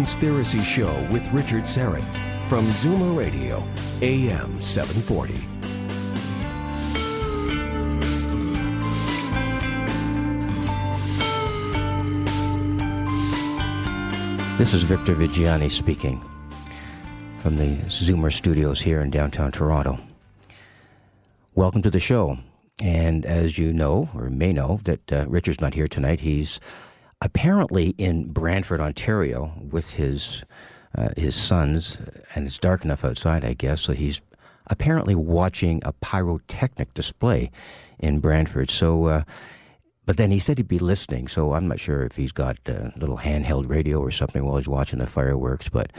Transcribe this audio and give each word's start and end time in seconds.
Conspiracy 0.00 0.62
Show 0.62 1.06
with 1.12 1.30
Richard 1.30 1.64
Syrett 1.64 2.02
from 2.48 2.64
Zoomer 2.68 3.14
Radio, 3.14 3.62
AM 4.00 4.50
740. 4.62 5.34
This 14.56 14.72
is 14.72 14.84
Victor 14.84 15.14
Viggiani 15.14 15.70
speaking 15.70 16.18
from 17.42 17.58
the 17.58 17.76
Zoomer 17.88 18.32
studios 18.32 18.80
here 18.80 19.02
in 19.02 19.10
downtown 19.10 19.52
Toronto. 19.52 19.98
Welcome 21.54 21.82
to 21.82 21.90
the 21.90 22.00
show. 22.00 22.38
And 22.80 23.26
as 23.26 23.58
you 23.58 23.70
know, 23.70 24.08
or 24.14 24.30
may 24.30 24.54
know, 24.54 24.80
that 24.84 25.12
uh, 25.12 25.26
Richard's 25.28 25.60
not 25.60 25.74
here 25.74 25.88
tonight. 25.88 26.20
He's 26.20 26.58
apparently 27.22 27.94
in 27.98 28.32
Brantford, 28.32 28.80
Ontario, 28.80 29.52
with 29.70 29.90
his 29.90 30.44
uh, 30.96 31.10
his 31.16 31.36
sons, 31.36 31.98
and 32.34 32.46
it's 32.46 32.58
dark 32.58 32.84
enough 32.84 33.04
outside, 33.04 33.44
I 33.44 33.52
guess. 33.52 33.82
So 33.82 33.92
he's 33.92 34.20
apparently 34.66 35.14
watching 35.14 35.80
a 35.84 35.92
pyrotechnic 35.92 36.94
display 36.94 37.50
in 37.98 38.20
Brantford. 38.20 38.70
So. 38.70 39.06
Uh, 39.06 39.22
but 40.06 40.16
then 40.16 40.32
he 40.32 40.40
said 40.40 40.58
he'd 40.58 40.66
be 40.66 40.80
listening, 40.80 41.28
so 41.28 41.52
I'm 41.52 41.68
not 41.68 41.78
sure 41.78 42.02
if 42.02 42.16
he's 42.16 42.32
got 42.32 42.56
a 42.66 42.92
little 42.96 43.18
handheld 43.18 43.68
radio 43.68 44.00
or 44.00 44.10
something 44.10 44.44
while 44.44 44.56
he's 44.56 44.66
watching 44.66 44.98
the 44.98 45.06
fireworks. 45.06 45.68
But 45.68 45.92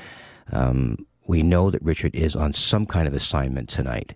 um, 0.51 1.05
we 1.27 1.43
know 1.43 1.71
that 1.71 1.81
Richard 1.81 2.13
is 2.13 2.35
on 2.35 2.51
some 2.51 2.85
kind 2.85 3.07
of 3.07 3.13
assignment 3.13 3.69
tonight, 3.69 4.13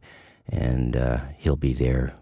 and 0.49 0.97
uh, 0.97 1.19
he'll 1.37 1.55
be 1.55 1.73
there, 1.73 2.13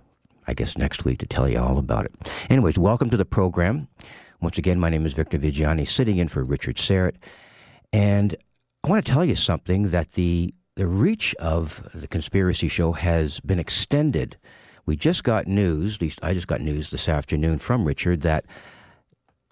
I 0.45 0.53
guess, 0.53 0.77
next 0.77 1.03
week 1.03 1.17
to 1.19 1.25
tell 1.25 1.49
you 1.49 1.57
all 1.57 1.79
about 1.79 2.05
it. 2.05 2.13
Anyways, 2.47 2.77
welcome 2.77 3.09
to 3.09 3.17
the 3.17 3.25
program. 3.25 3.87
Once 4.43 4.57
again, 4.57 4.79
my 4.79 4.89
name 4.89 5.05
is 5.05 5.13
Victor 5.13 5.39
Viggiani, 5.39 5.87
sitting 5.87 6.17
in 6.17 6.27
for 6.27 6.43
Richard 6.43 6.75
Syrett, 6.75 7.15
and 7.91 8.35
I 8.83 8.89
want 8.89 9.05
to 9.05 9.11
tell 9.11 9.25
you 9.25 9.35
something 9.35 9.89
that 9.89 10.13
the 10.13 10.53
the 10.75 10.87
reach 10.87 11.35
of 11.35 11.87
the 11.93 12.07
conspiracy 12.07 12.67
show 12.67 12.93
has 12.93 13.39
been 13.39 13.59
extended 13.59 14.37
we 14.85 14.95
just 14.95 15.23
got 15.23 15.47
news, 15.47 15.95
at 15.95 16.01
least 16.01 16.19
I 16.21 16.33
just 16.33 16.47
got 16.47 16.61
news 16.61 16.89
this 16.89 17.07
afternoon 17.07 17.59
from 17.59 17.85
Richard, 17.85 18.21
that 18.21 18.45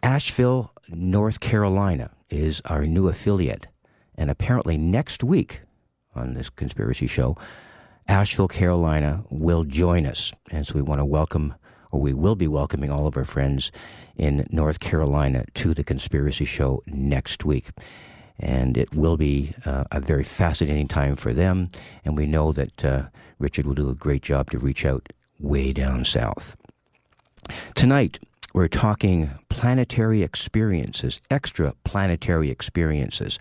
Asheville, 0.03 0.73
North 0.89 1.39
Carolina 1.39 2.11
is 2.29 2.61
our 2.65 2.85
new 2.85 3.07
affiliate. 3.07 3.67
And 4.15 4.29
apparently 4.29 4.77
next 4.77 5.23
week 5.23 5.61
on 6.15 6.33
this 6.33 6.49
conspiracy 6.49 7.07
show, 7.07 7.37
Asheville, 8.07 8.49
Carolina 8.49 9.23
will 9.29 9.63
join 9.63 10.05
us. 10.05 10.33
And 10.49 10.67
so 10.67 10.75
we 10.75 10.81
want 10.81 10.99
to 10.99 11.05
welcome, 11.05 11.55
or 11.91 11.99
we 11.99 12.13
will 12.13 12.35
be 12.35 12.47
welcoming 12.47 12.89
all 12.89 13.07
of 13.07 13.17
our 13.17 13.25
friends 13.25 13.71
in 14.15 14.47
North 14.49 14.79
Carolina 14.79 15.45
to 15.55 15.73
the 15.73 15.83
conspiracy 15.83 16.45
show 16.45 16.81
next 16.85 17.45
week. 17.45 17.69
And 18.39 18.77
it 18.77 18.95
will 18.95 19.17
be 19.17 19.53
uh, 19.65 19.83
a 19.91 19.99
very 19.99 20.23
fascinating 20.23 20.87
time 20.87 21.15
for 21.15 21.33
them. 21.33 21.69
And 22.03 22.17
we 22.17 22.25
know 22.25 22.51
that 22.53 22.83
uh, 22.83 23.03
Richard 23.37 23.67
will 23.67 23.75
do 23.75 23.89
a 23.89 23.95
great 23.95 24.23
job 24.23 24.49
to 24.51 24.57
reach 24.57 24.83
out 24.83 25.09
way 25.39 25.73
down 25.73 26.05
south. 26.05 26.55
Tonight, 27.75 28.19
we're 28.53 28.67
talking 28.67 29.31
planetary 29.49 30.23
experiences, 30.23 31.21
extra 31.29 31.73
planetary 31.83 32.49
experiences. 32.49 33.39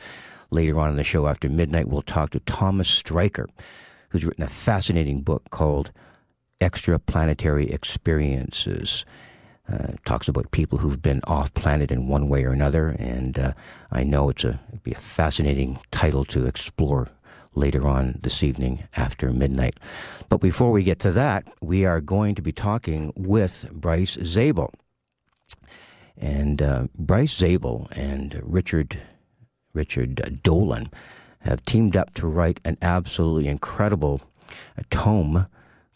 Later 0.50 0.78
on 0.78 0.90
in 0.90 0.96
the 0.96 1.04
show, 1.04 1.26
after 1.26 1.48
midnight, 1.48 1.88
we'll 1.88 2.02
talk 2.02 2.30
to 2.30 2.40
Thomas 2.40 2.90
Streicher, 2.90 3.46
who's 4.10 4.24
written 4.24 4.44
a 4.44 4.48
fascinating 4.48 5.22
book 5.22 5.48
called 5.50 5.92
Extra 6.60 6.98
Planetary 6.98 7.70
Experiences. 7.70 9.04
Uh, 9.70 9.92
talks 10.04 10.26
about 10.26 10.50
people 10.50 10.78
who've 10.78 11.00
been 11.00 11.20
off 11.24 11.54
planet 11.54 11.92
in 11.92 12.08
one 12.08 12.28
way 12.28 12.44
or 12.44 12.50
another, 12.50 12.88
and 12.98 13.38
uh, 13.38 13.52
I 13.92 14.02
know 14.02 14.28
it's 14.28 14.42
a 14.42 14.58
it'd 14.68 14.82
be 14.82 14.92
a 14.92 14.98
fascinating 14.98 15.78
title 15.92 16.24
to 16.24 16.46
explore 16.46 17.08
later 17.54 17.86
on 17.86 18.18
this 18.22 18.42
evening 18.42 18.88
after 18.96 19.32
midnight. 19.32 19.78
But 20.28 20.40
before 20.40 20.72
we 20.72 20.82
get 20.82 20.98
to 21.00 21.12
that, 21.12 21.46
we 21.60 21.84
are 21.84 22.00
going 22.00 22.34
to 22.34 22.42
be 22.42 22.52
talking 22.52 23.12
with 23.16 23.66
Bryce 23.70 24.18
Zabel. 24.24 24.72
And 26.16 26.60
uh, 26.60 26.88
Bryce 26.96 27.36
Zabel 27.36 27.88
and 27.92 28.40
Richard 28.44 28.98
Richard 29.72 30.40
Dolan 30.42 30.90
have 31.40 31.64
teamed 31.64 31.96
up 31.96 32.12
to 32.14 32.26
write 32.26 32.60
an 32.64 32.76
absolutely 32.82 33.46
incredible 33.46 34.20
tome 34.90 35.46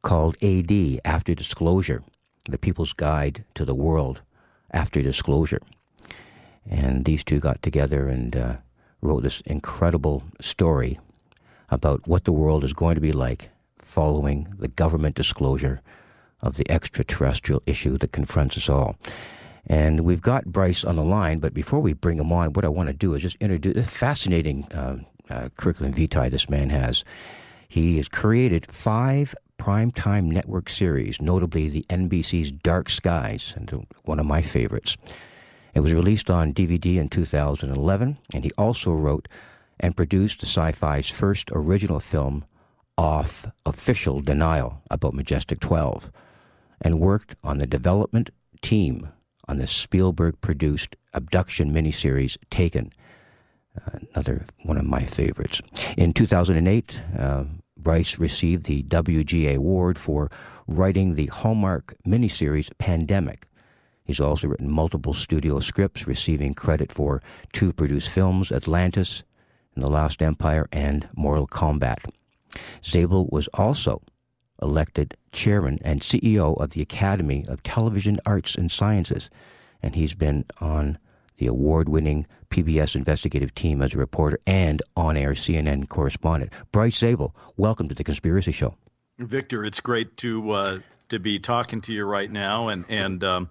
called 0.04 0.36
AD 0.42 1.00
After 1.04 1.34
Disclosure, 1.34 2.04
the 2.48 2.58
People's 2.58 2.92
Guide 2.92 3.44
to 3.54 3.64
the 3.64 3.74
World 3.74 4.20
After 4.70 5.02
Disclosure. 5.02 5.62
And 6.68 7.04
these 7.04 7.24
two 7.24 7.40
got 7.40 7.62
together 7.62 8.08
and 8.08 8.36
uh, 8.36 8.56
wrote 9.00 9.22
this 9.22 9.40
incredible 9.40 10.22
story 10.40 11.00
about 11.70 12.06
what 12.06 12.24
the 12.24 12.32
world 12.32 12.62
is 12.62 12.72
going 12.72 12.94
to 12.94 13.00
be 13.00 13.12
like 13.12 13.50
following 13.78 14.54
the 14.58 14.68
government 14.68 15.16
disclosure 15.16 15.80
of 16.40 16.56
the 16.56 16.70
extraterrestrial 16.70 17.62
issue 17.66 17.96
that 17.98 18.12
confronts 18.12 18.56
us 18.56 18.68
all. 18.68 18.96
And 19.66 20.00
we've 20.00 20.22
got 20.22 20.44
Bryce 20.44 20.84
on 20.84 20.96
the 20.96 21.04
line, 21.04 21.38
but 21.38 21.54
before 21.54 21.80
we 21.80 21.94
bring 21.94 22.18
him 22.18 22.30
on, 22.30 22.52
what 22.52 22.66
I 22.66 22.68
want 22.68 22.88
to 22.88 22.92
do 22.92 23.14
is 23.14 23.22
just 23.22 23.36
introduce 23.40 23.76
a 23.76 23.88
fascinating 23.88 24.70
uh, 24.72 24.98
uh, 25.30 25.48
curriculum 25.56 25.94
vitae 25.94 26.28
this 26.28 26.50
man 26.50 26.68
has. 26.68 27.04
He 27.66 27.96
has 27.96 28.08
created 28.08 28.70
five 28.70 29.34
primetime 29.58 30.24
network 30.24 30.68
series, 30.68 31.20
notably 31.20 31.68
the 31.68 31.86
NBC's 31.88 32.50
Dark 32.50 32.90
Skies, 32.90 33.54
and 33.56 33.86
one 34.04 34.18
of 34.18 34.26
my 34.26 34.42
favorites. 34.42 34.96
It 35.74 35.80
was 35.80 35.92
released 35.92 36.30
on 36.30 36.54
DVD 36.54 36.96
in 36.96 37.08
2011, 37.08 38.18
and 38.32 38.44
he 38.44 38.52
also 38.56 38.92
wrote 38.92 39.28
and 39.80 39.96
produced 39.96 40.40
the 40.40 40.46
sci 40.46 40.72
fi's 40.72 41.10
first 41.10 41.50
original 41.52 42.00
film, 42.00 42.44
Off 42.96 43.46
Official 43.66 44.20
Denial, 44.20 44.82
about 44.90 45.14
Majestic 45.14 45.60
12, 45.60 46.12
and 46.80 47.00
worked 47.00 47.34
on 47.42 47.58
the 47.58 47.66
development 47.66 48.30
team 48.62 49.08
on 49.48 49.58
the 49.58 49.66
Spielberg 49.66 50.40
produced 50.40 50.96
abduction 51.12 51.72
miniseries 51.72 52.36
Taken, 52.50 52.92
another 54.14 54.46
one 54.62 54.78
of 54.78 54.84
my 54.84 55.04
favorites. 55.04 55.60
In 55.96 56.12
2008, 56.12 57.00
uh, 57.18 57.44
Bryce 57.84 58.18
received 58.18 58.66
the 58.66 58.82
WGA 58.82 59.56
Award 59.56 59.98
for 59.98 60.30
writing 60.66 61.14
the 61.14 61.26
Hallmark 61.26 61.94
miniseries 62.04 62.76
Pandemic. 62.78 63.46
He's 64.04 64.20
also 64.20 64.48
written 64.48 64.70
multiple 64.70 65.14
studio 65.14 65.60
scripts, 65.60 66.06
receiving 66.06 66.54
credit 66.54 66.90
for 66.90 67.22
two 67.52 67.72
produced 67.72 68.08
films 68.08 68.50
Atlantis 68.50 69.22
and 69.74 69.84
The 69.84 69.88
Lost 69.88 70.22
Empire 70.22 70.66
and 70.72 71.08
Mortal 71.14 71.46
Kombat. 71.46 71.98
Zabel 72.84 73.28
was 73.30 73.48
also 73.54 74.02
elected 74.60 75.16
chairman 75.32 75.78
and 75.82 76.00
CEO 76.00 76.60
of 76.60 76.70
the 76.70 76.82
Academy 76.82 77.44
of 77.48 77.62
Television 77.62 78.18
Arts 78.24 78.54
and 78.54 78.70
Sciences. 78.70 79.30
And 79.82 79.94
he's 79.94 80.14
been 80.14 80.44
on 80.60 80.98
the 81.38 81.46
award 81.46 81.88
winning 81.88 82.26
PBS 82.50 82.94
investigative 82.94 83.54
team 83.54 83.82
as 83.82 83.94
a 83.94 83.98
reporter 83.98 84.38
and 84.46 84.82
on 84.96 85.16
air 85.16 85.32
CNN 85.32 85.88
correspondent. 85.88 86.52
Bryce 86.72 86.98
Zabel, 86.98 87.34
welcome 87.56 87.88
to 87.88 87.94
the 87.94 88.04
Conspiracy 88.04 88.52
Show. 88.52 88.76
Victor, 89.18 89.64
it's 89.64 89.80
great 89.80 90.16
to 90.18 90.50
uh, 90.52 90.78
to 91.08 91.18
be 91.18 91.38
talking 91.38 91.80
to 91.82 91.92
you 91.92 92.04
right 92.04 92.30
now, 92.30 92.68
and 92.68 92.84
and 92.88 93.22
um, 93.22 93.50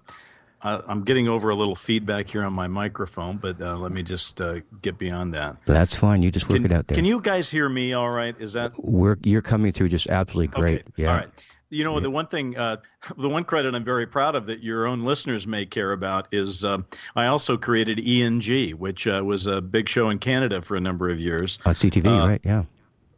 I, 0.64 0.80
am 0.88 1.04
getting 1.04 1.28
over 1.28 1.50
a 1.50 1.54
little 1.54 1.74
feedback 1.74 2.30
here 2.30 2.42
on 2.42 2.54
my 2.54 2.66
microphone, 2.66 3.36
but 3.36 3.60
uh, 3.60 3.76
let 3.76 3.92
me 3.92 4.02
just 4.02 4.40
uh, 4.40 4.60
get 4.80 4.98
beyond 4.98 5.34
that. 5.34 5.56
That's 5.66 5.94
fine. 5.94 6.22
You 6.22 6.30
just 6.30 6.48
work 6.48 6.62
can, 6.62 6.66
it 6.66 6.72
out 6.72 6.86
there. 6.86 6.96
Can 6.96 7.04
you 7.04 7.20
guys 7.20 7.50
hear 7.50 7.68
me? 7.68 7.92
All 7.92 8.10
right? 8.10 8.34
Is 8.38 8.54
that 8.54 8.72
We're, 8.78 9.18
you're 9.22 9.42
coming 9.42 9.72
through 9.72 9.90
just 9.90 10.06
absolutely 10.08 10.48
great? 10.48 10.80
Okay. 10.80 11.02
Yeah. 11.02 11.10
All 11.10 11.16
right. 11.18 11.28
You 11.70 11.82
know, 11.82 11.98
the 11.98 12.10
one 12.10 12.26
thing, 12.26 12.56
uh, 12.56 12.76
the 13.16 13.28
one 13.28 13.44
credit 13.44 13.74
I'm 13.74 13.84
very 13.84 14.06
proud 14.06 14.34
of 14.34 14.46
that 14.46 14.62
your 14.62 14.86
own 14.86 15.02
listeners 15.04 15.46
may 15.46 15.66
care 15.66 15.92
about 15.92 16.28
is 16.32 16.64
uh, 16.64 16.78
I 17.16 17.26
also 17.26 17.56
created 17.56 17.98
ENG, 17.98 18.70
which 18.78 19.06
uh, 19.06 19.22
was 19.24 19.46
a 19.46 19.60
big 19.60 19.88
show 19.88 20.08
in 20.08 20.18
Canada 20.18 20.62
for 20.62 20.76
a 20.76 20.80
number 20.80 21.10
of 21.10 21.18
years. 21.18 21.58
On 21.64 21.74
CTV, 21.74 22.06
Uh, 22.06 22.28
right? 22.28 22.40
Yeah. 22.44 22.64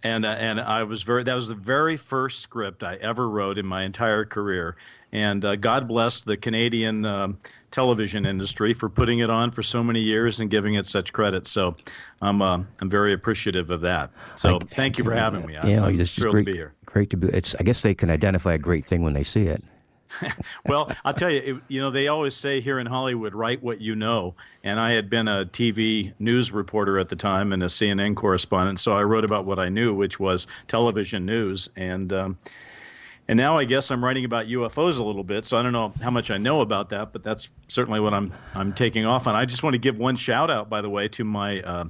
and 0.03 0.25
uh, 0.25 0.31
and 0.31 0.61
I 0.61 0.85
was 0.85 1.03
very 1.03 1.23
that 1.25 1.35
was 1.35 1.49
the 1.49 1.55
very 1.55 1.97
first 1.97 2.41
script 2.41 2.83
I 2.83 2.95
ever 2.97 3.29
wrote 3.29 3.59
in 3.59 3.67
my 3.67 3.83
entire 3.83 4.25
career. 4.25 4.77
And 5.17 5.47
uh, 5.47 5.57
God 5.57 5.89
bless 5.89 6.23
the 6.23 6.37
Canadian 6.37 7.07
um, 7.07 7.39
television 7.71 8.27
industry 8.27 8.75
for 8.75 8.91
putting 8.91 9.21
it 9.21 9.31
on 9.31 9.51
for 9.51 9.63
so 9.63 9.83
many 9.83 10.01
years 10.01 10.41
and 10.41 10.51
giving 10.51 10.75
it 10.75 10.85
such 10.85 11.11
credit. 11.15 11.47
So 11.47 11.75
I'm 12.21 12.43
uh, 12.43 12.65
I'm 12.81 12.91
very 12.91 13.15
appreciative 13.15 13.71
of 13.71 13.81
that. 13.81 14.11
So 14.35 14.59
thank 14.59 14.99
you 14.99 15.05
for 15.05 15.15
having 15.15 15.47
me. 15.47 15.57
I, 15.57 15.67
Yeah, 15.69 15.85
I'm 15.87 15.99
it's 15.99 16.15
thrilled 16.15 16.35
great, 16.35 16.45
to 16.45 16.53
be 16.53 16.59
here. 16.59 16.75
Great 16.85 17.09
to 17.11 17.17
be. 17.17 17.29
It's. 17.29 17.55
I 17.55 17.63
guess 17.63 17.81
they 17.81 17.95
can 17.95 18.11
identify 18.11 18.53
a 18.53 18.59
great 18.59 18.85
thing 18.85 19.03
when 19.03 19.15
they 19.15 19.23
see 19.23 19.47
it. 19.47 19.65
well, 20.67 20.93
I'll 21.03 21.15
tell 21.15 21.31
you, 21.31 21.57
it, 21.57 21.63
you 21.69 21.81
know, 21.81 21.91
they 21.91 22.09
always 22.09 22.37
say 22.37 22.61
here 22.61 22.79
in 22.79 22.87
Hollywood, 22.87 23.35
write 23.35 23.63
what 23.63 23.81
you 23.81 23.97
know. 23.97 24.35
And 24.63 24.79
I 24.79 24.93
had 24.93 25.09
been 25.09 25.29
a 25.29 25.47
TV 25.47 26.13
news 26.19 26.53
reporter 26.53 26.99
at 26.99 27.09
the 27.09 27.17
time 27.17 27.55
and 27.55 27.63
a 27.63 27.67
CNN 27.67 28.17
correspondent, 28.17 28.81
so 28.81 28.93
I 28.93 29.03
wrote 29.03 29.25
about 29.25 29.47
what 29.47 29.59
I 29.59 29.71
knew, 29.71 29.95
which 29.95 30.21
was 30.21 30.47
television 30.69 31.25
news. 31.25 31.71
And 31.75 32.13
um, 32.13 32.39
and 33.29 33.37
now 33.37 33.59
I 33.59 33.65
guess 33.65 33.91
I'm 33.91 34.05
writing 34.05 34.25
about 34.25 34.47
UFOs 34.47 34.99
a 35.01 35.05
little 35.05 35.25
bit. 35.25 35.47
So 35.47 35.59
I 35.59 35.63
don't 35.63 35.73
know 35.73 35.93
how 36.01 36.11
much 36.11 36.31
I 36.31 36.39
know 36.39 36.61
about 36.61 36.91
that, 36.91 37.13
but 37.13 37.25
that's 37.25 37.49
certainly 37.69 38.01
what 38.01 38.15
I'm 38.15 38.33
I'm 38.55 38.73
taking 38.73 39.05
off 39.05 39.27
on. 39.27 39.35
I 39.35 39.45
just 39.45 39.63
want 39.63 39.75
to 39.75 39.79
give 39.79 39.99
one 39.99 40.17
shout 40.17 40.51
out, 40.51 40.69
by 40.69 40.81
the 40.81 40.91
way, 40.91 41.09
to 41.09 41.25
my 41.25 41.61
uh, 41.61 41.85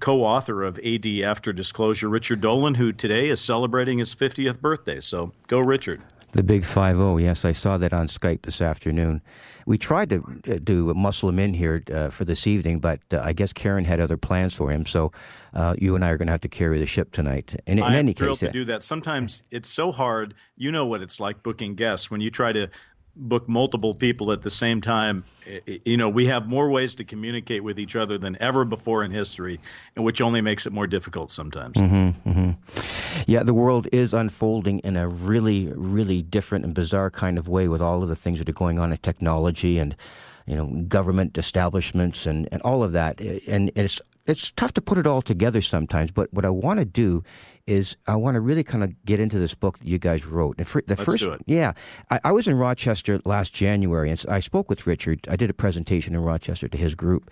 co-author 0.00 0.62
of 0.62 0.78
AD 0.80 1.06
After 1.24 1.52
Disclosure, 1.52 2.08
Richard 2.08 2.40
Dolan, 2.40 2.74
who 2.74 2.92
today 2.92 3.28
is 3.28 3.40
celebrating 3.40 3.98
his 3.98 4.14
50th 4.14 4.60
birthday. 4.60 5.00
So 5.00 5.32
go, 5.46 5.60
Richard. 5.60 6.02
The 6.32 6.42
big 6.44 6.64
five 6.64 6.96
zero. 6.96 7.16
Yes, 7.16 7.44
I 7.44 7.52
saw 7.52 7.76
that 7.78 7.92
on 7.92 8.06
Skype 8.06 8.42
this 8.42 8.60
afternoon. 8.60 9.20
We 9.66 9.78
tried 9.78 10.10
to 10.10 10.24
uh, 10.48 10.58
do 10.62 10.94
muscle 10.94 11.28
him 11.28 11.38
in 11.38 11.54
here 11.54 11.82
uh, 11.92 12.10
for 12.10 12.24
this 12.24 12.46
evening, 12.46 12.78
but 12.78 13.00
uh, 13.12 13.20
I 13.22 13.32
guess 13.32 13.52
Karen 13.52 13.84
had 13.84 14.00
other 14.00 14.16
plans 14.16 14.54
for 14.54 14.70
him. 14.70 14.86
So 14.86 15.12
uh, 15.54 15.74
you 15.78 15.94
and 15.94 16.04
I 16.04 16.10
are 16.10 16.16
going 16.16 16.26
to 16.26 16.32
have 16.32 16.40
to 16.42 16.48
carry 16.48 16.78
the 16.78 16.86
ship 16.86 17.12
tonight. 17.12 17.60
In, 17.66 17.78
in 17.78 17.84
I'm 17.84 17.94
any 17.94 18.12
thrilled 18.12 18.38
case, 18.38 18.48
to 18.48 18.52
do 18.52 18.64
that. 18.66 18.82
Sometimes 18.82 19.42
it's 19.50 19.68
so 19.68 19.90
hard. 19.92 20.34
You 20.56 20.70
know 20.70 20.86
what 20.86 21.02
it's 21.02 21.18
like 21.18 21.42
booking 21.42 21.74
guests 21.74 22.10
when 22.10 22.20
you 22.20 22.30
try 22.30 22.52
to 22.52 22.70
book 23.16 23.48
multiple 23.48 23.94
people 23.94 24.32
at 24.32 24.42
the 24.42 24.50
same 24.50 24.80
time. 24.80 25.24
You 25.84 25.96
know, 25.96 26.08
we 26.08 26.26
have 26.26 26.46
more 26.46 26.70
ways 26.70 26.94
to 26.96 27.04
communicate 27.04 27.64
with 27.64 27.78
each 27.78 27.96
other 27.96 28.16
than 28.18 28.40
ever 28.40 28.64
before 28.64 29.02
in 29.04 29.10
history, 29.10 29.60
and 29.96 30.04
which 30.04 30.20
only 30.20 30.40
makes 30.40 30.66
it 30.66 30.72
more 30.72 30.86
difficult 30.86 31.30
sometimes. 31.32 31.76
Mm-hmm. 31.76 32.50
Yeah, 33.26 33.42
the 33.42 33.54
world 33.54 33.88
is 33.92 34.14
unfolding 34.14 34.78
in 34.80 34.96
a 34.96 35.08
really, 35.08 35.72
really 35.74 36.22
different 36.22 36.64
and 36.64 36.74
bizarre 36.74 37.10
kind 37.10 37.38
of 37.38 37.48
way 37.48 37.68
with 37.68 37.80
all 37.80 38.02
of 38.02 38.08
the 38.08 38.16
things 38.16 38.38
that 38.38 38.48
are 38.48 38.52
going 38.52 38.78
on 38.78 38.92
in 38.92 38.98
technology 38.98 39.78
and, 39.78 39.96
you 40.46 40.56
know, 40.56 40.66
government 40.88 41.36
establishments 41.36 42.26
and, 42.26 42.48
and 42.52 42.62
all 42.62 42.82
of 42.82 42.92
that. 42.92 43.20
And 43.20 43.70
it's 43.74 44.00
it's 44.26 44.50
tough 44.52 44.72
to 44.74 44.80
put 44.80 44.98
it 44.98 45.06
all 45.06 45.22
together 45.22 45.60
sometimes. 45.60 46.10
But 46.10 46.32
what 46.32 46.44
I 46.44 46.50
want 46.50 46.78
to 46.78 46.84
do 46.84 47.24
is 47.66 47.96
I 48.06 48.16
want 48.16 48.34
to 48.34 48.40
really 48.40 48.64
kind 48.64 48.82
of 48.84 48.92
get 49.04 49.20
into 49.20 49.38
this 49.38 49.54
book 49.54 49.78
you 49.82 49.98
guys 49.98 50.24
wrote. 50.26 50.56
And 50.58 50.66
for, 50.66 50.82
the 50.82 50.94
Let's 50.96 51.04
first, 51.04 51.18
do 51.18 51.32
it. 51.32 51.42
yeah, 51.46 51.72
I, 52.10 52.20
I 52.24 52.32
was 52.32 52.48
in 52.48 52.56
Rochester 52.56 53.20
last 53.24 53.52
January, 53.54 54.10
and 54.10 54.24
I 54.28 54.40
spoke 54.40 54.68
with 54.70 54.86
Richard. 54.86 55.20
I 55.28 55.36
did 55.36 55.50
a 55.50 55.54
presentation 55.54 56.14
in 56.14 56.20
Rochester 56.22 56.68
to 56.68 56.78
his 56.78 56.94
group. 56.94 57.30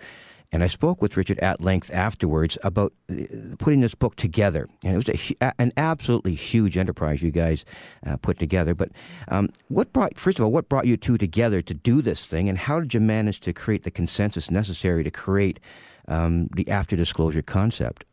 And 0.51 0.63
I 0.63 0.67
spoke 0.67 0.99
with 0.99 1.15
Richard 1.15 1.37
at 1.41 1.61
length 1.61 1.91
afterwards 1.93 2.57
about 2.63 2.91
uh, 3.07 3.17
putting 3.59 3.81
this 3.81 3.93
book 3.93 4.15
together. 4.15 4.67
And 4.83 4.95
it 4.95 5.05
was 5.05 5.35
a- 5.39 5.61
an 5.61 5.71
absolutely 5.77 6.33
huge 6.33 6.75
enterprise 6.75 7.21
you 7.21 7.29
guys 7.29 7.65
uh, 8.03 8.17
put 8.17 8.39
together. 8.39 8.73
But 8.73 8.89
um, 9.27 9.49
what 9.67 9.93
brought, 9.93 10.17
first 10.17 10.39
of 10.39 10.45
all, 10.45 10.51
what 10.51 10.67
brought 10.67 10.87
you 10.87 10.97
two 10.97 11.19
together 11.19 11.61
to 11.61 11.73
do 11.75 12.01
this 12.01 12.25
thing? 12.25 12.49
And 12.49 12.57
how 12.57 12.79
did 12.79 12.95
you 12.95 12.99
manage 12.99 13.41
to 13.41 13.53
create 13.53 13.83
the 13.83 13.91
consensus 13.91 14.49
necessary 14.49 15.03
to 15.03 15.11
create 15.11 15.59
um, 16.07 16.47
the 16.55 16.67
after 16.67 16.95
disclosure 16.95 17.43
concept? 17.43 18.03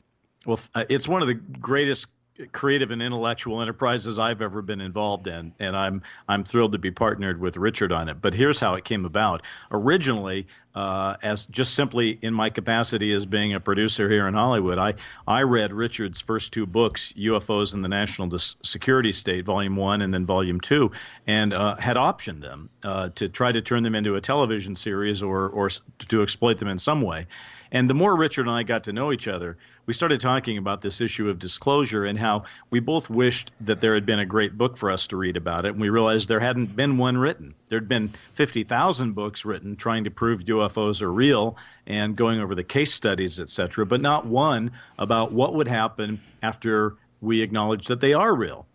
Well, 0.47 0.61
uh, 0.75 0.85
it's 0.89 1.09
one 1.09 1.23
of 1.23 1.29
the 1.29 1.35
greatest 1.35 2.07
creative 2.53 2.91
and 2.91 3.03
intellectual 3.03 3.61
enterprises 3.63 4.19
I've 4.19 4.43
ever 4.43 4.63
been 4.63 4.81
involved 4.81 5.27
in, 5.27 5.55
and 5.59 5.77
I'm 5.77 6.03
I'm 6.29 6.45
thrilled 6.45 6.73
to 6.73 6.79
be 6.79 6.91
partnered 6.91 7.41
with 7.41 7.57
Richard 7.57 7.93
on 7.93 8.09
it. 8.09 8.21
But 8.21 8.35
here's 8.35 8.61
how 8.61 8.75
it 8.75 8.85
came 8.85 9.05
about. 9.05 9.43
Originally, 9.71 10.47
uh, 10.75 11.17
as 11.23 11.47
just 11.47 11.75
simply 11.75 12.19
in 12.23 12.35
my 12.35 12.51
capacity 12.51 13.13
as 13.13 13.25
being 13.27 13.55
a 13.55 13.61
producer 13.61 14.11
here 14.11 14.29
in 14.29 14.35
Hollywood, 14.35 14.79
I 14.79 14.95
I 15.27 15.43
read 15.43 15.73
Richard's 15.73 16.21
first 16.21 16.53
two 16.53 16.67
books, 16.67 17.13
UFOs 17.17 17.73
and 17.73 17.83
the 17.83 17.89
National 17.89 18.29
Dis- 18.29 18.57
Security 18.63 19.13
State, 19.13 19.45
Volume 19.45 19.77
One 19.77 20.03
and 20.03 20.13
then 20.13 20.27
Volume 20.27 20.61
Two, 20.61 20.93
and 21.27 21.53
uh, 21.55 21.77
had 21.77 21.97
optioned 21.97 22.43
them 22.43 22.71
uh, 22.83 23.09
to 23.15 23.29
try 23.29 23.53
to 23.53 23.63
turn 23.63 23.83
them 23.83 23.95
into 23.95 24.15
a 24.15 24.21
television 24.21 24.77
series 24.77 25.23
or 25.23 25.49
or 25.49 25.71
to 26.09 26.23
exploit 26.23 26.59
them 26.59 26.69
in 26.69 26.79
some 26.79 27.01
way. 27.01 27.27
And 27.71 27.91
the 27.91 27.95
more 27.95 28.17
Richard 28.17 28.43
and 28.43 28.51
I 28.51 28.63
got 28.63 28.85
to 28.85 28.93
know 28.93 29.13
each 29.13 29.27
other, 29.29 29.57
we 29.87 29.95
started 29.95 30.21
talking 30.21 30.59
about 30.59 30.83
this 30.83 31.01
issue 31.01 31.29
of 31.29 31.39
disclosure 31.39 32.05
and 32.05 32.19
how 32.19 32.45
we 32.71 32.81
both 32.81 33.09
wished 33.09 33.53
that 33.61 33.81
there 33.81 33.95
had 33.95 34.05
been 34.05 34.19
a 34.19 34.27
great 34.27 34.59
book 34.59 34.77
for 34.77 34.91
us 34.91 35.07
to 35.09 35.17
read 35.17 35.37
about 35.37 35.65
it. 35.65 35.71
And 35.71 35.81
we 35.81 35.89
realized 35.89 36.29
there 36.29 36.41
hadn't 36.41 36.77
been 36.77 36.99
one 36.99 37.19
written. 37.19 37.55
There'd 37.69 37.89
been 37.89 38.13
50,000 38.33 39.13
books 39.13 39.45
written 39.45 39.77
trying 39.77 40.05
to 40.05 40.11
prove 40.11 40.45
UFOs 40.45 41.03
are 41.03 41.13
real 41.13 41.57
and 41.87 42.17
going 42.17 42.41
over 42.41 42.55
the 42.55 42.65
case 42.65 42.93
studies, 42.93 43.39
et 43.41 43.51
cetera, 43.51 43.87
but 43.87 44.01
not 44.01 44.27
one 44.27 44.73
about 44.99 45.33
what 45.33 45.55
would 45.55 45.69
happen 45.69 46.21
after 46.43 46.97
we 47.21 47.43
acknowledge 47.43 47.87
that 47.87 48.01
they 48.01 48.13
are 48.13 48.35
real. 48.35 48.67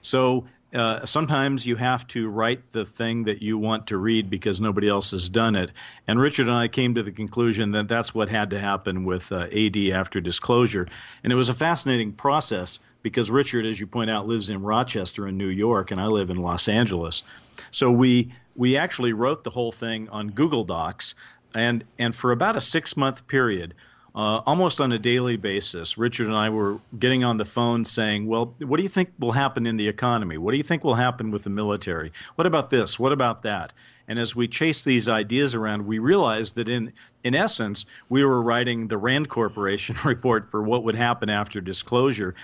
So 0.00 0.46
uh, 0.72 1.04
sometimes 1.04 1.66
you 1.66 1.76
have 1.76 2.06
to 2.08 2.28
write 2.28 2.72
the 2.72 2.84
thing 2.84 3.24
that 3.24 3.42
you 3.42 3.58
want 3.58 3.86
to 3.88 3.96
read 3.96 4.30
because 4.30 4.60
nobody 4.60 4.88
else 4.88 5.10
has 5.10 5.28
done 5.28 5.56
it. 5.56 5.70
And 6.06 6.20
Richard 6.20 6.46
and 6.46 6.56
I 6.56 6.68
came 6.68 6.94
to 6.94 7.02
the 7.02 7.10
conclusion 7.10 7.72
that 7.72 7.88
that's 7.88 8.14
what 8.14 8.28
had 8.28 8.50
to 8.50 8.60
happen 8.60 9.04
with 9.04 9.32
uh, 9.32 9.48
AD 9.52 9.76
after 9.92 10.20
disclosure. 10.20 10.86
And 11.24 11.32
it 11.32 11.36
was 11.36 11.48
a 11.48 11.54
fascinating 11.54 12.12
process 12.12 12.78
because 13.02 13.30
Richard, 13.30 13.66
as 13.66 13.80
you 13.80 13.86
point 13.86 14.10
out, 14.10 14.28
lives 14.28 14.50
in 14.50 14.62
Rochester 14.62 15.26
in 15.26 15.36
New 15.36 15.48
York, 15.48 15.90
and 15.90 16.00
I 16.00 16.06
live 16.06 16.30
in 16.30 16.36
Los 16.36 16.68
Angeles. 16.68 17.22
So 17.70 17.90
we 17.90 18.32
we 18.54 18.76
actually 18.76 19.12
wrote 19.12 19.42
the 19.42 19.50
whole 19.50 19.72
thing 19.72 20.08
on 20.10 20.28
Google 20.28 20.64
Docs, 20.64 21.14
and 21.54 21.84
and 21.98 22.14
for 22.14 22.30
about 22.30 22.56
a 22.56 22.60
six 22.60 22.96
month 22.96 23.26
period. 23.26 23.74
Uh, 24.12 24.38
almost 24.44 24.80
on 24.80 24.90
a 24.90 24.98
daily 24.98 25.36
basis, 25.36 25.96
Richard 25.96 26.26
and 26.26 26.36
I 26.36 26.50
were 26.50 26.80
getting 26.98 27.22
on 27.22 27.36
the 27.36 27.44
phone 27.44 27.84
saying, 27.84 28.26
Well, 28.26 28.54
what 28.58 28.76
do 28.76 28.82
you 28.82 28.88
think 28.88 29.12
will 29.18 29.32
happen 29.32 29.66
in 29.66 29.76
the 29.76 29.86
economy? 29.86 30.36
What 30.36 30.50
do 30.50 30.56
you 30.56 30.64
think 30.64 30.82
will 30.82 30.94
happen 30.94 31.30
with 31.30 31.44
the 31.44 31.50
military? 31.50 32.12
What 32.34 32.46
about 32.46 32.70
this? 32.70 32.98
What 32.98 33.12
about 33.12 33.42
that? 33.42 33.72
And 34.08 34.18
as 34.18 34.34
we 34.34 34.48
chased 34.48 34.84
these 34.84 35.08
ideas 35.08 35.54
around, 35.54 35.86
we 35.86 36.00
realized 36.00 36.56
that 36.56 36.68
in, 36.68 36.92
in 37.22 37.36
essence, 37.36 37.86
we 38.08 38.24
were 38.24 38.42
writing 38.42 38.88
the 38.88 38.98
Rand 38.98 39.28
Corporation 39.28 39.96
report 40.04 40.50
for 40.50 40.60
what 40.60 40.82
would 40.82 40.96
happen 40.96 41.30
after 41.30 41.60
disclosure. 41.60 42.34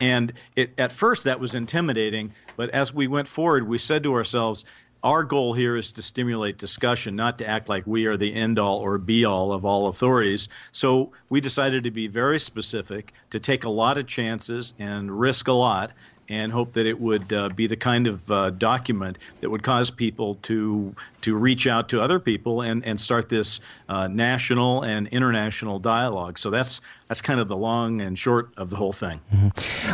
And 0.00 0.32
it, 0.56 0.72
at 0.78 0.90
first, 0.90 1.24
that 1.24 1.38
was 1.38 1.54
intimidating. 1.54 2.32
But 2.56 2.70
as 2.70 2.94
we 2.94 3.06
went 3.06 3.28
forward, 3.28 3.68
we 3.68 3.76
said 3.76 4.02
to 4.04 4.14
ourselves, 4.14 4.64
our 5.02 5.24
goal 5.24 5.54
here 5.54 5.76
is 5.76 5.90
to 5.92 6.02
stimulate 6.02 6.58
discussion, 6.58 7.16
not 7.16 7.38
to 7.38 7.46
act 7.46 7.68
like 7.68 7.86
we 7.86 8.06
are 8.06 8.16
the 8.16 8.34
end 8.34 8.58
all 8.58 8.78
or 8.78 8.98
be 8.98 9.24
all 9.24 9.52
of 9.52 9.64
all 9.64 9.88
authorities. 9.88 10.48
So 10.70 11.10
we 11.28 11.40
decided 11.40 11.82
to 11.84 11.90
be 11.90 12.06
very 12.06 12.38
specific, 12.38 13.12
to 13.30 13.40
take 13.40 13.64
a 13.64 13.70
lot 13.70 13.98
of 13.98 14.06
chances 14.06 14.74
and 14.78 15.18
risk 15.18 15.48
a 15.48 15.52
lot, 15.52 15.90
and 16.28 16.52
hope 16.52 16.72
that 16.74 16.86
it 16.86 17.00
would 17.00 17.32
uh, 17.32 17.48
be 17.50 17.66
the 17.66 17.76
kind 17.76 18.06
of 18.06 18.30
uh, 18.30 18.50
document 18.50 19.18
that 19.40 19.50
would 19.50 19.62
cause 19.62 19.90
people 19.90 20.36
to 20.36 20.94
to 21.20 21.36
reach 21.36 21.66
out 21.66 21.88
to 21.88 22.00
other 22.00 22.18
people 22.18 22.62
and, 22.62 22.84
and 22.86 23.00
start 23.00 23.28
this 23.28 23.60
uh, 23.88 24.06
national 24.06 24.82
and 24.82 25.08
international 25.08 25.78
dialogue. 25.78 26.38
So 26.38 26.48
that's 26.48 26.80
that's 27.08 27.20
kind 27.20 27.40
of 27.40 27.48
the 27.48 27.56
long 27.56 28.00
and 28.00 28.16
short 28.18 28.50
of 28.56 28.70
the 28.70 28.76
whole 28.76 28.92
thing. 28.92 29.20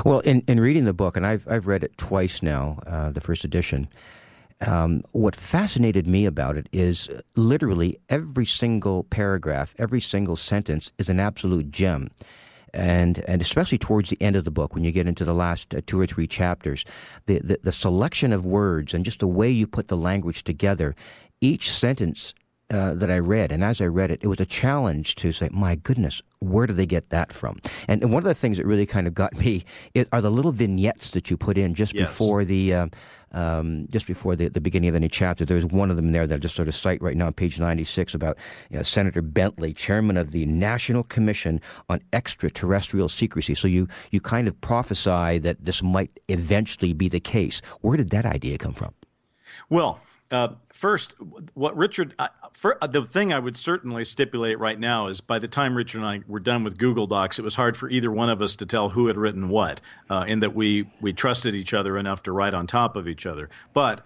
Well, 0.05 0.21
in, 0.21 0.45
in 0.47 0.61
reading 0.61 0.85
the 0.85 0.93
book, 0.93 1.17
and 1.17 1.27
I've, 1.27 1.49
I've 1.49 1.67
read 1.67 1.83
it 1.83 1.97
twice 1.97 2.43
now, 2.43 2.81
uh, 2.87 3.11
the 3.11 3.21
first 3.21 3.43
edition, 3.43 3.89
um, 4.67 5.03
what 5.13 5.37
fascinated 5.37 6.07
me 6.07 6.27
about 6.27 6.57
it 6.57 6.69
is 6.73 7.09
literally 7.37 7.99
every 8.09 8.47
single 8.47 9.05
paragraph, 9.05 9.75
every 9.79 10.01
single 10.01 10.37
sentence 10.37 10.91
is 10.99 11.09
an 11.09 11.21
absolute 11.21 11.71
gem. 11.71 12.11
and 12.75 13.25
and 13.27 13.41
especially 13.41 13.79
towards 13.79 14.11
the 14.11 14.21
end 14.21 14.37
of 14.37 14.45
the 14.45 14.51
book 14.51 14.75
when 14.75 14.85
you 14.85 14.93
get 14.93 15.07
into 15.07 15.25
the 15.25 15.33
last 15.35 15.75
uh, 15.75 15.81
two 15.87 15.99
or 15.99 16.07
three 16.07 16.27
chapters, 16.27 16.85
the, 17.27 17.39
the 17.39 17.59
the 17.63 17.73
selection 17.73 18.33
of 18.33 18.45
words 18.45 18.93
and 18.93 19.05
just 19.05 19.21
the 19.21 19.27
way 19.27 19.49
you 19.51 19.67
put 19.67 19.89
the 19.89 19.97
language 19.97 20.45
together, 20.45 20.95
each 21.41 21.71
sentence 21.71 22.35
uh, 22.71 22.93
that 22.95 23.11
I 23.11 23.19
read, 23.19 23.51
and 23.51 23.65
as 23.65 23.81
I 23.81 23.87
read 23.87 24.11
it, 24.11 24.21
it 24.23 24.27
was 24.27 24.41
a 24.41 24.47
challenge 24.47 25.15
to 25.17 25.33
say, 25.33 25.49
"My 25.51 25.75
goodness, 25.75 26.21
where 26.41 26.67
do 26.67 26.75
they 26.75 26.87
get 26.87 27.11
that 27.11 27.33
from?" 27.33 27.61
And, 27.89 28.03
and 28.03 28.13
one 28.13 28.23
of 28.23 28.29
the 28.29 28.35
things 28.35 28.59
that 28.59 28.67
really 28.67 28.87
kind 28.87 29.07
of 29.07 29.15
got 29.15 29.35
me 29.39 29.65
are 30.13 30.21
the 30.21 30.31
little 30.31 30.53
vignettes 30.53 31.13
that 31.13 31.31
you 31.31 31.37
put 31.37 31.57
in 31.57 31.75
just 31.75 31.95
yes. 31.95 32.09
before 32.09 32.45
the. 32.45 32.75
Uh, 32.75 32.87
um, 33.33 33.87
just 33.91 34.07
before 34.07 34.37
the, 34.37 34.49
the 34.49 34.61
beginning 34.61 34.89
of 34.89 34.95
any 34.95 35.09
chapter. 35.09 35.45
There's 35.45 35.67
one 35.67 35.91
of 35.91 35.97
them 35.97 36.13
there 36.13 36.27
that 36.27 36.35
I 36.35 36.39
just 36.39 36.55
sort 36.55 36.67
of 36.67 36.75
cite 36.75 37.03
right 37.03 37.15
now 37.15 37.27
on 37.27 37.35
page 37.35 37.61
96 37.61 38.15
about 38.15 38.39
you 38.71 38.79
know, 38.79 38.83
Senator 38.83 39.21
Bentley, 39.21 39.75
chairman 39.75 40.17
of 40.17 40.33
the 40.33 40.47
National 40.47 41.03
Commission 41.03 41.61
on 41.91 42.01
Extraterrestrial 42.13 43.11
Secrecy. 43.11 43.55
So 43.55 43.69
you, 43.69 43.87
you 44.11 44.23
kind 44.23 44.49
of 44.49 44.59
prophesy 44.63 45.39
that 45.41 45.63
this 45.63 45.83
might 45.83 46.11
eventually 46.29 46.95
be 46.95 47.11
the 47.11 47.21
case. 47.21 47.61
Where 47.83 47.99
did 47.99 48.09
that 48.11 48.25
idea 48.25 48.57
come 48.57 48.73
from? 48.73 48.95
Well, 49.69 50.01
uh, 50.31 50.49
first, 50.73 51.15
what 51.55 51.77
Richard, 51.77 52.15
uh, 52.19 52.29
for, 52.53 52.83
uh, 52.83 52.87
the 52.87 53.05
thing 53.05 53.33
I 53.33 53.39
would 53.39 53.57
certainly 53.57 54.05
stipulate 54.05 54.59
right 54.59 54.79
now 54.79 55.07
is 55.07 55.21
by 55.21 55.39
the 55.39 55.49
time 55.49 55.77
Richard 55.77 55.99
and 55.99 56.07
I 56.07 56.21
were 56.27 56.41
done 56.41 56.65
with 56.65 56.77
Google 56.77 57.07
Docs, 57.07 57.39
it 57.39 57.43
was 57.43 57.55
hard 57.55 57.77
for 57.77 57.89
either 57.89 58.11
one 58.11 58.29
of 58.29 58.43
us 58.43 58.55
to 58.57 58.67
tell 58.67 58.91
who 58.91 59.07
had 59.07 59.17
written 59.17 59.49
what, 59.49 59.81
uh, 60.11 60.25
in 60.27 60.41
that 60.41 60.55
we 60.55 60.91
we 61.01 61.13
trusted 61.13 61.55
each 61.55 61.73
other 61.73 61.97
enough 61.97 62.23
to 62.25 62.33
write 62.33 62.55
on 62.55 62.67
top 62.67 62.97
of 62.97 63.09
each 63.09 63.25
other. 63.25 63.49
But 63.73 64.03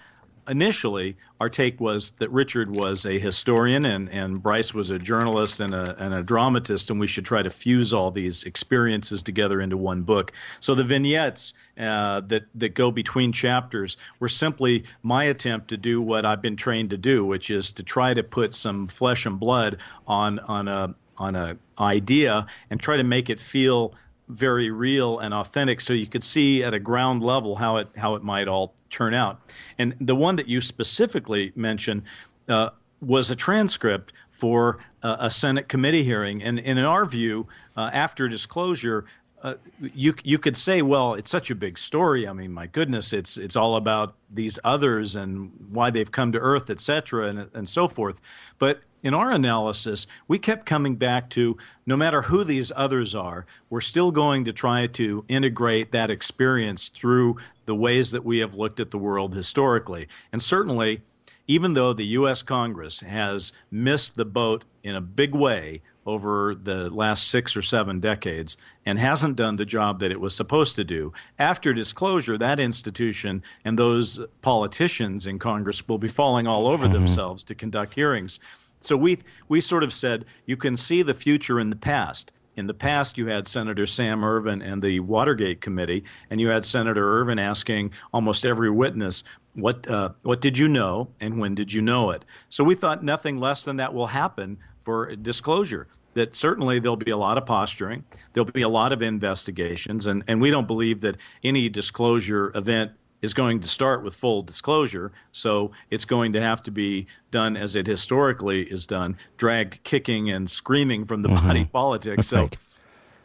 initially, 0.49 1.17
our 1.41 1.49
take 1.49 1.81
was 1.81 2.13
that 2.19 2.31
Richard 2.31 2.71
was 2.71 3.05
a 3.05 3.19
historian 3.19 3.85
and, 3.85 4.09
and 4.11 4.43
Bryce 4.43 4.73
was 4.73 4.91
a 4.91 4.99
journalist 4.99 5.61
and 5.61 5.75
a, 5.75 5.97
and 5.99 6.15
a 6.15 6.23
dramatist, 6.23 6.91
and 6.91 7.01
we 7.01 7.07
should 7.07 7.25
try 7.25 7.43
to 7.43 7.51
fuse 7.51 7.93
all 7.93 8.11
these 8.11 8.45
experiences 8.45 9.23
together 9.23 9.61
into 9.61 9.77
one 9.77 10.03
book. 10.03 10.33
So 10.61 10.75
the 10.75 10.85
vignettes 10.85 11.55
uh, 11.79 12.21
that, 12.21 12.45
that 12.55 12.75
go 12.75 12.91
between 12.91 13.33
chapters 13.33 13.97
were 14.21 14.29
simply 14.29 14.85
my 15.03 15.25
attempt 15.25 15.69
to 15.69 15.77
do 15.77 16.01
what 16.01 16.25
I've 16.25 16.43
been 16.43 16.57
trained 16.57 16.91
to 16.91 16.97
do, 16.97 17.25
which 17.25 17.51
is 17.51 17.71
to 17.73 17.83
try 17.83 18.15
to 18.15 18.23
put 18.23 18.55
some 18.55 18.87
flesh 18.87 19.27
and 19.27 19.39
blood 19.39 19.79
on, 20.07 20.39
on 20.41 20.69
a 20.69 20.95
on 21.19 21.37
a 21.37 21.57
idea 21.79 22.47
and 22.71 22.81
try 22.81 22.97
to 22.97 23.05
make 23.05 23.31
it 23.31 23.39
feel 23.39 23.95
very 24.33 24.71
real 24.71 25.19
and 25.19 25.35
authentic 25.35 25.81
so 25.81 25.93
you 25.93 26.07
could 26.07 26.25
see 26.25 26.65
at 26.65 26.75
a 26.75 26.79
ground 26.79 27.23
level 27.23 27.57
how 27.57 27.77
it 27.77 27.89
how 27.97 28.15
it 28.17 28.23
might 28.23 28.49
all 28.49 28.75
turn 28.91 29.15
out. 29.15 29.41
And 29.79 29.95
the 30.01 30.15
one 30.15 30.37
that 30.37 30.49
you 30.49 30.61
specifically 30.61 31.53
mentioned 31.55 32.03
uh, 32.49 32.71
was 33.01 33.31
a 33.31 33.37
transcript 33.37 34.13
for 34.31 34.79
uh, 35.03 35.17
a 35.19 35.31
Senate 35.31 35.69
committee 35.69 36.05
hearing. 36.05 36.43
And, 36.43 36.59
and 36.59 36.79
in 36.79 36.85
our 36.85 37.05
view, 37.05 37.47
uh, 37.77 37.91
after 37.93 38.29
disclosure, 38.29 39.05
uh, 39.43 39.55
you 39.81 40.15
you 40.23 40.39
could 40.39 40.57
say, 40.57 40.83
well, 40.83 41.15
it's 41.15 41.31
such 41.31 41.51
a 41.51 41.55
big 41.55 41.77
story. 41.79 42.29
I 42.29 42.33
mean, 42.33 42.53
my 42.53 42.67
goodness, 42.67 43.13
it's 43.13 43.37
it's 43.37 43.57
all 43.57 43.75
about 43.77 44.15
these 44.31 44.59
others 44.63 45.17
and 45.17 45.51
why 45.71 45.91
they've 45.91 46.13
come 46.13 46.33
to 46.33 46.39
Earth, 46.39 46.71
et 46.71 46.81
cetera, 46.81 47.29
and 47.29 47.51
and 47.55 47.69
so 47.69 47.89
forth. 47.89 48.21
But 48.59 48.83
in 49.03 49.15
our 49.15 49.31
analysis, 49.31 50.07
we 50.29 50.39
kept 50.39 50.65
coming 50.65 50.97
back 50.97 51.29
to 51.31 51.57
no 51.85 51.97
matter 51.97 52.23
who 52.23 52.45
these 52.45 52.71
others 52.77 53.15
are, 53.15 53.47
we're 53.69 53.81
still 53.81 54.13
going 54.13 54.45
to 54.45 54.53
try 54.53 54.87
to 54.87 55.25
integrate 55.29 55.93
that 55.93 56.11
experience 56.11 56.89
through 56.89 57.37
the 57.67 57.75
ways 57.75 58.13
that 58.13 58.25
we 58.25 58.39
have 58.39 58.55
looked 58.55 58.81
at 58.81 58.91
the 58.91 58.99
world 58.99 59.35
historically. 59.35 60.07
And 60.33 60.43
certainly, 60.43 61.03
even 61.47 61.75
though 61.75 61.93
the 61.93 62.07
U.S. 62.07 62.43
Congress 62.43 63.01
has 63.01 63.53
missed 63.71 64.17
the 64.17 64.25
boat 64.25 64.65
in 64.83 64.95
a 64.95 65.01
big 65.01 65.35
way 65.35 65.83
over 66.05 66.55
the 66.55 66.91
last 66.91 67.29
six 67.29 67.57
or 67.57 67.63
seven 67.63 68.01
decades 68.01 68.57
and 68.85 68.99
hasn't 68.99 69.37
done 69.37 69.57
the 69.57 69.65
job 69.65 70.01
that 70.01 70.11
it 70.11 70.21
was 70.21 70.35
supposed 70.35 70.75
to 70.75 70.83
do. 70.83 71.13
After 71.39 71.73
disclosure, 71.73 72.37
that 72.39 72.59
institution 72.59 73.43
and 73.65 73.79
those 73.79 74.21
politicians 74.41 75.27
in 75.27 75.39
Congress 75.39 75.87
will 75.87 75.99
be 75.99 76.09
falling 76.09 76.47
all 76.47 76.67
over 76.67 76.85
mm-hmm. 76.85 76.95
themselves 76.95 77.43
to 77.45 77.55
conduct 77.55 77.95
hearings. 77.95 78.41
So 78.85 78.97
we 78.97 79.19
we 79.49 79.61
sort 79.61 79.83
of 79.83 79.93
said 79.93 80.25
you 80.47 80.57
can 80.57 80.77
see 80.77 81.03
the 81.03 81.15
future 81.15 81.61
in 81.61 81.71
the 81.71 81.77
past. 81.77 82.33
In 82.55 82.67
the 82.67 82.75
past, 82.75 83.17
you 83.17 83.29
had 83.29 83.49
Senator 83.49 83.87
Sam 83.87 84.23
Ervin 84.23 84.61
and 84.61 84.83
the 84.83 85.01
Watergate 85.01 85.63
Committee, 85.63 86.05
and 86.29 86.39
you 86.39 86.49
had 86.49 86.67
Senator 86.67 87.19
Ervin 87.19 87.39
asking 87.39 87.93
almost 88.13 88.45
every 88.45 88.71
witness, 88.71 89.25
"What 89.55 89.89
uh, 89.89 90.11
what 90.23 90.41
did 90.41 90.59
you 90.59 90.69
know, 90.69 91.09
and 91.21 91.39
when 91.39 91.55
did 91.55 91.73
you 91.73 91.81
know 91.81 92.11
it?" 92.11 92.25
So 92.51 92.63
we 92.63 92.75
thought 92.75 93.03
nothing 93.03 93.39
less 93.39 93.65
than 93.65 93.77
that 93.77 93.95
will 93.95 94.09
happen 94.09 94.59
for 94.83 95.15
disclosure. 95.17 95.89
That 96.15 96.37
certainly 96.37 96.79
there'll 96.79 96.97
be 96.97 97.11
a 97.11 97.17
lot 97.17 97.39
of 97.39 97.47
posturing, 97.47 98.05
there'll 98.33 98.51
be 98.51 98.61
a 98.61 98.69
lot 98.69 98.93
of 98.93 99.01
investigations, 99.01 100.07
and, 100.07 100.23
and 100.29 100.43
we 100.43 100.51
don't 100.51 100.67
believe 100.67 101.01
that 101.01 101.17
any 101.43 101.71
disclosure 101.71 102.53
event 102.55 102.93
is 103.23 103.33
going 103.33 103.61
to 103.61 103.69
start 103.69 104.03
with 104.03 104.15
full 104.15 104.43
disclosure. 104.43 105.13
So 105.31 105.71
it's 105.91 106.05
going 106.05 106.33
to 106.35 106.43
have 106.43 106.63
to 106.65 106.71
be 106.71 107.07
done 107.31 107.57
as 107.57 107.77
it 107.77 107.87
historically 107.87 108.63
is 108.65 108.85
done, 108.85 109.17
dragged 109.37 109.83
kicking 109.85 110.29
and 110.29 110.51
screaming 110.51 111.05
from 111.05 111.23
the 111.23 111.29
mm-hmm. 111.29 111.47
body 111.47 111.65
politic. 111.65 112.17
That's 112.17 112.29
so 112.29 112.43
right. 112.43 112.57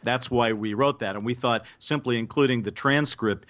that's 0.04 0.30
why 0.30 0.52
we 0.52 0.72
wrote 0.72 1.00
that. 1.00 1.16
And 1.16 1.24
we 1.24 1.34
thought 1.34 1.66
simply 1.78 2.18
including 2.18 2.62
the 2.62 2.70
transcript. 2.70 3.44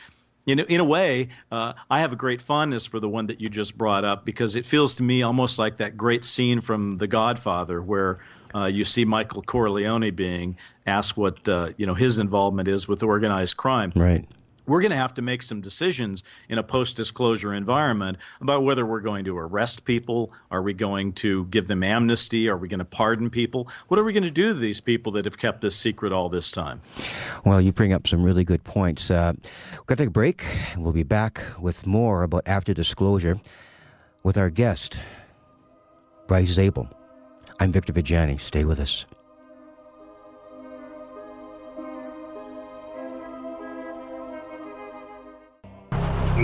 In, 0.47 0.61
in 0.61 0.81
a 0.81 0.85
way, 0.85 1.29
uh, 1.53 1.75
I 1.91 2.01
have 2.01 2.15
a 2.15 2.17
great 2.17 2.41
fondness 2.41 2.87
for 2.87 3.01
the 3.01 3.09
one 3.09 3.27
that 3.27 3.39
you 3.39 3.51
just 3.51 3.77
brought 3.77 4.07
up 4.07 4.25
because 4.25 4.57
it 4.57 4.65
feels 4.65 4.95
to 4.95 5.03
me 5.03 5.23
almost 5.23 5.59
like 5.59 5.77
that 5.77 5.99
great 5.99 6.25
scene 6.25 6.63
from 6.63 6.93
The 6.93 7.07
Godfather 7.07 7.83
where 7.83 8.19
uh, 8.55 8.65
you 8.65 8.87
see 8.87 9.05
Michael 9.05 9.43
Corleone 9.43 10.11
being 10.11 10.57
asked 10.87 11.19
what 11.19 11.47
uh, 11.47 11.73
you 11.77 11.85
know 11.85 11.93
his 11.93 12.17
involvement 12.17 12.67
is 12.67 12.89
with 12.89 13.03
organized 13.03 13.59
crime. 13.59 13.93
Right 13.95 14.27
we're 14.69 14.81
going 14.81 14.91
to 14.91 14.97
have 14.97 15.15
to 15.15 15.23
make 15.23 15.43
some 15.43 15.61
decisions 15.61 16.23
in 16.49 16.59
a 16.59 16.63
post 16.63 16.95
disclosure 16.95 17.53
environment 17.53 18.19
about 18.41 18.63
whether 18.63 18.87
we're 18.87 19.01
going 19.01 19.25
to 19.25 19.37
arrest 19.37 19.85
people. 19.85 20.33
Are 20.51 20.63
we 20.63 20.75
going 20.75 21.15
to 21.15 21.47
give 21.47 21.67
them 21.67 21.83
amnesty? 21.83 22.49
Are 22.49 22.57
we 22.57 22.69
going 22.69 22.79
to 22.79 22.85
pardon 22.85 23.31
people? 23.31 23.69
What 23.89 23.99
are 23.99 24.05
we 24.05 24.13
going 24.13 24.23
to 24.23 24.31
do 24.31 24.49
to 24.49 24.55
these 24.55 24.81
people 24.81 25.11
that 25.13 25.25
have 25.25 25.39
kept 25.39 25.63
this 25.63 25.75
secret 25.75 26.13
all 26.13 26.29
this 26.29 26.51
time? 26.51 26.83
Well, 27.45 27.61
you 27.61 27.73
bring 27.73 27.93
up 27.93 28.07
some 28.07 28.23
really 28.23 28.45
good 28.45 28.63
points. 28.63 29.11
Uh, 29.11 29.33
we're 29.73 29.85
going 29.87 29.97
to 29.97 29.97
take 29.97 30.09
a 30.09 30.11
break. 30.11 30.45
We'll 30.77 30.93
be 30.93 31.03
back 31.03 31.43
with 31.59 31.87
more 31.87 32.23
about 32.23 32.47
after 32.47 32.75
disclosure 32.75 33.41
with 34.23 34.37
our 34.37 34.51
guest, 34.51 35.01
Bryce 36.27 36.51
Zabel. 36.51 36.89
I'm 37.59 37.73
Victor 37.73 37.93
Viggiani. 37.93 38.41
Stay 38.41 38.65
with 38.65 38.79
us. 38.79 39.07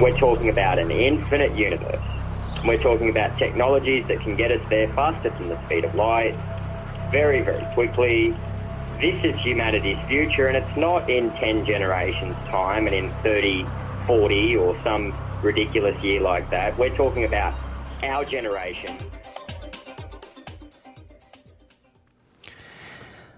We're 0.01 0.19
talking 0.19 0.49
about 0.49 0.81
an 0.81 0.91
infinite 0.91 1.53
universe. 1.53 2.03
We're 2.67 2.83
talking 2.83 3.11
about 3.11 3.39
technologies 3.39 4.05
that 4.09 4.21
can 4.21 4.35
get 4.35 4.51
us 4.51 4.61
there 4.69 4.93
faster 4.93 5.31
than 5.31 5.49
the 5.49 5.65
speed 5.67 5.85
of 5.85 5.95
light, 5.95 6.35
very, 7.13 7.43
very 7.43 7.65
quickly. 7.75 8.37
This 9.01 9.25
is 9.25 9.39
humanity's 9.41 9.99
future, 10.09 10.49
and 10.49 10.57
it's 10.57 10.77
not 10.77 11.09
in 11.09 11.31
10 11.31 11.65
generations' 11.65 12.35
time 12.49 12.89
and 12.89 12.95
in 12.95 13.11
30, 13.23 13.65
40, 14.05 14.57
or 14.57 14.77
some 14.83 15.15
ridiculous 15.43 16.03
year 16.03 16.21
like 16.21 16.51
that. 16.51 16.77
We're 16.77 16.97
talking 16.97 17.25
about 17.25 17.55
our 18.03 18.25
generation. 18.25 18.97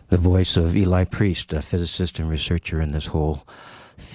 The 0.09 0.17
voice 0.17 0.57
of 0.57 0.75
Eli 0.75 1.05
Priest, 1.05 1.53
a 1.53 1.61
physicist 1.61 2.19
and 2.19 2.31
researcher 2.31 2.81
in 2.81 2.93
this 2.93 3.09
whole 3.09 3.47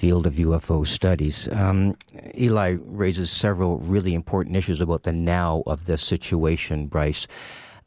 field 0.02 0.26
of 0.26 0.34
UFO 0.34 0.84
studies. 0.84 1.48
Um, 1.52 1.96
Eli 2.36 2.78
raises 2.84 3.30
several 3.30 3.78
really 3.78 4.14
important 4.14 4.56
issues 4.56 4.80
about 4.80 5.04
the 5.04 5.12
now 5.12 5.62
of 5.64 5.86
this 5.86 6.02
situation, 6.02 6.88
Bryce. 6.88 7.28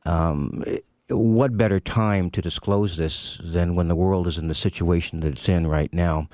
Um, 0.05 0.63
what 1.09 1.57
better 1.57 1.81
time 1.81 2.29
to 2.31 2.41
disclose 2.41 2.95
this 2.95 3.37
than 3.43 3.75
when 3.75 3.89
the 3.89 3.97
world 3.97 4.27
is 4.27 4.37
in 4.37 4.47
the 4.47 4.53
situation 4.53 5.19
that 5.19 5.33
it's 5.33 5.49
in 5.49 5.67
right 5.67 5.91
now? 5.91 6.29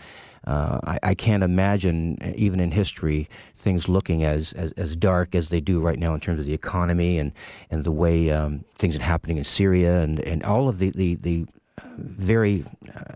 Uh, 0.46 0.80
I, 0.84 1.00
I, 1.02 1.16
can't 1.16 1.42
imagine, 1.42 2.20
even 2.36 2.60
in 2.60 2.70
history, 2.70 3.28
things 3.56 3.90
looking 3.90 4.24
as, 4.24 4.54
as, 4.54 4.72
as, 4.74 4.96
dark 4.96 5.34
as 5.34 5.50
they 5.50 5.62
do 5.62 5.82
right 5.82 5.98
now 5.98 6.14
in 6.14 6.20
terms 6.20 6.40
of 6.40 6.46
the 6.46 6.54
economy 6.54 7.18
and, 7.18 7.32
and 7.72 7.84
the 7.84 7.92
way 7.92 8.30
um, 8.30 8.66
things 8.76 8.96
are 8.96 9.02
happening 9.02 9.38
in 9.38 9.44
Syria 9.44 10.02
and, 10.02 10.20
and 10.20 10.44
all 10.44 10.70
of 10.70 10.78
the, 10.78 10.92
the, 10.92 11.16
the 11.16 11.48
very 11.98 12.66
uh, 12.96 13.16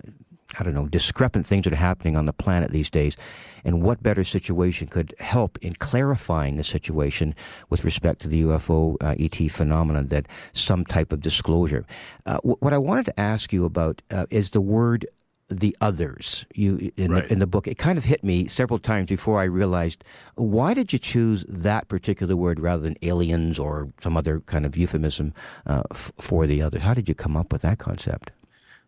I 0.59 0.63
don't 0.63 0.74
know, 0.74 0.88
discrepant 0.88 1.45
things 1.45 1.65
that 1.65 1.74
are 1.74 1.77
happening 1.77 2.15
on 2.15 2.25
the 2.25 2.33
planet 2.33 2.71
these 2.71 2.89
days. 2.89 3.15
And 3.63 3.81
what 3.81 4.03
better 4.03 4.24
situation 4.24 4.88
could 4.88 5.15
help 5.19 5.57
in 5.62 5.74
clarifying 5.75 6.57
the 6.57 6.63
situation 6.63 7.35
with 7.69 7.83
respect 7.83 8.21
to 8.21 8.27
the 8.27 8.43
UFO 8.43 8.95
uh, 9.01 9.15
ET 9.17 9.51
phenomenon 9.51 10.07
than 10.07 10.25
some 10.53 10.85
type 10.85 11.12
of 11.12 11.21
disclosure? 11.21 11.85
Uh, 12.25 12.35
w- 12.35 12.57
what 12.59 12.74
I 12.74 12.77
wanted 12.77 13.05
to 13.05 13.19
ask 13.19 13.51
you 13.51 13.65
about 13.65 14.01
uh, 14.12 14.25
is 14.29 14.51
the 14.51 14.62
word 14.62 15.07
the 15.47 15.77
others 15.79 16.45
you 16.55 16.91
in, 16.97 17.12
right. 17.12 17.27
the, 17.27 17.33
in 17.33 17.39
the 17.39 17.45
book 17.45 17.67
it 17.67 17.77
kind 17.77 18.00
of 18.00 18.05
hit 18.05 18.24
me 18.24 18.47
several 18.47 18.79
times 18.79 19.07
before 19.09 19.39
i 19.39 19.43
realized 19.43 20.03
why 20.33 20.74
did 20.74 20.91
you 20.91 20.97
choose 20.97 21.45
that 21.47 21.88
particular 21.88 22.35
word 22.35 22.59
rather 22.59 22.81
than 22.81 22.97
aliens 23.03 23.59
or 23.59 23.91
some 24.01 24.17
other 24.17 24.39
kind 24.41 24.65
of 24.65 24.75
euphemism 24.75 25.35
uh, 25.67 25.83
f- 25.91 26.12
for 26.19 26.47
the 26.47 26.63
other 26.63 26.79
how 26.79 26.95
did 26.95 27.07
you 27.07 27.13
come 27.13 27.38
up 27.38 27.53
with 27.53 27.62
that 27.62 27.77
concept 27.77 28.31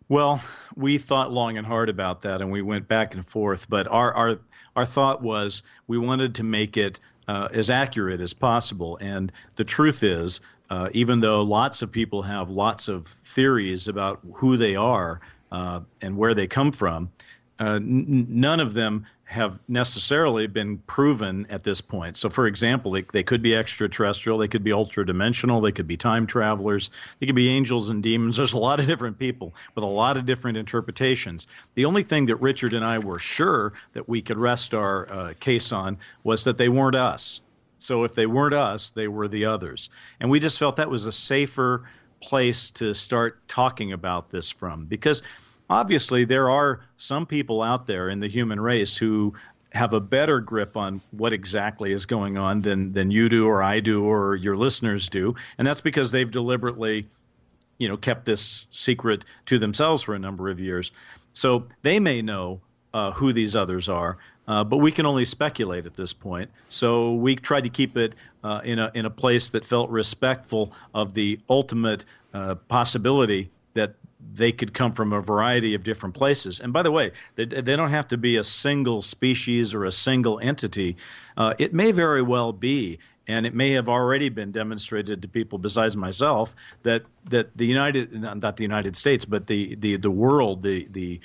Well, 0.09 0.41
we 0.75 0.97
thought 0.97 1.33
long 1.33 1.57
and 1.57 1.67
hard 1.67 1.89
about 1.89 2.21
that, 2.21 2.41
and 2.41 2.51
we 2.51 2.61
went 2.61 2.87
back 2.87 3.13
and 3.13 3.27
forth. 3.27 3.69
But 3.69 3.87
our 3.87 4.13
our 4.13 4.39
our 4.75 4.85
thought 4.85 5.21
was 5.21 5.63
we 5.85 5.97
wanted 5.97 6.33
to 6.35 6.43
make 6.43 6.77
it 6.77 6.99
uh, 7.27 7.49
as 7.51 7.69
accurate 7.69 8.21
as 8.21 8.33
possible. 8.33 8.97
And 9.01 9.31
the 9.57 9.65
truth 9.65 10.03
is, 10.03 10.39
uh, 10.69 10.89
even 10.93 11.19
though 11.19 11.41
lots 11.41 11.81
of 11.81 11.91
people 11.91 12.23
have 12.23 12.49
lots 12.49 12.87
of 12.87 13.07
theories 13.07 13.87
about 13.87 14.19
who 14.35 14.55
they 14.55 14.75
are 14.75 15.19
uh, 15.51 15.81
and 16.01 16.17
where 16.17 16.33
they 16.33 16.47
come 16.47 16.71
from, 16.71 17.11
uh, 17.59 17.75
n- 17.75 18.27
none 18.29 18.59
of 18.61 18.75
them 18.75 19.05
have 19.27 19.59
necessarily 19.67 20.47
been 20.47 20.77
proven 20.79 21.45
at 21.49 21.63
this 21.63 21.81
point. 21.81 22.15
So, 22.15 22.29
for 22.29 22.47
example, 22.47 22.91
they, 22.91 23.01
they 23.01 23.23
could 23.23 23.41
be 23.41 23.53
extraterrestrial, 23.53 24.37
they 24.37 24.47
could 24.47 24.63
be 24.63 24.71
ultra 24.71 25.05
dimensional, 25.05 25.59
they 25.59 25.73
could 25.73 25.87
be 25.87 25.97
time 25.97 26.25
travelers, 26.25 26.89
they 27.19 27.25
could 27.25 27.35
be 27.35 27.49
angels 27.49 27.89
and 27.89 28.01
demons. 28.01 28.37
There's 28.37 28.53
a 28.53 28.57
lot 28.57 28.79
of 28.79 28.87
different 28.87 29.19
people 29.19 29.53
with 29.75 29.83
a 29.83 29.87
lot 29.87 30.15
of 30.15 30.25
different 30.25 30.57
interpretations. 30.57 31.45
The 31.75 31.83
only 31.83 32.03
thing 32.03 32.27
that 32.27 32.37
Richard 32.37 32.73
and 32.73 32.85
I 32.85 32.99
were 32.99 33.19
sure 33.19 33.73
that 33.91 34.07
we 34.07 34.21
could 34.21 34.37
rest 34.37 34.73
our 34.73 35.11
uh, 35.11 35.33
case 35.41 35.73
on 35.73 35.97
was 36.23 36.45
that 36.45 36.57
they 36.57 36.69
weren't 36.69 36.95
us. 36.95 37.41
So, 37.79 38.05
if 38.05 38.15
they 38.15 38.25
weren't 38.25 38.55
us, 38.55 38.89
they 38.89 39.09
were 39.09 39.27
the 39.27 39.43
others. 39.43 39.89
And 40.21 40.29
we 40.29 40.39
just 40.39 40.57
felt 40.57 40.77
that 40.77 40.89
was 40.89 41.05
a 41.05 41.11
safer 41.11 41.83
place 42.21 42.71
to 42.71 42.93
start 42.93 43.45
talking 43.49 43.91
about 43.91 44.31
this 44.31 44.49
from 44.49 44.85
because 44.85 45.21
obviously 45.69 46.25
there 46.25 46.49
are 46.49 46.81
some 46.95 47.25
people 47.25 47.61
out 47.61 47.87
there 47.87 48.09
in 48.09 48.19
the 48.19 48.27
human 48.27 48.59
race 48.59 48.97
who 48.97 49.33
have 49.73 49.93
a 49.93 49.99
better 49.99 50.39
grip 50.39 50.77
on 50.77 51.01
what 51.11 51.33
exactly 51.33 51.91
is 51.91 52.05
going 52.05 52.37
on 52.37 52.61
than 52.61 52.93
than 52.93 53.11
you 53.11 53.29
do 53.29 53.45
or 53.45 53.61
I 53.61 53.79
do 53.79 54.03
or 54.05 54.35
your 54.35 54.55
listeners 54.55 55.09
do 55.09 55.35
and 55.57 55.67
that's 55.67 55.81
because 55.81 56.11
they've 56.11 56.31
deliberately 56.31 57.07
you 57.77 57.87
know 57.87 57.97
kept 57.97 58.25
this 58.25 58.67
secret 58.71 59.25
to 59.45 59.59
themselves 59.59 60.01
for 60.01 60.15
a 60.15 60.19
number 60.19 60.49
of 60.49 60.59
years 60.59 60.91
so 61.33 61.67
they 61.83 61.99
may 61.99 62.21
know 62.21 62.61
uh, 62.93 63.11
who 63.11 63.33
these 63.33 63.55
others 63.55 63.89
are 63.89 64.17
uh, 64.47 64.63
but 64.63 64.77
we 64.77 64.91
can 64.91 65.05
only 65.05 65.25
speculate 65.25 65.85
at 65.85 65.95
this 65.95 66.13
point. 66.13 66.49
So 66.69 67.13
we 67.13 67.35
tried 67.35 67.65
to 67.65 67.69
keep 67.69 67.97
it 67.97 68.15
uh, 68.43 68.61
in 68.63 68.79
a 68.79 68.91
in 68.93 69.05
a 69.05 69.09
place 69.09 69.49
that 69.49 69.65
felt 69.65 69.89
respectful 69.89 70.71
of 70.93 71.13
the 71.13 71.39
ultimate 71.49 72.05
uh, 72.33 72.55
possibility 72.55 73.51
that 73.73 73.95
they 74.33 74.51
could 74.51 74.73
come 74.73 74.91
from 74.91 75.13
a 75.13 75.21
variety 75.21 75.73
of 75.73 75.83
different 75.83 76.15
places. 76.15 76.59
And 76.59 76.73
by 76.73 76.83
the 76.83 76.91
way, 76.91 77.11
they, 77.35 77.45
they 77.45 77.75
don't 77.75 77.91
have 77.91 78.07
to 78.09 78.17
be 78.17 78.35
a 78.35 78.43
single 78.43 79.01
species 79.01 79.73
or 79.73 79.85
a 79.85 79.91
single 79.91 80.39
entity. 80.39 80.97
Uh, 81.35 81.53
it 81.57 81.73
may 81.73 81.91
very 81.91 82.21
well 82.21 82.51
be, 82.51 82.99
and 83.27 83.45
it 83.45 83.53
may 83.53 83.71
have 83.71 83.89
already 83.89 84.29
been 84.29 84.51
demonstrated 84.51 85.21
to 85.21 85.27
people 85.27 85.57
besides 85.57 85.95
myself 85.95 86.55
that 86.83 87.03
that 87.29 87.57
the 87.57 87.65
United, 87.65 88.13
not 88.13 88.57
the 88.57 88.63
United 88.63 88.95
States, 88.95 89.25
but 89.25 89.47
the 89.47 89.75
the 89.75 89.97
the 89.97 90.11
world, 90.11 90.61
the 90.61 90.87
the 90.89 91.19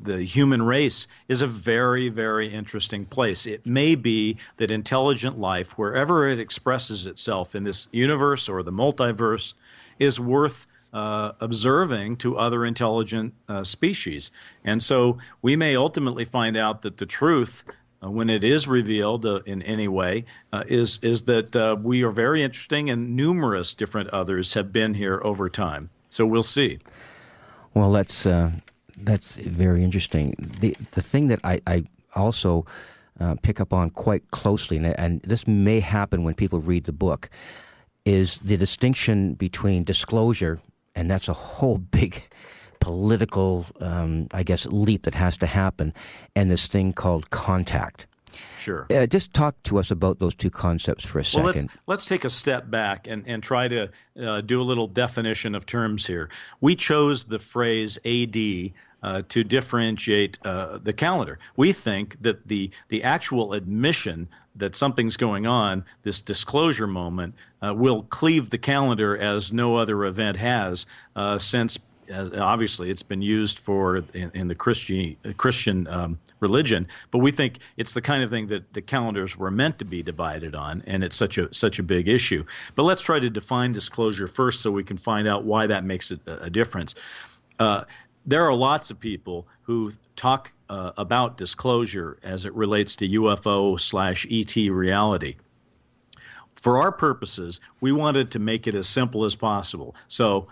the 0.00 0.24
human 0.24 0.62
race 0.62 1.06
is 1.28 1.40
a 1.40 1.46
very, 1.46 2.08
very 2.08 2.52
interesting 2.52 3.06
place. 3.06 3.46
It 3.46 3.64
may 3.64 3.94
be 3.94 4.36
that 4.56 4.70
intelligent 4.70 5.38
life, 5.38 5.78
wherever 5.78 6.28
it 6.28 6.38
expresses 6.38 7.06
itself 7.06 7.54
in 7.54 7.64
this 7.64 7.88
universe 7.92 8.48
or 8.48 8.62
the 8.62 8.72
multiverse, 8.72 9.54
is 9.98 10.18
worth 10.18 10.66
uh, 10.94 11.32
observing 11.40 12.16
to 12.16 12.38
other 12.38 12.64
intelligent 12.64 13.34
uh, 13.48 13.64
species. 13.64 14.30
And 14.64 14.80
so 14.80 15.18
we 15.42 15.56
may 15.56 15.74
ultimately 15.74 16.24
find 16.24 16.56
out 16.56 16.82
that 16.82 16.98
the 16.98 17.04
truth, 17.04 17.64
uh, 18.00 18.10
when 18.12 18.30
it 18.30 18.44
is 18.44 18.68
revealed 18.68 19.26
uh, 19.26 19.40
in 19.44 19.60
any 19.62 19.88
way, 19.88 20.24
uh, 20.52 20.62
is, 20.68 21.00
is 21.02 21.24
that 21.24 21.80
we 21.82 22.04
are 22.04 22.12
very 22.12 22.44
interesting 22.44 22.88
and 22.88 23.16
numerous 23.16 23.74
different 23.74 24.08
others 24.10 24.54
have 24.54 24.72
been 24.72 24.94
here 24.94 25.20
over 25.24 25.50
time. 25.50 25.90
So 26.10 26.24
we'll 26.24 26.44
see. 26.44 26.78
Well, 27.74 27.90
that's, 27.90 28.22
that's 28.96 29.34
very 29.34 29.82
interesting. 29.82 30.36
The, 30.60 30.76
the 30.92 31.02
thing 31.02 31.26
that 31.26 31.40
I, 31.42 31.60
I 31.66 31.84
also 32.14 32.66
pick 33.42 33.60
up 33.60 33.72
on 33.72 33.90
quite 33.90 34.30
closely, 34.30 34.76
and, 34.76 34.86
and 34.96 35.20
this 35.22 35.48
may 35.48 35.80
happen 35.80 36.22
when 36.22 36.34
people 36.34 36.60
read 36.60 36.84
the 36.84 36.92
book, 36.92 37.30
is 38.04 38.36
the 38.36 38.56
distinction 38.56 39.34
between 39.34 39.82
disclosure 39.82 40.60
and 40.94 41.10
that's 41.10 41.28
a 41.28 41.32
whole 41.32 41.78
big 42.00 42.22
political, 42.80 43.64
um, 43.80 44.28
I 44.32 44.42
guess, 44.42 44.66
leap 44.66 45.04
that 45.04 45.14
has 45.14 45.36
to 45.38 45.46
happen, 45.46 45.94
and 46.36 46.50
this 46.50 46.66
thing 46.66 46.92
called 46.92 47.30
contact. 47.30 48.06
Sure. 48.58 48.86
Uh, 48.90 49.06
just 49.06 49.32
talk 49.32 49.62
to 49.64 49.78
us 49.78 49.90
about 49.90 50.18
those 50.18 50.34
two 50.34 50.50
concepts 50.50 51.04
for 51.06 51.18
a 51.18 51.24
second. 51.24 51.44
Well, 51.44 51.54
let's, 51.54 51.66
let's 51.86 52.06
take 52.06 52.24
a 52.24 52.30
step 52.30 52.70
back 52.70 53.06
and, 53.06 53.26
and 53.26 53.42
try 53.42 53.68
to 53.68 53.90
uh, 54.20 54.40
do 54.40 54.60
a 54.60 54.64
little 54.64 54.88
definition 54.88 55.54
of 55.54 55.66
terms 55.66 56.06
here. 56.06 56.28
We 56.60 56.74
chose 56.76 57.26
the 57.26 57.38
phrase 57.38 57.98
AD 58.04 58.72
uh, 59.02 59.22
to 59.28 59.44
differentiate 59.44 60.38
uh, 60.44 60.78
the 60.78 60.92
calendar. 60.92 61.38
We 61.56 61.72
think 61.72 62.20
that 62.22 62.48
the, 62.48 62.70
the 62.88 63.02
actual 63.02 63.52
admission 63.52 64.28
that 64.56 64.74
something's 64.74 65.16
going 65.16 65.46
on, 65.46 65.84
this 66.02 66.20
disclosure 66.20 66.86
moment, 66.86 67.34
uh, 67.64 67.74
will 67.74 68.02
cleave 68.04 68.50
the 68.50 68.58
calendar 68.58 69.16
as 69.16 69.52
no 69.52 69.76
other 69.76 70.04
event 70.04 70.36
has 70.38 70.86
uh, 71.16 71.38
since. 71.38 71.78
Obviously, 72.12 72.90
it's 72.90 73.02
been 73.02 73.22
used 73.22 73.58
for 73.58 73.96
in, 74.12 74.30
in 74.34 74.48
the 74.48 74.54
Christian 74.54 75.16
Christian 75.38 75.86
um, 75.86 76.18
religion, 76.38 76.86
but 77.10 77.18
we 77.20 77.32
think 77.32 77.60
it's 77.78 77.94
the 77.94 78.02
kind 78.02 78.22
of 78.22 78.28
thing 78.28 78.48
that 78.48 78.74
the 78.74 78.82
calendars 78.82 79.38
were 79.38 79.50
meant 79.50 79.78
to 79.78 79.86
be 79.86 80.02
divided 80.02 80.54
on, 80.54 80.82
and 80.86 81.02
it's 81.02 81.16
such 81.16 81.38
a 81.38 81.52
such 81.54 81.78
a 81.78 81.82
big 81.82 82.06
issue. 82.06 82.44
But 82.74 82.82
let's 82.82 83.00
try 83.00 83.20
to 83.20 83.30
define 83.30 83.72
disclosure 83.72 84.28
first, 84.28 84.60
so 84.60 84.70
we 84.70 84.84
can 84.84 84.98
find 84.98 85.26
out 85.26 85.44
why 85.44 85.66
that 85.66 85.82
makes 85.82 86.10
a, 86.10 86.20
a 86.26 86.50
difference. 86.50 86.94
Uh, 87.58 87.84
there 88.26 88.44
are 88.44 88.54
lots 88.54 88.90
of 88.90 89.00
people 89.00 89.46
who 89.62 89.92
talk 90.14 90.52
uh, 90.68 90.92
about 90.98 91.38
disclosure 91.38 92.18
as 92.22 92.44
it 92.44 92.54
relates 92.54 92.96
to 92.96 93.08
UFO 93.08 93.80
slash 93.80 94.26
ET 94.30 94.54
reality. 94.70 95.36
For 96.54 96.78
our 96.80 96.92
purposes, 96.92 97.60
we 97.80 97.92
wanted 97.92 98.30
to 98.32 98.38
make 98.38 98.66
it 98.66 98.74
as 98.74 98.88
simple 98.88 99.24
as 99.24 99.34
possible. 99.34 99.94
So 100.08 100.46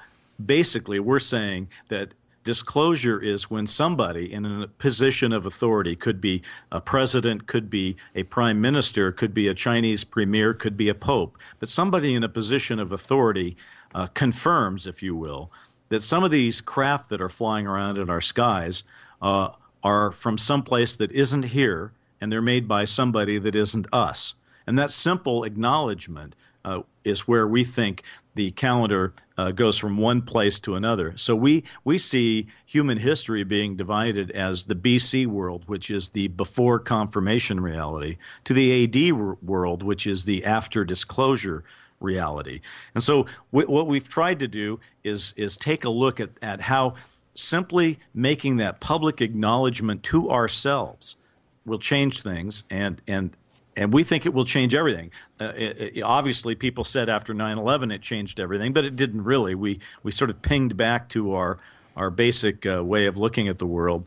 basically, 0.44 1.00
we're 1.00 1.18
saying 1.18 1.68
that 1.88 2.14
disclosure 2.44 3.20
is 3.20 3.50
when 3.50 3.66
somebody 3.66 4.32
in 4.32 4.44
a 4.44 4.66
position 4.66 5.32
of 5.32 5.46
authority 5.46 5.94
could 5.94 6.20
be 6.20 6.42
a 6.72 6.80
president 6.80 7.46
could 7.46 7.70
be 7.70 7.96
a 8.16 8.24
prime 8.24 8.60
minister 8.60 9.12
could 9.12 9.32
be 9.32 9.46
a 9.46 9.54
chinese 9.54 10.02
premier 10.02 10.52
could 10.52 10.76
be 10.76 10.88
a 10.88 10.94
pope 10.94 11.38
but 11.60 11.68
somebody 11.68 12.16
in 12.16 12.24
a 12.24 12.28
position 12.28 12.80
of 12.80 12.90
authority 12.90 13.56
uh, 13.94 14.08
confirms 14.08 14.88
if 14.88 15.04
you 15.04 15.14
will 15.14 15.52
that 15.92 16.02
some 16.02 16.24
of 16.24 16.30
these 16.30 16.62
craft 16.62 17.10
that 17.10 17.20
are 17.20 17.28
flying 17.28 17.66
around 17.66 17.98
in 17.98 18.08
our 18.08 18.22
skies 18.22 18.82
uh, 19.20 19.50
are 19.84 20.10
from 20.10 20.38
someplace 20.38 20.96
that 20.96 21.12
isn't 21.12 21.42
here, 21.42 21.92
and 22.18 22.32
they're 22.32 22.40
made 22.40 22.66
by 22.66 22.86
somebody 22.86 23.38
that 23.38 23.54
isn't 23.54 23.86
us. 23.92 24.34
And 24.66 24.79
that 24.79 24.90
simple 24.90 25.44
acknowledgement 25.44 26.37
uh, 26.64 26.83
is 27.05 27.27
where 27.27 27.46
we 27.46 27.64
think 27.64 28.03
the 28.35 28.51
calendar 28.53 29.14
uh, 29.37 29.51
goes 29.51 29.77
from 29.77 29.98
one 29.98 30.22
place 30.22 30.59
to 30.61 30.75
another. 30.75 31.12
So 31.16 31.37
we, 31.37 31.64
we 31.85 31.98
see 31.98 32.46
human 32.64 32.98
history 32.98 33.44
being 33.44 33.77
divided 33.77 34.31
as 34.31 34.64
the 34.64 34.75
BC 34.75 35.27
world, 35.27 35.64
which 35.66 35.90
is 35.90 36.11
the 36.11 36.29
before 36.29 36.79
confirmation 36.79 37.61
reality, 37.61 38.16
to 38.44 38.55
the 38.55 38.85
AD 38.85 39.12
world, 39.42 39.83
which 39.83 40.07
is 40.07 40.25
the 40.25 40.44
after 40.44 40.85
disclosure 40.85 41.64
reality. 42.01 42.61
And 42.94 43.03
so 43.03 43.27
w- 43.53 43.70
what 43.70 43.87
we've 43.87 44.09
tried 44.09 44.40
to 44.40 44.48
do 44.48 44.81
is 45.05 45.33
is 45.37 45.57
take 45.57 45.85
a 45.85 45.90
look 45.90 46.20
at, 46.20 46.31
at 46.40 46.62
how 46.62 46.94
simply 47.35 47.98
making 48.14 48.57
that 48.57 48.81
public 48.81 49.20
acknowledgement 49.20 50.03
to 50.05 50.31
ourselves 50.31 51.16
will 51.64 51.79
change 51.79 52.22
things 52.22 52.64
and 52.70 53.01
and 53.07 53.37
and 53.76 53.92
we 53.92 54.04
think 54.04 54.26
it 54.26 54.35
will 54.35 54.44
change 54.44 54.74
everything. 54.74 55.11
Uh, 55.40 55.52
it, 55.56 55.96
it, 55.96 56.02
obviously, 56.02 56.54
people 56.54 56.85
said 56.85 57.08
after 57.08 57.35
9/11 57.35 57.92
it 57.94 58.02
changed 58.02 58.38
everything, 58.38 58.72
but 58.72 58.85
it 58.85 58.96
didn't 58.96 59.24
really. 59.24 59.54
We 59.54 59.80
we 60.02 60.12
sort 60.12 60.30
of 60.30 60.42
pinged 60.42 60.76
back 60.76 61.08
to 61.11 61.35
our 61.35 61.58
our 61.96 62.11
basic 62.11 62.66
uh, 62.66 62.85
way 62.85 63.06
of 63.06 63.16
looking 63.16 63.48
at 63.48 63.58
the 63.58 63.66
world. 63.66 64.04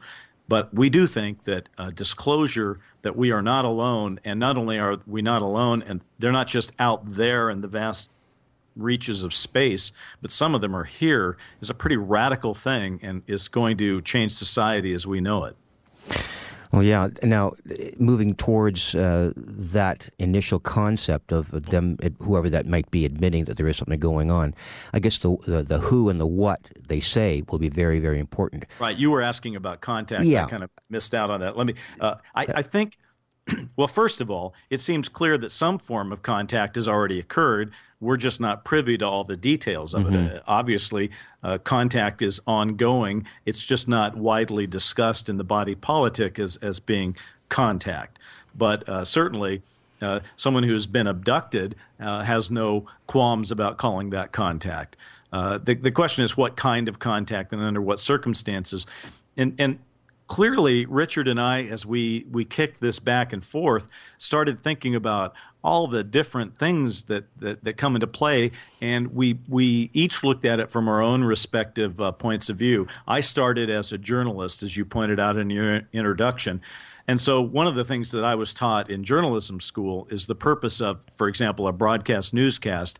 But 0.47 0.73
we 0.73 0.89
do 0.89 1.08
think 1.08 1.45
that 1.45 1.69
uh, 1.78 1.89
disclosure 1.89 2.80
that 3.01 3.15
we 3.15 3.32
are 3.32 3.41
not 3.41 3.65
alone, 3.65 4.19
and 4.23 4.39
not 4.39 4.58
only 4.58 4.78
are 4.78 4.97
we 5.08 5.21
not 5.21 5.41
alone, 5.41 5.82
and 5.82 6.01
they're 6.19 6.32
not 6.32 6.47
just 6.47 6.71
out 6.78 7.06
there 7.06 7.49
in 7.49 7.62
the 7.62 7.67
vast 7.67 8.10
reaches 8.75 9.23
of 9.23 9.34
space, 9.34 9.91
but 10.21 10.32
some 10.32 10.54
of 10.54 10.62
them 10.62 10.75
are 10.75 10.84
here, 10.84 11.38
is 11.62 11.69
a 11.69 11.73
pretty 11.73 11.97
radical 11.97 12.54
thing 12.54 12.99
and 13.01 13.23
is 13.25 13.47
going 13.47 13.78
to 13.78 14.01
change 14.01 14.34
society 14.34 14.93
as 14.93 15.08
we 15.08 15.21
know 15.21 15.45
it. 15.45 15.56
Well, 16.76 16.84
yeah. 16.84 17.08
Now, 17.24 17.54
moving 17.98 18.36
towards 18.36 18.96
uh, 18.96 19.32
that 19.38 20.10
initial 20.20 20.60
concept 20.60 21.32
of 21.32 21.50
them, 21.52 21.98
whoever 22.20 22.50
that 22.50 22.66
might 22.66 22.92
be, 22.92 23.06
admitting 23.06 23.46
that 23.46 23.56
there 23.56 23.68
is 23.68 23.78
something 23.78 23.98
going 23.98 24.30
on, 24.30 24.54
I 24.92 25.00
guess 25.00 25.18
the, 25.20 25.38
the, 25.48 25.64
the 25.64 25.78
who 25.80 26.10
and 26.10 26.20
the 26.20 26.28
what 26.28 26.72
they 26.88 27.00
say 27.00 27.44
will 27.50 27.60
be 27.60 27.70
very, 27.70 28.00
very 28.00 28.20
important. 28.20 28.66
Right. 28.78 28.98
You 28.98 29.10
were 29.10 29.22
asking 29.22 29.56
about 29.56 29.80
contact. 29.80 30.24
Yeah. 30.26 30.46
I 30.46 30.50
kind 30.50 30.64
of 30.66 30.70
missed 30.90 31.14
out 31.14 31.30
on 31.30 31.40
that. 31.40 31.56
Let 31.56 31.66
me. 31.66 31.76
Uh, 31.98 32.16
I, 32.36 32.46
I 32.56 32.62
think 32.62 32.98
well, 33.78 33.88
first 33.88 34.22
of 34.22 34.30
all, 34.30 34.54
it 34.70 34.82
seems 34.82 35.08
clear 35.08 35.38
that 35.38 35.52
some 35.52 35.80
form 35.80 36.12
of 36.12 36.22
contact 36.22 36.76
has 36.76 36.88
already 36.88 37.20
occurred. 37.20 37.72
We're 38.06 38.18
just 38.18 38.39
not 38.39 38.63
privy 38.63 38.98
to 39.00 39.06
all 39.06 39.24
the 39.24 39.36
details 39.36 39.94
of 39.94 40.04
mm-hmm. 40.04 40.15
it. 40.15 40.38
Uh, 40.38 40.41
obviously, 40.48 41.12
uh, 41.44 41.58
contact 41.58 42.22
is 42.22 42.39
ongoing. 42.48 43.26
It's 43.46 43.65
just 43.65 43.88
not 43.88 44.15
widely 44.15 44.68
discussed 44.68 45.28
in 45.30 45.38
the 45.38 45.44
body 45.44 45.76
politic 45.76 46.39
as, 46.39 46.56
as 46.58 46.80
being 46.80 47.15
contact. 47.50 48.20
But 48.56 48.88
uh, 48.88 49.04
certainly, 49.04 49.62
uh, 50.02 50.20
someone 50.36 50.63
who's 50.63 50.86
been 50.86 51.08
abducted 51.08 51.76
uh, 52.00 52.24
has 52.24 52.52
no 52.52 52.86
qualms 53.08 53.52
about 53.52 53.78
calling 53.78 54.12
that 54.12 54.32
contact. 54.32 54.96
Uh, 55.34 55.58
the, 55.58 55.74
the 55.74 55.91
question 55.91 56.24
is 56.24 56.38
what 56.38 56.56
kind 56.56 56.88
of 56.88 57.00
contact 57.00 57.52
and 57.52 57.62
under 57.62 57.82
what 57.82 58.00
circumstances. 58.00 58.86
And, 59.36 59.56
and 59.60 59.80
clearly 60.28 60.86
Richard 60.86 61.28
and 61.28 61.40
I, 61.40 61.64
as 61.64 61.86
we 61.86 62.26
we 62.32 62.46
kicked 62.46 62.82
this 62.82 63.00
back 63.00 63.34
and 63.34 63.44
forth, 63.44 63.88
started 64.18 64.60
thinking 64.60 64.96
about 64.96 65.34
all 65.64 65.88
the 65.88 66.04
different 66.04 66.56
things 66.60 67.06
that, 67.06 67.24
that, 67.40 67.64
that 67.64 67.76
come 67.76 67.96
into 67.96 68.06
play, 68.06 68.52
and 68.80 69.16
we 69.16 69.40
we 69.48 69.90
each 69.94 70.24
looked 70.24 70.46
at 70.46 70.60
it 70.60 70.72
from 70.72 70.88
our 70.88 71.02
own 71.02 71.24
respective 71.24 72.00
uh, 72.00 72.12
points 72.12 72.50
of 72.50 72.58
view. 72.58 72.88
I 73.08 73.20
started 73.20 73.70
as 73.70 73.92
a 73.92 73.98
journalist, 73.98 74.62
as 74.62 74.78
you 74.78 74.86
pointed 74.86 75.20
out 75.20 75.38
in 75.38 75.50
your 75.50 75.82
introduction. 75.92 76.62
And 77.08 77.22
so, 77.22 77.42
one 77.42 77.68
of 77.68 77.76
the 77.76 77.86
things 77.86 78.12
that 78.12 78.24
I 78.24 78.36
was 78.36 78.54
taught 78.54 78.90
in 78.90 79.04
journalism 79.04 79.60
school 79.60 80.08
is 80.10 80.28
the 80.28 80.36
purpose 80.36 80.82
of, 80.82 81.06
for 81.16 81.28
example, 81.28 81.68
a 81.68 81.72
broadcast 81.72 82.34
newscast 82.34 83.00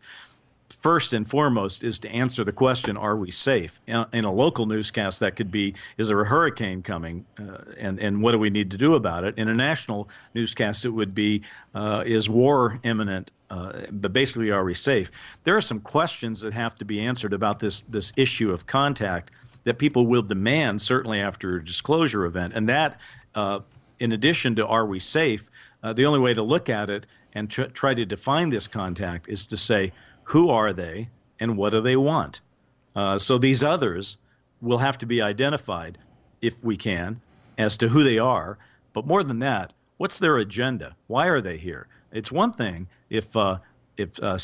first 0.70 1.12
and 1.12 1.28
foremost 1.28 1.82
is 1.82 1.98
to 2.00 2.08
answer 2.10 2.44
the 2.44 2.52
question 2.52 2.96
are 2.96 3.16
we 3.16 3.30
safe? 3.30 3.80
In 3.86 4.24
a 4.24 4.32
local 4.32 4.66
newscast 4.66 5.20
that 5.20 5.36
could 5.36 5.50
be 5.50 5.74
is 5.96 6.08
there 6.08 6.20
a 6.20 6.26
hurricane 6.26 6.82
coming? 6.82 7.26
Uh, 7.38 7.58
and 7.78 7.98
and 7.98 8.22
what 8.22 8.32
do 8.32 8.38
we 8.38 8.50
need 8.50 8.70
to 8.70 8.76
do 8.76 8.94
about 8.94 9.24
it? 9.24 9.36
In 9.38 9.48
a 9.48 9.54
national 9.54 10.08
newscast 10.34 10.84
it 10.84 10.90
would 10.90 11.14
be 11.14 11.42
uh, 11.74 12.02
is 12.06 12.28
war 12.28 12.80
imminent? 12.82 13.30
Uh, 13.48 13.82
but 13.92 14.12
basically 14.12 14.50
are 14.50 14.64
we 14.64 14.74
safe? 14.74 15.10
There 15.44 15.56
are 15.56 15.60
some 15.60 15.80
questions 15.80 16.40
that 16.40 16.52
have 16.52 16.74
to 16.76 16.84
be 16.84 17.00
answered 17.00 17.32
about 17.32 17.60
this 17.60 17.80
this 17.82 18.12
issue 18.16 18.52
of 18.52 18.66
contact 18.66 19.30
that 19.64 19.78
people 19.78 20.06
will 20.06 20.22
demand 20.22 20.80
certainly 20.80 21.20
after 21.20 21.56
a 21.56 21.64
disclosure 21.64 22.24
event. 22.24 22.52
And 22.54 22.68
that 22.68 23.00
uh, 23.34 23.60
in 23.98 24.12
addition 24.12 24.54
to 24.56 24.66
are 24.66 24.86
we 24.86 25.00
safe 25.00 25.50
uh, 25.82 25.92
the 25.92 26.06
only 26.06 26.20
way 26.20 26.34
to 26.34 26.42
look 26.42 26.68
at 26.68 26.90
it 26.90 27.06
and 27.32 27.50
tr- 27.50 27.64
try 27.64 27.94
to 27.94 28.04
define 28.04 28.50
this 28.50 28.66
contact 28.66 29.28
is 29.28 29.46
to 29.46 29.56
say 29.56 29.92
who 30.30 30.50
are 30.50 30.72
they 30.72 31.08
and 31.38 31.56
what 31.56 31.70
do 31.70 31.80
they 31.80 31.96
want? 31.96 32.40
Uh, 32.94 33.18
so 33.18 33.38
these 33.38 33.62
others 33.62 34.16
will 34.60 34.78
have 34.78 34.98
to 34.98 35.06
be 35.06 35.20
identified, 35.20 35.98
if 36.40 36.64
we 36.64 36.76
can, 36.76 37.20
as 37.58 37.76
to 37.76 37.88
who 37.88 38.02
they 38.02 38.18
are. 38.18 38.58
But 38.92 39.06
more 39.06 39.22
than 39.22 39.38
that, 39.40 39.72
what's 39.98 40.18
their 40.18 40.38
agenda? 40.38 40.96
Why 41.06 41.26
are 41.26 41.40
they 41.40 41.58
here? 41.58 41.86
It's 42.10 42.32
one 42.32 42.52
thing 42.52 42.88
if 43.10 43.36
uh, 43.36 43.58
if 43.96 44.20
uh, 44.22 44.38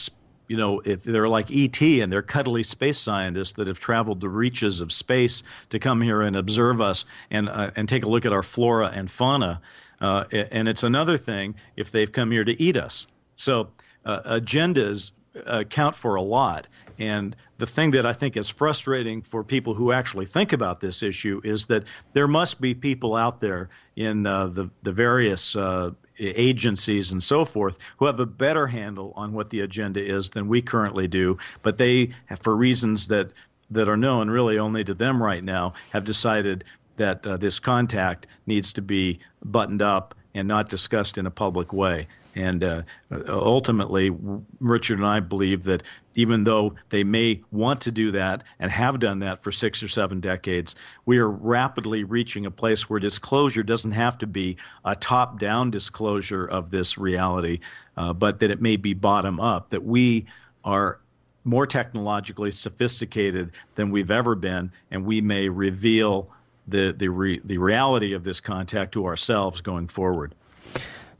you 0.47 0.57
know 0.57 0.81
if 0.81 1.03
they're 1.03 1.29
like 1.29 1.51
ET 1.51 1.81
and 1.81 2.13
they're 2.13 2.23
cuddly 2.23 2.63
space 2.63 2.99
scientists 2.99 3.53
that 3.53 3.67
have 3.67 3.79
traveled 3.79 4.21
the 4.21 4.29
reaches 4.29 4.81
of 4.81 4.93
space 4.93 5.43
to 5.71 5.79
come 5.79 6.03
here 6.03 6.21
and 6.21 6.37
observe 6.37 6.81
us 6.81 7.05
and 7.31 7.49
uh, 7.49 7.71
and 7.75 7.89
take 7.89 8.05
a 8.05 8.09
look 8.09 8.27
at 8.27 8.33
our 8.33 8.43
flora 8.43 8.89
and 8.89 9.11
fauna. 9.11 9.61
Uh, 10.01 10.25
and 10.33 10.69
it's 10.69 10.83
another 10.83 11.17
thing 11.17 11.55
if 11.77 11.91
they've 11.91 12.13
come 12.13 12.31
here 12.31 12.45
to 12.45 12.61
eat 12.61 12.77
us. 12.77 13.07
So 13.37 13.71
uh, 14.05 14.21
agendas 14.39 15.13
account 15.47 15.95
for 15.95 16.15
a 16.15 16.23
lot. 16.23 16.67
And 16.99 17.35
the 17.59 17.67
thing 17.67 17.91
that 17.93 18.05
I 18.05 18.13
think 18.13 18.37
is 18.37 18.49
frustrating 18.49 19.23
for 19.23 19.43
people 19.43 19.75
who 19.75 19.93
actually 19.93 20.27
think 20.27 20.53
about 20.53 20.81
this 20.81 21.03
issue 21.03 21.41
is 21.43 21.67
that 21.67 21.85
there 22.13 22.29
must 22.29 22.61
be 22.61 22.75
people 22.75 23.17
out 23.17 23.41
there 23.41 23.69
in 23.97 24.27
uh, 24.27 24.47
the, 24.47 24.71
the 24.83 24.93
various 24.93 25.57
uh, 25.57 25.93
agencies 26.19 27.11
and 27.11 27.23
so 27.23 27.45
forth 27.45 27.79
who 27.97 28.07
have 28.07 28.21
a 28.21 28.27
better 28.27 28.69
handle 28.69 29.13
on 29.17 29.33
what 29.33 29.51
the 29.51 29.61
agenda 29.61 30.05
is 30.05 30.31
than 30.31 30.49
we 30.49 30.63
currently 30.63 31.09
do. 31.09 31.39
But 31.63 31.79
they, 31.79 32.11
for 32.41 32.55
reasons 32.55 33.09
that, 33.09 33.33
that 33.71 33.89
are 33.89 33.97
known 33.97 34.31
really 34.31 34.59
only 34.59 34.85
to 34.85 34.95
them 34.95 35.23
right 35.23 35.43
now, 35.43 35.73
have 35.91 36.05
decided 36.05 36.65
that 36.97 37.27
uh, 37.27 37.37
this 37.39 37.59
contact 37.59 38.27
needs 38.47 38.73
to 38.75 38.83
be 38.83 39.19
buttoned 39.43 39.83
up 39.83 40.15
and 40.35 40.47
not 40.47 40.69
discussed 40.69 41.19
in 41.19 41.27
a 41.27 41.31
public 41.31 41.73
way. 41.73 42.07
And 42.35 42.65
uh, 42.65 42.83
ultimately, 43.29 44.11
Richard 44.59 44.99
and 44.99 45.07
I 45.07 45.21
believe 45.21 45.65
that 45.65 45.83
even 46.15 46.45
though 46.45 46.75
they 46.89 47.05
may 47.05 47.43
want 47.51 47.81
to 47.83 47.91
do 47.91 48.11
that 48.13 48.43
and 48.59 48.71
have 48.71 48.99
done 48.99 49.19
that 49.21 49.43
for 49.43 49.53
six 49.53 49.83
or 49.83 49.89
seven 49.89 50.21
decades, 50.21 50.75
we 51.05 51.19
are 51.19 51.29
rapidly 51.29 52.05
reaching 52.05 52.47
a 52.47 52.51
place 52.51 52.89
where 52.89 53.01
disclosure 53.01 53.63
doesn't 53.63 53.93
have 53.93 54.19
to 54.19 54.27
be 54.27 54.57
a 54.85 54.95
top 54.95 55.39
down 55.39 55.71
disclosure 55.71 56.47
of 56.47 56.71
this 56.71 56.97
reality, 56.97 57.61
uh, 57.97 58.13
but 58.13 58.41
that 58.41 58.51
it 58.51 58.61
may 58.61 58.77
be 58.77 58.95
bottom 58.95 59.39
up, 59.41 59.71
that 59.71 59.85
we 59.85 60.27
are 60.65 61.01
more 61.45 61.67
technologically 61.67 62.51
sophisticated 62.51 63.51
than 63.75 63.91
we've 63.91 64.11
ever 64.11 64.35
been, 64.35 64.71
and 64.91 65.05
we 65.05 65.21
may 65.21 65.49
reveal 65.49 66.31
the, 66.67 66.95
the, 66.97 67.09
re- 67.09 67.41
the 67.45 67.59
reality 67.59 68.13
of 68.13 68.25
this 68.25 68.41
contact 68.41 68.93
to 68.93 69.05
ourselves 69.05 69.61
going 69.61 69.89
forward. 69.89 70.35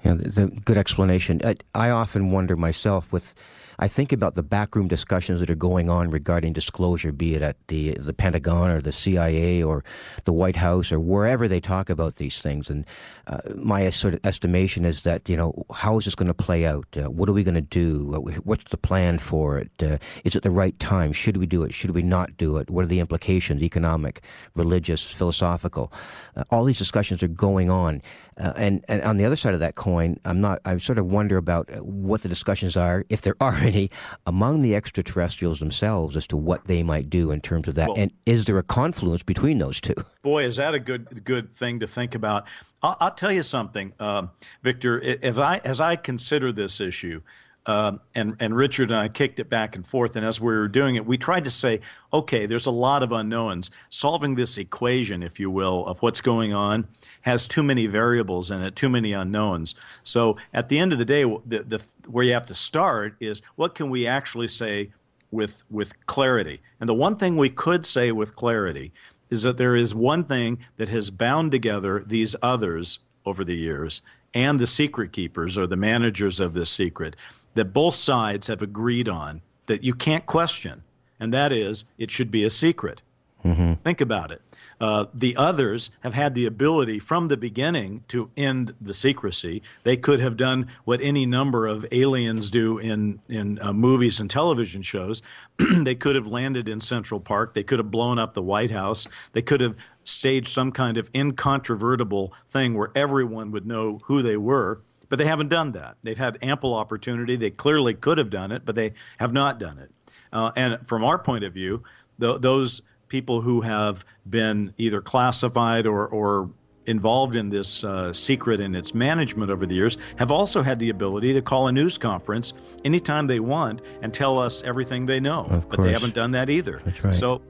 Yeah, 0.05 0.15
the 0.15 0.49
good 0.65 0.77
explanation. 0.77 1.41
I, 1.45 1.57
I 1.75 1.91
often 1.91 2.33
wonder 2.33 2.57
myself 2.57 3.13
with 3.13 3.35
I 3.79 3.89
think 3.89 4.13
about 4.13 4.35
the 4.35 4.43
backroom 4.43 4.87
discussions 4.87 5.41
that 5.41 5.51
are 5.51 5.57
going 5.57 5.89
on 5.89 6.11
regarding 6.11 6.53
disclosure, 6.53 7.11
be 7.11 7.35
it 7.35 7.43
at 7.43 7.57
the 7.69 7.93
the 7.99 8.13
Pentagon 8.13 8.71
or 8.71 8.81
the 8.81 8.93
CIA 8.93 9.63
or 9.63 9.83
the 10.25 10.33
White 10.33 10.57
House 10.57 10.93
or 10.93 11.01
wherever 11.01 11.49
they 11.49 11.61
talk 11.61 11.89
about 11.91 12.17
these 12.17 12.41
things. 12.41 12.69
And 12.69 12.87
uh, 13.27 13.41
my 13.57 13.91
sort 13.91 14.15
of 14.15 14.21
estimation 14.25 14.85
is 14.85 15.03
that 15.03 15.29
you 15.29 15.37
know 15.37 15.67
how 15.73 15.99
is 15.99 16.05
this 16.05 16.15
going 16.15 16.29
to 16.29 16.35
play 16.35 16.67
out? 16.67 16.87
Uh, 16.97 17.11
what 17.11 17.29
are 17.29 17.33
we 17.33 17.43
going 17.45 17.55
to 17.55 17.61
do? 17.61 18.15
Uh, 18.15 18.41
what's 18.45 18.65
the 18.71 18.77
plan 18.77 19.19
for 19.19 19.59
it? 19.59 19.71
Uh, 19.83 19.99
is 20.25 20.37
it 20.37 20.43
the 20.43 20.51
right 20.51 20.79
time? 20.79 21.13
Should 21.13 21.37
we 21.37 21.47
do 21.47 21.63
it? 21.63 21.73
Should 21.75 21.91
we 21.91 22.03
not 22.03 22.37
do 22.37 22.59
it? 22.59 22.71
What 22.71 22.85
are 22.85 22.89
the 22.89 23.01
implications? 23.01 23.63
Economic, 23.63 24.23
religious, 24.55 25.11
philosophical. 25.11 25.93
Uh, 26.37 26.45
all 26.51 26.65
these 26.65 26.79
discussions 26.79 27.23
are 27.23 27.29
going 27.29 27.71
on. 27.71 28.03
Uh, 28.39 28.53
and 28.57 28.85
and 28.89 29.03
on 29.03 29.17
the 29.17 29.25
other 29.25 29.37
side 29.37 29.55
of 29.55 29.61
that 29.61 29.75
coin, 29.75 30.19
I'm 30.25 30.41
not. 30.41 30.61
I 30.65 30.79
sort 30.79 30.99
of 30.99 31.07
wonder 31.07 31.37
about 31.37 31.71
what 31.83 32.23
the 32.23 32.29
discussions 32.29 32.77
are, 32.77 33.05
if 33.09 33.23
there 33.23 33.37
are 33.41 33.55
any, 33.61 33.91
among 34.27 34.63
the 34.63 34.75
extraterrestrials 34.75 35.61
themselves 35.61 36.17
as 36.17 36.27
to 36.29 36.37
what 36.37 36.67
they 36.67 36.83
might 36.83 37.11
do 37.11 37.31
in 37.31 37.41
terms 37.41 37.69
of 37.69 37.75
that. 37.75 37.89
Well, 37.89 37.99
and 37.99 38.13
is 38.27 38.47
there 38.47 38.59
a 38.59 38.63
confluence 38.63 39.23
between 39.23 39.59
those 39.59 39.81
two? 39.81 39.95
Boy, 40.23 40.45
is 40.45 40.57
that 40.57 40.75
a 40.75 40.81
good 40.81 41.25
good 41.25 41.53
thing 41.53 41.81
to 41.81 41.87
think 41.87 42.15
about. 42.15 42.47
I'll, 42.83 42.97
I'll 43.01 43.15
tell 43.15 43.33
you 43.33 43.43
something, 43.43 43.93
uh, 44.01 44.27
Victor. 44.63 45.03
As 45.23 45.39
I 45.39 45.59
as 45.59 45.81
I 45.81 45.97
consider 45.97 46.53
this 46.53 46.81
issue, 46.81 47.23
uh, 47.65 47.93
and 48.15 48.37
and 48.41 48.57
Richard 48.57 48.91
and 48.91 48.99
I 48.99 49.09
kicked 49.09 49.39
it 49.39 49.49
back 49.49 49.77
and 49.77 49.87
forth. 49.87 50.17
And 50.17 50.27
as 50.27 50.41
we 50.41 50.53
were 50.53 50.69
doing 50.69 50.97
it, 50.97 51.07
we 51.07 51.17
tried 51.17 51.45
to 51.45 51.51
say, 51.51 51.81
okay, 52.13 52.47
there's 52.47 52.67
a 52.67 52.73
lot 52.73 53.03
of 53.03 53.13
unknowns. 53.13 53.71
Solving 53.89 54.35
this 54.35 54.59
equation, 54.59 55.23
if 55.23 55.39
you 55.39 55.51
will, 55.51 55.87
of 55.87 56.03
what's 56.03 56.21
going 56.21 56.53
on 56.53 56.89
has 57.23 57.47
too 57.47 57.63
many 57.63 57.87
variables 57.87 58.51
in 58.51 58.63
it, 58.63 58.75
too 58.75 58.89
many 58.89 59.13
unknowns. 59.13 59.75
So 60.03 60.37
at 60.53 60.69
the 60.69 60.79
end 60.79 60.93
of 60.93 60.99
the 60.99 61.05
day, 61.05 61.23
the, 61.23 61.63
the 61.63 61.85
where 62.09 62.25
you 62.25 62.33
have 62.33 62.47
to 62.47 62.55
start 62.55 63.15
is 63.21 63.43
what 63.55 63.75
can 63.75 63.91
we 63.91 64.07
actually 64.07 64.49
say 64.49 64.91
with 65.31 65.63
with 65.71 66.07
clarity. 66.07 66.61
And 66.81 66.89
the 66.89 66.95
one 66.95 67.17
thing 67.17 67.37
we 67.37 67.51
could 67.51 67.87
say 67.87 68.11
with 68.11 68.35
clarity 68.35 68.93
is 69.31 69.45
that 69.45 69.57
there 69.57 69.77
is 69.77 69.95
one 69.95 70.25
thing 70.25 70.59
that 70.77 70.89
has 70.89 71.11
bound 71.11 71.53
together 71.53 72.05
these 72.07 72.35
others 72.43 72.99
over 73.25 73.45
the 73.45 73.57
years 73.57 74.03
and 74.35 74.59
the 74.59 74.67
secret 74.67 75.13
keepers 75.13 75.57
or 75.57 75.67
the 75.67 75.77
managers 75.77 76.41
of 76.41 76.55
this 76.55 76.71
secret 76.71 77.17
that 77.55 77.73
both 77.73 77.95
sides 77.95 78.47
have 78.47 78.63
agreed 78.63 79.09
on 79.09 79.43
that 79.67 79.85
you 79.85 79.95
can't 79.95 80.27
question, 80.27 80.83
and 81.21 81.33
that 81.33 81.53
is 81.53 81.85
it 81.99 82.11
should 82.11 82.31
be 82.31 82.45
a 82.45 82.51
secret. 82.51 83.03
Mm-hmm. 83.45 83.75
Think 83.85 84.01
about 84.01 84.31
it. 84.31 84.43
Uh, 84.81 85.07
the 85.15 85.37
others 85.37 85.91
have 86.01 86.13
had 86.13 86.35
the 86.35 86.45
ability 86.45 86.99
from 86.99 87.29
the 87.29 87.37
beginning 87.37 88.03
to 88.09 88.31
end 88.37 88.75
the 88.81 88.93
secrecy. 88.93 89.63
They 89.85 89.97
could 89.97 90.19
have 90.19 90.37
done 90.37 90.67
what 90.85 91.01
any 91.01 91.25
number 91.25 91.69
of 91.69 91.87
aliens 91.93 92.51
do 92.51 92.79
in 92.79 93.21
in 93.29 93.61
uh, 93.63 93.73
movies 93.73 94.19
and 94.19 94.29
television 94.29 94.83
shows. 94.83 95.23
they 95.59 95.95
could 95.95 96.17
have 96.17 96.27
landed 96.27 96.69
in 96.69 96.81
Central 96.81 97.21
Park. 97.21 97.55
They 97.55 97.63
could 97.63 97.79
have 97.79 97.93
blown 97.93 98.19
up 98.19 98.35
the 98.35 98.43
White 98.43 98.73
House. 98.73 99.07
They 99.35 99.43
could 99.43 99.61
have 99.61 99.77
staged 100.03 100.49
some 100.49 100.73
kind 100.73 100.99
of 100.99 101.09
incontrovertible 101.15 102.33
thing 102.49 102.75
where 102.75 102.91
everyone 102.97 103.53
would 103.53 103.67
know 103.67 104.01
who 104.07 104.21
they 104.21 104.37
were. 104.37 104.81
But 105.13 105.19
they 105.19 105.27
haven't 105.27 105.51
done 105.51 105.73
that. 105.73 105.99
They've 106.01 106.17
had 106.17 106.39
ample 106.41 106.73
opportunity. 106.73 107.37
They 107.37 107.51
clearly 107.51 107.93
could 107.93 108.17
have 108.17 108.31
done 108.31 108.51
it, 108.51 108.65
but 108.65 108.77
they 108.77 108.95
have 109.19 109.31
not 109.31 109.61
done 109.61 109.77
it. 109.77 109.91
Uh, 110.33 110.53
and 110.57 110.87
from 110.89 111.05
our 111.05 111.19
point 111.19 111.45
of 111.45 111.53
view, 111.53 111.83
th- 112.19 112.41
those 112.41 112.81
people 113.09 113.43
who 113.43 113.61
have 113.61 114.07
been 114.27 114.73
either 114.79 115.03
classified 115.03 115.87
or, 115.87 116.09
or 116.09 116.49
involved 116.87 117.37
in 117.37 117.51
this 117.51 117.85
uh, 117.85 118.11
secret 118.15 118.59
and 118.59 118.75
its 118.75 118.95
management 118.95 119.51
over 119.51 119.67
the 119.67 119.75
years 119.75 119.99
have 120.17 120.33
also 120.33 120.63
had 120.63 120.79
the 120.79 120.89
ability 120.89 121.35
to 121.35 121.43
call 121.43 121.69
a 121.69 121.73
news 121.73 121.99
conference 121.99 122.55
anytime 122.83 123.27
they 123.27 123.39
want 123.39 123.83
and 124.01 124.15
tell 124.15 124.39
us 124.39 124.63
everything 124.63 125.05
they 125.05 125.21
know. 125.21 125.63
But 125.69 125.83
they 125.83 125.93
haven't 125.93 126.15
done 126.15 126.31
that 126.31 126.49
either. 126.49 126.81
Right. 127.05 127.15
So 127.15 127.43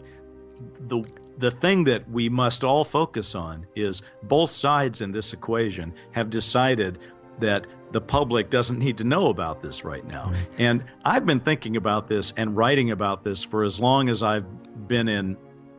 the 0.81 1.05
the 1.38 1.51
thing 1.51 1.85
that 1.85 2.09
we 2.09 2.29
must 2.29 2.62
all 2.62 2.85
focus 2.85 3.35
on 3.35 3.66
is 3.75 4.03
both 4.22 4.51
sides 4.51 5.01
in 5.01 5.12
this 5.12 5.33
equation 5.33 5.92
have 6.12 6.31
decided 6.31 6.98
that 7.38 7.66
the 7.92 8.00
public 8.00 8.50
doesn't 8.50 8.78
need 8.78 8.98
to 8.98 9.04
know 9.04 9.28
about 9.28 9.62
this 9.62 9.84
right 9.84 10.06
now. 10.06 10.32
And 10.58 10.84
I've 11.04 11.26
been 11.26 11.40
thinking 11.40 11.76
about 11.76 12.08
this 12.08 12.32
and 12.36 12.56
writing 12.56 12.90
about 12.90 13.22
this 13.22 13.42
for 13.42 13.64
as 13.64 13.78
long 13.78 14.08
as 14.08 14.22
I've 14.22 14.46
been 14.88 15.08
in 15.08 15.36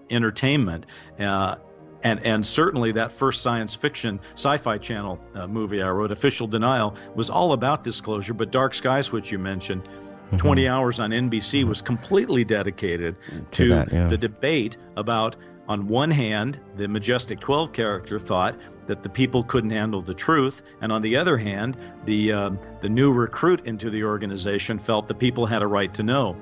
entertainment. 0.09 0.85
Uh, 1.19 1.55
and, 2.03 2.23
and 2.25 2.45
certainly 2.45 2.91
that 2.93 3.11
first 3.11 3.41
science 3.41 3.75
fiction 3.75 4.19
sci-fi 4.33 4.77
channel 4.77 5.19
uh, 5.33 5.47
movie 5.47 5.81
I 5.81 5.89
wrote, 5.89 6.11
Official 6.11 6.47
Denial, 6.47 6.95
was 7.15 7.29
all 7.29 7.53
about 7.53 7.83
disclosure. 7.83 8.33
But 8.33 8.51
Dark 8.51 8.73
Skies, 8.73 9.11
which 9.11 9.31
you 9.31 9.39
mentioned, 9.39 9.83
mm-hmm. 9.83 10.37
20 10.37 10.67
hours 10.67 10.99
on 10.99 11.11
NBC 11.11 11.63
was 11.63 11.81
completely 11.81 12.43
dedicated 12.43 13.15
to, 13.29 13.45
to 13.51 13.69
that, 13.69 13.93
yeah. 13.93 14.07
the 14.07 14.17
debate 14.17 14.77
about, 14.97 15.37
on 15.67 15.87
one 15.87 16.11
hand, 16.11 16.59
the 16.75 16.87
Majestic 16.89 17.39
12 17.39 17.71
character 17.71 18.19
thought 18.19 18.57
that 18.87 19.01
the 19.01 19.09
people 19.09 19.43
couldn't 19.43 19.69
handle 19.69 20.01
the 20.01 20.13
truth, 20.13 20.61
and 20.81 20.91
on 20.91 21.01
the 21.01 21.15
other 21.15 21.37
hand, 21.37 21.77
the 22.05 22.31
uh, 22.31 22.51
the 22.81 22.89
new 22.89 23.11
recruit 23.11 23.65
into 23.65 23.89
the 23.89 24.03
organization 24.03 24.79
felt 24.79 25.07
the 25.07 25.13
people 25.15 25.45
had 25.45 25.61
a 25.61 25.67
right 25.67 25.93
to 25.93 26.03
know. 26.03 26.35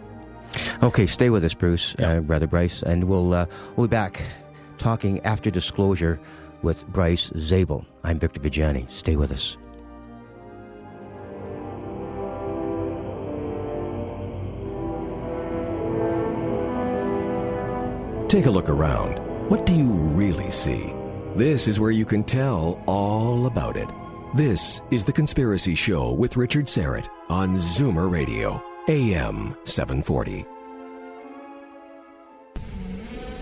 Okay, 0.83 1.05
stay 1.05 1.29
with 1.29 1.43
us, 1.43 1.53
Bruce, 1.53 1.95
yeah. 1.99 2.13
uh, 2.13 2.21
Brother 2.21 2.47
Bryce, 2.47 2.81
and 2.83 3.05
we'll 3.05 3.33
uh, 3.33 3.45
we'll 3.75 3.87
be 3.87 3.91
back 3.91 4.21
talking 4.77 5.19
after 5.21 5.51
disclosure 5.51 6.19
with 6.61 6.85
Bryce 6.87 7.31
Zabel. 7.37 7.85
I'm 8.03 8.19
Victor 8.19 8.39
Viggiani. 8.39 8.91
Stay 8.91 9.15
with 9.15 9.31
us. 9.31 9.57
Take 18.27 18.45
a 18.45 18.51
look 18.51 18.69
around. 18.69 19.19
What 19.49 19.65
do 19.65 19.73
you 19.73 19.91
really 19.91 20.51
see? 20.51 20.93
This 21.35 21.69
is 21.69 21.79
where 21.79 21.91
you 21.91 22.03
can 22.03 22.25
tell 22.25 22.83
all 22.87 23.45
about 23.45 23.77
it. 23.77 23.87
This 24.35 24.81
is 24.91 25.05
The 25.05 25.13
Conspiracy 25.13 25.75
Show 25.75 26.11
with 26.11 26.35
Richard 26.35 26.65
Syrett 26.65 27.07
on 27.29 27.55
Zoomer 27.55 28.11
Radio, 28.11 28.61
AM 28.89 29.55
740. 29.63 30.43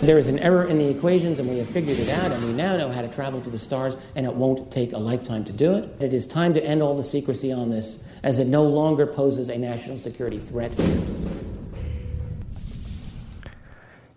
There 0.02 0.20
is 0.20 0.28
an 0.28 0.38
error 0.38 0.68
in 0.68 0.78
the 0.78 0.88
equations, 0.88 1.40
and 1.40 1.50
we 1.50 1.58
have 1.58 1.68
figured 1.68 1.98
it 1.98 2.10
out, 2.10 2.32
and 2.32 2.46
we 2.46 2.54
now 2.54 2.78
know 2.78 2.90
how 2.90 3.02
to 3.02 3.08
travel 3.08 3.42
to 3.42 3.50
the 3.50 3.58
stars, 3.58 3.98
and 4.14 4.24
it 4.24 4.36
won't 4.36 4.72
take 4.72 4.94
a 4.94 5.00
lifetime 5.00 5.44
to 5.46 5.52
do 5.52 5.74
it. 5.74 5.90
It 6.00 6.14
is 6.14 6.28
time 6.28 6.54
to 6.54 6.64
end 6.64 6.84
all 6.84 6.94
the 6.94 7.02
secrecy 7.02 7.52
on 7.52 7.72
this, 7.72 8.04
as 8.22 8.38
it 8.38 8.48
no 8.48 8.66
longer 8.66 9.08
poses 9.08 9.50
a 9.50 9.58
national 9.58 9.98
security 9.98 10.38
threat. 10.38 10.78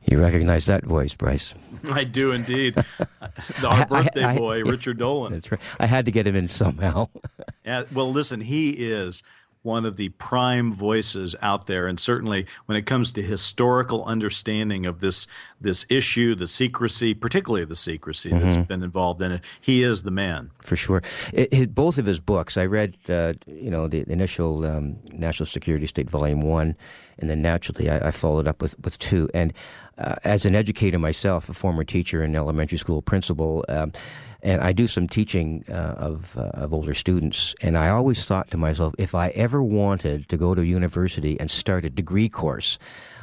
You 0.05 0.21
recognize 0.21 0.67
that 0.67 0.85
voice, 0.85 1.15
Bryce? 1.15 1.55
I 1.91 2.05
do 2.05 2.33
indeed. 2.33 2.77
Our 3.67 3.87
birthday 3.87 4.25
I, 4.25 4.35
I, 4.35 4.39
boy, 4.39 4.63
Richard 4.63 4.99
Dolan. 4.99 5.33
That's 5.33 5.51
right. 5.51 5.61
I 5.81 5.87
had 5.87 6.05
to 6.07 6.11
get 6.11 6.27
him 6.27 6.37
in 6.37 6.49
somehow. 6.49 7.09
yeah, 7.65 7.85
well, 7.93 8.11
listen, 8.11 8.41
he 8.41 8.71
is 8.71 9.23
one 9.63 9.87
of 9.87 9.97
the 9.97 10.09
prime 10.11 10.73
voices 10.73 11.37
out 11.41 11.67
there, 11.67 11.87
and 11.87 11.99
certainly 11.99 12.47
when 12.67 12.77
it 12.77 12.83
comes 12.83 13.13
to 13.13 13.23
historical 13.23 14.05
understanding 14.05 14.87
of 14.87 15.01
this 15.01 15.27
this 15.61 15.87
issue, 15.89 16.35
the 16.35 16.49
secrecy, 16.49 17.15
particularly 17.15 17.65
the 17.65 17.77
secrecy 17.77 18.31
mm-hmm. 18.31 18.41
that's 18.49 18.57
been 18.67 18.83
involved 18.83 19.23
in 19.23 19.31
it, 19.33 19.41
he 19.61 19.85
is 19.85 20.03
the 20.03 20.11
man 20.11 20.51
for 20.61 20.75
sure. 20.75 21.03
It, 21.33 21.49
it, 21.53 21.75
both 21.75 21.99
of 21.99 22.07
his 22.07 22.19
books, 22.19 22.57
I 22.57 22.67
read, 22.67 22.97
uh, 23.09 23.35
you 23.47 23.71
know, 23.71 23.87
the 23.87 24.05
initial 24.11 24.67
um, 24.67 24.99
National 25.13 25.47
Security 25.47 25.87
State 25.87 26.11
Volume 26.11 26.43
One, 26.43 26.77
and 27.19 27.31
then 27.31 27.41
naturally 27.41 27.89
I, 27.89 28.09
I 28.09 28.11
followed 28.11 28.49
up 28.49 28.61
with 28.61 28.79
with 28.81 28.99
two. 28.99 29.29
And 29.33 29.53
uh, 30.03 30.17
as 30.25 30.45
an 30.45 30.55
educator 30.55 30.99
myself, 30.99 31.49
a 31.49 31.55
former 31.55 31.85
teacher 31.85 32.23
and 32.23 32.37
elementary 32.37 32.79
school 32.79 33.03
principal. 33.03 33.65
Um, 33.69 33.93
and 34.43 34.61
I 34.61 34.73
do 34.73 34.89
some 34.89 35.07
teaching 35.09 35.65
uh, 35.69 35.95
of 35.97 36.37
uh, 36.37 36.51
of 36.55 36.73
older 36.73 36.95
students, 36.95 37.55
and 37.63 37.79
I 37.79 37.89
always 37.91 38.25
thought 38.25 38.51
to 38.51 38.57
myself, 38.57 38.95
if 38.99 39.15
I 39.15 39.29
ever 39.29 39.63
wanted 39.63 40.29
to 40.29 40.37
go 40.37 40.55
to 40.55 40.63
university 40.63 41.39
and 41.39 41.51
start 41.51 41.85
a 41.85 41.91
degree 41.91 42.29
course 42.29 42.79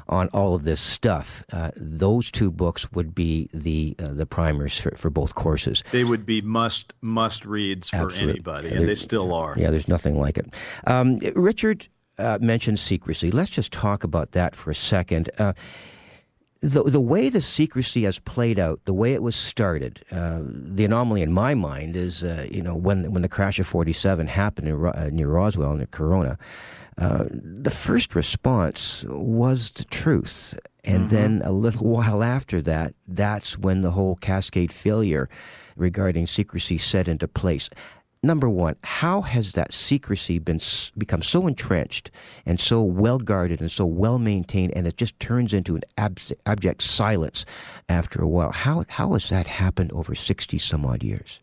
on 0.07 0.27
all 0.29 0.55
of 0.55 0.63
this 0.63 0.81
stuff, 0.81 1.43
uh, 1.51 1.71
those 1.75 2.31
two 2.31 2.49
books 2.49 2.91
would 2.93 3.13
be 3.13 3.49
the 3.53 3.95
uh, 3.99 4.13
the 4.13 4.25
primers 4.25 4.79
for, 4.79 4.91
for 4.95 5.09
both 5.09 5.35
courses. 5.35 5.83
They 5.91 6.05
would 6.05 6.25
be 6.25 6.41
must 6.41 6.93
must 7.01 7.45
reads 7.45 7.89
for 7.89 7.97
Absolutely. 7.97 8.35
anybody, 8.35 8.69
and 8.69 8.87
they 8.87 8.95
still 8.95 9.33
are. 9.33 9.55
Yeah, 9.57 9.71
there's 9.71 9.89
nothing 9.89 10.17
like 10.17 10.37
it. 10.37 10.53
Um, 10.87 11.19
Richard 11.35 11.89
uh, 12.17 12.37
mentioned 12.41 12.79
secrecy. 12.79 13.29
Let's 13.29 13.51
just 13.51 13.73
talk 13.73 14.05
about 14.05 14.31
that 14.31 14.55
for 14.55 14.71
a 14.71 14.75
second. 14.75 15.29
The 16.61 16.83
the 16.83 16.99
way 16.99 17.29
the 17.29 17.39
secrecy 17.39 18.03
has 18.03 18.19
played 18.19 18.59
out, 18.59 18.81
the 18.83 18.93
way 18.93 19.13
it 19.13 19.23
was 19.23 19.35
started, 19.35 20.03
uh, 20.11 20.39
the 20.43 20.83
anomaly 20.83 21.21
in 21.21 21.31
my 21.31 21.55
mind 21.55 21.95
is, 21.95 22.21
uh, 22.21 22.47
you 22.51 22.61
know, 22.61 22.75
when 22.75 23.13
when 23.13 23.21
the 23.21 23.29
crash 23.29 23.59
of 23.59 23.67
47 23.67 24.27
happened 24.27 24.67
in, 24.67 24.85
uh, 24.85 25.09
near 25.11 25.29
Roswell 25.29 25.75
near 25.75 25.85
Corona, 25.85 26.37
uh, 26.97 27.25
the 27.31 27.71
first 27.71 28.13
response 28.13 29.05
was 29.07 29.69
the 29.69 29.85
truth, 29.85 30.53
and 30.83 31.05
mm-hmm. 31.05 31.15
then 31.15 31.41
a 31.45 31.51
little 31.53 31.87
while 31.95 32.21
after 32.21 32.61
that, 32.61 32.93
that's 33.07 33.57
when 33.57 33.81
the 33.81 33.91
whole 33.91 34.17
cascade 34.17 34.73
failure 34.73 35.29
regarding 35.77 36.27
secrecy 36.27 36.77
set 36.77 37.07
into 37.07 37.25
place 37.25 37.69
number 38.21 38.49
one, 38.49 38.75
how 38.83 39.21
has 39.21 39.53
that 39.53 39.73
secrecy 39.73 40.39
been 40.39 40.59
become 40.97 41.21
so 41.21 41.47
entrenched 41.47 42.11
and 42.45 42.59
so 42.59 42.81
well 42.81 43.17
guarded 43.19 43.61
and 43.61 43.71
so 43.71 43.85
well 43.85 44.19
maintained, 44.19 44.73
and 44.75 44.87
it 44.87 44.97
just 44.97 45.19
turns 45.19 45.53
into 45.53 45.75
an 45.75 45.83
ab- 45.97 46.19
abject 46.45 46.83
silence 46.83 47.45
after 47.87 48.21
a 48.21 48.27
while? 48.27 48.51
How 48.51 48.85
how 48.87 49.13
has 49.13 49.29
that 49.29 49.47
happened 49.47 49.91
over 49.91 50.15
sixty 50.15 50.57
some 50.57 50.85
odd 50.85 51.03
years? 51.03 51.39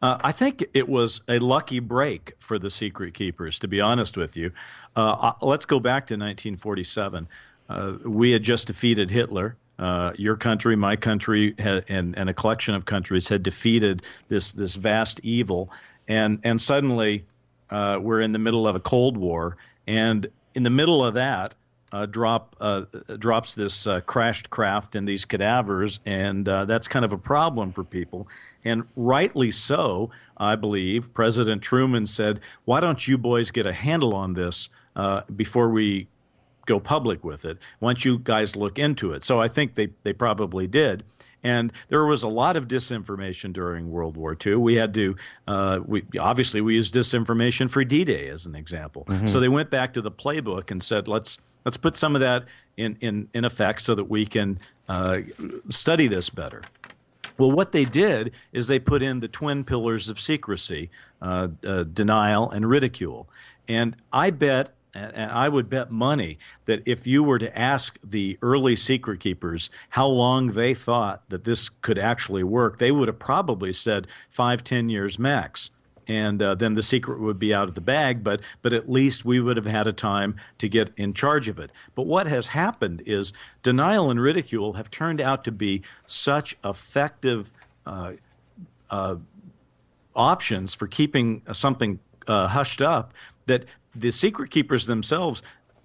Uh, 0.00 0.16
I 0.20 0.30
think 0.30 0.64
it 0.74 0.88
was 0.88 1.22
a 1.28 1.40
lucky 1.40 1.80
break 1.80 2.34
for 2.38 2.56
the 2.56 2.70
secret 2.70 3.14
keepers, 3.14 3.58
to 3.58 3.68
be 3.68 3.80
honest 3.80 4.16
with 4.16 4.36
you. 4.36 4.52
Uh 4.94 5.32
let's 5.40 5.66
go 5.66 5.80
back 5.80 6.06
to 6.06 6.14
1947. 6.14 7.28
Uh, 7.68 7.98
we 8.04 8.30
had 8.30 8.42
just 8.42 8.66
defeated 8.66 9.10
Hitler. 9.10 9.56
Uh, 9.78 10.12
your 10.16 10.36
country, 10.36 10.74
my 10.74 10.96
country, 10.96 11.54
and, 11.58 12.18
and 12.18 12.28
a 12.28 12.34
collection 12.34 12.74
of 12.74 12.84
countries 12.84 13.28
had 13.28 13.42
defeated 13.42 14.02
this 14.28 14.50
this 14.50 14.74
vast 14.74 15.20
evil, 15.22 15.70
and 16.08 16.40
and 16.42 16.60
suddenly 16.60 17.24
uh, 17.70 17.98
we're 18.00 18.20
in 18.20 18.32
the 18.32 18.38
middle 18.38 18.66
of 18.66 18.74
a 18.74 18.80
Cold 18.80 19.16
War, 19.16 19.56
and 19.86 20.28
in 20.54 20.64
the 20.64 20.70
middle 20.70 21.04
of 21.04 21.14
that, 21.14 21.54
uh, 21.92 22.06
drop 22.06 22.56
uh, 22.60 22.82
drops 23.18 23.54
this 23.54 23.86
uh, 23.86 24.00
crashed 24.00 24.50
craft 24.50 24.94
and 24.94 25.06
these 25.06 25.24
cadavers, 25.24 26.00
and 26.04 26.48
uh, 26.48 26.64
that's 26.64 26.88
kind 26.88 27.04
of 27.04 27.12
a 27.12 27.18
problem 27.18 27.72
for 27.72 27.84
people, 27.84 28.28
and 28.64 28.84
rightly 28.96 29.50
so. 29.50 30.10
I 30.40 30.54
believe. 30.54 31.12
President 31.14 31.62
Truman 31.62 32.06
said, 32.06 32.40
"Why 32.64 32.78
don't 32.78 33.08
you 33.08 33.18
boys 33.18 33.50
get 33.50 33.66
a 33.66 33.72
handle 33.72 34.14
on 34.14 34.34
this 34.34 34.68
uh, 34.94 35.22
before 35.34 35.68
we 35.68 36.06
go 36.68 36.78
public 36.78 37.24
with 37.24 37.44
it? 37.44 37.58
once 37.80 38.04
you 38.04 38.18
guys 38.18 38.54
look 38.54 38.78
into 38.78 39.12
it?" 39.12 39.24
So 39.24 39.40
I 39.40 39.48
think 39.48 39.74
they 39.74 39.88
they 40.04 40.12
probably 40.12 40.66
did. 40.66 41.02
And 41.42 41.72
there 41.88 42.04
was 42.04 42.22
a 42.22 42.28
lot 42.28 42.56
of 42.56 42.66
disinformation 42.68 43.52
during 43.52 43.90
World 43.90 44.16
War 44.16 44.36
II. 44.44 44.56
We 44.56 44.74
had 44.74 44.92
to, 44.94 45.16
uh, 45.46 45.80
we, 45.84 46.02
obviously, 46.18 46.60
we 46.60 46.74
used 46.74 46.92
disinformation 46.94 47.70
for 47.70 47.84
D-Day 47.84 48.28
as 48.28 48.44
an 48.44 48.54
example. 48.54 49.04
Mm-hmm. 49.08 49.26
So 49.26 49.38
they 49.38 49.48
went 49.48 49.70
back 49.70 49.92
to 49.94 50.00
the 50.00 50.10
playbook 50.10 50.70
and 50.70 50.82
said, 50.82 51.06
let's 51.06 51.38
let's 51.64 51.76
put 51.76 51.96
some 51.96 52.14
of 52.14 52.20
that 52.20 52.44
in 52.76 52.96
in, 53.00 53.28
in 53.32 53.44
effect 53.44 53.82
so 53.82 53.94
that 53.94 54.04
we 54.04 54.26
can 54.26 54.58
uh, 54.88 55.18
study 55.68 56.08
this 56.08 56.30
better. 56.30 56.62
Well, 57.36 57.52
what 57.52 57.70
they 57.70 57.84
did 57.84 58.32
is 58.52 58.66
they 58.66 58.80
put 58.80 59.00
in 59.00 59.20
the 59.20 59.28
twin 59.28 59.62
pillars 59.62 60.08
of 60.08 60.18
secrecy, 60.18 60.90
uh, 61.22 61.48
uh 61.64 61.84
denial 61.84 62.50
and 62.50 62.68
ridicule. 62.68 63.28
And 63.68 63.96
I 64.12 64.30
bet 64.30 64.74
and 64.98 65.30
I 65.30 65.48
would 65.48 65.68
bet 65.70 65.90
money 65.90 66.38
that 66.64 66.82
if 66.86 67.06
you 67.06 67.22
were 67.22 67.38
to 67.38 67.58
ask 67.58 67.98
the 68.02 68.38
early 68.42 68.76
secret 68.76 69.20
keepers 69.20 69.70
how 69.90 70.06
long 70.06 70.48
they 70.48 70.74
thought 70.74 71.22
that 71.28 71.44
this 71.44 71.68
could 71.68 71.98
actually 71.98 72.44
work, 72.44 72.78
they 72.78 72.90
would 72.90 73.08
have 73.08 73.18
probably 73.18 73.72
said 73.72 74.06
five, 74.28 74.64
ten 74.64 74.88
years 74.88 75.18
max. 75.18 75.70
And 76.06 76.42
uh, 76.42 76.54
then 76.54 76.72
the 76.72 76.82
secret 76.82 77.20
would 77.20 77.38
be 77.38 77.52
out 77.52 77.68
of 77.68 77.74
the 77.74 77.82
bag, 77.82 78.24
but 78.24 78.40
but 78.62 78.72
at 78.72 78.88
least 78.88 79.26
we 79.26 79.40
would 79.40 79.58
have 79.58 79.66
had 79.66 79.86
a 79.86 79.92
time 79.92 80.36
to 80.56 80.66
get 80.66 80.90
in 80.96 81.12
charge 81.12 81.48
of 81.48 81.58
it. 81.58 81.70
But 81.94 82.06
what 82.06 82.26
has 82.26 82.48
happened 82.48 83.02
is 83.04 83.34
denial 83.62 84.10
and 84.10 84.18
ridicule 84.18 84.72
have 84.74 84.90
turned 84.90 85.20
out 85.20 85.44
to 85.44 85.52
be 85.52 85.82
such 86.06 86.56
effective 86.64 87.52
uh, 87.84 88.12
uh, 88.88 89.16
options 90.16 90.74
for 90.74 90.86
keeping 90.86 91.42
something 91.52 91.98
uh, 92.26 92.48
hushed 92.48 92.80
up 92.80 93.12
that 93.46 93.64
the 93.94 94.10
secret 94.10 94.50
keepers 94.50 94.86
themselves 94.86 95.42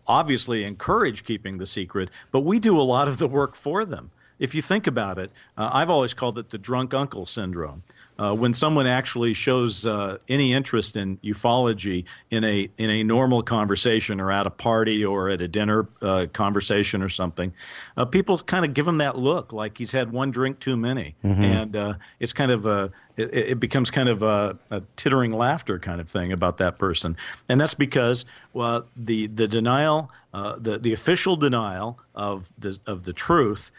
obviously 0.08 0.64
encourage 0.64 1.24
keeping 1.24 1.58
the 1.58 1.66
secret, 1.66 2.10
but 2.32 2.42
we 2.42 2.60
do 2.60 2.80
a 2.80 2.84
lot 2.84 3.08
of 3.08 3.18
the 3.18 3.28
work 3.28 3.56
for 3.56 3.86
them. 3.86 4.12
If 4.40 4.54
you 4.54 4.62
think 4.62 4.88
about 4.88 5.18
it, 5.18 5.32
uh, 5.58 5.70
I've 5.72 5.90
always 5.90 6.14
called 6.14 6.38
it 6.38 6.50
the 6.50 6.58
drunk 6.58 6.94
uncle 6.94 7.26
syndrome. 7.26 7.84
Uh, 8.20 8.34
when 8.34 8.54
someone 8.54 8.86
actually 8.86 9.34
shows 9.34 9.88
uh, 9.88 10.18
any 10.30 10.54
interest 10.54 10.96
in 10.96 11.18
ufology 11.18 12.06
in 12.30 12.44
a 12.44 12.70
in 12.78 12.90
a 12.90 13.04
normal 13.04 13.42
conversation 13.42 14.20
or 14.22 14.32
at 14.32 14.46
a 14.46 14.52
party 14.52 15.04
or 15.04 15.30
at 15.30 15.42
a 15.42 15.48
dinner 15.48 15.88
uh, 16.02 16.28
conversation 16.32 17.02
or 17.02 17.10
something, 17.10 17.54
uh, 17.98 18.06
people 18.06 18.38
kind 18.40 18.66
of 18.66 18.74
give 18.74 18.88
him 18.88 19.00
that 19.00 19.18
look, 19.18 19.52
like 19.52 19.78
he's 19.78 19.92
had 19.92 20.12
one 20.12 20.32
drink 20.32 20.60
too 20.60 20.78
many, 20.78 21.16
mm-hmm. 21.24 21.44
and 21.44 21.76
uh, 21.76 21.94
it's 22.20 22.34
kind 22.34 22.52
of 22.52 22.66
a 22.66 22.92
it, 23.18 23.34
it, 23.34 23.60
becomes 23.60 23.92
kind 23.92 24.10
of 24.10 24.24
a, 24.24 24.58
a, 24.72 24.82
tittering 24.96 25.32
laughter 25.32 25.78
kind 25.78 26.02
of 26.02 26.10
thing 26.10 26.32
about 26.32 26.58
that 26.58 26.78
person, 26.80 27.16
and 27.48 27.60
that's 27.60 27.74
because 27.74 28.26
well, 28.54 28.86
the 28.96 29.28
the 29.28 29.48
denial, 29.48 30.12
uh, 30.34 30.56
the 30.60 30.78
the 30.78 30.94
official 30.94 31.36
denial 31.36 32.00
of 32.14 32.54
the 32.58 32.78
of 32.86 33.04
the 33.04 33.14
truth 33.14 33.72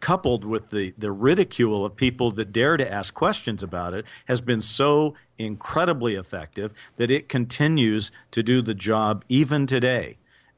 coupled 0.00 0.44
with 0.44 0.70
the, 0.70 0.94
the 0.96 1.10
ridicule 1.10 1.84
of 1.84 1.96
people 1.96 2.30
that 2.32 2.52
dare 2.52 2.76
to 2.76 2.92
ask 2.92 3.14
questions 3.14 3.62
about 3.62 3.94
it, 3.94 4.04
has 4.26 4.40
been 4.40 4.60
so 4.60 5.14
incredibly 5.38 6.14
effective 6.14 6.72
that 6.96 7.10
it 7.10 7.28
continues 7.28 8.10
to 8.30 8.42
do 8.42 8.62
the 8.62 8.74
job 8.74 9.24
even 9.28 9.66
today, 9.66 10.16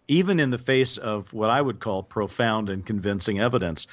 even 0.09 0.39
in 0.39 0.51
the 0.51 0.59
face 0.59 0.99
of 0.99 1.33
what 1.33 1.51
I 1.51 1.63
would 1.63 1.81
call 1.81 2.03
profound 2.03 2.69
and 2.69 2.85
convincing 2.85 3.41
evidence. 3.41 3.87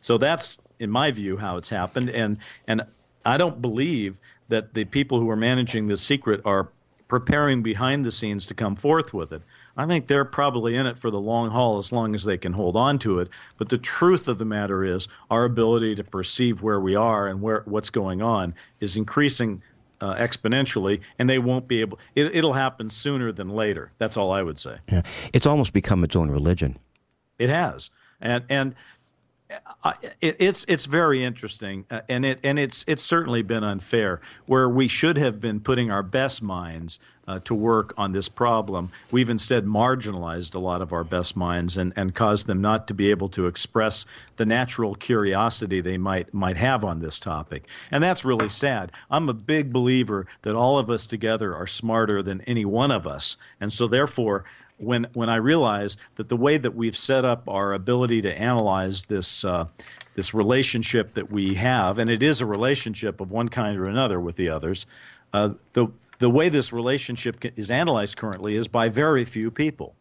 So 0.00 0.18
that's, 0.18 0.58
in 0.78 0.90
my 0.90 1.10
view, 1.10 1.38
how 1.38 1.56
it's 1.56 1.70
happened. 1.70 2.10
And, 2.10 2.38
and 2.66 2.82
I 3.24 3.36
don't 3.36 3.60
believe 3.60 4.20
that 4.48 4.74
the 4.74 4.84
people 4.84 5.20
who 5.20 5.30
are 5.30 5.36
managing 5.36 5.86
the 5.86 5.96
secret 5.96 6.40
are 6.44 6.70
preparing 7.08 7.62
behind 7.62 8.04
the 8.04 8.10
scenes 8.10 8.46
to 8.46 8.54
come 8.54 8.76
forth 8.76 9.12
with 9.12 9.32
it. 9.32 9.42
I 9.76 9.86
think 9.86 10.06
they're 10.06 10.24
probably 10.24 10.74
in 10.76 10.86
it 10.86 10.98
for 10.98 11.10
the 11.10 11.20
long 11.20 11.50
haul 11.50 11.78
as 11.78 11.92
long 11.92 12.14
as 12.14 12.24
they 12.24 12.38
can 12.38 12.52
hold 12.52 12.76
on 12.76 12.98
to 13.00 13.18
it. 13.18 13.28
But 13.58 13.68
the 13.68 13.78
truth 13.78 14.28
of 14.28 14.38
the 14.38 14.44
matter 14.44 14.84
is, 14.84 15.08
our 15.30 15.44
ability 15.44 15.96
to 15.96 16.04
perceive 16.04 16.62
where 16.62 16.80
we 16.80 16.94
are 16.94 17.26
and 17.26 17.42
where 17.42 17.62
what's 17.66 17.90
going 17.90 18.22
on 18.22 18.54
is 18.80 18.96
increasing 18.96 19.62
uh, 20.00 20.14
exponentially, 20.16 21.00
and 21.18 21.28
they 21.28 21.38
won't 21.38 21.66
be 21.66 21.80
able. 21.80 21.98
It, 22.14 22.42
will 22.42 22.52
happen 22.54 22.90
sooner 22.90 23.32
than 23.32 23.48
later. 23.48 23.92
That's 23.98 24.16
all 24.16 24.32
I 24.32 24.42
would 24.42 24.58
say. 24.58 24.78
Yeah. 24.90 25.02
It's 25.32 25.46
almost 25.46 25.72
become 25.72 26.04
its 26.04 26.14
own 26.14 26.30
religion. 26.30 26.78
It 27.38 27.48
has, 27.48 27.90
and 28.20 28.44
and 28.48 28.74
it's 30.20 30.64
it's 30.68 30.86
very 30.86 31.22
interesting, 31.22 31.84
uh, 31.90 32.00
and 32.08 32.24
it 32.24 32.40
and 32.42 32.58
it's 32.58 32.84
it's 32.88 33.02
certainly 33.02 33.42
been 33.42 33.62
unfair. 33.62 34.20
Where 34.46 34.68
we 34.68 34.88
should 34.88 35.18
have 35.18 35.40
been 35.40 35.60
putting 35.60 35.90
our 35.90 36.02
best 36.02 36.42
minds 36.42 36.98
uh, 37.28 37.40
to 37.40 37.54
work 37.54 37.92
on 37.96 38.12
this 38.12 38.28
problem, 38.28 38.90
we've 39.10 39.28
instead 39.28 39.64
marginalized 39.66 40.54
a 40.54 40.58
lot 40.58 40.80
of 40.80 40.92
our 40.92 41.04
best 41.04 41.36
minds 41.36 41.76
and, 41.76 41.92
and 41.96 42.14
caused 42.14 42.46
them 42.46 42.60
not 42.60 42.86
to 42.88 42.94
be 42.94 43.10
able 43.10 43.28
to 43.30 43.46
express 43.46 44.04
the 44.36 44.46
natural 44.46 44.94
curiosity 44.94 45.80
they 45.80 45.98
might 45.98 46.32
might 46.32 46.56
have 46.56 46.82
on 46.82 47.00
this 47.00 47.18
topic, 47.18 47.66
and 47.90 48.02
that's 48.02 48.24
really 48.24 48.48
sad. 48.48 48.92
I'm 49.10 49.28
a 49.28 49.34
big 49.34 49.72
believer 49.72 50.26
that 50.42 50.56
all 50.56 50.78
of 50.78 50.90
us 50.90 51.06
together 51.06 51.54
are 51.54 51.66
smarter 51.66 52.22
than 52.22 52.40
any 52.42 52.64
one 52.64 52.90
of 52.90 53.06
us, 53.06 53.36
and 53.60 53.72
so 53.72 53.86
therefore 53.86 54.44
when 54.78 55.06
when 55.12 55.28
I 55.28 55.36
realize 55.36 55.96
that 56.16 56.28
the 56.28 56.36
way 56.36 56.56
that 56.56 56.74
we've 56.74 56.96
set 56.96 57.24
up 57.24 57.48
our 57.48 57.72
ability 57.72 58.22
to 58.22 58.38
analyze 58.38 59.04
this 59.04 59.44
uh, 59.44 59.66
this 60.14 60.34
relationship 60.34 61.14
that 61.14 61.30
we 61.30 61.54
have, 61.54 61.98
and 61.98 62.10
it 62.10 62.22
is 62.22 62.40
a 62.40 62.46
relationship 62.46 63.20
of 63.20 63.30
one 63.30 63.48
kind 63.48 63.78
or 63.78 63.86
another 63.86 64.20
with 64.20 64.36
the 64.36 64.48
others, 64.48 64.86
uh, 65.32 65.50
the 65.72 65.88
the 66.18 66.30
way 66.30 66.48
this 66.48 66.72
relationship 66.72 67.44
is 67.56 67.70
analyzed 67.70 68.16
currently 68.16 68.56
is 68.56 68.68
by 68.68 68.88
very 68.88 69.24
few 69.24 69.50
people. 69.50 69.94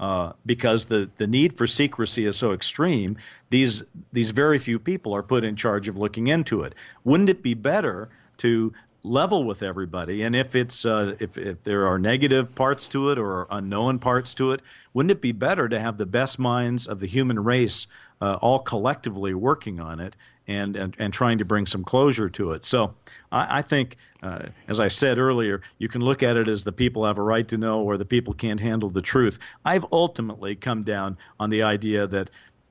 Uh, 0.00 0.32
because 0.46 0.86
the, 0.86 1.10
the 1.16 1.26
need 1.26 1.58
for 1.58 1.66
secrecy 1.66 2.24
is 2.24 2.36
so 2.36 2.52
extreme, 2.52 3.16
these 3.50 3.82
these 4.12 4.30
very 4.30 4.56
few 4.56 4.78
people 4.78 5.12
are 5.12 5.24
put 5.24 5.42
in 5.42 5.56
charge 5.56 5.88
of 5.88 5.96
looking 5.96 6.28
into 6.28 6.62
it. 6.62 6.72
Wouldn't 7.02 7.28
it 7.28 7.42
be 7.42 7.54
better 7.54 8.08
to 8.36 8.72
level 9.08 9.44
with 9.44 9.62
everybody. 9.62 10.22
And 10.22 10.36
if 10.36 10.54
it's 10.54 10.84
uh, 10.84 11.16
if 11.18 11.36
if 11.36 11.62
there 11.64 11.86
are 11.86 11.98
negative 11.98 12.54
parts 12.54 12.88
to 12.88 13.10
it 13.10 13.18
or 13.18 13.46
unknown 13.50 13.98
parts 13.98 14.34
to 14.34 14.52
it, 14.52 14.62
wouldn't 14.92 15.10
it 15.10 15.20
be 15.20 15.32
better 15.32 15.68
to 15.68 15.80
have 15.80 15.98
the 15.98 16.06
best 16.06 16.38
minds 16.38 16.86
of 16.86 17.00
the 17.00 17.06
human 17.06 17.40
race 17.42 17.86
uh, 18.20 18.34
all 18.40 18.58
collectively 18.58 19.34
working 19.34 19.80
on 19.80 20.00
it 20.00 20.16
and, 20.46 20.76
and 20.76 20.94
and 20.98 21.12
trying 21.12 21.38
to 21.38 21.44
bring 21.44 21.66
some 21.66 21.84
closure 21.84 22.28
to 22.28 22.52
it? 22.52 22.64
So 22.64 22.94
I, 23.30 23.62
think, 23.62 23.96
uh, 24.22 24.46
as 24.66 24.80
I 24.80 24.88
said 24.88 25.18
earlier, 25.18 25.60
you 25.76 25.88
can 25.88 26.00
look 26.00 26.22
at 26.22 26.36
it 26.36 26.48
as 26.48 26.64
the 26.64 26.72
people 26.72 27.04
have 27.04 27.18
a 27.18 27.22
right 27.22 27.46
to 27.48 27.58
know 27.58 27.82
or 27.82 27.96
the 27.96 28.06
people 28.06 28.32
can't 28.32 28.60
handle 28.60 28.88
the 28.88 29.02
truth. 29.02 29.38
I've 29.64 29.84
ultimately 29.92 30.54
come 30.54 30.82
down 30.82 31.16
on 31.40 31.50
the 31.50 31.62
idea 31.62 32.06
that. 32.06 32.30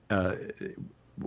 Uh, 0.09 0.35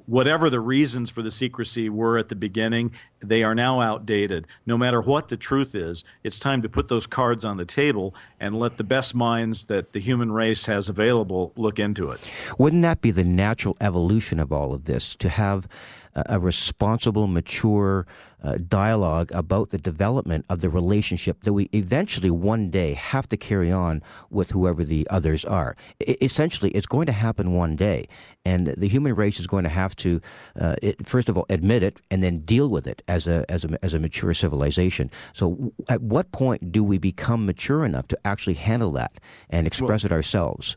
whatever 0.07 0.49
the 0.49 0.61
reasons 0.61 1.11
for 1.11 1.23
the 1.23 1.31
secrecy 1.31 1.89
were 1.89 2.19
at 2.19 2.29
the 2.29 2.37
beginning, 2.37 2.93
they 3.21 3.43
are 3.43 3.55
now 3.55 3.81
outdated. 3.81 4.47
No 4.65 4.79
matter 4.79 5.01
what 5.01 5.29
the 5.29 5.37
truth 5.37 5.75
is, 5.75 6.05
it's 6.23 6.39
time 6.39 6.63
to 6.63 6.69
put 6.69 6.89
those 6.89 7.07
cards 7.07 7.45
on 7.45 7.57
the 7.57 7.65
table 7.65 8.15
and 8.39 8.59
let 8.59 8.77
the 8.77 8.85
best 8.85 9.15
minds 9.15 9.65
that 9.65 9.93
the 9.93 10.01
human 10.01 10.33
race 10.33 10.67
has 10.67 10.89
available 10.89 11.53
look 11.57 11.79
into 11.79 12.11
it. 12.11 12.21
Wouldn't 12.59 12.83
that 12.83 13.01
be 13.01 13.11
the 13.11 13.25
natural 13.25 13.77
evolution 13.81 14.39
of 14.39 14.53
all 14.53 14.73
of 14.73 14.85
this? 14.85 15.15
To 15.17 15.29
have 15.29 15.67
a 16.15 16.39
responsible, 16.39 17.27
mature 17.27 18.07
uh, 18.43 18.57
dialogue 18.69 19.31
about 19.33 19.71
the 19.71 19.79
development 19.79 20.45
of 20.49 20.61
the 20.61 20.69
relationship 20.71 21.45
that 21.45 21.53
we 21.53 21.69
eventually 21.73 22.31
one 22.31 22.71
day 22.71 22.95
have 22.95 23.29
to 23.29 23.37
carry 23.37 23.71
on 23.71 24.03
with 24.31 24.51
whoever 24.51 24.83
the 24.83 25.07
others 25.11 25.45
are. 25.45 25.77
I- 26.07 26.17
essentially, 26.21 26.71
it's 26.71 26.87
going 26.87 27.07
to 27.07 27.13
happen 27.13 27.53
one 27.53 27.77
day, 27.77 28.09
and 28.45 28.69
the 28.69 28.89
human 28.89 29.15
race 29.15 29.39
is 29.39 29.47
going 29.47 29.65
to 29.65 29.71
have 29.71 29.95
to, 29.97 30.21
uh, 30.59 30.77
it, 30.83 31.07
first 31.07 31.29
of 31.29 31.37
all, 31.37 31.47
admit 31.51 31.83
it 31.83 32.01
and 32.11 32.23
then 32.23 32.41
deal 32.41 32.71
with 32.71 32.87
it 32.87 33.03
as 33.09 33.27
a 33.27 33.45
as 33.51 33.65
a 33.65 33.85
as 33.85 33.95
a 33.95 33.99
mature 33.99 34.35
civilization. 34.35 35.11
So, 35.33 35.73
at 35.89 36.01
what 36.03 36.33
point 36.33 36.73
do 36.73 36.83
we 36.83 36.99
become 36.99 37.47
mature 37.47 37.85
enough 37.85 38.09
to 38.09 38.19
actually 38.25 38.55
handle 38.55 38.93
that 38.93 39.21
and 39.51 39.67
express 39.67 40.03
well, 40.03 40.13
it 40.13 40.15
ourselves? 40.15 40.77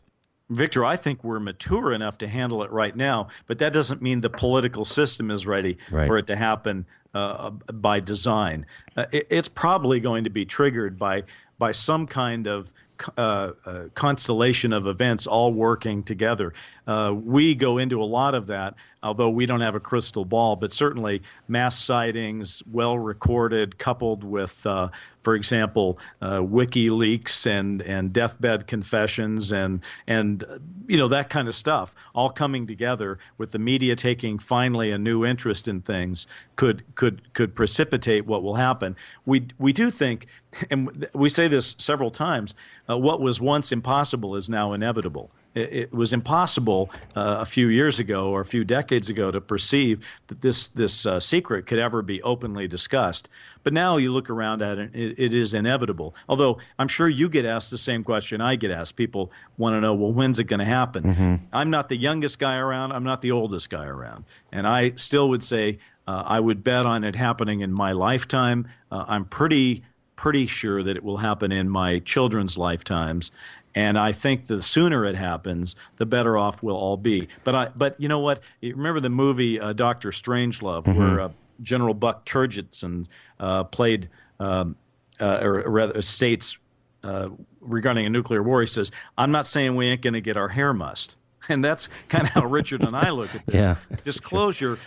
Victor, 0.50 0.84
I 0.84 0.96
think 0.96 1.24
we're 1.24 1.40
mature 1.40 1.92
enough 1.92 2.18
to 2.18 2.28
handle 2.28 2.62
it 2.62 2.70
right 2.70 2.94
now, 2.94 3.28
but 3.46 3.58
that 3.58 3.72
doesn't 3.72 4.02
mean 4.02 4.20
the 4.20 4.30
political 4.30 4.84
system 4.84 5.30
is 5.30 5.46
ready 5.46 5.78
right. 5.90 6.06
for 6.06 6.18
it 6.18 6.26
to 6.26 6.36
happen 6.36 6.86
uh, 7.14 7.50
by 7.50 8.00
design. 8.00 8.66
Uh, 8.96 9.06
it, 9.10 9.26
it's 9.30 9.48
probably 9.48 10.00
going 10.00 10.24
to 10.24 10.30
be 10.30 10.44
triggered 10.44 10.98
by 10.98 11.22
by 11.56 11.70
some 11.70 12.06
kind 12.06 12.46
of 12.46 12.72
uh, 13.16 13.52
uh, 13.64 13.84
constellation 13.94 14.72
of 14.72 14.86
events 14.86 15.26
all 15.26 15.52
working 15.52 16.02
together. 16.02 16.52
Uh, 16.86 17.14
we 17.14 17.54
go 17.54 17.78
into 17.78 18.02
a 18.02 18.04
lot 18.04 18.34
of 18.34 18.46
that, 18.46 18.74
although 19.02 19.30
we 19.30 19.46
don't 19.46 19.60
have 19.60 19.74
a 19.74 19.80
crystal 19.80 20.24
ball, 20.24 20.56
but 20.56 20.72
certainly 20.72 21.22
mass 21.48 21.78
sightings, 21.78 22.62
well 22.70 22.98
recorded, 22.98 23.78
coupled 23.78 24.22
with, 24.22 24.66
uh, 24.66 24.88
for 25.20 25.34
example, 25.34 25.98
uh, 26.20 26.38
WikiLeaks 26.38 27.46
and, 27.46 27.80
and 27.82 28.12
deathbed 28.12 28.66
confessions 28.66 29.52
and, 29.52 29.80
and, 30.06 30.44
you 30.86 30.98
know, 30.98 31.08
that 31.08 31.30
kind 31.30 31.48
of 31.48 31.54
stuff, 31.54 31.94
all 32.14 32.30
coming 32.30 32.66
together 32.66 33.18
with 33.38 33.52
the 33.52 33.58
media 33.58 33.96
taking 33.96 34.38
finally 34.38 34.90
a 34.90 34.98
new 34.98 35.24
interest 35.24 35.66
in 35.66 35.80
things 35.80 36.26
could, 36.56 36.82
could, 36.94 37.32
could 37.32 37.54
precipitate 37.54 38.26
what 38.26 38.42
will 38.42 38.56
happen. 38.56 38.96
We, 39.24 39.48
we 39.58 39.72
do 39.72 39.90
think, 39.90 40.26
and 40.70 41.06
we 41.14 41.28
say 41.30 41.48
this 41.48 41.76
several 41.78 42.10
times, 42.10 42.54
uh, 42.88 42.98
what 42.98 43.20
was 43.20 43.40
once 43.40 43.72
impossible 43.72 44.36
is 44.36 44.48
now 44.48 44.72
inevitable 44.74 45.30
it, 45.54 45.72
it 45.72 45.92
was 45.92 46.12
impossible 46.12 46.90
uh, 47.16 47.38
a 47.40 47.44
few 47.44 47.68
years 47.68 47.98
ago 47.98 48.30
or 48.30 48.40
a 48.40 48.44
few 48.44 48.64
decades 48.64 49.08
ago 49.08 49.30
to 49.30 49.40
perceive 49.40 50.04
that 50.26 50.40
this 50.42 50.68
this 50.68 51.06
uh, 51.06 51.20
secret 51.20 51.66
could 51.66 51.78
ever 51.78 52.02
be 52.02 52.22
openly 52.22 52.68
discussed. 52.68 53.28
But 53.62 53.72
now 53.72 53.96
you 53.96 54.12
look 54.12 54.28
around 54.28 54.62
at 54.62 54.78
it, 54.78 54.94
it, 54.94 55.18
it 55.18 55.34
is 55.34 55.54
inevitable. 55.54 56.14
Although 56.28 56.58
I'm 56.78 56.88
sure 56.88 57.08
you 57.08 57.28
get 57.28 57.44
asked 57.44 57.70
the 57.70 57.78
same 57.78 58.04
question 58.04 58.40
I 58.40 58.56
get 58.56 58.70
asked. 58.70 58.96
People 58.96 59.30
want 59.56 59.74
to 59.74 59.80
know, 59.80 59.94
well, 59.94 60.12
when's 60.12 60.38
it 60.38 60.44
going 60.44 60.60
to 60.60 60.66
happen? 60.66 61.04
Mm-hmm. 61.04 61.34
I'm 61.52 61.70
not 61.70 61.88
the 61.88 61.96
youngest 61.96 62.38
guy 62.38 62.56
around. 62.56 62.92
I'm 62.92 63.04
not 63.04 63.22
the 63.22 63.30
oldest 63.30 63.70
guy 63.70 63.86
around, 63.86 64.24
and 64.52 64.66
I 64.66 64.92
still 64.96 65.28
would 65.28 65.44
say 65.44 65.78
uh, 66.06 66.22
I 66.26 66.40
would 66.40 66.62
bet 66.62 66.84
on 66.84 67.04
it 67.04 67.16
happening 67.16 67.60
in 67.60 67.72
my 67.72 67.92
lifetime. 67.92 68.68
Uh, 68.90 69.04
I'm 69.08 69.24
pretty 69.24 69.84
pretty 70.16 70.46
sure 70.46 70.82
that 70.82 70.96
it 70.96 71.02
will 71.02 71.16
happen 71.18 71.50
in 71.50 71.68
my 71.68 71.98
children's 71.98 72.56
lifetimes 72.56 73.32
and 73.74 73.98
I 73.98 74.12
think 74.12 74.46
the 74.46 74.62
sooner 74.62 75.04
it 75.04 75.16
happens, 75.16 75.74
the 75.96 76.06
better 76.06 76.38
off 76.38 76.62
we'll 76.62 76.76
all 76.76 76.96
be. 76.96 77.28
But 77.42 77.54
I, 77.54 77.68
but 77.74 78.00
you 78.00 78.08
know 78.08 78.20
what? 78.20 78.40
You 78.60 78.74
remember 78.76 79.00
the 79.00 79.10
movie 79.10 79.58
uh, 79.58 79.72
Doctor 79.72 80.10
Strangelove, 80.10 80.84
mm-hmm. 80.84 80.98
where 80.98 81.20
uh, 81.20 81.28
General 81.60 81.94
Buck 81.94 82.24
Turgidson 82.24 83.06
uh, 83.40 83.64
played, 83.64 84.08
um, 84.38 84.76
uh, 85.20 85.38
or 85.42 85.68
rather, 85.68 86.00
states 86.02 86.58
uh, 87.02 87.30
regarding 87.60 88.06
a 88.06 88.10
nuclear 88.10 88.42
war. 88.42 88.60
He 88.60 88.66
says, 88.66 88.92
"I'm 89.18 89.32
not 89.32 89.46
saying 89.46 89.74
we 89.74 89.86
ain't 89.86 90.02
going 90.02 90.14
to 90.14 90.20
get 90.20 90.36
our 90.36 90.48
hair 90.48 90.72
mussed," 90.72 91.16
and 91.48 91.64
that's 91.64 91.88
kind 92.08 92.24
of 92.24 92.30
how 92.30 92.46
Richard 92.46 92.82
and 92.82 92.96
I 92.96 93.10
look 93.10 93.34
at 93.34 93.44
this. 93.46 93.56
Yeah, 93.56 93.76
Disclosure. 94.04 94.76
Sure 94.76 94.84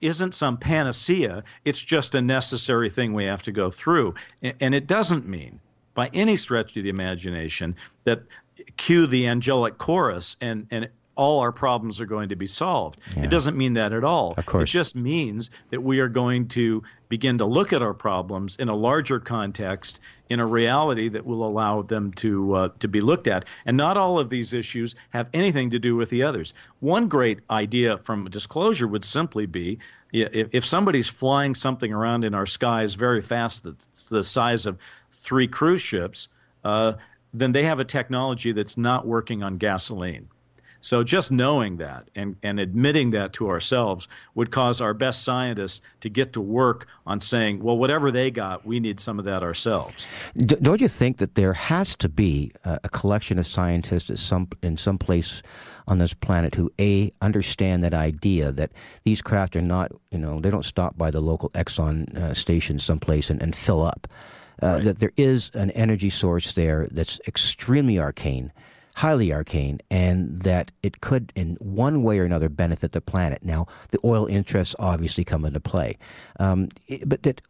isn't 0.00 0.32
some 0.32 0.56
panacea. 0.56 1.42
It's 1.64 1.82
just 1.82 2.14
a 2.14 2.22
necessary 2.22 2.88
thing 2.88 3.14
we 3.14 3.24
have 3.24 3.42
to 3.42 3.50
go 3.50 3.68
through. 3.68 4.14
And 4.40 4.76
it 4.76 4.86
doesn't 4.86 5.26
mean 5.26 5.58
by 5.94 6.10
any 6.12 6.36
stretch 6.36 6.76
of 6.76 6.82
the 6.82 6.90
imagination 6.90 7.76
that 8.04 8.22
cue 8.76 9.06
the 9.06 9.26
angelic 9.26 9.78
chorus 9.78 10.36
and, 10.40 10.66
and 10.70 10.88
all 11.14 11.40
our 11.40 11.52
problems 11.52 12.00
are 12.00 12.06
going 12.06 12.28
to 12.28 12.36
be 12.36 12.46
solved. 12.46 12.98
Yeah. 13.16 13.24
It 13.24 13.30
doesn't 13.30 13.56
mean 13.56 13.74
that 13.74 13.92
at 13.92 14.02
all. 14.02 14.34
Of 14.36 14.46
course. 14.46 14.70
It 14.70 14.72
just 14.72 14.96
means 14.96 15.50
that 15.70 15.82
we 15.82 16.00
are 16.00 16.08
going 16.08 16.48
to 16.48 16.82
begin 17.08 17.36
to 17.38 17.44
look 17.44 17.72
at 17.72 17.82
our 17.82 17.92
problems 17.92 18.56
in 18.56 18.68
a 18.68 18.74
larger 18.74 19.20
context, 19.20 20.00
in 20.30 20.40
a 20.40 20.46
reality 20.46 21.10
that 21.10 21.26
will 21.26 21.46
allow 21.46 21.82
them 21.82 22.12
to 22.14 22.54
uh, 22.54 22.68
to 22.78 22.88
be 22.88 23.00
looked 23.00 23.26
at. 23.26 23.44
And 23.66 23.76
not 23.76 23.98
all 23.98 24.18
of 24.18 24.30
these 24.30 24.54
issues 24.54 24.94
have 25.10 25.28
anything 25.34 25.68
to 25.70 25.78
do 25.78 25.96
with 25.96 26.08
the 26.08 26.22
others. 26.22 26.54
One 26.80 27.08
great 27.08 27.40
idea 27.50 27.98
from 27.98 28.30
disclosure 28.30 28.88
would 28.88 29.04
simply 29.04 29.44
be 29.44 29.78
if, 30.12 30.48
if 30.52 30.64
somebody's 30.66 31.08
flying 31.08 31.54
something 31.54 31.92
around 31.92 32.24
in 32.24 32.34
our 32.34 32.46
skies 32.46 32.94
very 32.94 33.22
fast, 33.22 33.64
that's 33.64 34.04
the 34.04 34.22
size 34.22 34.66
of 34.66 34.78
three 35.22 35.48
cruise 35.48 35.82
ships. 35.82 36.28
Uh, 36.64 36.94
then 37.32 37.52
they 37.52 37.64
have 37.64 37.80
a 37.80 37.84
technology 37.84 38.52
that's 38.52 38.76
not 38.76 39.06
working 39.06 39.42
on 39.42 39.56
gasoline. 39.56 40.28
So 40.82 41.04
just 41.04 41.30
knowing 41.30 41.76
that 41.76 42.08
and, 42.16 42.34
and 42.42 42.58
admitting 42.58 43.12
that 43.12 43.32
to 43.34 43.48
ourselves 43.48 44.08
would 44.34 44.50
cause 44.50 44.80
our 44.80 44.92
best 44.92 45.22
scientists 45.22 45.80
to 46.00 46.08
get 46.08 46.32
to 46.32 46.40
work 46.40 46.88
on 47.06 47.20
saying, 47.20 47.62
well, 47.62 47.78
whatever 47.78 48.10
they 48.10 48.32
got, 48.32 48.66
we 48.66 48.80
need 48.80 48.98
some 48.98 49.20
of 49.20 49.24
that 49.24 49.44
ourselves. 49.44 50.08
Don't 50.36 50.80
you 50.80 50.88
think 50.88 51.18
that 51.18 51.36
there 51.36 51.52
has 51.52 51.94
to 51.96 52.08
be 52.08 52.50
a, 52.64 52.80
a 52.82 52.88
collection 52.88 53.38
of 53.38 53.46
scientists 53.46 54.10
at 54.10 54.18
some, 54.18 54.48
in 54.60 54.76
some 54.76 54.98
place 54.98 55.40
on 55.86 55.98
this 55.98 56.14
planet 56.14 56.56
who 56.56 56.72
a 56.80 57.12
understand 57.22 57.84
that 57.84 57.94
idea 57.94 58.50
that 58.50 58.72
these 59.04 59.22
craft 59.22 59.54
are 59.54 59.62
not, 59.62 59.92
you 60.10 60.18
know, 60.18 60.40
they 60.40 60.50
don't 60.50 60.64
stop 60.64 60.98
by 60.98 61.12
the 61.12 61.20
local 61.20 61.50
Exxon 61.50 62.12
uh, 62.16 62.34
station 62.34 62.80
someplace 62.80 63.30
and, 63.30 63.40
and 63.40 63.54
fill 63.54 63.82
up. 63.82 64.08
Uh, 64.62 64.74
right. 64.74 64.84
That 64.84 64.98
there 65.00 65.12
is 65.16 65.50
an 65.54 65.70
energy 65.72 66.10
source 66.10 66.52
there 66.52 66.88
that's 66.90 67.20
extremely 67.26 67.98
arcane 67.98 68.52
highly 68.94 69.32
arcane, 69.32 69.80
and 69.90 70.38
that 70.40 70.70
it 70.82 71.00
could, 71.00 71.32
in 71.34 71.56
one 71.60 72.02
way 72.02 72.18
or 72.18 72.24
another, 72.24 72.48
benefit 72.48 72.92
the 72.92 73.00
planet. 73.00 73.42
Now, 73.42 73.66
the 73.90 73.98
oil 74.04 74.26
interests 74.26 74.76
obviously 74.78 75.24
come 75.24 75.44
into 75.44 75.60
play, 75.60 75.98
um, 76.38 76.68
but 77.06 77.22
that 77.22 77.40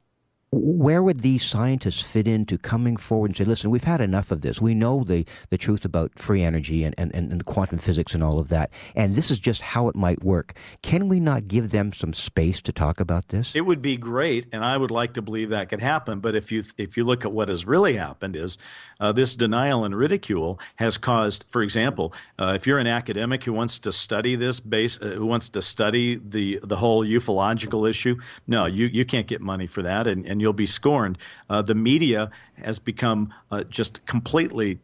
where 0.54 1.02
would 1.02 1.20
these 1.20 1.42
scientists 1.42 2.02
fit 2.02 2.28
into 2.28 2.58
coming 2.58 2.98
forward 2.98 3.30
and 3.30 3.36
say, 3.38 3.44
listen, 3.44 3.70
we've 3.70 3.84
had 3.84 4.02
enough 4.02 4.30
of 4.30 4.42
this. 4.42 4.60
We 4.60 4.74
know 4.74 5.02
the, 5.02 5.24
the 5.48 5.56
truth 5.56 5.86
about 5.86 6.18
free 6.18 6.42
energy 6.42 6.84
and, 6.84 6.94
and, 6.98 7.14
and 7.14 7.42
quantum 7.46 7.78
physics 7.78 8.12
and 8.12 8.22
all 8.22 8.38
of 8.38 8.50
that, 8.50 8.70
and 8.94 9.14
this 9.14 9.30
is 9.30 9.40
just 9.40 9.62
how 9.62 9.88
it 9.88 9.96
might 9.96 10.22
work. 10.22 10.54
Can 10.82 11.08
we 11.08 11.20
not 11.20 11.46
give 11.46 11.70
them 11.70 11.94
some 11.94 12.12
space 12.12 12.60
to 12.62 12.72
talk 12.72 13.00
about 13.00 13.28
this? 13.28 13.54
It 13.54 13.62
would 13.62 13.80
be 13.80 13.96
great, 13.96 14.46
and 14.52 14.62
I 14.62 14.76
would 14.76 14.90
like 14.90 15.14
to 15.14 15.22
believe 15.22 15.48
that 15.48 15.70
could 15.70 15.80
happen. 15.80 16.20
But 16.20 16.36
if 16.36 16.52
you 16.52 16.64
if 16.76 16.98
you 16.98 17.04
look 17.04 17.24
at 17.24 17.32
what 17.32 17.48
has 17.48 17.66
really 17.66 17.96
happened, 17.96 18.36
is 18.36 18.58
uh, 19.00 19.12
this 19.12 19.34
denial 19.34 19.84
and 19.84 19.96
ridicule 19.96 20.60
has 20.76 20.98
caused, 20.98 21.44
for 21.48 21.62
example, 21.62 22.12
uh, 22.38 22.52
if 22.54 22.66
you're 22.66 22.78
an 22.78 22.86
academic 22.86 23.44
who 23.44 23.54
wants 23.54 23.78
to 23.78 23.92
study 23.92 24.36
this 24.36 24.60
base, 24.60 25.00
uh, 25.00 25.06
who 25.06 25.24
wants 25.24 25.48
to 25.48 25.62
study 25.62 26.16
the 26.16 26.60
the 26.62 26.76
whole 26.76 27.06
ufological 27.06 27.88
issue, 27.88 28.16
no, 28.46 28.66
you 28.66 28.84
you 28.86 29.06
can't 29.06 29.26
get 29.26 29.40
money 29.40 29.66
for 29.66 29.80
that, 29.80 30.06
and, 30.06 30.26
and 30.26 30.41
you'll 30.42 30.52
be 30.52 30.66
scorned. 30.66 31.16
Uh, 31.48 31.62
the 31.62 31.74
media 31.74 32.30
has 32.54 32.78
become 32.78 33.32
uh, 33.50 33.64
just 33.64 34.04
completely 34.04 34.80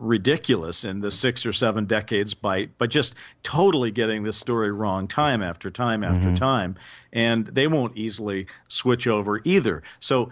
ridiculous 0.00 0.82
in 0.82 1.00
the 1.00 1.10
six 1.10 1.44
or 1.44 1.52
seven 1.52 1.84
decades 1.84 2.32
by 2.32 2.66
by 2.78 2.86
just 2.86 3.14
totally 3.42 3.90
getting 3.90 4.22
this 4.22 4.36
story 4.36 4.72
wrong 4.72 5.06
time 5.06 5.42
after 5.42 5.70
time 5.70 6.02
after 6.02 6.28
mm-hmm. 6.28 6.34
time 6.36 6.74
and 7.12 7.48
they 7.48 7.66
won't 7.66 7.96
easily 7.96 8.46
switch 8.66 9.06
over 9.06 9.42
either 9.44 9.82
so 9.98 10.30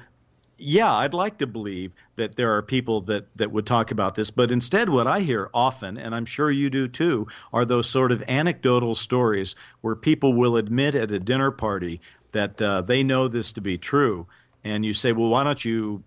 yeah 0.57 0.93
i'd 0.97 1.13
like 1.13 1.37
to 1.37 1.47
believe 1.47 1.95
that 2.17 2.37
there 2.37 2.57
are 2.57 2.63
people 2.63 3.03
that 3.03 3.27
that 3.37 3.53
would 3.53 3.67
talk 3.67 3.91
about 3.91 4.15
this 4.15 4.31
but 4.31 4.51
instead 4.51 4.89
what 4.89 5.07
i 5.07 5.21
hear 5.21 5.51
often 5.53 5.99
and 5.99 6.15
i'm 6.15 6.27
sure 6.27 6.51
you 6.51 6.71
do 6.71 6.89
too 6.89 7.27
are 7.53 7.67
those 7.67 7.89
sort 7.89 8.11
of 8.11 8.23
anecdotal 8.27 8.95
stories 8.95 9.55
where 9.83 9.95
people 9.95 10.33
will 10.33 10.57
admit 10.57 10.95
at 10.95 11.13
a 11.13 11.19
dinner 11.19 11.51
party 11.51 12.01
that 12.33 12.61
uh, 12.61 12.81
they 12.81 13.03
know 13.03 13.29
this 13.29 13.53
to 13.53 13.61
be 13.61 13.77
true 13.77 14.27
and 14.65 14.85
you 14.85 14.95
say, 14.95 15.13
well, 15.13 15.29
why 15.29 15.45
don't 15.45 15.65
you 15.65 16.03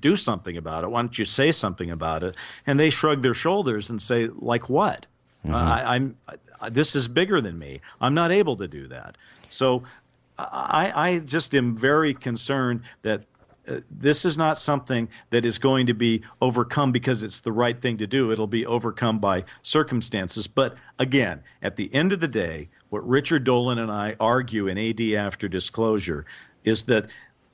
do 0.00 0.16
something 0.16 0.56
about 0.56 0.84
it? 0.84 0.90
Why 0.90 1.02
don't 1.02 1.18
you 1.18 1.24
say 1.24 1.52
something 1.52 1.90
about 1.90 2.22
it? 2.22 2.34
And 2.66 2.78
they 2.78 2.90
shrug 2.90 3.22
their 3.22 3.34
shoulders 3.34 3.90
and 3.90 4.00
say, 4.00 4.28
like 4.28 4.68
what? 4.68 5.06
Mm-hmm. 5.44 5.54
I, 5.54 5.96
am 5.96 6.16
this 6.70 6.96
is 6.96 7.08
bigger 7.08 7.40
than 7.40 7.58
me. 7.58 7.80
I'm 8.00 8.14
not 8.14 8.32
able 8.32 8.56
to 8.56 8.68
do 8.68 8.88
that. 8.88 9.16
So 9.48 9.84
I, 10.38 10.92
I 10.94 11.18
just 11.20 11.54
am 11.54 11.76
very 11.76 12.14
concerned 12.14 12.82
that 13.02 13.24
uh, 13.68 13.80
this 13.90 14.24
is 14.24 14.36
not 14.36 14.58
something 14.58 15.08
that 15.30 15.44
is 15.44 15.58
going 15.58 15.86
to 15.86 15.94
be 15.94 16.22
overcome 16.40 16.92
because 16.92 17.22
it's 17.22 17.40
the 17.40 17.52
right 17.52 17.80
thing 17.80 17.96
to 17.98 18.06
do. 18.06 18.30
It'll 18.30 18.46
be 18.46 18.64
overcome 18.64 19.18
by 19.18 19.44
circumstances. 19.62 20.46
But 20.46 20.76
again, 20.98 21.42
at 21.62 21.76
the 21.76 21.92
end 21.94 22.12
of 22.12 22.20
the 22.20 22.28
day, 22.28 22.68
what 22.90 23.06
Richard 23.06 23.44
Dolan 23.44 23.78
and 23.78 23.90
I 23.90 24.14
argue 24.20 24.68
in 24.68 24.78
AD 24.78 25.00
After 25.00 25.48
Disclosure 25.48 26.24
is 26.64 26.84
that 26.84 27.06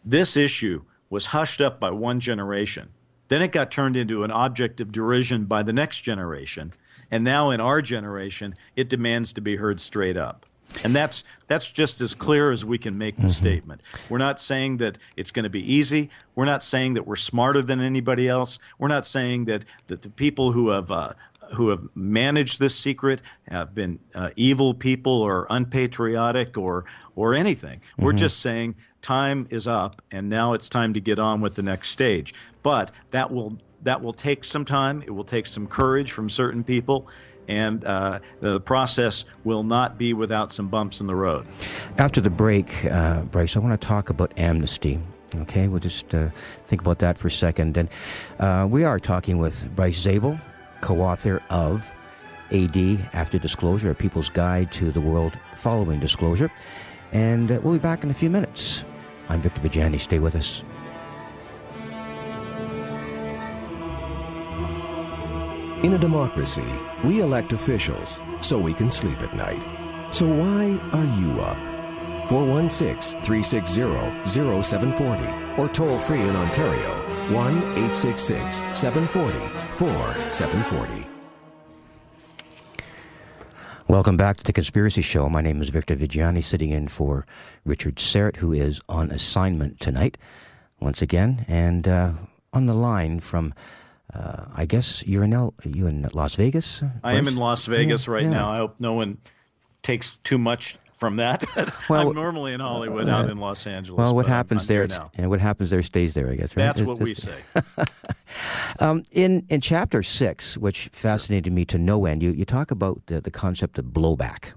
this 0.05 0.37
issue 0.37 0.83
was 1.11 1.27
hushed 1.27 1.61
up 1.61 1.79
by 1.79 1.91
one 1.91 2.21
generation. 2.21 2.91
Then 3.29 3.43
it 3.43 3.53
got 3.53 3.71
turned 3.71 3.97
into 3.97 4.25
an 4.25 4.31
object 4.31 4.81
of 4.81 4.93
derision 4.93 5.45
by 5.45 5.63
the 5.63 5.73
next 5.73 6.01
generation. 6.01 6.73
And 7.11 7.25
now 7.25 7.51
in 7.51 7.61
our 7.61 7.83
generation, 7.83 8.55
it 8.77 8.89
demands 8.89 9.33
to 9.35 9.41
be 9.41 9.57
heard 9.57 9.81
straight 9.81 10.17
up. 10.17 10.47
And 10.83 10.97
that's 10.97 11.23
that's 11.49 11.71
just 11.71 12.01
as 12.01 12.15
clear 12.15 12.51
as 12.51 12.65
we 12.65 12.79
can 12.79 12.97
make 12.97 13.17
the 13.17 13.23
mm-hmm. 13.23 13.29
statement. 13.29 13.83
We're 14.09 14.19
not 14.19 14.41
saying 14.41 14.79
that 14.79 14.97
it's 15.17 15.31
going 15.31 15.45
to 15.45 15.51
be 15.51 15.73
easy. 15.73 16.09
We're 16.35 16.47
not 16.47 16.63
saying 16.63 16.95
that 16.95 17.07
we're 17.07 17.17
smarter 17.17 17.61
than 17.61 17.81
anybody 17.81 18.29
else. 18.29 18.59
We're 18.79 18.89
not 18.89 19.05
saying 19.05 19.45
that 19.47 19.67
that 19.89 20.01
the 20.01 20.09
people 20.09 20.53
who 20.53 20.71
have 20.71 20.91
uh, 20.91 21.13
who 21.55 21.69
have 21.69 21.89
managed 21.95 22.59
this 22.59 22.75
secret 22.75 23.21
have 23.49 23.75
been 23.75 23.99
uh, 24.15 24.31
evil 24.37 24.73
people 24.73 25.13
or 25.13 25.47
unpatriotic 25.51 26.57
or 26.57 26.87
or 27.15 27.35
anything. 27.35 27.81
Mm-hmm. 27.81 28.05
We're 28.05 28.13
just 28.15 28.41
saying 28.41 28.77
time 29.03 29.47
is 29.51 29.67
up 29.67 30.01
and 30.11 30.29
now 30.29 30.55
it's 30.55 30.69
time 30.69 30.95
to 30.95 31.01
get 31.01 31.19
on 31.19 31.41
with 31.41 31.55
the 31.57 31.63
next 31.63 31.91
stage. 31.91 32.33
But 32.63 32.93
that 33.11 33.31
will 33.31 33.59
that 33.83 34.01
will 34.01 34.13
take 34.13 34.45
some 34.45 34.65
time. 34.65 35.03
It 35.03 35.11
will 35.11 35.25
take 35.25 35.47
some 35.47 35.67
courage 35.67 36.13
from 36.13 36.29
certain 36.31 36.65
people. 36.65 37.09
And 37.49 37.85
uh, 37.85 38.21
the 38.41 38.61
process 38.61 39.25
will 39.43 39.65
not 39.65 39.99
be 39.99 40.13
without 40.13 40.53
some 40.53 40.69
bumps 40.69 41.01
in 41.01 41.09
the 41.09 41.17
road. 41.17 41.45
After 41.99 42.21
the 42.21 42.31
break, 42.31 42.85
uh, 42.85 43.23
Bryce, 43.23 43.57
I 43.57 43.59
want 43.59 43.79
to 43.79 43.87
talk 43.87 44.11
about 44.11 44.33
amnesty. 44.37 45.01
Okay, 45.35 45.67
we'll 45.67 45.81
just 45.81 46.15
uh, 46.15 46.29
think 46.67 46.83
about 46.83 47.01
that 47.01 47.19
for 47.19 47.29
a 47.29 47.31
second. 47.31 47.77
And 47.77 47.89
uh, 48.39 48.69
we 48.71 48.85
are 48.85 49.01
talking 49.01 49.39
with 49.39 49.75
Bryce 49.75 49.99
Zabel, 49.99 50.39
co 50.83 51.01
author 51.01 51.43
of 51.51 51.91
AD 52.53 53.09
After 53.13 53.39
Disclosure, 53.39 53.91
A 53.91 53.95
People's 53.95 54.29
Guide 54.29 54.71
to 54.73 54.93
the 54.93 55.01
World 55.01 55.37
Following 55.57 55.99
Disclosure. 55.99 56.51
And 57.13 57.51
uh, 57.51 57.61
we'll 57.63 57.75
be 57.75 57.79
back 57.81 58.05
in 58.05 58.11
a 58.11 58.15
few 58.15 58.31
minutes. 58.31 58.85
I'm 59.33 59.41
Victor 59.41 59.62
Viggiani. 59.62 59.99
Stay 59.99 60.18
with 60.18 60.37
us. 60.37 60.62
In 65.83 65.95
a 65.95 65.99
democracy, 65.99 66.66
we 67.03 67.22
elect 67.22 67.55
officials 67.55 68.20
so 68.43 68.59
we 68.59 68.74
can 68.74 68.91
sleep 68.91 69.22
at 69.22 69.35
night. 69.35 69.62
So 70.12 70.26
why 70.26 70.78
are 70.93 71.18
you 71.18 71.41
up? 71.41 71.57
416 72.28 73.22
360 73.22 74.61
0740 74.62 75.61
or 75.61 75.68
toll 75.70 75.97
free 75.99 76.20
in 76.20 76.37
Ontario 76.37 76.91
1 77.33 77.57
866 77.57 78.57
740 78.78 79.39
4740. 79.70 81.12
Welcome 83.93 84.16
back 84.16 84.38
to 84.38 84.45
the 84.45 84.55
Conspiracy 84.55 85.03
Show. 85.03 85.28
My 85.28 85.43
name 85.43 85.61
is 85.61 85.68
Victor 85.68 85.95
Viggiani, 85.95 86.43
sitting 86.43 86.70
in 86.70 86.88
for 86.88 87.26
Richard 87.66 87.97
Syrett, 87.97 88.36
who 88.36 88.51
is 88.51 88.80
on 88.88 89.11
assignment 89.11 89.80
tonight, 89.80 90.16
once 90.80 91.03
again, 91.03 91.45
and 91.47 91.86
uh, 91.86 92.12
on 92.55 92.64
the 92.64 92.72
line 92.72 93.20
from. 93.20 93.53
Uh, 94.14 94.47
I 94.55 94.64
guess 94.64 95.07
you're 95.07 95.24
in 95.24 95.34
L- 95.34 95.53
you 95.62 95.86
in 95.86 96.09
Las 96.14 96.36
Vegas. 96.36 96.82
I 97.05 97.16
am 97.16 97.28
in 97.28 97.36
Las 97.36 97.66
Vegas 97.66 98.07
yeah, 98.07 98.12
right 98.14 98.22
yeah. 98.22 98.30
now. 98.30 98.51
I 98.51 98.57
hope 98.57 98.76
no 98.78 98.95
one 98.95 99.18
takes 99.82 100.16
too 100.24 100.38
much 100.38 100.78
from 101.03 101.17
that. 101.17 101.45
well, 101.89 102.11
I'm 102.11 102.15
normally 102.15 102.53
in 102.53 102.61
Hollywood, 102.61 103.09
uh, 103.09 103.13
out 103.13 103.29
in 103.29 103.39
Los 103.39 103.67
Angeles. 103.67 103.99
Well, 103.99 104.15
what 104.15 104.29
happens 104.29 104.69
there, 104.69 104.87
and 105.15 105.29
what 105.29 105.41
happens 105.41 105.71
there 105.71 105.83
stays 105.83 106.15
there, 106.15 106.31
I 106.31 106.37
guess. 106.37 106.57
Right? 106.57 106.63
That's 106.63 106.79
it's, 106.79 106.87
what 106.87 107.01
we 107.01 107.13
say. 107.13 107.41
um, 108.79 109.03
in 109.11 109.45
in 109.49 109.61
chapter 109.61 110.05
six, 110.05 110.57
which 110.57 110.91
fascinated 110.93 111.53
me 111.53 111.65
to 111.65 111.77
no 111.77 112.07
end, 112.07 112.23
you 112.23 112.31
you 112.31 112.45
talk 112.45 112.71
about 112.71 113.03
the, 113.07 113.21
the 113.21 113.33
concept 113.33 113.81
of 113.81 113.87
blowback. 113.87 114.53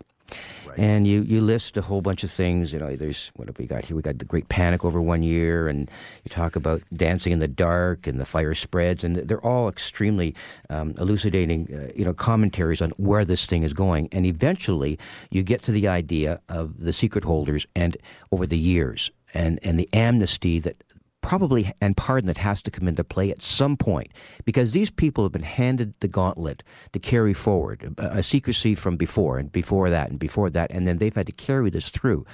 And 0.77 1.07
you, 1.07 1.21
you 1.23 1.41
list 1.41 1.77
a 1.77 1.81
whole 1.81 2.01
bunch 2.01 2.23
of 2.23 2.31
things. 2.31 2.73
You 2.73 2.79
know, 2.79 2.95
there's 2.95 3.31
what 3.35 3.47
have 3.47 3.57
we 3.57 3.65
got 3.65 3.85
here? 3.85 3.95
We 3.95 4.01
got 4.01 4.19
the 4.19 4.25
Great 4.25 4.49
Panic 4.49 4.83
over 4.83 5.01
one 5.01 5.23
year, 5.23 5.67
and 5.67 5.89
you 6.23 6.29
talk 6.29 6.55
about 6.55 6.81
dancing 6.93 7.31
in 7.31 7.39
the 7.39 7.47
dark 7.47 8.07
and 8.07 8.19
the 8.19 8.25
fire 8.25 8.53
spreads, 8.53 9.03
and 9.03 9.15
they're 9.17 9.45
all 9.45 9.69
extremely 9.69 10.35
um, 10.69 10.93
elucidating, 10.97 11.69
uh, 11.73 11.91
you 11.95 12.05
know, 12.05 12.13
commentaries 12.13 12.81
on 12.81 12.91
where 12.97 13.25
this 13.25 13.45
thing 13.45 13.63
is 13.63 13.73
going. 13.73 14.09
And 14.11 14.25
eventually, 14.25 14.99
you 15.29 15.43
get 15.43 15.61
to 15.63 15.71
the 15.71 15.87
idea 15.87 16.39
of 16.49 16.79
the 16.79 16.93
secret 16.93 17.23
holders, 17.23 17.65
and 17.75 17.97
over 18.31 18.45
the 18.45 18.57
years, 18.57 19.11
and 19.33 19.59
and 19.63 19.79
the 19.79 19.89
amnesty 19.93 20.59
that 20.59 20.75
probably 21.25 21.73
and 21.81 21.97
pardon 21.97 22.27
that 22.27 22.37
has 22.37 22.61
to 22.61 22.69
come 22.69 22.87
into 22.87 23.03
play 23.03 23.31
at 23.31 23.41
some 23.41 23.75
point 23.75 24.11
because 24.45 24.73
these 24.73 24.91
people 24.91 25.23
have 25.23 25.31
been 25.31 25.41
handed 25.41 25.93
the 25.99 26.07
gauntlet 26.07 26.61
to 26.93 26.99
carry 26.99 27.33
forward 27.33 27.95
a, 27.97 28.19
a 28.19 28.23
secrecy 28.23 28.75
from 28.75 28.95
before 28.95 29.39
and 29.39 29.51
before 29.51 29.89
that 29.89 30.11
and 30.11 30.19
before 30.19 30.51
that, 30.51 30.69
and 30.69 30.87
then 30.87 30.97
they've 30.97 31.15
had 31.15 31.25
to 31.25 31.31
carry 31.31 31.71
this 31.71 31.89
through. 31.89 32.25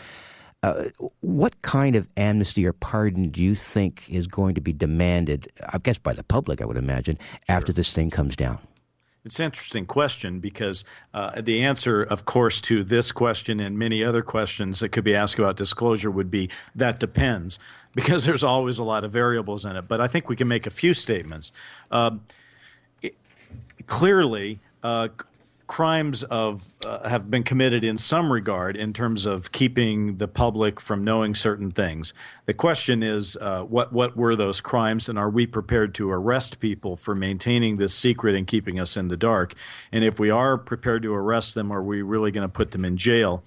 Uh, 0.62 0.84
what 1.22 1.60
kind 1.62 1.96
of 1.96 2.08
amnesty 2.18 2.66
or 2.66 2.74
pardon 2.74 3.30
do 3.30 3.42
you 3.42 3.56
think 3.56 4.08
is 4.10 4.28
going 4.28 4.54
to 4.54 4.62
be 4.62 4.74
demanded, 4.74 5.52
I 5.74 5.80
guess, 5.80 5.98
by 5.98 6.14
the 6.14 6.24
public, 6.24 6.62
I 6.62 6.66
would 6.66 6.78
imagine, 6.78 7.18
sure. 7.18 7.56
after 7.56 7.74
this 7.74 7.92
thing 7.94 8.12
comes 8.12 8.36
down? 8.36 8.60
It's 9.24 9.40
an 9.40 9.46
interesting 9.46 9.86
question 9.86 10.40
because 10.40 10.84
uh, 11.14 11.42
the 11.42 11.64
answer, 11.64 12.02
of 12.02 12.26
course, 12.26 12.60
to 12.62 12.84
this 12.84 13.12
question 13.12 13.60
and 13.60 13.78
many 13.78 14.04
other 14.04 14.24
questions 14.24 14.80
that 14.80 14.90
could 14.90 15.04
be 15.04 15.14
asked 15.14 15.38
about 15.38 15.58
disclosure 15.58 16.10
would 16.10 16.32
be 16.32 16.50
that 16.74 17.00
depends 17.00 17.60
because 17.94 18.26
there's 18.26 18.44
always 18.44 18.80
a 18.80 18.84
lot 18.84 19.04
of 19.04 19.12
variables 19.12 19.64
in 19.64 19.76
it. 19.76 19.88
But 19.88 20.02
I 20.02 20.08
think 20.08 20.28
we 20.28 20.36
can 20.36 20.48
make 20.48 20.66
a 20.66 20.72
few 20.72 20.96
statements. 20.96 21.52
Uh, 21.92 22.18
it, 23.04 23.16
clearly, 23.86 24.60
uh, 24.82 25.10
crimes 25.72 26.24
of 26.24 26.76
uh, 26.86 27.08
have 27.08 27.32
been 27.32 27.44
committed 27.44 27.82
in 27.86 27.98
some 27.98 28.34
regard 28.34 28.76
in 28.76 28.92
terms 28.92 29.26
of 29.26 29.54
keeping 29.54 30.18
the 30.18 30.28
public 30.28 30.82
from 30.82 31.02
knowing 31.02 31.34
certain 31.34 31.72
things. 31.72 32.14
The 32.46 32.54
question 32.54 33.02
is, 33.02 33.38
uh, 33.38 33.64
what 33.64 33.94
what 33.94 34.18
were 34.18 34.36
those 34.36 34.60
crimes, 34.60 35.08
and 35.08 35.18
are 35.18 35.30
we 35.30 35.48
prepared 35.48 35.96
to 35.96 36.12
arrest 36.12 36.60
people 36.60 36.98
for 36.98 37.16
maintaining 37.16 37.78
this 37.78 37.96
secret 37.96 38.36
and 38.36 38.46
keeping 38.46 38.82
us 38.82 38.98
in 38.98 39.08
the 39.08 39.16
dark? 39.16 39.54
And 39.94 40.04
if 40.04 40.20
we 40.20 40.30
are 40.30 40.58
prepared 40.58 41.04
to 41.04 41.14
arrest 41.14 41.56
them, 41.56 41.72
are 41.72 41.82
we 41.82 42.02
really 42.02 42.32
going 42.32 42.46
to 42.46 42.52
put 42.52 42.72
them 42.72 42.84
in 42.84 42.98
jail? 42.98 43.42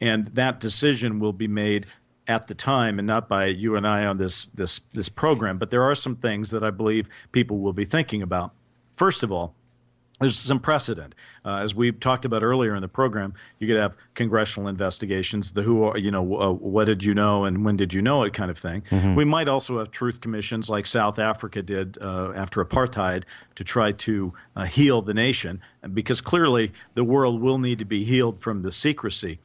And 0.00 0.28
that 0.28 0.60
decision 0.60 1.20
will 1.20 1.34
be 1.34 1.46
made 1.46 1.84
at 2.26 2.46
the 2.46 2.54
time 2.54 2.98
and 2.98 3.06
not 3.06 3.28
by 3.28 3.46
you 3.48 3.76
and 3.76 3.86
I 3.86 4.06
on 4.06 4.16
this 4.16 4.46
this 4.46 4.80
this 4.94 5.10
program. 5.10 5.58
But 5.58 5.68
there 5.68 5.82
are 5.82 5.94
some 5.94 6.16
things 6.16 6.52
that 6.52 6.64
I 6.64 6.70
believe 6.70 7.10
people 7.32 7.58
will 7.58 7.74
be 7.74 7.84
thinking 7.84 8.22
about. 8.22 8.52
First 8.94 9.22
of 9.22 9.30
all 9.30 9.54
there's 10.18 10.38
some 10.38 10.60
precedent. 10.60 11.14
Uh, 11.44 11.58
as 11.58 11.74
we 11.74 11.92
talked 11.92 12.24
about 12.24 12.42
earlier 12.42 12.74
in 12.74 12.80
the 12.80 12.88
program, 12.88 13.34
you 13.58 13.66
could 13.66 13.76
have 13.76 13.96
congressional 14.14 14.66
investigations, 14.66 15.52
the 15.52 15.62
who, 15.62 15.84
are, 15.84 15.98
you 15.98 16.10
know, 16.10 16.40
uh, 16.40 16.52
what 16.52 16.86
did 16.86 17.04
you 17.04 17.14
know 17.14 17.44
and 17.44 17.64
when 17.64 17.76
did 17.76 17.92
you 17.92 18.00
know 18.00 18.22
it 18.22 18.32
kind 18.32 18.50
of 18.50 18.56
thing. 18.56 18.82
Mm-hmm. 18.90 19.14
We 19.14 19.26
might 19.26 19.48
also 19.48 19.78
have 19.78 19.90
truth 19.90 20.20
commissions 20.20 20.70
like 20.70 20.86
South 20.86 21.18
Africa 21.18 21.62
did 21.62 21.98
uh, 22.00 22.32
after 22.34 22.64
apartheid 22.64 23.24
to 23.56 23.64
try 23.64 23.92
to 23.92 24.32
uh, 24.54 24.64
heal 24.64 25.02
the 25.02 25.12
nation, 25.12 25.60
because 25.92 26.22
clearly 26.22 26.72
the 26.94 27.04
world 27.04 27.42
will 27.42 27.58
need 27.58 27.78
to 27.78 27.84
be 27.84 28.04
healed 28.04 28.38
from 28.38 28.62
the 28.62 28.72
secrecy. 28.72 29.38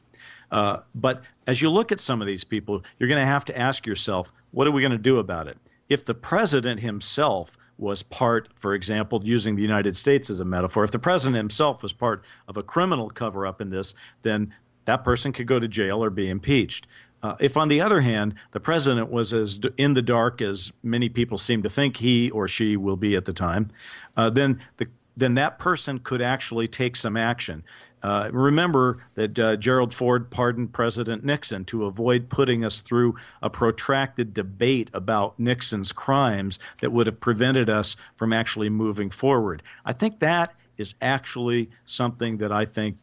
Uh, 0.50 0.80
but 0.94 1.22
as 1.46 1.60
you 1.60 1.70
look 1.70 1.92
at 1.92 2.00
some 2.00 2.20
of 2.20 2.26
these 2.26 2.44
people, 2.44 2.82
you're 2.98 3.08
going 3.08 3.20
to 3.20 3.26
have 3.26 3.44
to 3.44 3.58
ask 3.58 3.86
yourself, 3.86 4.32
what 4.52 4.66
are 4.66 4.70
we 4.70 4.80
going 4.80 4.92
to 4.92 4.98
do 4.98 5.18
about 5.18 5.48
it? 5.48 5.58
If 5.88 6.04
the 6.04 6.14
president 6.14 6.80
himself 6.80 7.58
was 7.78 8.02
part, 8.02 8.48
for 8.54 8.74
example, 8.74 9.20
using 9.24 9.56
the 9.56 9.62
United 9.62 9.96
States 9.96 10.30
as 10.30 10.40
a 10.40 10.44
metaphor, 10.44 10.84
if 10.84 10.90
the 10.90 10.98
president 10.98 11.36
himself 11.36 11.82
was 11.82 11.92
part 11.92 12.24
of 12.46 12.56
a 12.56 12.62
criminal 12.62 13.10
cover 13.10 13.46
up 13.46 13.60
in 13.60 13.70
this, 13.70 13.94
then 14.22 14.54
that 14.84 15.04
person 15.04 15.32
could 15.32 15.46
go 15.46 15.58
to 15.58 15.68
jail 15.68 16.02
or 16.02 16.10
be 16.10 16.28
impeached. 16.28 16.86
Uh, 17.22 17.36
if, 17.38 17.56
on 17.56 17.68
the 17.68 17.80
other 17.80 18.00
hand, 18.00 18.34
the 18.50 18.60
president 18.60 19.10
was 19.10 19.32
as 19.32 19.60
in 19.76 19.94
the 19.94 20.02
dark 20.02 20.42
as 20.42 20.72
many 20.82 21.08
people 21.08 21.38
seem 21.38 21.62
to 21.62 21.70
think 21.70 21.98
he 21.98 22.30
or 22.30 22.48
she 22.48 22.76
will 22.76 22.96
be 22.96 23.14
at 23.14 23.24
the 23.24 23.32
time, 23.32 23.70
uh, 24.16 24.28
then 24.28 24.60
the 24.78 24.88
then 25.14 25.34
that 25.34 25.58
person 25.58 25.98
could 25.98 26.22
actually 26.22 26.66
take 26.66 26.96
some 26.96 27.18
action. 27.18 27.62
Uh, 28.02 28.28
remember 28.32 28.98
that 29.14 29.38
uh, 29.38 29.56
Gerald 29.56 29.94
Ford 29.94 30.30
pardoned 30.30 30.72
President 30.72 31.24
Nixon 31.24 31.64
to 31.66 31.84
avoid 31.84 32.28
putting 32.28 32.64
us 32.64 32.80
through 32.80 33.14
a 33.40 33.48
protracted 33.48 34.34
debate 34.34 34.90
about 34.92 35.38
Nixon's 35.38 35.92
crimes 35.92 36.58
that 36.80 36.90
would 36.90 37.06
have 37.06 37.20
prevented 37.20 37.70
us 37.70 37.96
from 38.16 38.32
actually 38.32 38.68
moving 38.68 39.10
forward. 39.10 39.62
I 39.84 39.92
think 39.92 40.18
that 40.18 40.54
is 40.76 40.94
actually 41.00 41.70
something 41.84 42.38
that 42.38 42.50
I 42.50 42.64
think 42.64 42.96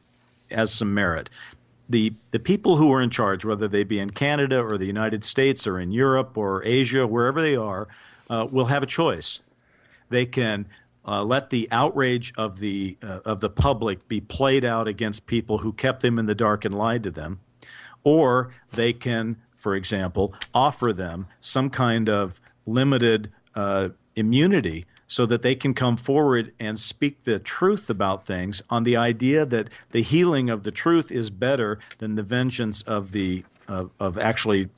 has 0.52 0.74
some 0.74 0.94
merit. 0.94 1.30
The, 1.88 2.14
the 2.32 2.40
people 2.40 2.76
who 2.76 2.92
are 2.92 3.02
in 3.02 3.10
charge, 3.10 3.46
whether 3.46 3.68
they 3.68 3.84
be 3.84 4.00
in 4.00 4.12
Canada 4.12 4.60
or 4.60 4.78
the 4.78 4.86
United 4.86 5.24
States 5.24 5.66
or 5.66 5.80
in 5.80 5.92
Europe 5.92 6.38
or 6.38 6.64
Asia, 6.64 7.08
wherever 7.08 7.42
they 7.42 7.56
are, 7.56 7.88
uh, 8.30 8.48
will 8.52 8.66
have 8.66 8.84
a 8.84 8.88
choice. 8.88 9.40
They 10.10 10.26
can 10.26 10.66
uh, 11.08 11.24
let 11.24 11.50
the 11.50 11.68
outrage 11.72 12.34
of 12.38 12.60
the 12.60 12.98
uh, 13.02 13.20
of 13.26 13.40
the 13.40 13.50
public 13.50 14.08
be 14.08 14.22
played 14.22 14.66
out 14.66 14.88
against 14.88 15.26
people 15.26 15.60
who 15.60 15.74
kept 15.74 16.02
them 16.02 16.20
in 16.20 16.26
the 16.26 16.36
dark 16.36 16.66
and 16.66 16.76
lied 16.76 17.04
to 17.04 17.12
them, 17.12 17.40
or 18.04 18.52
they 18.72 18.94
can, 18.94 19.38
for 19.56 19.76
example, 19.76 20.34
offer 20.54 20.94
them 20.94 21.28
some 21.42 21.70
kind 21.70 22.10
of 22.10 22.42
limited 22.66 23.32
uh, 23.56 23.90
immunity 24.16 24.86
so 25.08 25.26
that 25.26 25.42
they 25.42 25.56
can 25.56 25.74
come 25.74 25.98
forward 25.98 26.54
and 26.60 26.80
speak 26.80 27.24
the 27.24 27.40
truth 27.40 27.90
about 27.90 28.26
things 28.26 28.62
on 28.70 28.84
the 28.84 28.96
idea 28.96 29.44
that 29.44 29.68
the 29.90 30.04
healing 30.04 30.50
of 30.52 30.64
the 30.64 30.72
truth 30.72 31.12
is 31.12 31.32
better 31.32 31.80
than 31.98 32.16
the 32.16 32.24
vengeance 32.24 32.84
of 32.84 33.12
the 33.12 33.44
of, 33.68 33.92
of 34.00 34.18
actually 34.18 34.70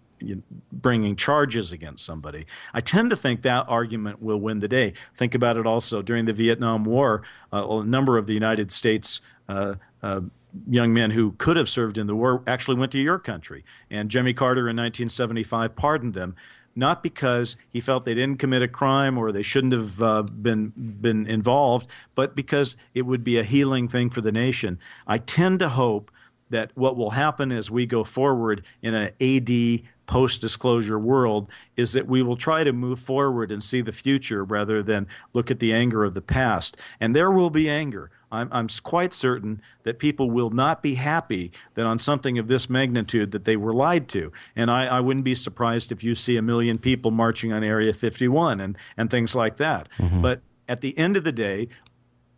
bringing 0.72 1.15
charges 1.15 1.72
against 1.72 2.05
somebody. 2.05 2.45
I 2.74 2.82
tend 2.82 3.09
to 3.09 3.15
think 3.15 3.41
that 3.41 3.65
argument 3.67 4.22
will 4.22 4.39
win 4.39 4.59
the 4.59 4.67
day. 4.67 4.93
Think 5.15 5.36
about 5.36 5.57
it 5.57 5.65
also 5.65 6.01
during 6.01 6.26
the 6.26 6.34
Vietnam 6.34 6.84
War, 6.84 7.24
uh, 7.51 7.67
a 7.67 7.84
number 7.84 8.17
of 8.17 8.28
the 8.28 8.34
United 8.34 8.72
States. 8.72 9.22
Uh, 9.49 9.76
uh, 10.01 10.22
young 10.69 10.93
men 10.93 11.11
who 11.11 11.32
could 11.34 11.57
have 11.57 11.69
served 11.69 11.97
in 11.97 12.07
the 12.07 12.15
war 12.15 12.43
actually 12.45 12.78
went 12.78 12.91
to 12.91 12.99
your 12.99 13.19
country. 13.19 13.63
And 13.89 14.09
Jimmy 14.09 14.34
Carter 14.34 14.61
in 14.61 14.76
1975 14.76 15.76
pardoned 15.76 16.13
them, 16.13 16.36
not 16.76 17.03
because 17.03 17.57
he 17.69 17.82
felt 17.82 18.05
they 18.05 18.13
didn't 18.13 18.39
commit 18.39 18.61
a 18.61 18.67
crime 18.67 19.17
or 19.17 19.32
they 19.32 19.41
shouldn't 19.41 19.74
have 19.74 20.01
uh, 20.01 20.24
been 20.24 20.74
been 20.76 21.26
involved, 21.26 21.88
but 22.15 22.36
because 22.36 22.76
it 22.93 23.03
would 23.03 23.24
be 23.24 23.38
a 23.38 23.43
healing 23.43 23.88
thing 23.88 24.09
for 24.09 24.22
the 24.22 24.32
nation. 24.32 24.80
I 25.07 25.17
tend 25.17 25.59
to 25.59 25.69
hope 25.69 26.11
that 26.49 26.72
what 26.76 26.97
will 26.97 27.11
happen 27.11 27.51
as 27.51 27.72
we 27.72 27.86
go 27.86 28.03
forward 28.03 28.63
in 28.82 28.93
an 28.93 29.11
AD 29.22 29.88
post 30.12 30.41
disclosure 30.41 30.99
world 30.99 31.49
is 31.78 31.93
that 31.93 32.05
we 32.05 32.22
will 32.22 32.36
try 32.36 32.66
to 32.66 32.74
move 32.74 32.99
forward 32.99 33.49
and 33.49 33.64
see 33.64 33.80
the 33.80 33.93
future 33.93 34.43
rather 34.43 34.84
than 34.84 35.07
look 35.32 35.49
at 35.49 35.59
the 35.59 35.72
anger 35.72 36.03
of 36.03 36.16
the 36.16 36.22
past. 36.22 36.76
And 36.99 37.16
there 37.16 37.32
will 37.32 37.49
be 37.49 37.70
anger. 37.70 38.12
I'm, 38.30 38.49
I'm 38.51 38.68
quite 38.84 39.14
certain 39.14 39.62
that 39.84 39.99
people 39.99 40.30
will 40.30 40.49
not 40.49 40.84
be 40.84 40.95
happy 40.95 41.53
that 41.76 41.86
on 41.86 41.97
something 41.97 42.38
of 42.38 42.49
this 42.49 42.70
magnitude 42.70 43.32
that 43.32 43.45
they 43.45 43.55
were 43.55 43.74
lied 43.74 44.09
to. 44.09 44.34
And 44.53 44.70
I, 44.70 44.86
I 44.88 44.99
wouldn't 44.99 45.24
be 45.24 45.34
surprised 45.34 45.93
if 45.93 46.03
you 46.03 46.14
see 46.14 46.36
a 46.36 46.41
million 46.41 46.78
people 46.78 47.12
marching 47.12 47.53
on 47.53 47.64
Area 47.64 47.93
51 47.93 48.59
and, 48.59 48.78
and 48.97 49.09
things 49.09 49.34
like 49.34 49.55
that. 49.57 49.88
Mm-hmm. 49.97 50.22
But 50.22 50.41
at 50.68 50.82
the 50.82 50.97
end 50.97 51.16
of 51.16 51.24
the 51.24 51.32
day, 51.32 51.70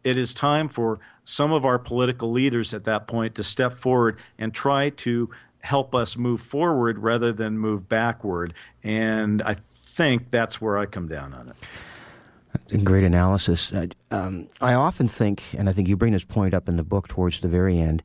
it 0.03 0.15
is 0.15 0.32
time 0.32 0.69
for 0.69 0.99
some 1.24 1.51
of 1.51 1.65
our 1.65 1.80
political 1.80 2.32
leaders 2.32 2.71
at 2.71 2.84
that 2.84 3.07
point 3.07 3.34
to 3.34 3.43
step 3.43 3.74
forward 3.74 4.19
and 4.38 4.53
try 4.53 4.89
to 4.89 5.32
help 5.64 5.95
us 5.95 6.18
move 6.18 6.41
forward 6.41 6.99
rather 6.99 7.32
than 7.32 7.57
move 7.57 7.88
backward. 7.88 8.53
And 8.84 9.41
I 9.43 9.53
think 9.53 10.30
that's 10.30 10.61
where 10.61 10.78
I 10.78 10.86
come 10.86 11.07
down 11.07 11.34
on 11.34 11.49
it. 11.49 12.84
Great 12.84 13.03
analysis. 13.03 13.74
Uh, 13.74 13.88
um, 14.11 14.47
I 14.61 14.74
often 14.74 15.07
think, 15.07 15.53
and 15.57 15.70
I 15.70 15.74
think 15.74 15.88
you 15.88 15.95
bring 15.95 16.14
this 16.14 16.26
point 16.26 16.53
up 16.53 16.68
in 16.68 16.76
the 16.76 16.84
book 16.84 17.07
towards 17.07 17.39
the 17.39 17.47
very 17.47 17.80
end, 17.80 18.03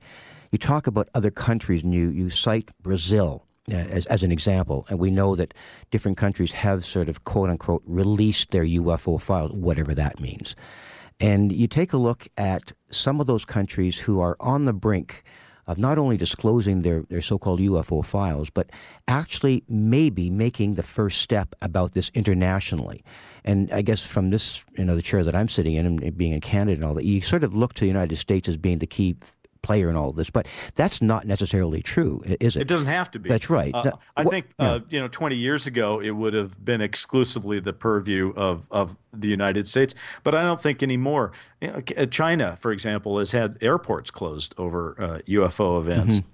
you 0.53 0.59
talk 0.59 0.87
about 0.87 1.09
other 1.15 1.31
countries 1.31 1.83
and 1.83 1.93
you, 1.93 2.11
you 2.11 2.31
cite 2.31 2.71
Brazil 2.81 3.45
uh, 3.71 3.75
as, 3.75 4.07
as 4.07 4.23
an 4.23 4.31
example. 4.31 4.87
And 4.89 4.99
we 4.99 5.11
know 5.11 5.35
that 5.35 5.53
different 5.91 6.17
countries 6.17 6.53
have 6.53 6.85
sort 6.85 7.09
of 7.09 7.25
quote 7.25 7.51
unquote 7.51 7.83
released 7.87 8.53
their 8.53 8.65
UFO 8.65 9.21
files, 9.21 9.53
whatever 9.53 9.95
that 9.95 10.21
means. 10.21 10.55
And 11.21 11.51
you 11.51 11.67
take 11.67 11.93
a 11.93 11.97
look 11.97 12.29
at 12.37 12.73
some 12.91 13.21
of 13.21 13.27
those 13.27 13.45
countries 13.45 13.99
who 13.99 14.21
are 14.21 14.37
on 14.39 14.65
the 14.65 14.73
brink 14.73 15.25
of 15.69 15.77
not 15.79 15.99
only 15.99 16.17
disclosing 16.17 16.83
their, 16.83 17.03
their 17.11 17.21
so 17.21 17.39
called 17.39 17.61
UFO 17.61 18.05
files, 18.05 18.49
but 18.49 18.71
actually 19.07 19.63
maybe 19.69 20.31
making 20.31 20.75
the 20.75 20.83
first 20.83 21.21
step 21.21 21.55
about 21.61 21.93
this 21.93 22.11
internationally. 22.15 23.05
And 23.45 23.71
I 23.71 23.83
guess 23.83 24.05
from 24.05 24.31
this, 24.31 24.65
you 24.77 24.85
know, 24.85 24.97
the 24.97 25.03
chair 25.03 25.23
that 25.23 25.35
I'm 25.35 25.49
sitting 25.49 25.75
in 25.75 25.85
and 25.87 26.17
being 26.17 26.33
in 26.33 26.41
Canada 26.41 26.73
and 26.77 26.85
all 26.85 26.95
that, 26.95 27.05
you 27.05 27.21
sort 27.21 27.45
of 27.45 27.55
look 27.55 27.75
to 27.75 27.81
the 27.83 27.87
United 27.87 28.17
States 28.17 28.49
as 28.49 28.57
being 28.57 28.79
the 28.79 28.87
key 28.87 29.17
player 29.63 29.91
in 29.91 29.97
all 29.97 30.11
of 30.11 30.17
this, 30.17 30.31
but 30.31 30.47
that's 30.75 31.01
not 31.03 31.27
necessarily 31.27 31.83
true, 31.83 32.23
is 32.41 32.57
it? 32.57 32.63
It 32.63 32.69
doesn't 32.69 32.87
have 32.87 33.11
to 33.13 33.19
be. 33.19 33.29
That's 33.29 33.51
right. 33.51 33.75
Uh, 33.75 33.93
I 34.17 34.25
think 34.25 34.47
uh, 34.59 34.81
you 34.89 35.01
know, 35.01 35.07
20 35.07 35.37
years 35.37 35.67
ago, 35.67 36.01
it 36.01 36.11
would 36.11 36.35
have 36.35 36.65
been 36.65 36.81
exclusively 36.81 37.61
the 37.61 37.73
purview 37.73 38.33
of 38.37 38.69
of 38.71 38.97
the 39.13 39.29
United 39.29 39.69
States, 39.69 39.95
but 40.25 40.35
I 40.35 40.43
don't 40.43 40.61
think 40.61 40.83
anymore. 40.83 41.33
You 41.61 41.69
know, 41.69 41.83
uh, 41.97 42.07
China, 42.07 42.57
for 42.57 42.73
example, 42.73 43.19
has 43.19 43.33
had 43.33 43.59
airports 43.61 44.11
closed 44.11 44.55
over 44.59 44.95
uh, 44.99 45.19
UFO 45.29 45.81
events. 45.81 46.21
Mm-hmm. 46.21 46.29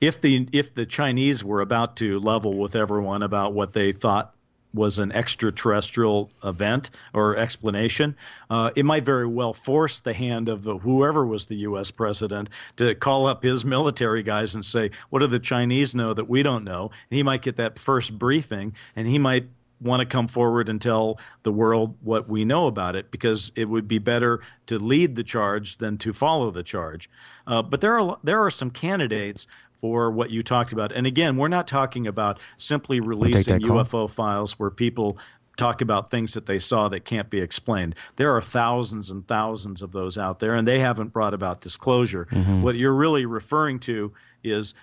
If 0.00 0.20
the 0.20 0.48
if 0.52 0.74
the 0.74 0.86
Chinese 0.86 1.44
were 1.44 1.60
about 1.60 1.96
to 1.96 2.18
level 2.18 2.58
with 2.58 2.76
everyone 2.76 3.22
about 3.22 3.52
what 3.52 3.72
they 3.72 3.92
thought 3.92 4.34
was 4.72 4.98
an 4.98 5.12
extraterrestrial 5.12 6.30
event 6.44 6.90
or 7.14 7.36
explanation, 7.36 8.16
uh, 8.50 8.70
it 8.76 8.84
might 8.84 9.04
very 9.04 9.26
well 9.26 9.52
force 9.52 10.00
the 10.00 10.12
hand 10.12 10.48
of 10.48 10.62
the, 10.62 10.78
whoever 10.78 11.26
was 11.26 11.46
the 11.46 11.56
U.S. 11.56 11.90
president 11.90 12.48
to 12.76 12.94
call 12.94 13.26
up 13.26 13.42
his 13.42 13.64
military 13.64 14.22
guys 14.22 14.54
and 14.54 14.64
say, 14.64 14.90
"What 15.10 15.20
do 15.20 15.26
the 15.26 15.38
Chinese 15.38 15.94
know 15.94 16.12
that 16.14 16.28
we 16.28 16.42
don't 16.42 16.64
know?" 16.64 16.90
And 17.10 17.16
he 17.16 17.22
might 17.22 17.42
get 17.42 17.56
that 17.56 17.78
first 17.78 18.18
briefing, 18.18 18.74
and 18.94 19.08
he 19.08 19.18
might 19.18 19.48
want 19.80 20.00
to 20.00 20.06
come 20.06 20.26
forward 20.26 20.68
and 20.68 20.80
tell 20.80 21.18
the 21.42 21.52
world 21.52 21.96
what 22.02 22.28
we 22.28 22.44
know 22.44 22.66
about 22.66 22.96
it 22.96 23.10
because 23.10 23.52
it 23.54 23.66
would 23.66 23.86
be 23.86 23.98
better 23.98 24.40
to 24.66 24.78
lead 24.78 25.14
the 25.14 25.22
charge 25.22 25.78
than 25.78 25.96
to 25.98 26.12
follow 26.12 26.50
the 26.50 26.62
charge. 26.62 27.08
Uh, 27.46 27.62
but 27.62 27.80
there 27.80 27.98
are 27.98 28.18
there 28.22 28.42
are 28.44 28.50
some 28.50 28.70
candidates 28.70 29.46
for 29.78 30.10
what 30.10 30.30
you 30.30 30.42
talked 30.42 30.72
about. 30.72 30.92
And 30.92 31.06
again, 31.06 31.36
we're 31.36 31.48
not 31.48 31.66
talking 31.66 32.06
about 32.06 32.38
simply 32.56 33.00
releasing 33.00 33.60
UFO 33.60 34.10
files 34.10 34.58
where 34.58 34.70
people 34.70 35.18
talk 35.56 35.80
about 35.80 36.10
things 36.10 36.34
that 36.34 36.46
they 36.46 36.58
saw 36.58 36.88
that 36.88 37.04
can't 37.04 37.30
be 37.30 37.40
explained. 37.40 37.94
There 38.16 38.34
are 38.34 38.40
thousands 38.40 39.10
and 39.10 39.26
thousands 39.26 39.82
of 39.82 39.92
those 39.92 40.16
out 40.16 40.38
there, 40.38 40.54
and 40.54 40.66
they 40.66 40.78
haven't 40.78 41.12
brought 41.12 41.34
about 41.34 41.60
disclosure. 41.60 42.26
Mm-hmm. 42.30 42.62
What 42.62 42.76
you're 42.76 42.94
really 42.94 43.26
referring 43.26 43.80
to 43.80 44.12
is 44.42 44.74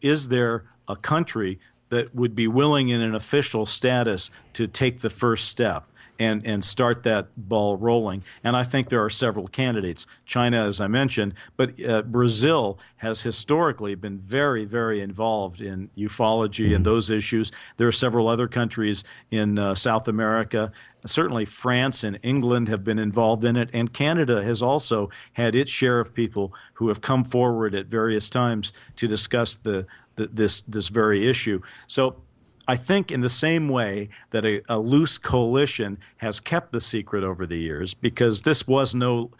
is 0.00 0.28
there 0.28 0.64
a 0.86 0.96
country 0.96 1.58
that 1.88 2.14
would 2.14 2.34
be 2.34 2.46
willing 2.46 2.88
in 2.88 3.00
an 3.00 3.14
official 3.14 3.64
status 3.64 4.30
to 4.52 4.66
take 4.66 5.00
the 5.00 5.08
first 5.08 5.48
step? 5.48 5.88
And, 6.18 6.46
and 6.46 6.64
start 6.64 7.02
that 7.02 7.28
ball 7.36 7.76
rolling. 7.76 8.22
And 8.42 8.56
I 8.56 8.62
think 8.62 8.88
there 8.88 9.02
are 9.02 9.10
several 9.10 9.48
candidates. 9.48 10.06
China, 10.24 10.66
as 10.66 10.80
I 10.80 10.86
mentioned, 10.86 11.34
but 11.56 11.82
uh, 11.84 12.02
Brazil 12.02 12.78
has 12.96 13.22
historically 13.22 13.94
been 13.94 14.18
very, 14.18 14.64
very 14.64 15.00
involved 15.00 15.60
in 15.60 15.90
ufology 15.96 16.66
mm-hmm. 16.66 16.76
and 16.76 16.86
those 16.86 17.10
issues. 17.10 17.50
There 17.76 17.88
are 17.88 17.92
several 17.92 18.28
other 18.28 18.48
countries 18.48 19.04
in 19.30 19.58
uh, 19.58 19.74
South 19.74 20.08
America. 20.08 20.72
Certainly, 21.06 21.44
France 21.46 22.02
and 22.02 22.18
England 22.22 22.68
have 22.68 22.82
been 22.82 22.98
involved 22.98 23.44
in 23.44 23.56
it, 23.56 23.68
and 23.74 23.92
Canada 23.92 24.42
has 24.42 24.62
also 24.62 25.10
had 25.34 25.54
its 25.54 25.70
share 25.70 26.00
of 26.00 26.14
people 26.14 26.54
who 26.74 26.88
have 26.88 27.00
come 27.00 27.24
forward 27.24 27.74
at 27.74 27.86
various 27.86 28.30
times 28.30 28.72
to 28.96 29.06
discuss 29.06 29.56
the, 29.56 29.86
the 30.16 30.28
this 30.28 30.62
this 30.62 30.88
very 30.88 31.28
issue. 31.28 31.60
So 31.86 32.16
I 32.66 32.76
think 32.76 33.10
in 33.10 33.20
the 33.20 33.28
same 33.28 33.68
way 33.68 34.08
that 34.30 34.44
a, 34.44 34.62
a, 34.68 34.78
loose 34.78 35.18
coalition 35.18 35.98
has 36.18 36.40
kept 36.40 36.72
the 36.72 36.80
secret 36.80 37.22
over 37.22 37.46
the 37.46 37.58
years, 37.58 37.94
because 37.94 38.42
this 38.42 38.66
was 38.66 38.94
no, 38.94 39.30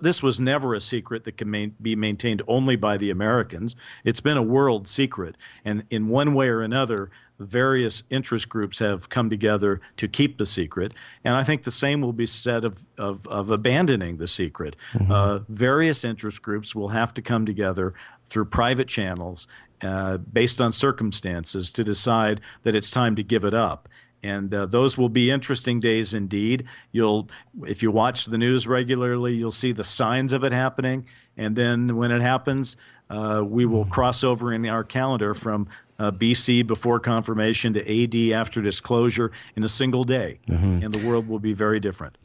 this 0.00 0.22
was 0.22 0.38
never 0.38 0.74
a 0.74 0.80
secret 0.80 1.24
that 1.24 1.36
can 1.36 1.50
main, 1.50 1.74
be 1.80 1.96
maintained 1.96 2.42
only 2.46 2.76
by 2.76 2.96
the 2.96 3.10
Americans. 3.10 3.74
It's 4.04 4.20
been 4.20 4.36
a 4.36 4.42
world 4.42 4.86
secret, 4.86 5.36
and 5.64 5.84
in 5.90 6.08
one 6.08 6.34
way 6.34 6.48
or 6.48 6.60
another, 6.60 7.10
various 7.38 8.04
interest 8.10 8.48
groups 8.48 8.78
have 8.78 9.08
come 9.08 9.28
together 9.28 9.80
to 9.96 10.06
keep 10.06 10.38
the 10.38 10.46
secret. 10.46 10.94
And 11.24 11.36
I 11.36 11.42
think 11.42 11.64
the 11.64 11.70
same 11.70 12.00
will 12.00 12.12
be 12.12 12.26
said 12.26 12.64
of 12.64 12.86
of, 12.96 13.26
of 13.26 13.50
abandoning 13.50 14.18
the 14.18 14.28
secret. 14.28 14.76
Mm-hmm. 14.92 15.10
Uh, 15.10 15.38
various 15.48 16.04
interest 16.04 16.42
groups 16.42 16.74
will 16.74 16.88
have 16.88 17.12
to 17.14 17.22
come 17.22 17.46
together 17.46 17.94
through 18.28 18.46
private 18.46 18.88
channels 18.88 19.46
uh, 19.82 20.18
based 20.18 20.60
on 20.60 20.72
circumstances 20.72 21.70
to 21.70 21.84
decide 21.84 22.40
that 22.62 22.74
it's 22.74 22.90
time 22.90 23.16
to 23.16 23.22
give 23.22 23.44
it 23.44 23.54
up. 23.54 23.88
And 24.22 24.54
uh, 24.54 24.64
those 24.64 24.96
will 24.96 25.10
be 25.10 25.30
interesting 25.30 25.80
days 25.80 26.14
indeed. 26.14 26.64
You'll, 26.90 27.28
if 27.62 27.82
you 27.82 27.90
watch 27.90 28.24
the 28.24 28.38
news 28.38 28.66
regularly, 28.66 29.34
you'll 29.34 29.50
see 29.50 29.72
the 29.72 29.84
signs 29.84 30.32
of 30.32 30.42
it 30.44 30.52
happening. 30.52 31.04
And 31.36 31.56
then 31.56 31.96
when 31.96 32.10
it 32.10 32.22
happens, 32.22 32.78
uh, 33.10 33.42
we 33.46 33.66
will 33.66 33.84
cross 33.84 34.24
over 34.24 34.50
in 34.50 34.66
our 34.66 34.82
calendar 34.82 35.34
from 35.34 35.68
uh, 35.98 36.10
BC 36.10 36.66
before 36.66 36.98
confirmation 37.00 37.74
to 37.74 37.80
AD 38.02 38.40
after 38.40 38.62
disclosure 38.62 39.30
in 39.56 39.62
a 39.62 39.68
single 39.68 40.04
day. 40.04 40.38
Mm-hmm. 40.48 40.82
And 40.82 40.94
the 40.94 41.06
world 41.06 41.28
will 41.28 41.38
be 41.38 41.52
very 41.52 41.78
different. 41.78 42.16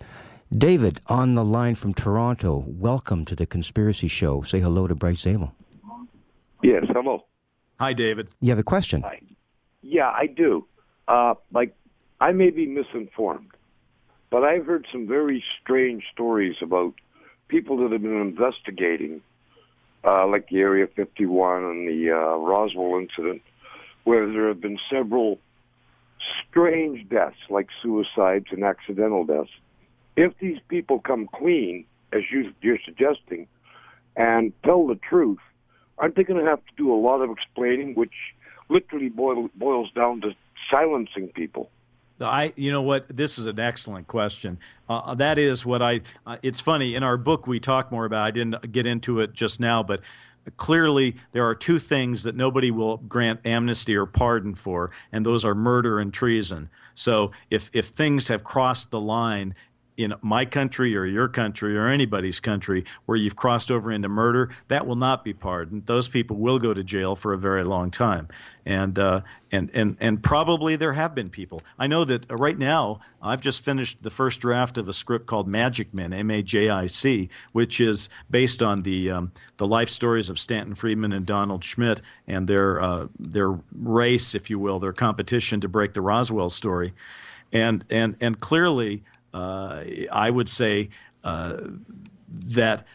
David, 0.55 0.99
on 1.07 1.35
the 1.35 1.43
line 1.43 1.75
from 1.75 1.93
Toronto, 1.93 2.63
welcome 2.65 3.25
to 3.25 3.35
the 3.35 3.45
Conspiracy 3.45 4.07
Show. 4.07 4.41
Say 4.41 4.61
hello 4.61 4.87
to 4.87 4.95
Bryce 4.95 5.19
Zabel. 5.19 5.53
Yes, 6.63 6.85
hello. 6.89 7.25
Hi, 7.79 7.93
David. 7.93 8.27
You 8.41 8.49
have 8.49 8.59
a 8.59 8.63
question? 8.63 9.03
Hi. 9.03 9.21
Yeah, 9.81 10.09
I 10.09 10.27
do. 10.27 10.67
Uh, 11.07 11.35
like, 11.53 11.73
I 12.19 12.33
may 12.33 12.49
be 12.49 12.65
misinformed, 12.65 13.51
but 14.29 14.43
I've 14.43 14.65
heard 14.65 14.85
some 14.91 15.07
very 15.07 15.41
strange 15.61 16.03
stories 16.11 16.57
about 16.61 16.93
people 17.47 17.77
that 17.77 17.93
have 17.93 18.01
been 18.01 18.19
investigating, 18.19 19.21
uh, 20.03 20.27
like 20.27 20.49
the 20.49 20.59
Area 20.59 20.87
51 20.93 21.63
and 21.63 21.87
the 21.87 22.11
uh, 22.11 22.35
Roswell 22.35 22.99
incident, 22.99 23.41
where 24.03 24.29
there 24.29 24.49
have 24.49 24.59
been 24.59 24.77
several 24.89 25.39
strange 26.49 27.07
deaths, 27.07 27.37
like 27.49 27.69
suicides 27.81 28.47
and 28.51 28.65
accidental 28.65 29.23
deaths. 29.23 29.51
If 30.17 30.37
these 30.39 30.59
people 30.67 30.99
come 30.99 31.29
clean, 31.33 31.85
as 32.11 32.23
you, 32.29 32.53
you're 32.61 32.79
suggesting, 32.83 33.47
and 34.17 34.51
tell 34.65 34.85
the 34.85 34.95
truth, 34.95 35.39
aren't 35.99 36.15
they 36.15 36.23
going 36.23 36.43
to 36.43 36.49
have 36.49 36.65
to 36.65 36.71
do 36.77 36.93
a 36.93 36.99
lot 36.99 37.21
of 37.21 37.29
explaining, 37.29 37.93
which 37.93 38.13
literally 38.69 39.09
boil, 39.09 39.49
boils 39.55 39.91
down 39.91 40.21
to 40.21 40.31
silencing 40.69 41.27
people? 41.29 41.69
I, 42.21 42.53
you 42.57 42.71
know 42.71 42.81
what? 42.81 43.15
This 43.15 43.39
is 43.39 43.45
an 43.45 43.59
excellent 43.59 44.07
question. 44.07 44.59
Uh, 44.89 45.15
that 45.15 45.37
is 45.37 45.65
what 45.65 45.81
I. 45.81 46.01
Uh, 46.25 46.37
it's 46.41 46.59
funny 46.59 46.95
in 46.95 47.03
our 47.03 47.17
book 47.17 47.47
we 47.47 47.59
talk 47.59 47.91
more 47.91 48.05
about. 48.05 48.25
I 48.25 48.31
didn't 48.31 48.71
get 48.71 48.85
into 48.85 49.21
it 49.21 49.33
just 49.33 49.59
now, 49.59 49.83
but 49.83 50.01
clearly 50.57 51.15
there 51.31 51.47
are 51.47 51.55
two 51.55 51.79
things 51.79 52.23
that 52.23 52.35
nobody 52.35 52.71
will 52.71 52.97
grant 52.97 53.39
amnesty 53.45 53.95
or 53.95 54.05
pardon 54.05 54.53
for, 54.53 54.91
and 55.13 55.25
those 55.25 55.45
are 55.45 55.55
murder 55.55 55.99
and 55.99 56.13
treason. 56.13 56.69
So 56.93 57.31
if 57.49 57.69
if 57.71 57.87
things 57.87 58.27
have 58.27 58.43
crossed 58.43 58.91
the 58.91 58.99
line 58.99 59.55
in 59.99 60.13
my 60.21 60.45
country 60.45 60.95
or 60.95 61.05
your 61.05 61.27
country 61.27 61.77
or 61.77 61.89
anybody's 61.89 62.39
country 62.39 62.85
where 63.05 63.17
you've 63.17 63.35
crossed 63.35 63.69
over 63.69 63.91
into 63.91 64.07
murder, 64.07 64.49
that 64.69 64.87
will 64.87 64.95
not 64.95 65.25
be 65.25 65.33
pardoned. 65.33 65.87
Those 65.87 66.07
people 66.07 66.37
will 66.37 66.57
go 66.57 66.73
to 66.73 66.81
jail 66.85 67.17
for 67.17 67.33
a 67.33 67.37
very 67.37 67.65
long 67.65 67.91
time, 67.91 68.29
and 68.65 68.97
uh, 68.97 69.21
and 69.51 69.69
and 69.73 69.97
and 69.99 70.23
probably 70.23 70.77
there 70.77 70.93
have 70.93 71.13
been 71.13 71.29
people. 71.29 71.61
I 71.77 71.87
know 71.87 72.05
that 72.05 72.25
right 72.29 72.57
now 72.57 73.01
I've 73.21 73.41
just 73.41 73.65
finished 73.65 74.01
the 74.01 74.09
first 74.09 74.39
draft 74.39 74.77
of 74.77 74.87
a 74.87 74.93
script 74.93 75.25
called 75.25 75.49
Majic 75.49 75.93
Men, 75.93 76.13
M-A-J-I-C, 76.13 77.27
which 77.51 77.81
is 77.81 78.07
based 78.29 78.63
on 78.63 78.83
the 78.83 79.11
um, 79.11 79.33
the 79.57 79.67
life 79.67 79.89
stories 79.89 80.29
of 80.29 80.39
Stanton 80.39 80.75
Friedman 80.75 81.11
and 81.11 81.25
Donald 81.25 81.65
Schmitt 81.65 82.01
and 82.25 82.47
their 82.47 82.81
uh, 82.81 83.07
their 83.19 83.59
race, 83.73 84.33
if 84.33 84.49
you 84.49 84.59
will, 84.59 84.79
their 84.79 84.93
competition 84.93 85.59
to 85.59 85.67
break 85.67 85.91
the 85.91 86.01
Roswell 86.01 86.49
story, 86.49 86.93
and 87.51 87.83
and 87.89 88.15
and 88.21 88.39
clearly 88.39 89.03
uh, 89.03 89.18
I 89.33 90.29
would 90.29 90.49
say 90.49 90.89
uh, 91.23 91.57
that 92.27 92.85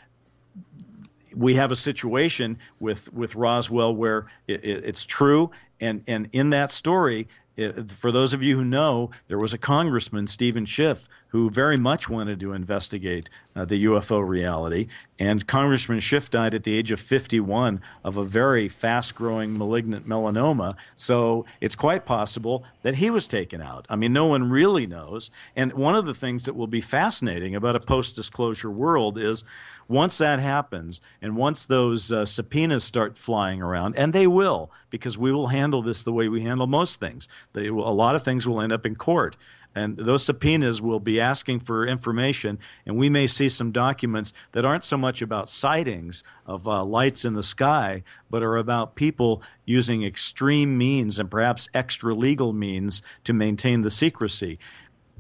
we 1.34 1.54
have 1.54 1.70
a 1.70 1.76
situation 1.76 2.58
with 2.78 3.12
with 3.12 3.34
Roswell 3.34 3.94
where 3.94 4.26
it, 4.46 4.64
it, 4.64 4.84
it's 4.84 5.04
true, 5.04 5.50
and 5.80 6.02
and 6.06 6.28
in 6.32 6.50
that 6.50 6.70
story, 6.70 7.28
it, 7.56 7.90
for 7.90 8.12
those 8.12 8.32
of 8.32 8.42
you 8.42 8.56
who 8.56 8.64
know, 8.64 9.10
there 9.28 9.38
was 9.38 9.52
a 9.52 9.58
congressman, 9.58 10.26
Steven 10.26 10.64
Schiff, 10.64 11.08
who 11.34 11.50
very 11.50 11.76
much 11.76 12.08
wanted 12.08 12.38
to 12.38 12.52
investigate 12.52 13.28
uh, 13.56 13.64
the 13.64 13.86
UFO 13.86 14.24
reality. 14.24 14.86
And 15.18 15.44
Congressman 15.48 15.98
Schiff 15.98 16.30
died 16.30 16.54
at 16.54 16.62
the 16.62 16.78
age 16.78 16.92
of 16.92 17.00
51 17.00 17.80
of 18.04 18.16
a 18.16 18.22
very 18.22 18.68
fast 18.68 19.16
growing 19.16 19.58
malignant 19.58 20.08
melanoma. 20.08 20.76
So 20.94 21.44
it's 21.60 21.74
quite 21.74 22.06
possible 22.06 22.62
that 22.82 22.96
he 22.96 23.10
was 23.10 23.26
taken 23.26 23.60
out. 23.60 23.84
I 23.90 23.96
mean, 23.96 24.12
no 24.12 24.26
one 24.26 24.48
really 24.48 24.86
knows. 24.86 25.32
And 25.56 25.72
one 25.72 25.96
of 25.96 26.06
the 26.06 26.14
things 26.14 26.44
that 26.44 26.54
will 26.54 26.68
be 26.68 26.80
fascinating 26.80 27.56
about 27.56 27.74
a 27.74 27.80
post 27.80 28.14
disclosure 28.14 28.70
world 28.70 29.18
is 29.18 29.42
once 29.88 30.18
that 30.18 30.38
happens, 30.38 31.00
and 31.20 31.36
once 31.36 31.66
those 31.66 32.10
uh, 32.10 32.24
subpoenas 32.24 32.84
start 32.84 33.18
flying 33.18 33.60
around, 33.60 33.94
and 33.96 34.12
they 34.12 34.26
will, 34.26 34.70
because 34.88 35.18
we 35.18 35.32
will 35.32 35.48
handle 35.48 35.82
this 35.82 36.02
the 36.02 36.12
way 36.12 36.28
we 36.28 36.42
handle 36.42 36.66
most 36.66 37.00
things, 37.00 37.28
they, 37.52 37.66
a 37.66 37.72
lot 37.72 38.14
of 38.14 38.22
things 38.22 38.48
will 38.48 38.60
end 38.60 38.72
up 38.72 38.86
in 38.86 38.96
court. 38.96 39.36
And 39.74 39.96
those 39.96 40.24
subpoenas 40.24 40.80
will 40.80 41.00
be 41.00 41.20
asking 41.20 41.60
for 41.60 41.86
information, 41.86 42.58
and 42.86 42.96
we 42.96 43.08
may 43.08 43.26
see 43.26 43.48
some 43.48 43.72
documents 43.72 44.32
that 44.52 44.64
aren't 44.64 44.84
so 44.84 44.96
much 44.96 45.20
about 45.20 45.48
sightings 45.48 46.22
of 46.46 46.68
uh, 46.68 46.84
lights 46.84 47.24
in 47.24 47.34
the 47.34 47.42
sky, 47.42 48.04
but 48.30 48.42
are 48.42 48.56
about 48.56 48.94
people 48.94 49.42
using 49.64 50.04
extreme 50.04 50.78
means 50.78 51.18
and 51.18 51.30
perhaps 51.30 51.68
extra 51.74 52.14
legal 52.14 52.52
means 52.52 53.02
to 53.24 53.32
maintain 53.32 53.82
the 53.82 53.90
secrecy. 53.90 54.58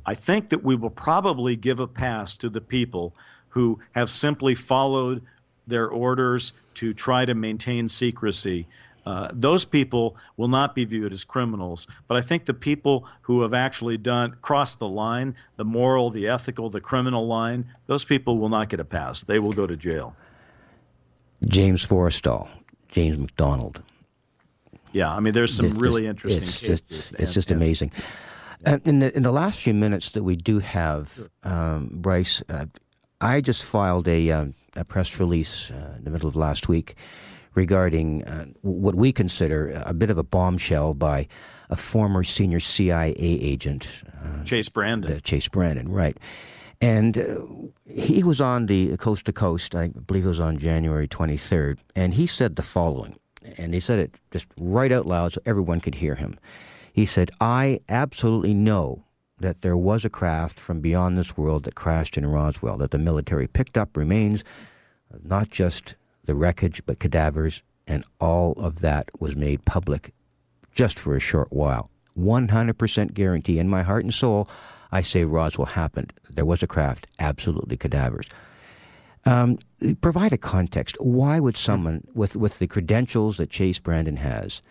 I 0.06 0.14
think 0.14 0.50
that 0.50 0.62
we 0.62 0.76
will 0.76 0.90
probably 0.90 1.56
give 1.56 1.80
a 1.80 1.88
pass 1.88 2.36
to 2.36 2.48
the 2.48 2.60
people 2.60 3.14
who 3.50 3.80
have 3.92 4.10
simply 4.10 4.54
followed 4.54 5.22
their 5.66 5.88
orders 5.88 6.52
to 6.74 6.92
try 6.92 7.24
to 7.24 7.34
maintain 7.34 7.88
secrecy. 7.88 8.66
Uh, 9.06 9.28
those 9.32 9.64
people 9.64 10.16
will 10.36 10.48
not 10.48 10.74
be 10.74 10.84
viewed 10.84 11.12
as 11.12 11.24
criminals. 11.24 11.86
But 12.08 12.16
I 12.16 12.22
think 12.22 12.46
the 12.46 12.54
people 12.54 13.06
who 13.22 13.42
have 13.42 13.52
actually 13.52 13.98
done 13.98 14.36
crossed 14.40 14.78
the 14.78 14.88
line, 14.88 15.34
the 15.56 15.64
moral, 15.64 16.10
the 16.10 16.26
ethical, 16.26 16.70
the 16.70 16.80
criminal 16.80 17.26
line, 17.26 17.66
those 17.86 18.04
people 18.04 18.38
will 18.38 18.48
not 18.48 18.68
get 18.68 18.80
a 18.80 18.84
pass. 18.84 19.22
They 19.22 19.38
will 19.38 19.52
go 19.52 19.66
to 19.66 19.76
jail. 19.76 20.16
James 21.44 21.84
Forrestal, 21.84 22.48
James 22.88 23.18
McDonald. 23.18 23.82
Yeah, 24.92 25.12
I 25.12 25.20
mean, 25.20 25.34
there's 25.34 25.54
some 25.54 25.66
it's 25.66 25.74
really 25.74 26.02
just, 26.02 26.10
interesting. 26.10 26.42
It's 26.42 26.60
just, 26.60 27.12
it's 27.18 27.34
just 27.34 27.50
and, 27.50 27.60
amazing. 27.60 27.92
Uh, 28.64 28.78
in 28.84 29.00
the 29.00 29.14
in 29.14 29.24
the 29.24 29.32
last 29.32 29.60
few 29.60 29.74
minutes 29.74 30.10
that 30.10 30.22
we 30.22 30.36
do 30.36 30.60
have, 30.60 31.28
um, 31.42 31.90
Bryce, 31.92 32.42
uh, 32.48 32.66
I 33.20 33.40
just 33.40 33.64
filed 33.64 34.08
a, 34.08 34.30
uh, 34.30 34.46
a 34.76 34.84
press 34.84 35.18
release 35.18 35.70
uh, 35.70 35.94
in 35.98 36.04
the 36.04 36.10
middle 36.10 36.28
of 36.28 36.36
last 36.36 36.68
week 36.68 36.96
regarding 37.54 38.24
uh, 38.24 38.46
what 38.62 38.94
we 38.94 39.12
consider 39.12 39.82
a 39.84 39.94
bit 39.94 40.10
of 40.10 40.18
a 40.18 40.22
bombshell 40.22 40.94
by 40.94 41.28
a 41.70 41.76
former 41.76 42.22
senior 42.22 42.60
CIA 42.60 43.14
agent, 43.18 43.88
uh, 44.22 44.42
Chase 44.44 44.68
Brandon. 44.68 45.20
Chase 45.20 45.48
Brandon, 45.48 45.88
right. 45.88 46.16
And 46.80 47.16
uh, 47.16 47.40
he 47.86 48.22
was 48.22 48.40
on 48.40 48.66
the 48.66 48.96
coast 48.96 49.24
to 49.26 49.32
coast, 49.32 49.74
I 49.74 49.88
believe 49.88 50.26
it 50.26 50.28
was 50.28 50.40
on 50.40 50.58
January 50.58 51.08
23rd, 51.08 51.78
and 51.94 52.14
he 52.14 52.26
said 52.26 52.56
the 52.56 52.62
following, 52.62 53.18
and 53.56 53.72
he 53.72 53.80
said 53.80 53.98
it 53.98 54.14
just 54.30 54.46
right 54.58 54.92
out 54.92 55.06
loud 55.06 55.32
so 55.32 55.40
everyone 55.46 55.80
could 55.80 55.96
hear 55.96 56.16
him. 56.16 56.38
He 56.92 57.06
said, 57.06 57.30
I 57.40 57.80
absolutely 57.88 58.54
know 58.54 59.04
that 59.40 59.62
there 59.62 59.76
was 59.76 60.04
a 60.04 60.10
craft 60.10 60.60
from 60.60 60.80
beyond 60.80 61.18
this 61.18 61.36
world 61.36 61.64
that 61.64 61.74
crashed 61.74 62.16
in 62.16 62.26
Roswell, 62.26 62.76
that 62.78 62.92
the 62.92 62.98
military 62.98 63.46
picked 63.46 63.76
up 63.76 63.96
remains, 63.96 64.44
not 65.22 65.50
just 65.50 65.96
the 66.26 66.34
wreckage, 66.34 66.82
but 66.86 66.98
cadavers, 66.98 67.62
and 67.86 68.04
all 68.20 68.52
of 68.52 68.80
that 68.80 69.10
was 69.20 69.36
made 69.36 69.64
public 69.64 70.12
just 70.72 70.98
for 70.98 71.14
a 71.14 71.20
short 71.20 71.52
while. 71.52 71.90
100% 72.18 73.14
guarantee 73.14 73.58
in 73.58 73.68
my 73.68 73.82
heart 73.82 74.04
and 74.04 74.14
soul, 74.14 74.48
I 74.92 75.02
say 75.02 75.24
Roswell 75.24 75.66
happened. 75.66 76.12
There 76.30 76.44
was 76.44 76.62
a 76.62 76.66
craft, 76.66 77.06
absolutely 77.18 77.76
cadavers. 77.76 78.26
Um, 79.26 79.58
provide 80.00 80.32
a 80.32 80.38
context. 80.38 80.96
Why 81.00 81.40
would 81.40 81.56
someone 81.56 82.06
with, 82.14 82.36
with 82.36 82.58
the 82.58 82.66
credentials 82.66 83.38
that 83.38 83.50
Chase 83.50 83.78
Brandon 83.78 84.16
has 84.16 84.62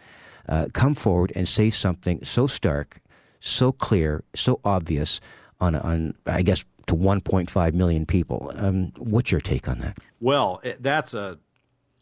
uh, 0.47 0.67
come 0.73 0.93
forward 0.93 1.31
and 1.35 1.47
say 1.47 1.69
something 1.69 2.23
so 2.23 2.47
stark, 2.47 3.01
so 3.39 3.71
clear, 3.71 4.23
so 4.35 4.59
obvious 4.63 5.19
on, 5.59 5.75
on 5.75 6.13
I 6.25 6.41
guess, 6.43 6.63
to 6.87 6.95
1.5 6.95 7.73
million 7.73 8.05
people? 8.05 8.51
Um, 8.55 8.91
what's 8.97 9.31
your 9.31 9.41
take 9.41 9.67
on 9.67 9.79
that? 9.79 9.97
Well, 10.19 10.61
that's 10.79 11.13
a 11.13 11.39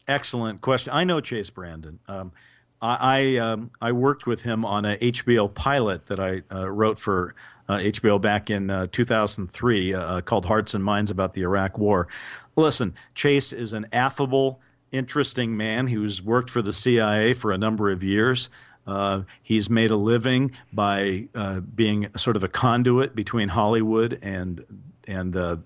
excellent 0.08 0.60
question. 0.60 0.92
I 0.92 1.04
know 1.04 1.20
Chase 1.20 1.50
Brandon. 1.50 1.98
Um, 2.08 2.32
I 2.80 2.96
I, 3.00 3.36
um, 3.36 3.70
I, 3.80 3.92
worked 3.92 4.26
with 4.26 4.42
him 4.42 4.64
on 4.64 4.84
a 4.84 4.96
HBO 4.96 5.52
pilot 5.52 6.06
that 6.06 6.18
I 6.18 6.42
uh, 6.52 6.68
wrote 6.68 6.98
for 6.98 7.34
uh, 7.68 7.74
HBO 7.74 8.20
back 8.20 8.50
in 8.50 8.70
uh, 8.70 8.88
2003 8.90 9.94
uh, 9.94 10.20
called 10.22 10.46
Hearts 10.46 10.74
and 10.74 10.82
Minds 10.82 11.10
about 11.10 11.32
the 11.32 11.42
Iraq 11.42 11.78
War. 11.78 12.08
Listen, 12.56 12.94
Chase 13.14 13.52
is 13.52 13.72
an 13.72 13.86
affable, 13.92 14.60
interesting 14.90 15.56
man 15.56 15.86
who's 15.86 16.20
worked 16.20 16.50
for 16.50 16.60
the 16.60 16.72
CIA 16.72 17.32
for 17.32 17.52
a 17.52 17.58
number 17.58 17.90
of 17.90 18.02
years. 18.02 18.50
Uh, 18.86 19.22
he's 19.42 19.70
made 19.70 19.90
a 19.90 19.96
living 19.96 20.52
by 20.72 21.28
uh, 21.34 21.60
being 21.60 22.08
sort 22.16 22.36
of 22.36 22.42
a 22.42 22.48
conduit 22.48 23.14
between 23.14 23.50
Hollywood 23.50 24.18
and 24.22 24.64
and 25.06 25.36
uh, 25.36 25.56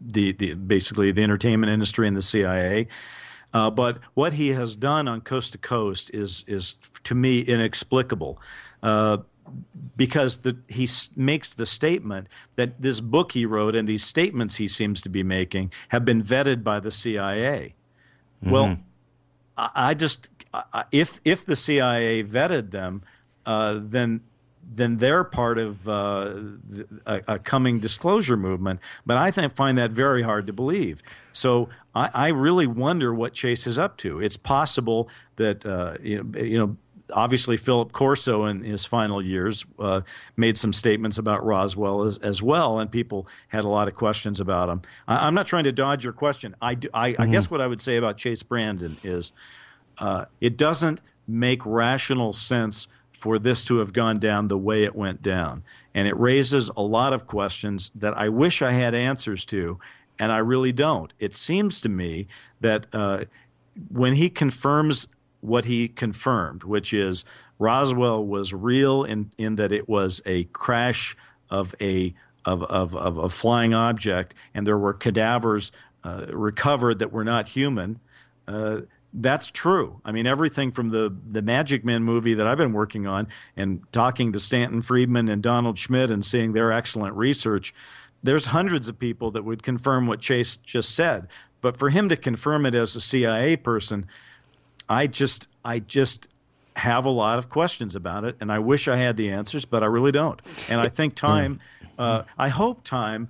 the, 0.00 0.32
the 0.32 0.54
basically 0.54 1.12
the 1.12 1.22
entertainment 1.22 1.70
industry 1.70 2.08
and 2.08 2.16
the 2.16 2.22
CIA. 2.22 2.86
Uh, 3.52 3.70
but 3.70 3.98
what 4.14 4.34
he 4.34 4.48
has 4.48 4.74
done 4.74 5.06
on 5.06 5.20
Coast 5.20 5.52
to 5.52 5.58
Coast 5.58 6.10
is 6.12 6.44
is 6.46 6.76
to 7.04 7.14
me 7.14 7.40
inexplicable. 7.40 8.40
Uh, 8.82 9.18
because 9.96 10.38
the, 10.38 10.56
he 10.68 10.88
makes 11.16 11.52
the 11.52 11.66
statement 11.66 12.28
that 12.56 12.80
this 12.80 13.00
book 13.00 13.32
he 13.32 13.44
wrote 13.44 13.76
and 13.76 13.86
these 13.86 14.02
statements 14.02 14.56
he 14.56 14.66
seems 14.66 15.02
to 15.02 15.08
be 15.08 15.22
making 15.22 15.70
have 15.90 16.04
been 16.04 16.22
vetted 16.22 16.64
by 16.64 16.80
the 16.80 16.90
CIA. 16.90 17.74
Mm-hmm. 18.42 18.50
Well, 18.50 18.78
I, 19.56 19.70
I 19.74 19.94
just 19.94 20.30
if 20.92 21.20
if 21.24 21.44
the 21.44 21.56
CIA 21.56 22.22
vetted 22.22 22.70
them, 22.70 23.02
uh, 23.46 23.78
then 23.80 24.20
then 24.66 24.96
they're 24.96 25.24
part 25.24 25.58
of 25.58 25.88
uh, 25.88 26.34
a, 27.06 27.20
a, 27.28 27.38
coming 27.38 27.80
disclosure 27.80 28.36
movement. 28.36 28.80
But 29.04 29.18
I 29.18 29.30
think, 29.30 29.54
find 29.54 29.76
that 29.78 29.90
very 29.90 30.22
hard 30.22 30.46
to 30.46 30.52
believe. 30.52 31.02
So 31.32 31.68
I, 31.94 32.10
I, 32.14 32.28
really 32.28 32.66
wonder 32.66 33.12
what 33.12 33.34
Chase 33.34 33.66
is 33.66 33.78
up 33.78 33.98
to. 33.98 34.20
It's 34.20 34.38
possible 34.38 35.08
that 35.36 35.66
uh, 35.66 35.96
you 36.02 36.22
know, 36.22 36.38
you 36.40 36.58
know 36.58 36.76
obviously 37.12 37.56
Philip 37.56 37.92
Corso 37.92 38.44
in 38.44 38.62
his 38.62 38.86
final 38.86 39.22
years 39.22 39.64
uh, 39.78 40.00
made 40.36 40.56
some 40.58 40.72
statements 40.72 41.18
about 41.18 41.44
Roswell 41.44 42.04
as, 42.04 42.16
as, 42.18 42.42
well, 42.42 42.78
and 42.78 42.90
people 42.90 43.26
had 43.48 43.64
a 43.64 43.68
lot 43.68 43.88
of 43.88 43.94
questions 43.94 44.40
about 44.40 44.68
him. 44.68 44.82
I, 45.06 45.26
am 45.26 45.34
not 45.34 45.46
trying 45.46 45.64
to 45.64 45.72
dodge 45.72 46.04
your 46.04 46.12
question. 46.12 46.56
I, 46.62 46.74
do, 46.74 46.88
I, 46.94 47.12
mm-hmm. 47.12 47.22
I, 47.22 47.26
guess 47.26 47.50
what 47.50 47.60
I 47.60 47.66
would 47.66 47.80
say 47.80 47.96
about 47.96 48.16
Chase 48.16 48.42
Brandon 48.42 48.96
is 49.02 49.32
uh, 49.98 50.26
it 50.40 50.56
doesn't 50.56 51.00
make 51.26 51.64
rational 51.64 52.32
sense 52.32 52.88
for 53.12 53.38
this 53.38 53.64
to 53.64 53.78
have 53.78 53.92
gone 53.92 54.18
down 54.18 54.48
the 54.48 54.58
way 54.58 54.84
it 54.84 54.94
went 54.94 55.22
down. 55.22 55.62
And 55.94 56.06
it 56.06 56.18
raises 56.18 56.68
a 56.76 56.82
lot 56.82 57.12
of 57.12 57.26
questions 57.26 57.90
that 57.94 58.16
I 58.16 58.28
wish 58.28 58.60
I 58.60 58.72
had 58.72 58.94
answers 58.94 59.44
to, 59.46 59.78
and 60.18 60.30
I 60.30 60.38
really 60.38 60.72
don't. 60.72 61.12
It 61.18 61.34
seems 61.34 61.80
to 61.80 61.88
me 61.88 62.26
that 62.60 62.86
uh, 62.92 63.24
when 63.88 64.14
he 64.14 64.28
confirms 64.28 65.08
what 65.40 65.66
he 65.66 65.88
confirmed, 65.88 66.64
which 66.64 66.92
is 66.92 67.24
Roswell 67.58 68.24
was 68.24 68.52
real 68.52 69.04
in, 69.04 69.30
in 69.38 69.56
that 69.56 69.72
it 69.72 69.88
was 69.88 70.20
a 70.26 70.44
crash 70.44 71.16
of 71.50 71.74
a 71.80 72.14
of, 72.44 72.62
of, 72.64 72.94
of 72.94 73.16
a 73.16 73.30
flying 73.30 73.72
object, 73.72 74.34
and 74.52 74.66
there 74.66 74.76
were 74.76 74.92
cadavers 74.92 75.72
uh, 76.02 76.26
recovered 76.28 76.98
that 76.98 77.10
were 77.10 77.24
not 77.24 77.48
human. 77.48 78.00
Uh, 78.46 78.80
that's 79.14 79.50
true. 79.50 80.00
I 80.04 80.10
mean, 80.10 80.26
everything 80.26 80.72
from 80.72 80.90
the 80.90 81.14
the 81.30 81.40
Majic 81.40 81.84
Men 81.84 82.02
movie 82.02 82.34
that 82.34 82.46
I've 82.46 82.58
been 82.58 82.72
working 82.72 83.06
on 83.06 83.28
and 83.56 83.80
talking 83.92 84.32
to 84.32 84.40
Stanton 84.40 84.82
Friedman 84.82 85.28
and 85.28 85.42
Donald 85.42 85.78
Schmitt, 85.78 86.10
and 86.10 86.24
seeing 86.24 86.52
their 86.52 86.72
excellent 86.72 87.14
research, 87.14 87.72
there's 88.22 88.46
hundreds 88.46 88.88
of 88.88 88.98
people 88.98 89.30
that 89.30 89.44
would 89.44 89.62
confirm 89.62 90.06
what 90.06 90.20
Chase 90.20 90.56
just 90.56 90.94
said. 90.94 91.28
But 91.60 91.76
for 91.76 91.90
him 91.90 92.08
to 92.08 92.16
confirm 92.16 92.66
it 92.66 92.74
as 92.74 92.96
a 92.96 93.00
CIA 93.00 93.56
person, 93.56 94.06
I 94.88 95.06
just 95.06 95.48
I 95.64 95.78
just 95.78 96.28
have 96.76 97.06
a 97.06 97.10
lot 97.10 97.38
of 97.38 97.48
questions 97.48 97.94
about 97.94 98.24
it, 98.24 98.36
and 98.40 98.50
I 98.50 98.58
wish 98.58 98.88
I 98.88 98.96
had 98.96 99.16
the 99.16 99.30
answers, 99.30 99.64
but 99.64 99.84
I 99.84 99.86
really 99.86 100.12
don't. 100.12 100.42
And 100.68 100.80
I 100.80 100.88
think 100.88 101.14
time, 101.14 101.60
uh, 101.98 102.24
I 102.36 102.48
hope 102.48 102.82
time 102.82 103.28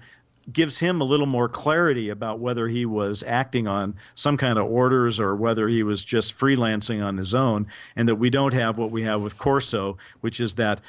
gives 0.53 0.81
him 0.81 1.01
a 1.01 1.05
little 1.05 1.27
more 1.27 1.49
clarity 1.49 2.09
about 2.09 2.39
whether 2.39 2.69
he 2.69 2.85
was 2.85 3.23
acting 3.27 3.67
on 3.67 3.95
some 4.15 4.37
kind 4.37 4.59
of 4.59 4.67
orders 4.67 5.19
or 5.19 5.35
whether 5.35 5.69
he 5.69 5.83
was 5.83 6.05
just 6.05 6.37
freelancing 6.37 7.05
on 7.05 7.17
his 7.17 7.35
own, 7.35 7.67
and 7.97 8.09
that 8.09 8.17
we 8.17 8.31
don't 8.31 8.55
have 8.55 8.79
what 8.79 8.91
we 8.91 9.03
have 9.03 9.23
with 9.23 9.39
Corso, 9.39 9.97
which 10.21 10.41
is 10.41 10.55
that 10.57 10.81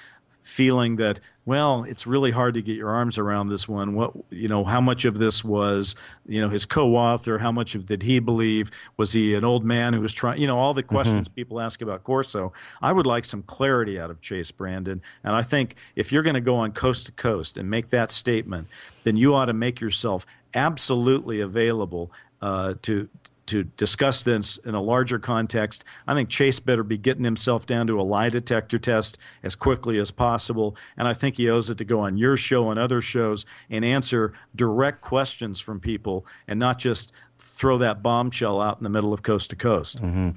feeling 0.42 0.98
that 0.98 1.20
well 1.46 1.84
it's 1.84 2.08
really 2.08 2.32
hard 2.32 2.54
to 2.54 2.62
get 2.62 2.76
your 2.76 2.90
arms 2.90 3.18
around 3.18 3.50
this 3.50 3.68
one 3.68 3.94
what 3.94 4.12
you 4.30 4.48
know 4.48 4.64
how 4.64 4.82
much 4.82 5.06
of 5.06 5.20
this 5.20 5.44
was 5.44 5.96
you 6.26 6.42
know 6.42 6.50
his 6.50 6.66
co-author 6.66 7.38
how 7.38 7.52
much 7.52 7.76
of 7.76 7.86
did 7.86 8.04
he 8.04 8.20
believe 8.20 8.72
was 8.98 9.14
he 9.14 9.34
an 9.34 9.46
old 9.46 9.64
man 9.64 9.94
who 9.94 10.02
was 10.02 10.14
trying 10.14 10.40
you 10.40 10.48
know 10.48 10.58
all 10.58 10.74
the 10.74 10.82
mm-hmm. 10.82 10.96
questions 10.96 11.28
mm-hmm. 11.28 11.36
people 11.36 11.60
ask 11.60 11.82
about 11.82 12.04
corso 12.04 12.52
i 12.82 12.92
would 12.92 13.06
like 13.06 13.26
some 13.26 13.44
clarity 13.44 14.00
out 14.00 14.10
of 14.10 14.20
chase 14.22 14.52
brandon 14.52 15.02
and 15.24 15.36
i 15.36 15.42
think 15.42 15.76
if 15.96 16.12
you're 16.12 16.24
going 16.24 16.34
to 16.34 16.42
go 16.42 16.56
on 16.56 16.72
coast 16.72 17.06
to 17.06 17.12
coast 17.12 17.58
and 17.58 17.70
make 17.70 17.90
that 17.90 18.12
statement 18.12 18.68
then 19.04 19.16
you 19.16 19.34
ought 19.34 19.46
to 19.46 19.54
make 19.54 19.80
yourself 19.80 20.26
absolutely 20.54 21.40
available 21.42 22.12
uh, 22.42 22.74
to 22.82 23.10
to 23.48 23.64
discuss 23.64 24.24
this 24.24 24.58
in 24.58 24.74
a 24.74 24.82
larger 24.82 25.20
context. 25.20 25.84
I 26.08 26.14
think 26.16 26.30
Chase 26.30 26.60
better 26.60 26.84
be 26.84 26.98
getting 26.98 27.24
himself 27.24 27.66
down 27.66 27.88
to 27.88 28.00
a 28.00 28.04
lie 28.04 28.30
detector 28.30 28.80
test 28.80 29.18
as 29.44 29.56
quickly 29.56 30.00
as 30.00 30.12
possible. 30.12 30.76
And 30.98 31.08
I 31.08 31.14
think 31.14 31.38
he 31.38 31.50
owes 31.50 31.70
it 31.70 31.78
to 31.78 31.86
go 31.86 32.00
on 32.00 32.18
your 32.18 32.38
show 32.38 32.70
and 32.70 32.80
other 32.80 33.02
shows 33.02 33.46
and 33.70 33.86
answer 33.86 34.34
direct 34.56 35.02
questions 35.02 35.60
from 35.60 35.80
people 35.80 36.26
and 36.48 36.60
not 36.60 36.80
just 36.80 37.12
throw 37.38 37.78
that 37.78 38.02
bombshell 38.02 38.62
out 38.62 38.78
in 38.78 38.84
the 38.84 38.90
middle 38.90 39.14
of 39.14 39.24
coast 39.24 39.50
to 39.52 39.56
coast. 39.56 40.02
Mm-hmm. 40.02 40.32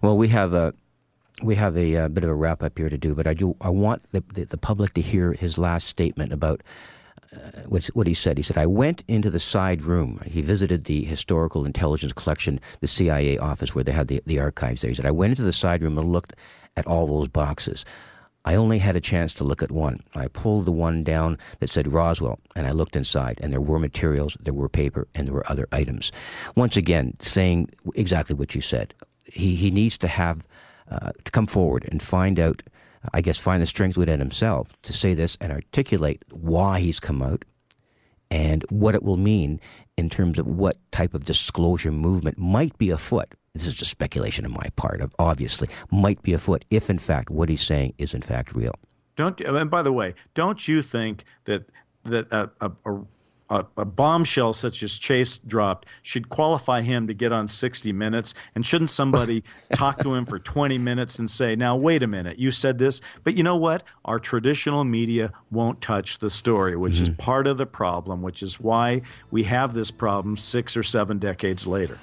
Well, 0.00 0.16
we 0.16 0.28
have 0.28 0.54
a 0.54 0.74
we 1.42 1.56
have 1.56 1.76
a, 1.76 1.94
a, 1.94 2.04
uh, 2.04 2.08
bit 2.08 2.24
of 2.24 2.30
a 2.30 2.34
wrap 2.34 2.62
up 2.62 2.78
here 2.78 2.88
to 2.88 2.98
do, 2.98 3.14
but 3.14 3.26
I 3.26 3.34
do 3.34 3.56
I 3.60 3.70
want 3.70 4.10
the, 4.12 4.22
the, 4.32 4.44
the 4.44 4.56
public 4.58 4.94
to 4.94 5.00
hear 5.00 5.32
his 5.32 5.58
last 5.58 5.88
statement 5.88 6.32
about 6.32 6.62
what 7.66 8.06
he 8.06 8.14
said. 8.14 8.36
He 8.36 8.42
said, 8.42 8.58
I 8.58 8.66
went 8.66 9.02
into 9.08 9.30
the 9.30 9.40
side 9.40 9.82
room. 9.82 10.20
He 10.24 10.42
visited 10.42 10.84
the 10.84 11.04
Historical 11.04 11.64
Intelligence 11.64 12.12
Collection, 12.12 12.60
the 12.80 12.86
CIA 12.86 13.38
office 13.38 13.74
where 13.74 13.84
they 13.84 13.92
had 13.92 14.08
the, 14.08 14.22
the 14.26 14.40
archives 14.40 14.82
there. 14.82 14.90
He 14.90 14.94
said, 14.94 15.06
I 15.06 15.10
went 15.10 15.32
into 15.32 15.42
the 15.42 15.52
side 15.52 15.82
room 15.82 15.98
and 15.98 16.12
looked 16.12 16.34
at 16.76 16.86
all 16.86 17.06
those 17.06 17.28
boxes. 17.28 17.84
I 18.44 18.56
only 18.56 18.78
had 18.78 18.96
a 18.96 19.00
chance 19.00 19.32
to 19.34 19.44
look 19.44 19.62
at 19.62 19.70
one. 19.70 20.00
I 20.14 20.26
pulled 20.26 20.66
the 20.66 20.72
one 20.72 21.04
down 21.04 21.38
that 21.60 21.70
said 21.70 21.92
Roswell, 21.92 22.40
and 22.56 22.66
I 22.66 22.72
looked 22.72 22.96
inside, 22.96 23.38
and 23.40 23.52
there 23.52 23.60
were 23.60 23.78
materials, 23.78 24.36
there 24.40 24.54
were 24.54 24.68
paper, 24.68 25.06
and 25.14 25.28
there 25.28 25.34
were 25.34 25.50
other 25.50 25.68
items. 25.70 26.10
Once 26.56 26.76
again, 26.76 27.16
saying 27.20 27.70
exactly 27.94 28.34
what 28.34 28.54
you 28.54 28.60
said. 28.60 28.94
He, 29.24 29.54
he 29.54 29.70
needs 29.70 29.96
to 29.98 30.08
have 30.08 30.42
uh, 30.90 31.12
to 31.24 31.30
come 31.30 31.46
forward 31.46 31.88
and 31.90 32.02
find 32.02 32.40
out 32.40 32.62
I 33.12 33.20
guess, 33.20 33.38
find 33.38 33.62
the 33.62 33.66
strength 33.66 33.96
within 33.96 34.20
himself 34.20 34.68
to 34.82 34.92
say 34.92 35.14
this 35.14 35.36
and 35.40 35.52
articulate 35.52 36.22
why 36.30 36.80
he's 36.80 37.00
come 37.00 37.22
out 37.22 37.44
and 38.30 38.64
what 38.70 38.94
it 38.94 39.02
will 39.02 39.16
mean 39.16 39.60
in 39.96 40.08
terms 40.08 40.38
of 40.38 40.46
what 40.46 40.78
type 40.90 41.12
of 41.14 41.24
disclosure 41.24 41.92
movement 41.92 42.38
might 42.38 42.76
be 42.78 42.90
afoot. 42.90 43.34
This 43.54 43.66
is 43.66 43.74
just 43.74 43.90
speculation 43.90 44.46
on 44.46 44.52
my 44.52 44.68
part, 44.76 45.02
obviously, 45.18 45.68
might 45.90 46.22
be 46.22 46.32
afoot 46.32 46.64
if, 46.70 46.88
in 46.88 46.98
fact, 46.98 47.28
what 47.28 47.50
he's 47.50 47.62
saying 47.62 47.92
is, 47.98 48.14
in 48.14 48.22
fact, 48.22 48.54
real. 48.54 48.74
Don't, 49.16 49.38
and 49.42 49.70
by 49.70 49.82
the 49.82 49.92
way, 49.92 50.14
don't 50.34 50.66
you 50.66 50.80
think 50.80 51.24
that, 51.44 51.68
that 52.04 52.26
a, 52.32 52.50
a, 52.62 52.72
a, 52.86 53.00
a, 53.76 53.84
bombshell 53.84 54.52
such 54.52 54.82
as 54.82 54.98
Chase 54.98 55.36
dropped 55.36 55.86
should 56.02 56.28
qualify 56.28 56.80
him 56.82 57.06
to 57.06 57.14
get 57.14 57.32
on 57.32 57.48
60 57.48 57.92
Minutes? 57.92 58.34
And 58.54 58.64
shouldn't 58.64 58.90
somebody 58.90 59.44
talk 59.72 60.02
to 60.02 60.14
him 60.14 60.24
for 60.24 60.38
20 60.38 60.78
minutes 60.78 61.18
and 61.18 61.30
say, 61.30 61.54
now, 61.54 61.76
wait 61.76 62.02
a 62.02 62.06
minute, 62.06 62.38
you 62.38 62.50
said 62.50 62.78
this, 62.78 63.00
but 63.24 63.34
you 63.34 63.42
know 63.42 63.56
what? 63.56 63.82
Our 64.04 64.18
traditional 64.18 64.84
media 64.84 65.32
won't 65.50 65.80
touch 65.80 66.18
the 66.18 66.30
story, 66.30 66.76
which 66.76 66.94
mm-hmm. 66.94 67.02
is 67.02 67.10
part 67.10 67.46
of 67.46 67.58
the 67.58 67.66
problem, 67.66 68.22
which 68.22 68.42
is 68.42 68.58
why 68.58 69.02
we 69.30 69.44
have 69.44 69.74
this 69.74 69.90
problem 69.90 70.36
six 70.36 70.76
or 70.76 70.82
seven 70.82 71.18
decades 71.18 71.66
later. 71.66 71.98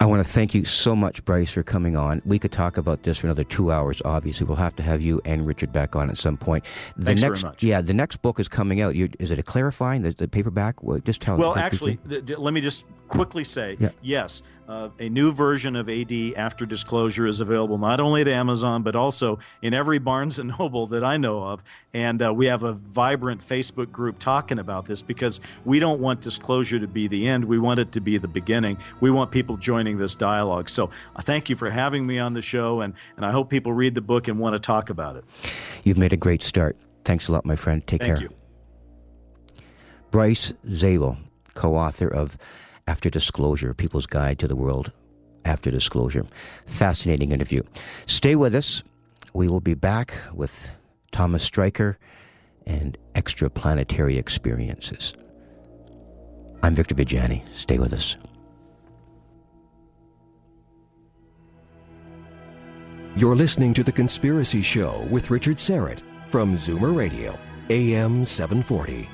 I 0.00 0.06
want 0.06 0.24
to 0.24 0.32
thank 0.32 0.54
you 0.54 0.64
so 0.64 0.94
much, 0.94 1.24
Bryce, 1.24 1.50
for 1.50 1.64
coming 1.64 1.96
on. 1.96 2.22
We 2.24 2.38
could 2.38 2.52
talk 2.52 2.76
about 2.76 3.02
this 3.02 3.18
for 3.18 3.26
another 3.26 3.42
two 3.42 3.72
hours. 3.72 4.00
Obviously, 4.04 4.46
we'll 4.46 4.56
have 4.56 4.76
to 4.76 4.82
have 4.84 5.02
you 5.02 5.20
and 5.24 5.44
Richard 5.44 5.72
back 5.72 5.96
on 5.96 6.08
at 6.08 6.16
some 6.16 6.36
point. 6.36 6.64
The 6.96 7.06
Thanks 7.06 7.22
next, 7.22 7.40
very 7.40 7.50
much. 7.50 7.62
Yeah, 7.64 7.80
the 7.80 7.94
next 7.94 8.18
book 8.18 8.38
is 8.38 8.46
coming 8.46 8.80
out. 8.80 8.94
You, 8.94 9.08
is 9.18 9.32
it 9.32 9.40
a 9.40 9.42
clarifying 9.42 10.02
the, 10.02 10.12
the 10.12 10.28
paperback? 10.28 10.84
Well, 10.84 11.00
just 11.00 11.20
tell. 11.20 11.36
Well, 11.36 11.56
actually, 11.56 11.98
th- 12.08 12.38
let 12.38 12.54
me 12.54 12.60
just 12.60 12.84
quickly 13.08 13.42
say 13.42 13.76
yeah. 13.80 13.90
yes. 14.00 14.42
Uh, 14.68 14.90
a 14.98 15.08
new 15.08 15.32
version 15.32 15.74
of 15.76 15.88
AD 15.88 16.12
After 16.36 16.66
Disclosure 16.66 17.26
is 17.26 17.40
available 17.40 17.78
not 17.78 18.00
only 18.00 18.20
at 18.20 18.28
Amazon 18.28 18.82
but 18.82 18.94
also 18.94 19.38
in 19.62 19.72
every 19.72 19.98
Barnes 19.98 20.38
and 20.38 20.52
Noble 20.58 20.86
that 20.88 21.02
I 21.02 21.16
know 21.16 21.42
of. 21.42 21.64
And 21.94 22.22
uh, 22.22 22.34
we 22.34 22.46
have 22.46 22.64
a 22.64 22.74
vibrant 22.74 23.40
Facebook 23.40 23.90
group 23.90 24.18
talking 24.18 24.58
about 24.58 24.84
this 24.84 25.00
because 25.00 25.40
we 25.64 25.78
don't 25.78 26.00
want 26.00 26.20
disclosure 26.20 26.78
to 26.78 26.86
be 26.86 27.08
the 27.08 27.26
end. 27.26 27.46
We 27.46 27.58
want 27.58 27.80
it 27.80 27.92
to 27.92 28.00
be 28.00 28.18
the 28.18 28.28
beginning. 28.28 28.76
We 29.00 29.10
want 29.10 29.30
people 29.30 29.56
joining 29.56 29.96
this 29.96 30.14
dialogue. 30.14 30.68
So 30.68 30.90
uh, 31.16 31.22
thank 31.22 31.48
you 31.48 31.56
for 31.56 31.70
having 31.70 32.06
me 32.06 32.18
on 32.18 32.34
the 32.34 32.42
show, 32.42 32.82
and, 32.82 32.92
and 33.16 33.24
I 33.24 33.32
hope 33.32 33.48
people 33.48 33.72
read 33.72 33.94
the 33.94 34.02
book 34.02 34.28
and 34.28 34.38
want 34.38 34.54
to 34.54 34.58
talk 34.58 34.90
about 34.90 35.16
it. 35.16 35.24
You've 35.82 35.96
made 35.96 36.12
a 36.12 36.16
great 36.18 36.42
start. 36.42 36.76
Thanks 37.06 37.26
a 37.28 37.32
lot, 37.32 37.46
my 37.46 37.56
friend. 37.56 37.86
Take 37.86 38.02
thank 38.02 38.18
care. 38.18 38.28
You. 38.28 38.34
Bryce 40.10 40.52
Zabel, 40.68 41.16
co 41.54 41.74
author 41.74 42.08
of 42.08 42.36
after 42.88 43.10
Disclosure, 43.10 43.74
People's 43.74 44.06
Guide 44.06 44.38
to 44.38 44.48
the 44.48 44.56
World 44.56 44.92
After 45.44 45.70
Disclosure. 45.70 46.26
Fascinating 46.64 47.32
interview. 47.32 47.62
Stay 48.06 48.34
with 48.34 48.54
us. 48.54 48.82
We 49.34 49.46
will 49.46 49.60
be 49.60 49.74
back 49.74 50.14
with 50.32 50.70
Thomas 51.12 51.48
Streicher 51.48 51.96
and 52.66 52.96
extraplanetary 53.14 54.16
experiences. 54.16 55.12
I'm 56.62 56.74
Victor 56.74 56.94
Viggiani. 56.94 57.42
Stay 57.54 57.78
with 57.78 57.92
us. 57.92 58.16
You're 63.16 63.36
listening 63.36 63.74
to 63.74 63.82
The 63.82 63.92
Conspiracy 63.92 64.62
Show 64.62 65.06
with 65.10 65.30
Richard 65.30 65.56
Syrett 65.56 66.00
from 66.26 66.54
Zoomer 66.54 66.96
Radio, 66.96 67.38
AM 67.68 68.24
740. 68.24 69.10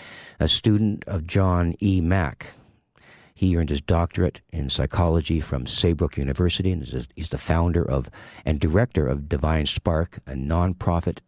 a 0.41 0.49
student 0.49 1.05
of 1.07 1.27
John 1.27 1.75
E. 1.81 2.01
Mack. 2.01 2.55
He 3.33 3.57
earned 3.57 3.71
his 3.71 3.81
doctorate 3.81 4.41
in 4.51 4.69
psychology 4.69 5.41
from 5.41 5.67
Saybrook 5.67 6.17
University, 6.17 6.73
and 6.73 7.07
he's 7.15 7.29
the 7.29 7.39
founder 7.39 7.89
of 7.89 8.11
and 8.45 8.61
director 8.61 9.07
of 9.07 9.29
Divine 9.29 9.67
Spark, 9.67 10.19
a 10.27 10.33
nonprofit 10.33 11.19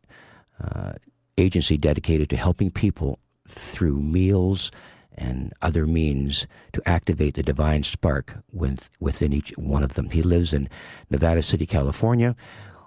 uh, 0.62 0.93
agency 1.39 1.77
dedicated 1.77 2.31
to 2.31 2.37
helping 2.37 2.71
people 2.71 3.19
through 3.49 4.01
meals 4.01 4.71
and 5.17 5.53
other 5.62 5.87
means 5.87 6.47
to 6.73 6.83
activate 6.87 7.35
the 7.35 7.43
divine 7.43 7.85
spark 7.85 8.39
within 8.53 9.33
each 9.33 9.51
one 9.57 9.83
of 9.85 9.95
them. 9.95 10.11
He 10.11 10.23
lives 10.23 10.53
in 10.53 10.69
Nevada 11.09 11.43
City, 11.43 11.67
California. 11.67 12.35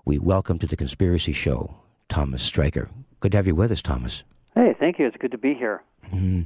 We 0.08 0.20
welcome 0.20 0.58
to 0.60 0.68
the 0.68 0.78
Conspiracy 0.78 1.34
Show 1.34 1.76
Thomas 2.08 2.50
Streicher. 2.50 2.88
Good 3.20 3.34
to 3.34 3.38
have 3.40 3.46
you 3.46 3.56
with 3.56 3.74
us, 3.74 3.82
Thomas. 3.82 4.24
Hey, 4.56 4.74
thank 4.80 5.00
you. 5.00 5.06
It's 5.06 5.18
good 5.18 5.32
to 5.32 5.38
be 5.38 5.54
here. 5.54 5.84
Mm-hmm. 6.14 6.44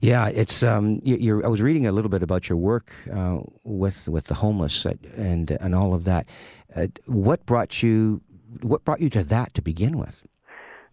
Yeah, 0.00 0.26
it's. 0.26 0.64
Um, 0.64 1.00
I 1.06 1.46
was 1.46 1.62
reading 1.62 1.86
a 1.86 1.92
little 1.92 2.08
bit 2.08 2.24
about 2.24 2.48
your 2.48 2.58
work 2.58 2.92
uh, 3.14 3.38
with 3.62 4.08
with 4.08 4.24
the 4.24 4.34
homeless 4.34 4.84
and 4.84 5.48
and 5.52 5.76
all 5.76 5.94
of 5.94 6.02
that. 6.06 6.26
Uh, 6.74 6.88
what 7.06 7.46
brought 7.46 7.84
you? 7.84 8.20
What 8.62 8.84
brought 8.84 9.00
you 9.00 9.10
to 9.10 9.22
that 9.22 9.54
to 9.54 9.62
begin 9.62 9.96
with? 9.96 10.26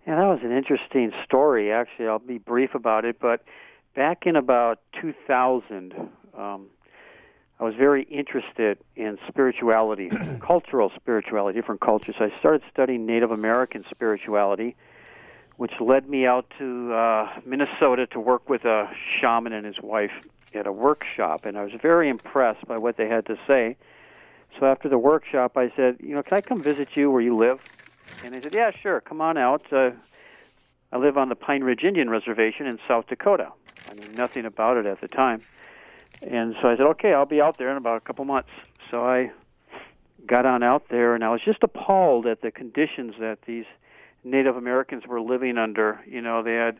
Yeah, 0.06 0.18
that 0.18 0.28
was 0.28 0.42
an 0.44 0.52
interesting 0.52 1.12
story. 1.26 1.72
Actually, 1.72 2.08
I'll 2.08 2.20
be 2.20 2.38
brief 2.38 2.76
about 2.76 3.04
it, 3.04 3.20
but 3.20 3.44
back 3.96 4.28
in 4.28 4.36
about 4.36 4.78
2000, 5.02 5.96
um, 6.38 6.68
I 7.60 7.66
was 7.66 7.76
very 7.76 8.03
interested 8.03 8.78
in 8.95 9.18
spirituality, 9.28 10.10
cultural 10.39 10.91
spirituality, 10.95 11.60
different 11.60 11.82
cultures. 11.82 12.16
I 12.20 12.32
started 12.39 12.62
studying 12.72 13.05
Native 13.05 13.32
American 13.32 13.84
spirituality, 13.91 14.78
which 15.57 15.74
led 15.82 16.10
me 16.10 16.26
out 16.26 16.51
to 16.57 16.93
uh, 16.93 17.39
Minnesota 17.45 18.07
to 18.07 18.20
work 18.20 18.47
with 18.47 18.64
a 18.64 18.89
shaman 19.20 19.51
and 19.51 19.66
his 19.66 19.82
wife 19.82 20.14
at 20.53 20.68
a 20.68 20.72
workshop, 20.72 21.45
and 21.45 21.57
I 21.57 21.64
was 21.64 21.74
very 21.82 22.07
impressed 22.07 22.66
by 22.66 22.78
what 22.78 22.95
they 22.95 23.10
had 23.10 23.26
to 23.26 23.38
say. 23.45 23.76
So 24.57 24.66
after 24.66 24.88
the 24.88 24.97
workshop, 24.97 25.57
I 25.57 25.72
said, 25.76 25.97
you 25.99 26.16
know, 26.16 26.24
can 26.24 26.38
I 26.38 26.41
come 26.41 26.64
visit 26.64 26.95
you 26.95 27.12
where 27.12 27.22
you 27.22 27.36
live? 27.36 27.60
And 28.24 28.34
they 28.34 28.41
said, 28.41 28.55
yeah, 28.55 28.72
sure, 28.72 29.01
come 29.01 29.20
on 29.20 29.38
out. 29.38 29.72
Uh, 29.72 29.91
I 30.93 30.97
live 30.97 31.18
on 31.18 31.28
the 31.28 31.36
Pine 31.36 31.64
Ridge 31.64 31.84
Indian 31.84 32.10
Reservation 32.10 32.66
in 32.66 32.80
South 32.88 33.07
Dakota. 33.07 33.51
I 33.89 33.93
knew 33.95 34.12
nothing 34.14 34.45
about 34.45 34.78
it 34.78 34.86
at 34.86 35.01
the 35.01 35.07
time. 35.10 35.41
And 36.22 36.55
so 36.61 36.67
I 36.67 36.76
said, 36.76 36.86
okay, 36.86 37.13
I'll 37.13 37.26
be 37.26 37.41
out 37.41 37.57
there 37.57 37.72
in 37.72 37.78
about 37.78 37.97
a 37.97 38.01
couple 38.01 38.26
months. 38.26 38.49
So 38.91 39.05
I 39.05 39.32
got 40.28 40.45
on 40.45 40.63
out 40.63 40.84
there, 40.89 41.15
and 41.15 41.24
I 41.24 41.30
was 41.30 41.41
just 41.43 41.63
appalled 41.63 42.26
at 42.26 42.41
the 42.41 42.51
conditions 42.51 43.15
that 43.20 43.39
these 43.47 43.65
Native 44.24 44.57
Americans 44.57 45.07
were 45.07 45.22
living 45.22 45.57
under. 45.57 45.99
You 46.05 46.22
know, 46.22 46.43
they 46.43 46.55
had 46.55 46.80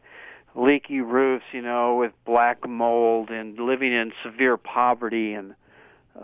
leaky 0.56 1.02
roofs, 1.02 1.46
you 1.52 1.62
know, 1.62 1.96
with 1.96 2.12
black 2.26 2.68
mold, 2.68 3.30
and 3.30 3.58
living 3.58 3.94
in 3.94 4.12
severe 4.24 4.58
poverty, 4.58 5.34
and 5.34 5.56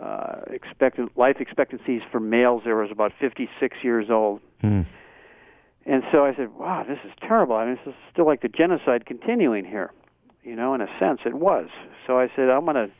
uh, 0.00 0.40
expectant 0.48 1.16
life 1.16 1.36
expectancies 1.40 2.02
for 2.10 2.20
males 2.20 2.62
there 2.64 2.76
was 2.76 2.90
about 2.90 3.12
56 3.18 3.76
years 3.82 4.10
old. 4.10 4.40
Mm. 4.62 4.86
And 5.86 6.02
so 6.12 6.24
I 6.24 6.34
said, 6.34 6.54
"Wow, 6.54 6.84
this 6.86 6.98
is 7.04 7.12
terrible. 7.20 7.56
I 7.56 7.64
mean, 7.64 7.76
this 7.76 7.94
is 7.94 8.00
still 8.12 8.26
like 8.26 8.42
the 8.42 8.48
genocide 8.48 9.06
continuing 9.06 9.64
here." 9.64 9.92
You 10.42 10.54
know, 10.54 10.74
in 10.74 10.80
a 10.80 10.88
sense, 10.98 11.20
it 11.24 11.34
was. 11.34 11.68
So 12.06 12.18
I 12.18 12.28
said, 12.36 12.50
"I'm 12.50 12.64
going 12.64 12.74
to 12.74 12.90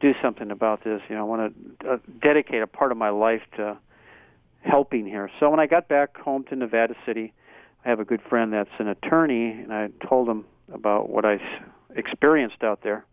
do 0.00 0.12
something 0.20 0.50
about 0.50 0.84
this. 0.84 1.00
You 1.08 1.16
know, 1.16 1.22
I 1.22 1.24
want 1.24 1.78
to 1.80 1.88
uh, 1.88 1.96
dedicate 2.20 2.62
a 2.62 2.66
part 2.66 2.92
of 2.92 2.98
my 2.98 3.10
life 3.10 3.42
to 3.56 3.78
helping 4.60 5.06
here." 5.06 5.30
So 5.40 5.50
when 5.50 5.60
I 5.60 5.66
got 5.66 5.88
back 5.88 6.16
home 6.16 6.44
to 6.44 6.56
Nevada 6.56 6.94
City, 7.06 7.32
I 7.84 7.88
have 7.88 8.00
a 8.00 8.04
good 8.04 8.22
friend 8.22 8.52
that's 8.52 8.70
an 8.78 8.88
attorney, 8.88 9.50
and 9.50 9.72
I 9.72 9.88
told 10.06 10.28
him 10.28 10.44
about 10.72 11.08
what 11.08 11.24
I 11.24 11.38
experienced 11.94 12.62
out 12.62 12.82
there. 12.82 13.04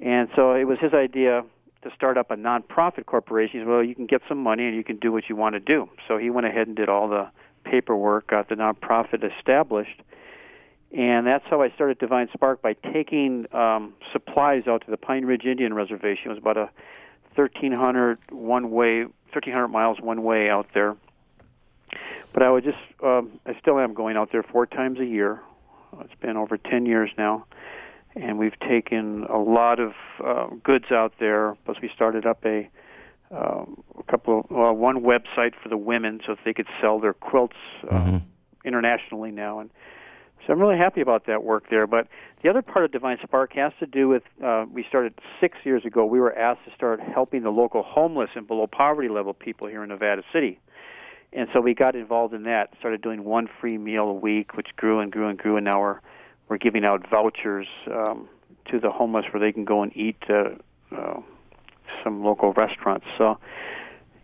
And 0.00 0.28
so 0.36 0.54
it 0.54 0.64
was 0.64 0.78
his 0.78 0.94
idea 0.94 1.44
to 1.82 1.90
start 1.94 2.16
up 2.16 2.30
a 2.30 2.36
nonprofit 2.36 3.06
corporation. 3.06 3.60
He 3.60 3.64
said, 3.64 3.68
well, 3.68 3.82
you 3.82 3.94
can 3.94 4.06
get 4.06 4.22
some 4.28 4.38
money 4.38 4.66
and 4.66 4.76
you 4.76 4.84
can 4.84 4.96
do 4.96 5.12
what 5.12 5.28
you 5.28 5.36
want 5.36 5.54
to 5.54 5.60
do. 5.60 5.88
So 6.06 6.18
he 6.18 6.30
went 6.30 6.46
ahead 6.46 6.66
and 6.66 6.76
did 6.76 6.88
all 6.88 7.08
the 7.08 7.28
paperwork, 7.64 8.28
got 8.28 8.48
the 8.48 8.54
nonprofit 8.54 9.24
established. 9.38 10.02
And 10.96 11.26
that's 11.26 11.44
how 11.50 11.60
I 11.62 11.70
started 11.70 11.98
Divine 11.98 12.28
Spark 12.32 12.62
by 12.62 12.72
taking 12.72 13.46
um, 13.54 13.94
supplies 14.12 14.66
out 14.66 14.84
to 14.86 14.90
the 14.90 14.96
Pine 14.96 15.24
Ridge 15.24 15.44
Indian 15.44 15.74
Reservation. 15.74 16.26
It 16.26 16.28
was 16.30 16.38
about 16.38 16.56
a 16.56 16.70
1,300 17.34 18.18
one 18.30 18.70
way, 18.70 19.02
1,300 19.02 19.68
miles 19.68 20.00
one 20.00 20.22
way 20.22 20.48
out 20.48 20.68
there. 20.72 20.96
But 22.32 22.42
I 22.42 22.50
would 22.50 22.64
just, 22.64 22.78
um, 23.02 23.38
I 23.46 23.58
still 23.60 23.78
am 23.78 23.94
going 23.94 24.16
out 24.16 24.30
there 24.32 24.42
four 24.42 24.66
times 24.66 24.98
a 24.98 25.04
year. 25.04 25.40
It's 26.00 26.20
been 26.20 26.36
over 26.36 26.56
10 26.56 26.86
years 26.86 27.10
now 27.18 27.46
and 28.16 28.38
we've 28.38 28.58
taken 28.60 29.24
a 29.24 29.38
lot 29.38 29.78
of 29.78 29.92
uh, 30.24 30.46
goods 30.62 30.90
out 30.90 31.14
there. 31.20 31.56
Plus, 31.64 31.76
we 31.80 31.90
started 31.94 32.26
up 32.26 32.44
a 32.44 32.68
um, 33.30 33.82
a 33.98 34.02
couple 34.04 34.40
of 34.40 34.46
well, 34.50 34.72
one 34.72 35.02
website 35.02 35.52
for 35.62 35.68
the 35.68 35.76
women 35.76 36.20
so 36.26 36.34
that 36.34 36.44
they 36.44 36.54
could 36.54 36.68
sell 36.80 36.98
their 36.98 37.12
quilts 37.12 37.56
uh, 37.84 37.94
mm-hmm. 37.94 38.16
internationally 38.64 39.30
now, 39.30 39.60
and 39.60 39.70
so 40.48 40.54
I'm 40.54 40.60
really 40.60 40.78
happy 40.78 41.02
about 41.02 41.26
that 41.26 41.44
work 41.44 41.68
there. 41.68 41.86
But 41.86 42.08
the 42.42 42.48
other 42.48 42.62
part 42.62 42.86
of 42.86 42.90
Divine 42.90 43.18
Spark 43.22 43.52
has 43.52 43.72
to 43.80 43.86
do 43.86 44.08
with 44.08 44.22
uh, 44.42 44.64
we 44.72 44.82
started 44.88 45.12
six 45.40 45.58
years 45.62 45.84
ago. 45.84 46.06
We 46.06 46.20
were 46.20 46.34
asked 46.36 46.64
to 46.64 46.74
start 46.74 47.00
helping 47.00 47.42
the 47.42 47.50
local 47.50 47.82
homeless 47.82 48.30
and 48.34 48.46
below 48.46 48.66
poverty 48.66 49.10
level 49.10 49.34
people 49.34 49.68
here 49.68 49.82
in 49.82 49.90
Nevada 49.90 50.22
City. 50.32 50.58
And 51.34 51.50
so 51.52 51.60
we 51.60 51.74
got 51.74 51.94
involved 51.94 52.32
in 52.32 52.44
that, 52.44 52.70
started 52.78 53.02
doing 53.02 53.24
one 53.24 53.46
free 53.60 53.76
meal 53.76 54.04
a 54.04 54.14
week, 54.14 54.56
which 54.56 54.68
grew 54.76 55.00
and 55.00 55.12
grew 55.12 55.28
and 55.28 55.38
grew, 55.38 55.56
and 55.56 55.66
now 55.66 55.80
we're 55.80 56.00
we're 56.48 56.56
giving 56.56 56.82
out 56.82 57.06
vouchers 57.10 57.66
um, 57.92 58.26
to 58.70 58.80
the 58.80 58.90
homeless 58.90 59.26
where 59.30 59.40
they 59.40 59.52
can 59.52 59.66
go 59.66 59.82
and 59.82 59.94
eat 59.94 60.16
uh, 60.30 60.48
uh, 60.96 61.20
some 62.02 62.24
local 62.24 62.54
restaurants. 62.54 63.04
So, 63.18 63.38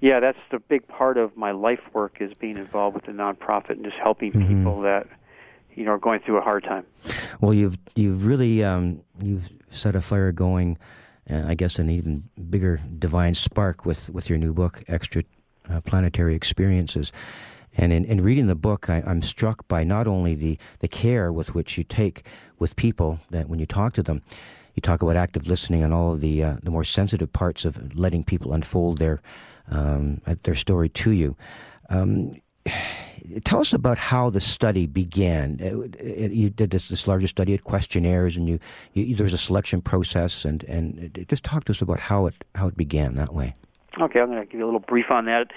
yeah, 0.01 0.20
that's 0.20 0.39
the 0.51 0.59
big 0.59 0.89
part 0.89 1.18
of 1.18 1.37
my 1.37 1.51
life 1.51 1.83
work 1.93 2.16
is 2.20 2.33
being 2.33 2.57
involved 2.57 2.95
with 2.95 3.05
the 3.05 3.12
nonprofit 3.12 3.72
and 3.72 3.85
just 3.85 3.99
helping 3.99 4.33
mm-hmm. 4.33 4.57
people 4.57 4.81
that 4.81 5.07
you 5.75 5.85
know 5.85 5.93
are 5.93 5.99
going 5.99 6.20
through 6.20 6.39
a 6.39 6.43
hard 6.43 6.64
time. 6.64 6.87
Well, 7.41 7.55
you've 7.55 7.79
you've 7.95 8.27
really 8.27 8.64
um, 8.64 9.03
you've 9.20 9.51
set 9.70 9.95
a 9.95 10.01
fire 10.01 10.33
going. 10.33 10.79
Uh, 11.31 11.43
I 11.47 11.55
guess 11.55 11.79
an 11.79 11.89
even 11.89 12.29
bigger 12.51 12.81
divine 12.99 13.33
spark 13.33 13.87
with, 13.87 14.11
with 14.11 14.29
your 14.29 14.37
new 14.37 14.53
book, 14.53 14.85
Extra 14.89 15.22
uh, 15.70 15.81
Planetary 15.81 16.35
Experiences. 16.35 17.12
And 17.77 17.93
in, 17.93 18.05
in 18.05 18.20
reading 18.22 18.47
the 18.47 18.55
book, 18.55 18.91
I, 18.91 19.03
am 19.07 19.22
struck 19.22 19.66
by 19.66 19.85
not 19.85 20.07
only 20.07 20.35
the, 20.35 20.59
the 20.81 20.89
care 20.89 21.33
with 21.33 21.55
which 21.55 21.77
you 21.77 21.85
take 21.85 22.27
with 22.59 22.77
people 22.77 23.20
that 23.31 23.49
when 23.49 23.59
you 23.59 23.66
talk 23.66 23.95
to 23.95 24.03
them, 24.03 24.22
you 24.75 24.81
talk 24.81 25.03
about 25.03 25.16
active 25.16 25.47
listening 25.47 25.83
and 25.83 25.95
all 25.95 26.12
of 26.12 26.20
the 26.20 26.43
uh, 26.43 26.57
the 26.62 26.70
more 26.70 26.85
sensitive 26.85 27.33
parts 27.33 27.64
of 27.64 27.97
letting 27.97 28.25
people 28.25 28.53
unfold 28.53 28.99
their 28.99 29.22
um, 29.70 30.20
their 30.43 30.55
story 30.55 30.89
to 30.91 31.11
you. 31.12 31.37
Um, 31.91 32.41
tell 33.45 33.61
us 33.61 33.73
about 33.73 33.99
how 33.99 34.31
the 34.31 34.41
study 34.41 34.87
began. 34.87 35.59
Uh, 35.61 36.27
you 36.29 36.51
did 36.51 36.71
this, 36.71 36.89
this 36.89 37.07
larger 37.07 37.27
study 37.27 37.55
at 37.55 37.65
questionnaires, 37.65 38.37
and 38.37 38.49
you, 38.49 38.59
you, 38.93 39.15
there 39.17 39.25
was 39.25 39.33
a 39.33 39.39
selection 39.39 39.81
process, 39.81 40.45
and, 40.45 40.65
and 40.65 41.27
just 41.29 41.45
talk 41.45 41.65
to 41.65 41.73
us 41.73 41.81
about 41.81 42.01
how 42.01 42.27
it 42.27 42.35
how 42.55 42.67
it 42.67 42.77
began 42.77 43.15
that 43.15 43.35
way. 43.35 43.55
Okay, 44.01 44.21
I'm 44.21 44.27
going 44.27 44.41
to 44.41 44.47
give 44.47 44.59
you 44.59 44.65
a 44.65 44.67
little 44.67 44.81
brief 44.81 45.11
on 45.11 45.27
that 45.27 45.53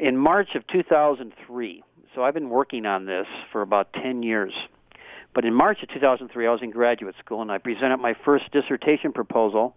in 0.00 0.16
March 0.16 0.54
of 0.54 0.66
2003, 0.66 1.84
so 2.14 2.24
I've 2.24 2.34
been 2.34 2.48
working 2.48 2.86
on 2.86 3.04
this 3.04 3.26
for 3.52 3.60
about 3.60 3.92
10 3.92 4.22
years. 4.22 4.52
But 5.34 5.44
in 5.44 5.54
March 5.54 5.82
of 5.82 5.90
2003, 5.90 6.46
I 6.46 6.50
was 6.50 6.62
in 6.62 6.70
graduate 6.70 7.14
school 7.18 7.42
and 7.42 7.52
I 7.52 7.58
presented 7.58 7.98
my 7.98 8.14
first 8.24 8.50
dissertation 8.50 9.12
proposal, 9.12 9.76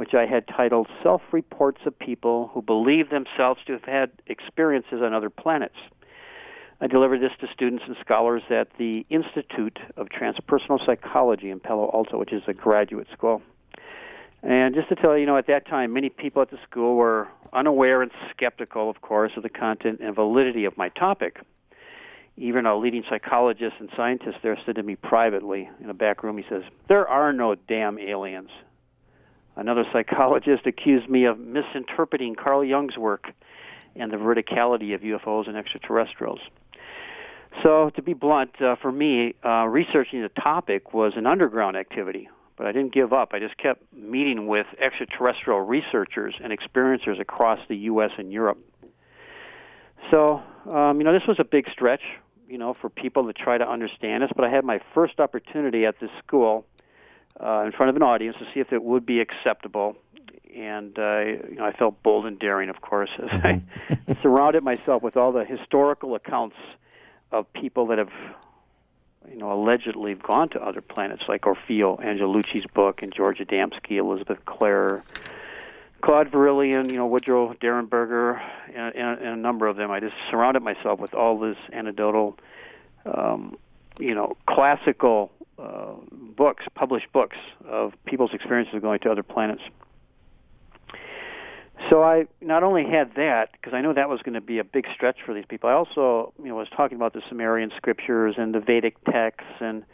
which 0.00 0.14
I 0.14 0.24
had 0.24 0.48
titled 0.48 0.88
Self 1.02 1.20
Reports 1.30 1.82
of 1.84 1.98
People 1.98 2.50
Who 2.54 2.62
Believe 2.62 3.10
Themselves 3.10 3.60
to 3.66 3.72
Have 3.74 3.84
Had 3.84 4.10
Experiences 4.26 5.02
on 5.02 5.12
Other 5.12 5.28
Planets. 5.28 5.76
I 6.80 6.86
delivered 6.86 7.20
this 7.20 7.32
to 7.42 7.48
students 7.52 7.84
and 7.86 7.94
scholars 8.00 8.42
at 8.48 8.68
the 8.78 9.04
Institute 9.10 9.78
of 9.98 10.06
Transpersonal 10.08 10.82
Psychology 10.86 11.50
in 11.50 11.60
Palo 11.60 11.90
Alto, 11.92 12.16
which 12.16 12.32
is 12.32 12.42
a 12.46 12.54
graduate 12.54 13.08
school. 13.12 13.42
And 14.42 14.74
just 14.74 14.88
to 14.88 14.94
tell 14.94 15.16
you, 15.16 15.20
you 15.20 15.26
know, 15.26 15.36
at 15.36 15.48
that 15.48 15.66
time, 15.66 15.92
many 15.92 16.08
people 16.08 16.40
at 16.40 16.50
the 16.50 16.58
school 16.66 16.96
were 16.96 17.28
unaware 17.52 18.00
and 18.00 18.10
skeptical, 18.30 18.88
of 18.88 19.02
course, 19.02 19.32
of 19.36 19.42
the 19.42 19.50
content 19.50 20.00
and 20.02 20.14
validity 20.14 20.64
of 20.64 20.78
my 20.78 20.88
topic. 20.88 21.40
Even 22.38 22.64
a 22.64 22.74
leading 22.74 23.04
psychologist 23.06 23.76
and 23.80 23.90
scientist 23.94 24.38
there 24.42 24.56
said 24.64 24.76
to 24.76 24.82
me 24.82 24.96
privately 24.96 25.68
in 25.84 25.90
a 25.90 25.94
back 25.94 26.22
room, 26.22 26.38
he 26.38 26.44
says, 26.48 26.62
There 26.88 27.06
are 27.06 27.34
no 27.34 27.54
damn 27.54 27.98
aliens. 27.98 28.48
Another 29.60 29.84
psychologist 29.92 30.66
accused 30.66 31.08
me 31.08 31.26
of 31.26 31.38
misinterpreting 31.38 32.34
Carl 32.34 32.64
Jung's 32.64 32.96
work 32.96 33.26
and 33.94 34.10
the 34.10 34.16
verticality 34.16 34.94
of 34.94 35.02
UFOs 35.02 35.48
and 35.48 35.56
extraterrestrials. 35.56 36.40
So, 37.62 37.90
to 37.90 38.00
be 38.02 38.14
blunt, 38.14 38.60
uh, 38.62 38.76
for 38.76 38.90
me, 38.90 39.34
uh, 39.44 39.66
researching 39.66 40.22
the 40.22 40.30
topic 40.30 40.94
was 40.94 41.12
an 41.16 41.26
underground 41.26 41.76
activity 41.76 42.28
but 42.60 42.66
I 42.66 42.72
didn't 42.72 42.92
give 42.92 43.14
up. 43.14 43.30
I 43.32 43.38
just 43.38 43.56
kept 43.56 43.90
meeting 43.90 44.46
with 44.46 44.66
extraterrestrial 44.78 45.62
researchers 45.62 46.34
and 46.44 46.52
experiencers 46.52 47.18
across 47.18 47.58
the 47.70 47.76
U.S. 47.88 48.10
and 48.18 48.30
Europe. 48.30 48.58
So, 50.10 50.42
um, 50.70 50.98
you 50.98 51.04
know, 51.04 51.12
this 51.14 51.26
was 51.26 51.38
a 51.40 51.44
big 51.44 51.70
stretch, 51.70 52.02
you 52.50 52.58
know, 52.58 52.74
for 52.74 52.90
people 52.90 53.26
to 53.28 53.32
try 53.32 53.56
to 53.56 53.66
understand 53.66 54.24
us. 54.24 54.30
But 54.36 54.44
I 54.44 54.50
had 54.50 54.66
my 54.66 54.78
first 54.92 55.20
opportunity 55.20 55.86
at 55.86 56.00
this 56.00 56.10
school 56.22 56.66
uh, 57.38 57.62
in 57.66 57.72
front 57.72 57.90
of 57.90 57.96
an 57.96 58.02
audience 58.02 58.36
to 58.38 58.46
see 58.52 58.60
if 58.60 58.72
it 58.72 58.82
would 58.82 59.04
be 59.04 59.20
acceptable. 59.20 59.96
And 60.56 60.98
uh, 60.98 61.20
you 61.20 61.56
know, 61.56 61.64
I 61.64 61.72
felt 61.72 62.02
bold 62.02 62.26
and 62.26 62.38
daring, 62.38 62.70
of 62.70 62.80
course, 62.80 63.10
as 63.18 63.40
I 63.40 63.62
mm-hmm. 63.90 64.12
surrounded 64.22 64.64
myself 64.64 65.02
with 65.02 65.16
all 65.16 65.32
the 65.32 65.44
historical 65.44 66.14
accounts 66.14 66.56
of 67.30 67.52
people 67.52 67.86
that 67.88 67.98
have 67.98 68.10
you 69.28 69.36
know, 69.36 69.52
allegedly 69.52 70.14
gone 70.14 70.48
to 70.50 70.60
other 70.60 70.80
planets, 70.80 71.22
like 71.28 71.42
Orfeo 71.42 72.00
Angelucci's 72.00 72.66
book 72.66 73.02
and 73.02 73.14
George 73.14 73.38
Adamski, 73.38 73.98
Elizabeth 73.98 74.38
Klarer, 74.44 75.02
Claude 76.00 76.30
Vorilhon, 76.30 76.90
you 76.90 76.96
know, 76.96 77.06
Woodrow 77.06 77.54
Derenberger, 77.54 78.40
and, 78.74 78.94
and, 78.94 79.18
and, 79.20 79.28
a 79.28 79.36
number 79.36 79.66
of 79.66 79.76
them. 79.76 79.90
I 79.90 80.00
just 80.00 80.14
surrounded 80.30 80.62
myself 80.62 80.98
with 80.98 81.14
all 81.14 81.38
this 81.38 81.58
anecdotal, 81.72 82.38
um, 83.04 83.56
you 84.00 84.14
know, 84.14 84.36
classical 84.48 85.30
uh, 85.58 85.92
books, 86.36 86.64
published 86.74 87.12
books 87.12 87.36
of 87.66 87.92
people's 88.06 88.32
experiences 88.32 88.74
of 88.74 88.82
going 88.82 88.98
to 89.00 89.10
other 89.10 89.22
planets. 89.22 89.62
So 91.88 92.02
I 92.02 92.26
not 92.40 92.62
only 92.62 92.84
had 92.84 93.14
that 93.14 93.52
because 93.52 93.72
I 93.72 93.80
know 93.80 93.94
that 93.94 94.08
was 94.08 94.20
going 94.22 94.34
to 94.34 94.40
be 94.40 94.58
a 94.58 94.64
big 94.64 94.86
stretch 94.94 95.16
for 95.24 95.32
these 95.32 95.46
people. 95.48 95.70
I 95.70 95.72
also, 95.72 96.32
you 96.38 96.48
know, 96.48 96.56
was 96.56 96.68
talking 96.76 96.96
about 96.96 97.14
the 97.14 97.22
Sumerian 97.28 97.72
scriptures 97.76 98.34
and 98.36 98.54
the 98.54 98.60
Vedic 98.60 99.02
texts 99.04 99.50
and 99.60 99.84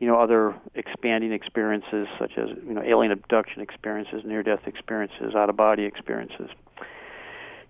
you 0.00 0.06
know 0.06 0.20
other 0.20 0.54
expanding 0.74 1.32
experiences 1.32 2.08
such 2.18 2.32
as 2.36 2.48
you 2.66 2.74
know 2.74 2.82
alien 2.82 3.12
abduction 3.12 3.62
experiences, 3.62 4.22
near-death 4.24 4.66
experiences, 4.66 5.34
out-of-body 5.34 5.84
experiences. 5.84 6.50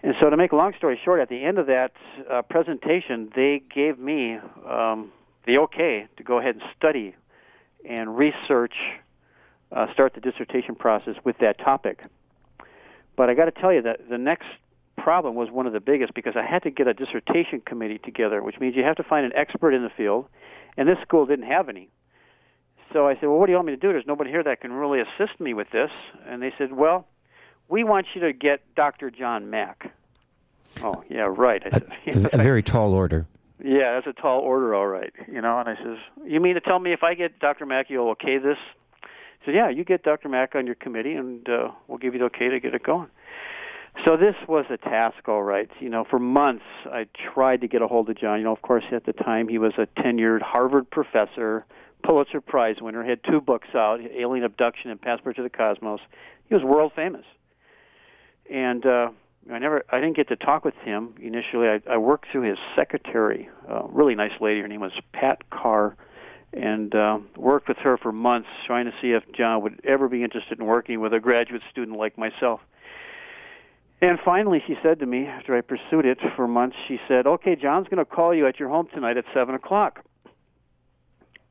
And 0.02 0.14
so, 0.20 0.30
to 0.30 0.36
make 0.36 0.52
a 0.52 0.56
long 0.56 0.72
story 0.76 0.98
short, 1.04 1.20
at 1.20 1.28
the 1.28 1.44
end 1.44 1.58
of 1.58 1.66
that 1.66 1.92
uh, 2.30 2.42
presentation, 2.42 3.30
they 3.34 3.62
gave 3.74 3.98
me 3.98 4.38
um, 4.68 5.12
the 5.46 5.58
okay 5.58 6.06
to 6.16 6.22
go 6.22 6.38
ahead 6.38 6.56
and 6.56 6.64
study 6.76 7.14
and 7.88 8.16
research, 8.16 8.74
uh, 9.72 9.92
start 9.92 10.14
the 10.14 10.20
dissertation 10.20 10.74
process 10.74 11.14
with 11.24 11.38
that 11.38 11.58
topic. 11.58 12.04
But 13.16 13.30
I 13.30 13.34
got 13.34 13.46
to 13.46 13.50
tell 13.52 13.72
you 13.72 13.82
that 13.82 14.08
the 14.08 14.18
next 14.18 14.46
problem 14.96 15.34
was 15.34 15.50
one 15.50 15.66
of 15.66 15.72
the 15.72 15.80
biggest 15.80 16.14
because 16.14 16.34
I 16.36 16.44
had 16.44 16.62
to 16.64 16.70
get 16.70 16.86
a 16.86 16.94
dissertation 16.94 17.60
committee 17.60 17.98
together, 17.98 18.42
which 18.42 18.58
means 18.58 18.74
you 18.76 18.82
have 18.82 18.96
to 18.96 19.04
find 19.04 19.24
an 19.24 19.32
expert 19.34 19.72
in 19.72 19.82
the 19.82 19.90
field, 19.90 20.26
and 20.76 20.88
this 20.88 20.98
school 21.02 21.26
didn't 21.26 21.46
have 21.46 21.68
any. 21.68 21.88
So 22.92 23.06
I 23.06 23.14
said, 23.14 23.28
"Well, 23.28 23.38
what 23.38 23.46
do 23.46 23.52
you 23.52 23.56
want 23.56 23.66
me 23.66 23.74
to 23.74 23.80
do? 23.80 23.92
There's 23.92 24.06
nobody 24.06 24.30
here 24.30 24.42
that 24.42 24.60
can 24.60 24.72
really 24.72 25.00
assist 25.00 25.38
me 25.40 25.54
with 25.54 25.70
this." 25.70 25.90
And 26.26 26.42
they 26.42 26.52
said, 26.56 26.72
"Well, 26.72 27.06
we 27.68 27.84
want 27.84 28.06
you 28.14 28.20
to 28.22 28.32
get 28.32 28.62
Dr. 28.74 29.10
John 29.10 29.50
Mack." 29.50 29.92
Oh, 30.82 31.02
yeah, 31.08 31.28
right. 31.28 31.62
I 31.64 31.70
said, 31.70 31.88
a, 32.32 32.40
a 32.40 32.42
very 32.42 32.62
tall 32.62 32.92
order. 32.92 33.26
Yeah, 33.62 33.94
that's 33.94 34.06
a 34.06 34.20
tall 34.20 34.40
order, 34.40 34.74
all 34.74 34.86
right. 34.86 35.12
You 35.26 35.40
know, 35.40 35.58
and 35.58 35.68
I 35.68 35.76
says, 35.76 35.98
"You 36.26 36.40
mean 36.40 36.54
to 36.54 36.60
tell 36.60 36.78
me 36.78 36.92
if 36.92 37.02
I 37.02 37.14
get 37.14 37.38
Dr. 37.38 37.64
Mack, 37.66 37.88
you'll 37.88 38.10
okay 38.10 38.38
this?" 38.38 38.58
He 39.40 39.46
said, 39.46 39.54
"Yeah, 39.54 39.70
you 39.70 39.84
get 39.84 40.02
Dr. 40.02 40.28
Mack 40.28 40.54
on 40.54 40.66
your 40.66 40.74
committee, 40.74 41.14
and 41.14 41.48
uh, 41.48 41.70
we'll 41.88 41.98
give 41.98 42.12
you 42.12 42.20
the 42.20 42.26
okay 42.26 42.48
to 42.48 42.60
get 42.60 42.74
it 42.74 42.82
going." 42.82 43.08
So 44.04 44.16
this 44.16 44.34
was 44.46 44.66
a 44.70 44.76
task, 44.76 45.26
all 45.26 45.42
right. 45.42 45.70
You 45.80 45.88
know, 45.88 46.04
for 46.08 46.18
months 46.18 46.64
I 46.84 47.06
tried 47.32 47.62
to 47.62 47.68
get 47.68 47.80
a 47.80 47.86
hold 47.86 48.10
of 48.10 48.18
John. 48.18 48.38
You 48.38 48.44
know, 48.44 48.52
of 48.52 48.60
course, 48.60 48.84
at 48.92 49.06
the 49.06 49.14
time 49.14 49.48
he 49.48 49.58
was 49.58 49.72
a 49.78 49.86
tenured 50.00 50.42
Harvard 50.42 50.90
professor, 50.90 51.64
Pulitzer 52.04 52.42
Prize 52.42 52.76
winner, 52.80 53.02
had 53.02 53.20
two 53.24 53.40
books 53.40 53.68
out, 53.74 54.00
Alien 54.00 54.44
Abduction 54.44 54.90
and 54.90 55.00
Passport 55.00 55.36
to 55.36 55.42
the 55.42 55.50
Cosmos. 55.50 56.00
He 56.48 56.54
was 56.54 56.62
world 56.62 56.92
famous. 56.94 57.24
And 58.50 58.84
uh, 58.84 59.08
I 59.52 59.58
never, 59.58 59.84
I 59.90 60.00
didn't 60.00 60.16
get 60.16 60.28
to 60.28 60.36
talk 60.36 60.64
with 60.64 60.74
him 60.76 61.14
initially. 61.20 61.68
I, 61.68 61.80
I 61.88 61.96
worked 61.98 62.26
through 62.32 62.42
his 62.42 62.58
secretary, 62.74 63.48
uh, 63.68 63.84
really 63.88 64.14
nice 64.14 64.32
lady. 64.40 64.60
Her 64.60 64.68
name 64.68 64.80
was 64.80 64.92
Pat 65.12 65.48
Carr, 65.50 65.96
and 66.52 66.94
uh, 66.94 67.18
worked 67.36 67.68
with 67.68 67.76
her 67.78 67.96
for 67.96 68.12
months, 68.12 68.48
trying 68.66 68.86
to 68.86 68.94
see 69.00 69.12
if 69.12 69.22
John 69.32 69.62
would 69.62 69.80
ever 69.84 70.08
be 70.08 70.24
interested 70.24 70.58
in 70.58 70.66
working 70.66 71.00
with 71.00 71.12
a 71.12 71.20
graduate 71.20 71.62
student 71.70 71.96
like 71.96 72.18
myself. 72.18 72.60
And 74.00 74.18
finally, 74.24 74.62
she 74.66 74.76
said 74.82 74.98
to 75.00 75.06
me, 75.06 75.26
after 75.26 75.56
I 75.56 75.60
pursued 75.62 76.04
it 76.04 76.18
for 76.34 76.46
months, 76.46 76.76
she 76.86 77.00
said, 77.08 77.26
"Okay, 77.26 77.56
John's 77.56 77.88
going 77.88 77.98
to 77.98 78.04
call 78.04 78.34
you 78.34 78.46
at 78.46 78.60
your 78.60 78.68
home 78.68 78.88
tonight 78.92 79.16
at 79.16 79.26
seven 79.32 79.54
o'clock." 79.54 80.04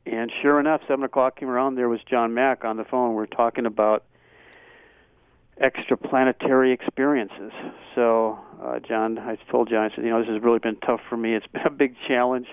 And 0.06 0.32
sure 0.42 0.60
enough, 0.60 0.82
seven 0.88 1.04
o'clock 1.04 1.38
came 1.40 1.50
around. 1.50 1.76
There 1.76 1.90
was 1.90 2.02
John 2.04 2.34
Mack 2.36 2.64
on 2.64 2.78
the 2.78 2.84
phone. 2.84 3.10
We 3.10 3.16
we're 3.16 3.26
talking 3.26 3.66
about 3.66 4.04
extraplanetary 5.62 6.74
experiences. 6.74 7.52
So, 7.94 8.40
uh, 8.62 8.80
John, 8.80 9.18
I 9.18 9.38
told 9.50 9.70
John, 9.70 9.90
I 9.90 9.96
said, 9.96 10.04
you 10.04 10.10
know, 10.10 10.20
this 10.20 10.30
has 10.30 10.42
really 10.42 10.60
been 10.60 10.78
tough 10.78 11.02
for 11.10 11.18
me. 11.18 11.34
It's 11.34 11.48
been 11.54 11.66
a 11.66 11.70
big 11.70 11.96
challenge, 12.08 12.48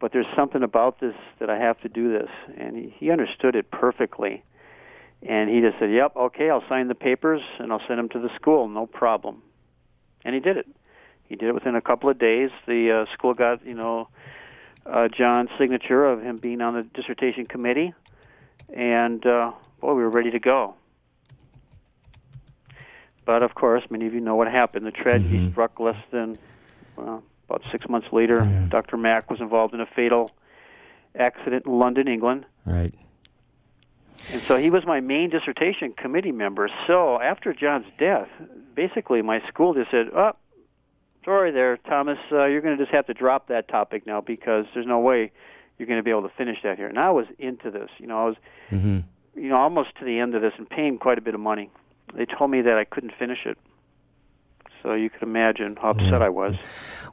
but 0.00 0.12
there's 0.12 0.26
something 0.34 0.62
about 0.62 1.00
this 1.00 1.14
that 1.38 1.50
I 1.50 1.58
have 1.58 1.80
to 1.82 1.88
do 1.88 2.12
this. 2.12 2.30
And 2.56 2.76
he, 2.76 2.94
he 2.98 3.10
understood 3.10 3.54
it 3.54 3.70
perfectly. 3.70 4.42
And 5.22 5.48
he 5.48 5.60
just 5.60 5.78
said, 5.78 5.92
yep, 5.92 6.16
okay, 6.16 6.50
I'll 6.50 6.66
sign 6.68 6.88
the 6.88 6.96
papers 6.96 7.42
and 7.60 7.72
I'll 7.72 7.82
send 7.86 7.98
them 7.98 8.08
to 8.10 8.18
the 8.18 8.34
school, 8.34 8.68
no 8.68 8.86
problem. 8.86 9.42
And 10.24 10.34
he 10.34 10.40
did 10.40 10.56
it. 10.56 10.66
He 11.28 11.36
did 11.36 11.48
it 11.48 11.54
within 11.54 11.76
a 11.76 11.80
couple 11.80 12.10
of 12.10 12.18
days. 12.18 12.50
The 12.66 13.06
uh, 13.06 13.12
school 13.14 13.34
got, 13.34 13.64
you 13.64 13.74
know, 13.74 14.08
uh, 14.84 15.08
John's 15.08 15.50
signature 15.58 16.04
of 16.04 16.22
him 16.22 16.38
being 16.38 16.60
on 16.60 16.74
the 16.74 16.82
dissertation 16.82 17.46
committee, 17.46 17.94
and 18.74 19.24
uh, 19.24 19.52
boy, 19.80 19.94
we 19.94 20.02
were 20.02 20.10
ready 20.10 20.30
to 20.32 20.40
go. 20.40 20.74
But 23.24 23.42
of 23.42 23.54
course, 23.54 23.84
many 23.90 24.06
of 24.06 24.14
you 24.14 24.20
know 24.20 24.34
what 24.34 24.48
happened. 24.48 24.86
The 24.86 24.90
tragedy 24.90 25.38
mm-hmm. 25.38 25.52
struck 25.52 25.78
less 25.78 26.02
than 26.10 26.38
well, 26.96 27.22
about 27.48 27.62
six 27.70 27.88
months 27.88 28.08
later. 28.12 28.44
Yeah. 28.44 28.66
Dr. 28.68 28.96
Mack 28.96 29.30
was 29.30 29.40
involved 29.40 29.74
in 29.74 29.80
a 29.80 29.86
fatal 29.86 30.30
accident 31.16 31.66
in 31.66 31.78
London, 31.78 32.08
England. 32.08 32.46
Right. 32.64 32.94
And 34.32 34.40
so 34.42 34.56
he 34.56 34.70
was 34.70 34.84
my 34.86 35.00
main 35.00 35.30
dissertation 35.30 35.92
committee 35.92 36.32
member. 36.32 36.68
So 36.86 37.20
after 37.20 37.52
John's 37.52 37.86
death, 37.98 38.28
basically 38.74 39.22
my 39.22 39.46
school 39.48 39.74
just 39.74 39.90
said, 39.90 40.08
"Oh, 40.14 40.32
sorry 41.24 41.50
there, 41.50 41.76
Thomas. 41.76 42.18
Uh, 42.30 42.44
you're 42.44 42.60
going 42.60 42.76
to 42.76 42.82
just 42.82 42.94
have 42.94 43.06
to 43.06 43.14
drop 43.14 43.48
that 43.48 43.68
topic 43.68 44.06
now 44.06 44.20
because 44.20 44.66
there's 44.74 44.86
no 44.86 45.00
way 45.00 45.32
you're 45.78 45.88
going 45.88 45.98
to 45.98 46.04
be 46.04 46.10
able 46.10 46.22
to 46.22 46.34
finish 46.36 46.58
that 46.62 46.78
here." 46.78 46.86
And 46.86 46.98
I 46.98 47.10
was 47.10 47.26
into 47.38 47.70
this. 47.70 47.90
You 47.98 48.06
know, 48.06 48.20
I 48.20 48.24
was, 48.26 48.36
mm-hmm. 48.70 49.00
you 49.34 49.48
know, 49.48 49.56
almost 49.56 49.96
to 49.98 50.04
the 50.04 50.20
end 50.20 50.34
of 50.34 50.42
this 50.42 50.52
and 50.56 50.68
paying 50.68 50.98
quite 50.98 51.18
a 51.18 51.22
bit 51.22 51.34
of 51.34 51.40
money 51.40 51.70
they 52.14 52.26
told 52.26 52.50
me 52.50 52.62
that 52.62 52.78
I 52.78 52.84
couldn't 52.84 53.12
finish 53.18 53.46
it. 53.46 53.58
So 54.82 54.94
you 54.94 55.10
could 55.10 55.22
imagine 55.22 55.76
how 55.76 55.90
upset 55.90 56.10
yeah. 56.10 56.18
I 56.18 56.28
was. 56.28 56.54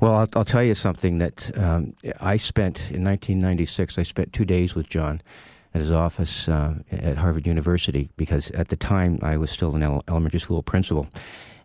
Well, 0.01 0.15
I'll, 0.15 0.29
I'll, 0.35 0.45
tell 0.45 0.63
you 0.63 0.73
something 0.73 1.19
that 1.19 1.55
um, 1.55 1.93
I 2.19 2.37
spent 2.37 2.89
in 2.91 3.03
1996. 3.03 3.99
I 3.99 4.03
spent 4.03 4.33
two 4.33 4.45
days 4.45 4.73
with 4.73 4.89
John 4.89 5.21
at 5.73 5.81
his 5.81 5.91
office 5.91 6.47
uh, 6.47 6.75
at 6.91 7.17
Harvard 7.17 7.45
University 7.45 8.09
because 8.17 8.49
at 8.51 8.69
the 8.69 8.75
time 8.75 9.19
I 9.21 9.37
was 9.37 9.51
still 9.51 9.75
an 9.75 9.83
elementary 10.07 10.39
school 10.39 10.63
principal, 10.63 11.07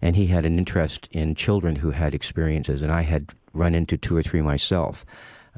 and 0.03 0.15
he 0.15 0.27
had 0.27 0.45
an 0.45 0.59
interest 0.59 1.09
in 1.13 1.35
children 1.35 1.77
who 1.77 1.91
had 1.93 2.15
experiences, 2.15 2.83
and 2.83 2.93
I 2.93 3.03
had 3.03 3.33
run 3.55 3.75
into 3.75 3.97
two 3.97 4.17
or 4.17 4.23
three 4.23 4.43
myself 4.43 5.07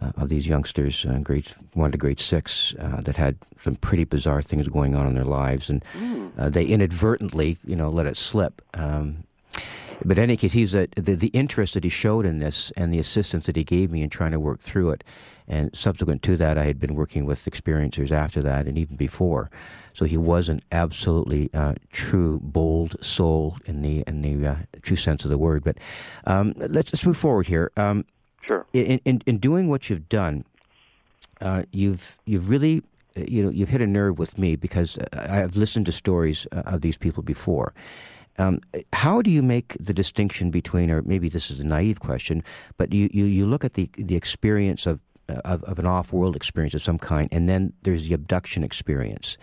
uh, 0.01 0.13
of 0.17 0.29
these 0.29 0.47
youngsters, 0.47 1.05
uh, 1.07 1.19
grade 1.19 1.47
one 1.75 1.93
to 1.93 1.99
grade 1.99 2.21
six, 2.21 2.75
uh, 2.79 3.01
that 3.03 3.17
had 3.17 3.37
some 3.63 3.77
pretty 3.77 4.05
bizarre 4.05 4.43
things 4.43 4.69
going 4.69 4.95
on 4.95 5.07
in 5.07 5.15
their 5.15 5.25
lives, 5.25 5.71
and 5.71 5.85
mm. 5.99 6.53
they 6.53 6.65
inadvertently, 6.65 7.59
you 7.65 7.77
know, 7.77 7.89
let 7.89 8.07
it 8.07 8.17
slip. 8.17 8.63
Um, 8.75 9.25
but 10.05 10.19
in 10.19 10.25
any 10.25 10.37
case, 10.37 10.53
he's 10.53 10.75
a, 10.75 10.89
the, 10.97 11.15
the 11.15 11.29
interest 11.29 11.75
that 11.75 11.85
he 11.85 11.91
showed 11.91 12.27
in 12.27 12.39
this 12.39 12.71
and 12.77 12.93
the 12.93 12.99
assistance 12.99 13.47
that 13.47 13.57
he 13.57 13.65
gave 13.65 13.91
me 13.91 14.03
in 14.03 14.11
trying 14.11 14.33
to 14.33 14.41
work 14.41 14.61
through 14.61 14.91
it. 14.91 15.05
And 15.49 15.75
subsequent 15.75 16.23
to 16.25 16.37
that, 16.37 16.59
I 16.59 16.65
had 16.65 16.81
been 16.81 16.95
working 16.95 17.25
with 17.25 17.45
experiencers 17.45 18.11
after 18.11 18.43
that 18.43 18.67
and 18.67 18.77
even 18.77 18.97
before. 18.97 19.51
So 19.95 20.05
he 20.05 20.17
was 20.17 20.49
an 20.49 20.61
absolutely 20.73 21.51
uh, 21.55 21.75
true, 21.93 22.41
bold 22.43 22.97
soul 23.03 23.57
in 23.65 23.81
the 23.83 24.05
in 24.07 24.23
the 24.23 24.47
uh, 24.47 24.57
true 24.83 24.97
sense 24.97 25.25
of 25.25 25.31
the 25.31 25.39
word. 25.39 25.65
But 25.65 25.79
um, 26.25 26.53
let's, 26.57 26.93
let's 26.93 27.07
move 27.07 27.17
forward 27.17 27.47
here. 27.47 27.71
Um, 27.77 28.05
Sure. 28.47 28.67
In, 28.73 29.01
in, 29.05 29.23
in 29.27 29.39
doing 29.39 29.69
what 29.69 29.91
you've 29.91 30.09
done, 30.09 30.45
uh, 31.41 31.65
you've 31.73 32.19
you've 32.25 32.49
really 32.49 32.83
you 33.17 33.43
know 33.43 33.51
you've 33.51 33.69
hit 33.69 33.81
a 33.81 33.87
nerve 33.87 34.19
with 34.19 34.39
me 34.39 34.57
because 34.57 34.99
uh, 34.99 35.27
I've 35.29 35.57
listened 35.57 35.87
to 35.87 35.93
stories 35.93 36.47
uh, 36.53 36.63
of 36.67 36.81
these 36.81 36.97
people 36.97 37.23
before. 37.23 37.75
Um, 38.39 38.61
how 38.93 39.23
do 39.23 39.31
you 39.31 39.43
make 39.43 39.77
the 39.81 39.95
distinction 39.95 40.51
between, 40.51 40.91
or 40.91 41.01
maybe 41.03 41.31
this 41.31 41.51
is 41.51 41.59
a 41.59 41.65
naive 41.65 42.01
question, 42.01 42.45
but 42.77 42.93
you, 42.93 43.09
you, 43.13 43.25
you 43.25 43.47
look 43.47 43.65
at 43.65 43.75
the 43.75 43.89
the 43.97 44.17
experience 44.17 44.87
of, 44.87 45.01
of, 45.29 45.65
of 45.65 45.79
an 45.79 45.87
off 45.87 46.13
world 46.13 46.37
experience 46.37 46.75
of 46.75 46.83
some 46.83 46.99
kind, 46.99 47.29
and 47.33 47.49
then 47.49 47.73
there's 47.83 48.09
the 48.09 48.15
abduction 48.15 48.63
experience 48.63 49.37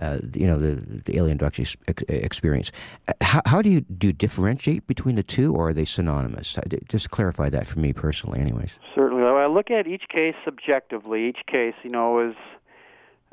uh, 0.00 0.18
you 0.34 0.46
know, 0.46 0.58
the, 0.58 1.02
the 1.04 1.16
alien 1.16 1.36
abduction 1.36 1.66
experience. 2.08 2.72
Uh, 3.06 3.12
how, 3.20 3.42
how, 3.46 3.62
do 3.62 3.68
you 3.68 3.82
do 3.82 4.08
you 4.08 4.12
differentiate 4.12 4.86
between 4.86 5.16
the 5.16 5.22
two, 5.22 5.54
or 5.54 5.68
are 5.68 5.74
they 5.74 5.84
synonymous? 5.84 6.56
Just 6.88 7.10
clarify 7.10 7.50
that 7.50 7.66
for 7.66 7.78
me 7.80 7.92
personally, 7.92 8.40
anyways. 8.40 8.70
Certainly, 8.94 9.22
I 9.24 9.46
look 9.46 9.70
at 9.70 9.86
each 9.86 10.08
case 10.08 10.34
subjectively. 10.44 11.28
Each 11.28 11.40
case, 11.46 11.74
you 11.82 11.90
know, 11.90 12.30
is 12.30 12.36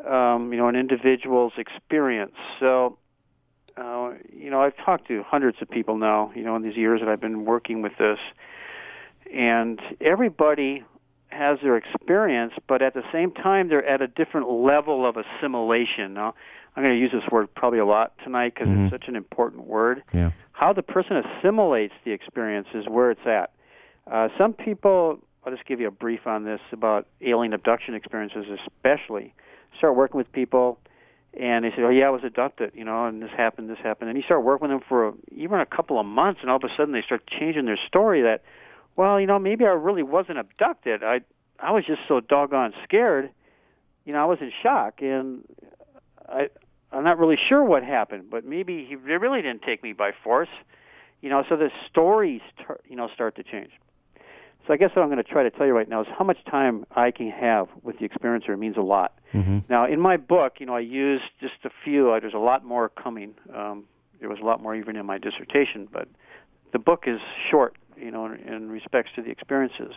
um, 0.06 0.52
you 0.52 0.58
know 0.58 0.68
an 0.68 0.76
individual's 0.76 1.54
experience. 1.58 2.36
So, 2.60 2.98
uh, 3.78 4.14
you 4.34 4.50
know, 4.50 4.62
I've 4.62 4.76
talked 4.78 5.08
to 5.08 5.24
hundreds 5.24 5.62
of 5.62 5.70
people 5.70 5.98
now. 5.98 6.32
You 6.36 6.44
know, 6.44 6.56
in 6.56 6.64
these 6.64 6.76
years 6.78 7.00
that 7.00 7.10
I've 7.10 7.22
been 7.22 7.46
working 7.46 7.82
with 7.82 7.98
this, 7.98 8.20
and 9.34 9.80
everybody 10.02 10.84
has 11.30 11.60
their 11.62 11.78
experience, 11.78 12.54
but 12.68 12.82
at 12.82 12.94
the 12.94 13.04
same 13.12 13.32
time, 13.32 13.68
they're 13.68 13.86
at 13.86 14.02
a 14.02 14.08
different 14.08 14.50
level 14.50 15.06
of 15.06 15.18
assimilation. 15.18 16.14
Now, 16.14 16.36
I'm 16.78 16.84
going 16.84 16.94
to 16.94 17.02
use 17.02 17.12
this 17.12 17.28
word 17.32 17.52
probably 17.56 17.80
a 17.80 17.86
lot 17.86 18.14
tonight 18.24 18.54
because 18.54 18.68
mm-hmm. 18.68 18.86
it's 18.86 18.92
such 18.92 19.08
an 19.08 19.16
important 19.16 19.66
word. 19.66 20.04
Yeah. 20.14 20.30
How 20.52 20.74
the 20.74 20.84
person 20.84 21.18
assimilates 21.18 21.96
the 22.06 22.12
experience 22.12 22.68
is 22.76 22.86
where 22.88 23.10
it's 23.10 23.26
at. 23.26 23.52
Uh, 24.10 24.30
some 24.38 24.54
people, 24.54 25.18
I'll 25.44 25.52
just 25.52 25.66
give 25.66 25.80
you 25.80 25.88
a 25.88 25.92
brief 25.92 26.28
on 26.28 26.46
this 26.46 26.62
about 26.72 27.08
alien 27.20 27.54
abduction 27.54 27.96
experiences, 27.96 28.46
especially. 28.64 29.34
Start 29.80 29.96
working 29.96 30.20
with 30.20 30.32
people, 30.32 30.78
and 31.34 31.66
they 31.66 31.72
say, 31.72 31.82
"Oh 31.82 31.90
yeah, 31.90 32.08
I 32.08 32.10
was 32.12 32.22
abducted," 32.24 32.74
you 32.76 32.86
know, 32.86 33.08
and 33.08 33.24
this 33.24 33.32
happened, 33.36 33.72
this 33.72 33.80
happened, 33.80 34.12
and 34.12 34.18
you 34.18 34.24
start 34.24 34.44
working 34.44 34.70
with 34.70 34.80
them 34.80 34.88
for 34.88 35.08
a, 35.08 35.14
even 35.36 35.60
a 35.60 35.66
couple 35.66 36.00
of 36.00 36.06
months, 36.06 36.42
and 36.42 36.52
all 36.52 36.58
of 36.58 36.64
a 36.64 36.70
sudden 36.76 36.94
they 36.94 37.02
start 37.02 37.26
changing 37.28 37.66
their 37.66 37.80
story. 37.88 38.22
That, 38.22 38.44
well, 38.96 39.20
you 39.20 39.26
know, 39.26 39.40
maybe 39.40 39.66
I 39.66 39.70
really 39.70 40.04
wasn't 40.04 40.38
abducted. 40.38 41.04
I 41.04 41.22
I 41.60 41.72
was 41.72 41.86
just 41.86 42.02
so 42.08 42.20
doggone 42.20 42.74
scared. 42.84 43.32
You 44.06 44.14
know, 44.14 44.22
I 44.22 44.26
was 44.26 44.38
in 44.42 44.52
shock, 44.62 45.02
and 45.02 45.44
I 46.30 46.50
I'm 46.92 47.04
not 47.04 47.20
really 47.20 47.38
sure 47.48 47.64
what 47.64 47.84
happened, 47.84 48.30
but 48.30 48.46
maybe 48.46 48.86
he 48.88 48.96
really 48.96 49.42
didn't 49.42 49.64
take 49.64 49.84
me 49.84 49.94
by 49.94 50.12
force. 50.24 50.50
You 51.22 51.30
know, 51.30 51.44
so 51.50 51.58
the 51.58 51.72
stories, 51.90 52.42
you 52.88 52.96
know, 52.96 53.10
start 53.14 53.36
to 53.38 53.44
change. 53.44 53.72
So 54.68 54.74
I 54.74 54.78
guess 54.78 54.92
what 54.96 55.02
I'm 55.02 55.08
going 55.08 55.24
to 55.24 55.24
try 55.24 55.44
to 55.44 55.50
tell 55.50 55.66
you 55.66 55.74
right 55.74 55.88
now 55.88 56.02
is 56.02 56.08
how 56.18 56.26
much 56.26 56.38
time 56.46 56.86
I 56.96 57.12
can 57.12 57.32
have 57.32 57.70
with 57.84 58.00
the 58.00 58.08
experiencer 58.08 58.50
it 58.50 58.58
means 58.58 58.76
a 58.76 58.82
lot. 58.82 59.18
Mm-hmm. 59.34 59.60
Now, 59.70 59.86
in 59.86 60.00
my 60.00 60.18
book, 60.18 60.58
you 60.60 60.66
know, 60.66 60.76
I 60.76 60.82
used 60.82 61.24
just 61.40 61.56
a 61.64 61.70
few. 61.84 62.12
Uh, 62.12 62.20
there's 62.20 62.34
a 62.34 62.40
lot 62.40 62.66
more 62.66 62.90
coming. 62.90 63.34
Um, 63.54 63.86
there 64.20 64.30
was 64.30 64.40
a 64.40 64.44
lot 64.44 64.62
more 64.62 64.76
even 64.76 64.98
in 64.98 65.06
my 65.06 65.18
dissertation, 65.18 65.88
but 65.92 66.08
the 66.74 66.80
book 66.80 67.06
is 67.08 67.22
short, 67.50 67.78
you 67.98 68.12
know, 68.12 68.26
in, 68.26 68.36
in 68.42 68.70
respects 68.70 69.12
to 69.16 69.22
the 69.22 69.30
experiences. 69.30 69.94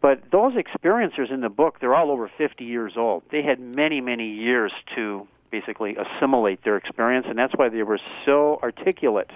But 0.00 0.22
those 0.32 0.54
experiencers 0.54 1.30
in 1.30 1.42
the 1.42 1.50
book, 1.50 1.80
they're 1.80 1.94
all 1.94 2.10
over 2.10 2.30
50 2.38 2.64
years 2.64 2.94
old. 2.96 3.22
They 3.30 3.42
had 3.42 3.60
many, 3.60 4.00
many 4.00 4.28
years 4.28 4.72
to 4.94 5.28
basically 5.50 5.96
assimilate 5.96 6.64
their 6.64 6.76
experience, 6.76 7.26
and 7.28 7.38
that's 7.38 7.54
why 7.54 7.68
they 7.68 7.82
were 7.82 7.98
so 8.24 8.58
articulate. 8.62 9.30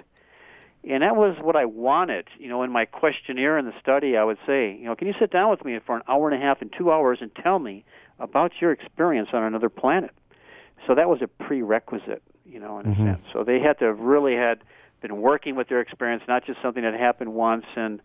And 0.87 1.01
that 1.01 1.15
was 1.15 1.35
what 1.41 1.55
I 1.55 1.65
wanted. 1.65 2.27
You 2.37 2.47
know, 2.47 2.63
in 2.63 2.71
my 2.71 2.85
questionnaire 2.85 3.57
in 3.57 3.65
the 3.65 3.73
study, 3.79 4.17
I 4.17 4.23
would 4.23 4.37
say, 4.45 4.75
you 4.75 4.85
know, 4.85 4.95
can 4.95 5.07
you 5.07 5.15
sit 5.19 5.31
down 5.31 5.49
with 5.49 5.65
me 5.65 5.79
for 5.85 5.95
an 5.95 6.03
hour 6.07 6.29
and 6.29 6.41
a 6.41 6.45
half 6.45 6.61
and 6.61 6.71
two 6.71 6.91
hours 6.91 7.19
and 7.21 7.33
tell 7.35 7.57
me 7.57 7.83
about 8.19 8.51
your 8.61 8.71
experience 8.71 9.29
on 9.33 9.43
another 9.43 9.69
planet? 9.69 10.11
So 10.85 10.93
that 10.93 11.09
was 11.09 11.21
a 11.21 11.27
prerequisite, 11.27 12.21
you 12.45 12.59
know, 12.59 12.79
in 12.79 12.85
mm-hmm. 12.85 13.01
a 13.01 13.15
sense. 13.15 13.25
So 13.33 13.43
they 13.43 13.59
had 13.59 13.79
to 13.79 13.85
have 13.85 13.99
really 13.99 14.35
had 14.35 14.59
been 15.01 15.21
working 15.21 15.55
with 15.55 15.69
their 15.69 15.81
experience, 15.81 16.23
not 16.27 16.45
just 16.45 16.61
something 16.61 16.83
that 16.83 16.93
happened 16.93 17.33
once 17.33 17.65
and, 17.75 18.01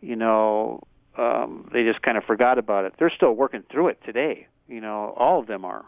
you 0.00 0.16
know, 0.16 0.82
um, 1.18 1.68
they 1.72 1.82
just 1.82 2.00
kind 2.02 2.16
of 2.16 2.24
forgot 2.24 2.58
about 2.58 2.84
it. 2.84 2.94
They're 2.98 3.10
still 3.10 3.32
working 3.32 3.64
through 3.70 3.88
it 3.88 3.98
today. 4.04 4.46
You 4.68 4.80
know, 4.80 5.14
all 5.16 5.40
of 5.40 5.46
them 5.48 5.64
are. 5.64 5.84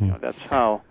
You 0.00 0.06
know, 0.08 0.18
that's 0.20 0.38
how 0.38 0.82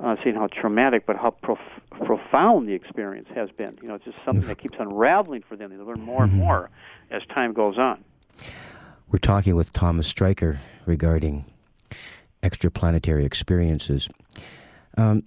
uh, 0.00 0.16
seeing 0.22 0.34
how 0.34 0.46
traumatic, 0.48 1.06
but 1.06 1.16
how 1.16 1.30
prof- 1.30 1.58
profound 1.90 2.68
the 2.68 2.74
experience 2.74 3.28
has 3.34 3.50
been. 3.50 3.76
You 3.80 3.88
know, 3.88 3.94
it's 3.94 4.04
just 4.04 4.18
something 4.24 4.46
that 4.46 4.58
keeps 4.58 4.76
unraveling 4.78 5.42
for 5.48 5.56
them. 5.56 5.70
They 5.70 5.82
learn 5.82 6.00
more 6.00 6.24
and 6.24 6.32
mm-hmm. 6.32 6.40
more 6.40 6.70
as 7.10 7.22
time 7.26 7.52
goes 7.52 7.78
on. 7.78 8.04
We're 9.10 9.18
talking 9.18 9.54
with 9.54 9.72
Thomas 9.72 10.12
Streicher 10.12 10.58
regarding 10.84 11.44
extraplanetary 12.42 13.24
experiences. 13.24 14.08
Um, 14.96 15.22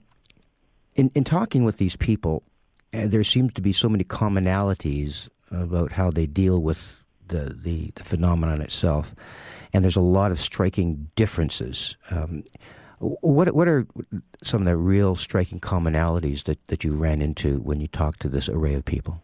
in, 0.95 1.11
in 1.15 1.23
talking 1.23 1.63
with 1.63 1.77
these 1.77 1.95
people, 1.95 2.43
there 2.91 3.23
seems 3.23 3.53
to 3.53 3.61
be 3.61 3.71
so 3.71 3.87
many 3.87 4.03
commonalities 4.03 5.29
about 5.51 5.93
how 5.93 6.11
they 6.11 6.25
deal 6.25 6.61
with 6.61 7.03
the, 7.27 7.55
the, 7.55 7.91
the 7.95 8.03
phenomenon 8.03 8.61
itself, 8.61 9.15
and 9.71 9.83
there's 9.83 9.95
a 9.95 10.01
lot 10.01 10.31
of 10.31 10.39
striking 10.39 11.09
differences. 11.15 11.95
Um, 12.09 12.43
what 12.99 13.53
what 13.53 13.67
are 13.67 13.87
some 14.43 14.61
of 14.61 14.65
the 14.65 14.77
real 14.77 15.15
striking 15.15 15.59
commonalities 15.59 16.43
that, 16.43 16.59
that 16.67 16.83
you 16.83 16.93
ran 16.93 17.21
into 17.21 17.59
when 17.59 17.79
you 17.79 17.87
talked 17.87 18.21
to 18.21 18.29
this 18.29 18.49
array 18.49 18.73
of 18.73 18.85
people? 18.85 19.21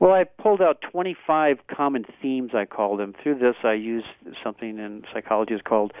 Well, 0.00 0.12
I 0.12 0.24
pulled 0.24 0.60
out 0.60 0.82
25 0.82 1.66
common 1.68 2.04
themes, 2.20 2.50
I 2.54 2.66
call 2.66 2.96
them. 2.96 3.14
Through 3.22 3.38
this, 3.38 3.56
I 3.62 3.72
use 3.72 4.04
something 4.42 4.78
in 4.78 5.04
psychology 5.12 5.54
is 5.54 5.62
called 5.62 5.92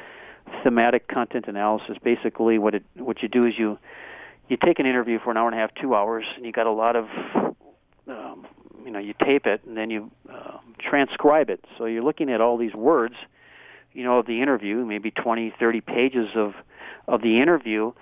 thematic 0.62 1.08
content 1.08 1.46
analysis. 1.48 1.96
Basically, 2.02 2.58
what 2.58 2.74
it 2.74 2.84
what 2.96 3.22
you 3.22 3.28
do 3.28 3.46
is 3.46 3.58
you 3.58 3.78
you 4.48 4.56
take 4.56 4.78
an 4.78 4.86
interview 4.86 5.18
for 5.18 5.30
an 5.30 5.36
hour 5.36 5.48
and 5.48 5.56
a 5.56 5.58
half, 5.58 5.74
two 5.74 5.94
hours, 5.94 6.26
and 6.36 6.44
you 6.44 6.52
got 6.52 6.66
a 6.66 6.72
lot 6.72 6.96
of 6.96 7.08
um, 8.08 8.46
you 8.84 8.90
know 8.90 8.98
you 8.98 9.14
tape 9.24 9.46
it 9.46 9.62
and 9.64 9.76
then 9.76 9.90
you 9.90 10.10
uh, 10.30 10.58
transcribe 10.78 11.48
it. 11.48 11.64
So 11.78 11.86
you're 11.86 12.04
looking 12.04 12.30
at 12.30 12.40
all 12.40 12.58
these 12.58 12.74
words, 12.74 13.14
you 13.94 14.04
know, 14.04 14.18
of 14.18 14.26
the 14.26 14.42
interview, 14.42 14.84
maybe 14.84 15.10
20, 15.10 15.54
30 15.58 15.80
pages 15.80 16.28
of 16.34 16.54
of 17.06 17.20
the 17.22 17.40
interview, 17.40 17.92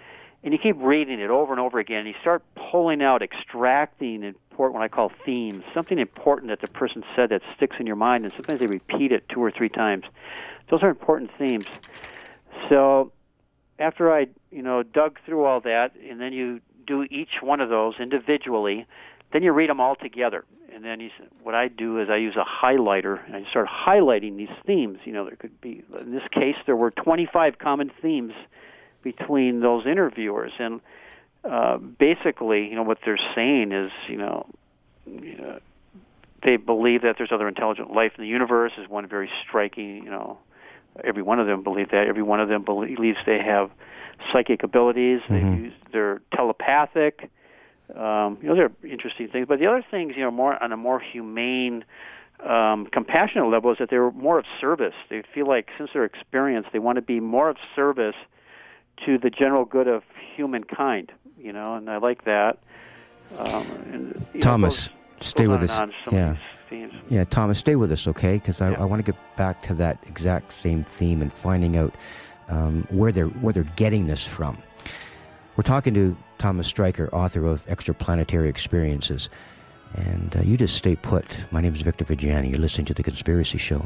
and 0.45 0.53
you 0.53 0.59
keep 0.59 0.77
reading 0.79 1.21
it 1.21 1.31
over 1.31 1.53
and 1.53 1.61
over 1.61 1.79
again. 1.79 2.01
And 2.01 2.09
you 2.09 2.15
start 2.21 2.43
pulling 2.71 3.03
out, 3.03 3.23
extracting 3.23 4.23
important, 4.23 4.75
what 4.75 4.83
I 4.83 4.89
call 4.89 5.13
themes, 5.25 5.65
something 5.75 5.99
important 5.99 6.51
that 6.51 6.61
the 6.61 6.69
person 6.69 7.05
said 7.15 7.31
that 7.31 7.43
sticks 7.57 7.77
in 7.79 7.87
your 7.87 7.97
mind, 7.97 8.25
and 8.25 8.33
sometimes 8.35 8.61
they 8.61 8.67
repeat 8.67 9.13
it 9.13 9.29
two 9.29 9.43
or 9.43 9.51
three 9.51 9.69
times. 9.69 10.05
Those 10.71 10.83
are 10.83 10.89
important 10.89 11.31
themes. 11.39 11.67
So 12.69 13.13
after 13.79 14.13
I, 14.13 14.29
you 14.51 14.63
know, 14.63 14.83
dug 14.83 15.19
through 15.25 15.45
all 15.45 15.61
that, 15.61 15.95
and 16.09 16.21
then 16.21 16.33
you 16.33 16.61
do 16.87 17.05
each 17.05 17.41
one 17.41 17.61
of 17.61 17.69
those 17.69 17.95
individually, 17.99 18.87
then 19.33 19.43
you 19.43 19.53
read 19.53 19.71
them 19.71 19.81
all 19.81 19.97
together. 19.97 20.45
And 20.75 20.85
then 20.85 21.01
you, 21.01 21.11
what 21.43 21.55
I 21.55 21.69
do 21.69 22.01
is 22.01 22.09
I 22.11 22.17
use 22.17 22.37
a 22.37 22.45
highlighter 22.45 23.25
and 23.27 23.37
I 23.37 23.49
start 23.51 23.69
highlighting 23.69 24.37
these 24.37 24.51
themes. 24.67 24.99
You 25.05 25.13
know, 25.13 25.25
there 25.27 25.37
could 25.37 25.61
be, 25.61 25.83
in 26.01 26.13
this 26.13 26.23
case, 26.33 26.57
there 26.67 26.77
were 26.77 26.91
25 26.91 27.59
common 27.59 27.91
themes 28.01 28.33
between 29.03 29.61
those 29.61 29.87
interviewers. 29.87 30.53
And 30.59 30.81
uh, 31.45 31.77
basically, 31.77 32.69
you 32.69 32.75
know, 32.75 32.83
what 32.83 32.99
they're 33.05 33.19
saying 33.35 33.73
is, 33.73 33.91
you 34.09 34.17
know, 34.17 34.47
you 35.07 35.37
know, 35.37 35.59
they 36.45 36.57
believe 36.57 37.03
that 37.03 37.17
there's 37.19 37.33
other 37.33 37.49
intelligent 37.49 37.93
life 37.93 38.13
in 38.17 38.23
the 38.23 38.29
universe 38.29 38.73
is 38.79 38.89
one 38.89 39.07
very 39.07 39.31
striking, 39.47 40.05
you 40.05 40.11
know, 40.11 40.39
every 41.05 41.23
one 41.23 41.39
of 41.39 41.47
them 41.47 41.63
believe 41.63 41.91
that. 41.91 42.07
Every 42.07 42.23
one 42.23 42.41
of 42.41 42.49
them 42.49 42.65
believes 42.65 43.19
they 43.27 43.39
have 43.39 43.71
psychic 44.33 44.63
abilities. 44.63 45.21
Mm-hmm. 45.29 45.65
They 45.65 45.75
they're 45.93 46.23
telepathic. 46.35 47.31
Um, 47.95 48.39
you 48.41 48.49
know, 48.49 48.55
they're 48.55 48.91
interesting 48.91 49.29
things. 49.29 49.47
But 49.49 49.59
the 49.59 49.67
other 49.67 49.85
things, 49.91 50.15
you 50.17 50.23
know, 50.23 50.31
more 50.31 50.61
on 50.63 50.73
a 50.73 50.77
more 50.77 51.01
humane, 51.01 51.85
um, 52.45 52.87
compassionate 52.87 53.49
level, 53.49 53.73
is 53.73 53.79
that 53.79 53.91
they're 53.91 54.11
more 54.11 54.39
of 54.39 54.47
service. 54.61 54.95
They 55.11 55.23
feel 55.35 55.47
like 55.47 55.71
since 55.77 55.91
they're 55.93 56.05
experienced, 56.05 56.71
they 56.73 56.79
want 56.79 56.97
to 56.97 57.03
be 57.03 57.21
more 57.21 57.49
of 57.49 57.57
service 57.75 58.17
to 59.05 59.19
the 59.19 59.31
general 59.31 59.65
good 59.65 59.89
of 59.89 60.03
humankind. 60.37 61.13
You 61.39 61.53
know, 61.53 61.75
and 61.75 61.91
I 61.91 61.99
like 61.99 62.25
that. 62.25 62.59
Um, 63.39 63.67
and, 63.93 64.43
Thomas, 64.43 64.89
know, 64.89 64.95
stay 65.21 65.47
with 65.47 65.63
us. 65.63 65.91
Yeah. 66.11 66.37
Yeah, 67.11 67.25
Thomas, 67.25 67.59
stay 67.59 67.77
with 67.77 67.93
us, 67.93 68.07
okay? 68.09 68.35
Because 68.35 68.63
I, 68.63 68.71
yeah. 68.71 68.81
I 68.81 68.85
want 68.87 69.05
to 69.05 69.13
get 69.13 69.21
back 69.37 69.63
to 69.65 69.75
that 69.75 69.99
exact 70.07 70.55
same 70.55 70.85
theme 70.85 71.21
and 71.21 71.31
finding 71.31 71.77
out 71.77 71.95
um, 72.49 72.87
where 72.89 73.13
they're 73.13 73.27
where 73.27 73.53
they're 73.53 73.67
getting 73.77 74.07
this 74.07 74.27
from. 74.27 74.57
We're 75.57 75.65
talking 75.65 75.93
to 75.95 76.17
Thomas 76.39 76.71
Streicher, 76.73 77.13
author 77.13 77.47
of 77.47 77.67
Extraplanetary 77.67 78.49
Experiences. 78.49 79.29
And 79.95 80.35
uh, 80.35 80.41
you 80.41 80.57
just 80.57 80.77
stay 80.77 80.97
put. 80.97 81.27
My 81.51 81.61
name 81.61 81.75
is 81.75 81.83
Victor 81.83 82.07
Viggiani. 82.07 82.51
You're 82.51 82.59
listening 82.59 82.87
to 82.87 82.95
The 82.95 83.03
Conspiracy 83.03 83.59
Show. 83.59 83.85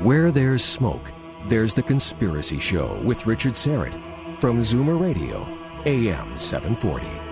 Where 0.00 0.32
there's 0.32 0.64
smoke, 0.64 1.12
there's 1.48 1.74
The 1.74 1.82
Conspiracy 1.82 2.58
Show 2.58 3.00
with 3.02 3.26
Richard 3.26 3.52
Syrett 3.52 3.94
from 4.38 4.60
Zoomer 4.60 4.98
Radio, 4.98 5.46
AM 5.84 6.38
740. 6.38 7.31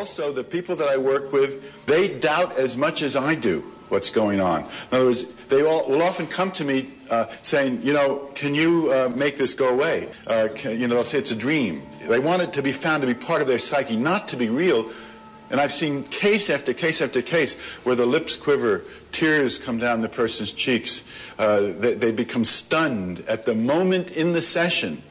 Also, 0.00 0.32
the 0.32 0.42
people 0.42 0.74
that 0.76 0.88
I 0.88 0.96
work 0.96 1.30
with, 1.30 1.84
they 1.84 2.08
doubt 2.08 2.56
as 2.56 2.74
much 2.74 3.02
as 3.02 3.16
I 3.16 3.34
do 3.34 3.60
what's 3.90 4.08
going 4.08 4.40
on. 4.40 4.62
In 4.62 4.68
other 4.92 5.04
words, 5.04 5.24
they 5.48 5.62
all, 5.62 5.86
will 5.90 6.00
often 6.00 6.26
come 6.26 6.50
to 6.52 6.64
me 6.64 6.88
uh, 7.10 7.26
saying, 7.42 7.82
you 7.82 7.92
know, 7.92 8.30
can 8.34 8.54
you 8.54 8.90
uh, 8.90 9.12
make 9.14 9.36
this 9.36 9.52
go 9.52 9.68
away? 9.68 10.08
Uh, 10.26 10.48
can, 10.54 10.80
you 10.80 10.88
know, 10.88 10.94
they'll 10.94 11.04
say 11.04 11.18
it's 11.18 11.32
a 11.32 11.36
dream. 11.36 11.82
They 12.08 12.18
want 12.18 12.40
it 12.40 12.54
to 12.54 12.62
be 12.62 12.72
found 12.72 13.02
to 13.02 13.06
be 13.06 13.12
part 13.12 13.42
of 13.42 13.46
their 13.46 13.58
psyche, 13.58 13.94
not 13.94 14.26
to 14.28 14.38
be 14.38 14.48
real. 14.48 14.90
And 15.50 15.60
I've 15.60 15.70
seen 15.70 16.04
case 16.04 16.48
after 16.48 16.72
case 16.72 17.02
after 17.02 17.20
case 17.20 17.52
where 17.84 17.94
the 17.94 18.06
lips 18.06 18.36
quiver, 18.36 18.84
tears 19.12 19.58
come 19.58 19.76
down 19.76 20.00
the 20.00 20.08
person's 20.08 20.50
cheeks. 20.50 21.04
Uh, 21.38 21.72
they, 21.76 21.92
they 21.92 22.10
become 22.10 22.46
stunned 22.46 23.22
at 23.28 23.44
the 23.44 23.54
moment 23.54 24.12
in 24.12 24.32
the 24.32 24.40
session 24.40 25.02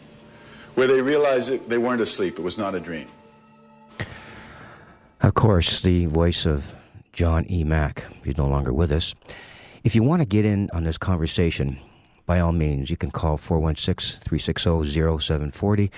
where 0.74 0.88
they 0.88 0.99
realize 0.99 1.45
that 1.45 1.70
they 1.70 1.78
weren't 1.78 2.02
asleep. 2.02 2.40
It 2.40 2.41
was 2.41 2.57
not 2.57 2.74
a 2.74 2.80
dream. 2.80 3.07
Of 5.22 5.34
course, 5.34 5.82
the 5.82 6.06
voice 6.06 6.46
of 6.46 6.74
John 7.12 7.46
E. 7.50 7.66
Mack. 7.66 8.06
He's 8.24 8.38
no 8.38 8.48
longer 8.48 8.72
with 8.72 8.90
us. 8.90 9.14
If 9.84 9.94
you 9.94 10.02
want 10.02 10.22
to 10.22 10.26
get 10.26 10.46
in 10.46 10.70
on 10.74 10.86
this 10.86 10.98
conversation, 10.98 11.78
by 12.26 12.40
all 12.40 12.54
means, 12.54 12.90
you 12.90 12.96
can 12.96 13.12
call 13.12 13.36
416 13.36 14.22
360 14.22 15.20
0740 15.20 15.91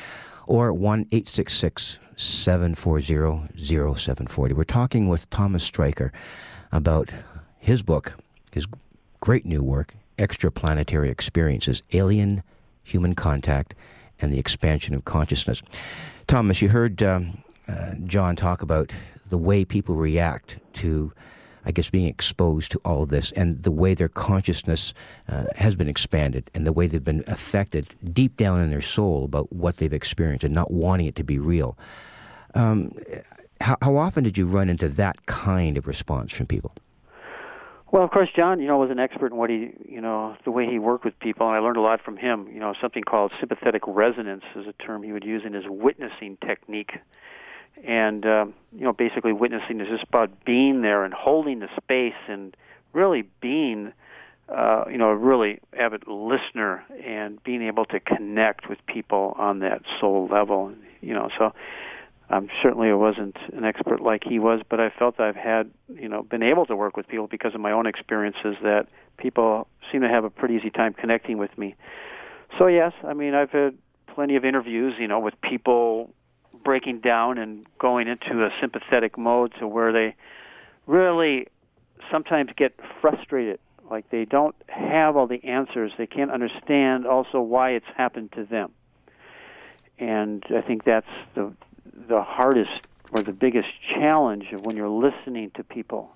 or 0.48 0.73
1 0.73 0.99
866 1.11 1.99
740 2.15 3.93
0740. 3.95 4.53
We're 4.56 4.64
talking 4.64 5.07
with 5.07 5.30
Thomas 5.30 5.69
Streicher 5.69 6.11
about 6.72 7.11
his 7.60 7.84
book, 7.84 8.18
his 8.52 8.65
great 9.19 9.45
new 9.45 9.61
work, 9.61 9.93
Extraplanetary 10.18 11.10
Experiences 11.10 11.84
Alien 11.93 12.41
Human 12.84 13.14
Contact 13.14 13.76
and 14.19 14.34
the 14.34 14.39
Expansion 14.39 14.95
of 14.95 15.06
Consciousness. 15.06 15.61
Thomas, 16.26 16.60
you 16.60 16.69
heard 16.69 17.03
um, 17.03 17.43
uh, 17.68 17.93
John 18.06 18.35
talk 18.35 18.61
about 18.61 18.91
the 19.31 19.37
way 19.37 19.65
people 19.65 19.95
react 19.95 20.59
to, 20.73 21.11
I 21.65 21.71
guess, 21.71 21.89
being 21.89 22.07
exposed 22.07 22.69
to 22.73 22.81
all 22.85 23.03
of 23.03 23.09
this 23.09 23.31
and 23.31 23.63
the 23.63 23.71
way 23.71 23.93
their 23.93 24.09
consciousness 24.09 24.93
uh, 25.27 25.45
has 25.55 25.75
been 25.75 25.87
expanded 25.87 26.51
and 26.53 26.67
the 26.67 26.73
way 26.73 26.85
they've 26.85 27.03
been 27.03 27.23
affected 27.27 27.95
deep 28.13 28.35
down 28.37 28.59
in 28.59 28.69
their 28.69 28.81
soul 28.81 29.23
about 29.23 29.51
what 29.51 29.77
they've 29.77 29.93
experienced 29.93 30.43
and 30.43 30.53
not 30.53 30.69
wanting 30.69 31.07
it 31.07 31.15
to 31.15 31.23
be 31.23 31.39
real. 31.39 31.77
Um, 32.53 32.91
how, 33.61 33.77
how 33.81 33.95
often 33.95 34.23
did 34.25 34.37
you 34.37 34.45
run 34.45 34.69
into 34.69 34.89
that 34.89 35.25
kind 35.25 35.77
of 35.77 35.87
response 35.87 36.33
from 36.33 36.45
people? 36.45 36.73
Well, 37.93 38.03
of 38.03 38.11
course, 38.11 38.29
John, 38.35 38.59
you 38.59 38.67
know, 38.67 38.77
was 38.77 38.89
an 38.89 38.99
expert 38.99 39.31
in 39.31 39.37
what 39.37 39.49
he, 39.49 39.71
you 39.87 40.01
know, 40.01 40.35
the 40.43 40.51
way 40.51 40.65
he 40.65 40.79
worked 40.79 41.05
with 41.05 41.17
people, 41.19 41.47
and 41.47 41.55
I 41.55 41.59
learned 41.59 41.77
a 41.77 41.81
lot 41.81 42.01
from 42.01 42.17
him. 42.17 42.47
You 42.53 42.59
know, 42.59 42.73
something 42.81 43.03
called 43.03 43.31
sympathetic 43.39 43.83
resonance 43.85 44.43
is 44.55 44.65
a 44.67 44.73
term 44.73 45.03
he 45.03 45.11
would 45.11 45.25
use 45.25 45.43
in 45.45 45.53
his 45.53 45.65
witnessing 45.67 46.37
technique 46.45 46.91
and 47.84 48.26
um, 48.26 48.53
you 48.73 48.84
know 48.84 48.93
basically 48.93 49.34
witnessing 49.34 49.80
is 49.81 49.88
just 49.88 50.03
about 50.03 50.45
being 50.45 50.81
there 50.81 51.03
and 51.03 51.14
holding 51.14 51.60
the 51.60 51.69
space 51.77 52.19
and 52.27 52.56
really 52.93 53.23
being 53.41 53.93
uh, 54.49 54.85
you 54.89 54.98
know 54.98 55.10
a 55.10 55.15
really 55.15 55.60
avid 55.77 56.03
listener 56.07 56.84
and 57.03 57.41
being 57.43 57.61
able 57.61 57.85
to 57.85 57.99
connect 57.99 58.69
with 58.69 58.85
people 58.85 59.35
on 59.38 59.60
that 59.60 59.81
soul 59.99 60.27
level 60.31 60.73
you 61.02 61.14
know 61.14 61.30
so 61.38 61.53
um, 62.31 62.49
certainly 62.61 62.89
I 62.89 62.93
wasn't 62.93 63.35
an 63.52 63.65
expert 63.65 63.99
like 63.99 64.23
he 64.23 64.39
was, 64.39 64.61
but 64.69 64.80
I 64.80 64.89
felt 64.89 65.19
I've 65.19 65.35
had, 65.35 65.69
you 65.93 66.07
know, 66.07 66.23
been 66.23 66.43
able 66.43 66.65
to 66.68 66.77
work 66.77 66.95
with 66.95 67.10
people 67.10 67.27
because 67.27 67.53
of 67.53 67.60
my 67.60 67.72
own 67.72 67.85
experiences 67.85 68.56
that 68.64 68.88
people 69.18 69.68
seem 69.91 69.99
to 70.02 70.07
have 70.07 70.23
a 70.23 70.30
pretty 70.30 70.56
easy 70.56 70.69
time 70.69 70.93
connecting 70.93 71.38
with 71.38 71.56
me. 71.57 71.76
So 72.57 72.68
yes, 72.68 72.93
I 73.06 73.14
mean 73.14 73.34
I've 73.34 73.52
had 73.52 73.77
plenty 74.07 74.38
of 74.38 74.45
interviews, 74.45 74.93
you 74.98 75.10
know, 75.10 75.19
with 75.19 75.39
people 75.41 76.10
breaking 76.63 76.99
down 76.99 77.38
and 77.38 77.65
going 77.79 78.07
into 78.07 78.45
a 78.45 78.51
sympathetic 78.59 79.17
mode 79.17 79.53
to 79.59 79.67
where 79.67 79.91
they 79.91 80.15
really 80.85 81.47
sometimes 82.09 82.51
get 82.55 82.73
frustrated. 82.99 83.59
Like 83.89 84.09
they 84.09 84.25
don't 84.25 84.55
have 84.67 85.17
all 85.17 85.27
the 85.27 85.43
answers. 85.43 85.91
They 85.97 86.07
can't 86.07 86.31
understand 86.31 87.05
also 87.05 87.41
why 87.41 87.71
it's 87.71 87.85
happened 87.95 88.31
to 88.33 88.45
them. 88.45 88.71
And 89.99 90.43
i 90.55 90.61
think 90.61 90.83
that's 90.83 91.11
the 91.35 91.53
the 92.07 92.21
hardest 92.21 92.88
or 93.11 93.21
the 93.21 93.33
biggest 93.33 93.69
challenge 93.93 94.51
of 94.53 94.61
when 94.61 94.75
you're 94.75 94.89
listening 94.89 95.51
to 95.51 95.63
people 95.63 96.15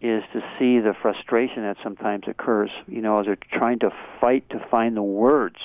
is 0.00 0.22
to 0.32 0.40
see 0.58 0.78
the 0.78 0.94
frustration 0.94 1.62
that 1.62 1.76
sometimes 1.82 2.24
occurs 2.26 2.70
you 2.86 3.00
know 3.00 3.18
as 3.18 3.26
they're 3.26 3.38
trying 3.52 3.78
to 3.78 3.90
fight 4.20 4.48
to 4.50 4.58
find 4.70 4.96
the 4.96 5.02
words 5.02 5.56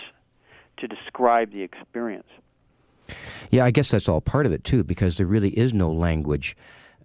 to 0.78 0.88
describe 0.88 1.52
the 1.52 1.62
experience 1.62 2.28
yeah, 3.52 3.66
I 3.66 3.72
guess 3.72 3.90
that's 3.92 4.10
all 4.10 4.22
part 4.22 4.46
of 4.46 4.52
it 4.52 4.64
too, 4.64 4.84
because 4.84 5.18
there 5.18 5.26
really 5.26 5.58
is 5.58 5.74
no 5.74 5.92
language 5.92 6.56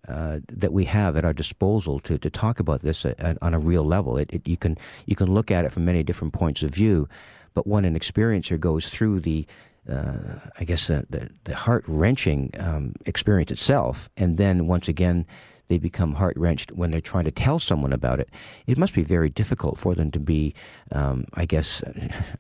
uh, 0.09 0.41
that 0.53 0.73
we 0.73 0.85
have 0.87 1.17
at 1.17 1.25
our 1.25 1.33
disposal 1.33 2.01
to, 2.01 2.19
to 2.19 2.31
talk 2.31 2.59
about 2.59 2.81
this 2.81 3.05
at, 3.05 3.39
on 3.43 3.55
a 3.55 3.59
real 3.59 3.85
level. 3.85 4.17
It, 4.17 4.31
it, 4.33 4.49
you 4.49 4.57
can 4.57 4.77
you 5.07 5.15
can 5.15 5.33
look 5.33 5.51
at 5.51 5.65
it 5.65 5.73
from 5.73 5.85
many 5.85 6.03
different 6.03 6.33
points 6.35 6.63
of 6.63 6.71
view, 6.71 7.09
but 7.55 7.67
when 7.67 7.85
an 7.85 7.99
experiencer 7.99 8.59
goes 8.59 8.89
through 8.89 9.21
the 9.21 9.47
uh, 9.89 10.39
I 10.59 10.65
guess 10.65 10.87
the, 10.87 11.07
the, 11.09 11.31
the 11.45 11.55
heart 11.55 11.85
wrenching 11.87 12.51
um, 12.59 12.95
experience 13.07 13.51
itself, 13.51 14.11
and 14.17 14.37
then 14.37 14.67
once 14.67 14.89
again 14.89 15.27
they 15.71 15.79
become 15.79 16.15
heart 16.15 16.37
wrenched 16.37 16.73
when 16.73 16.91
they're 16.91 17.01
trying 17.01 17.25
to 17.25 17.31
tell 17.31 17.61
someone 17.61 17.93
about 17.93 18.19
it. 18.19 18.29
It 18.67 18.77
must 18.77 18.93
be 18.93 19.05
very 19.05 19.31
difficult 19.31 19.79
for 19.79 19.95
them 19.95 20.11
to 20.11 20.19
be, 20.19 20.53
um, 20.91 21.25
I 21.35 21.47
guess, 21.47 21.83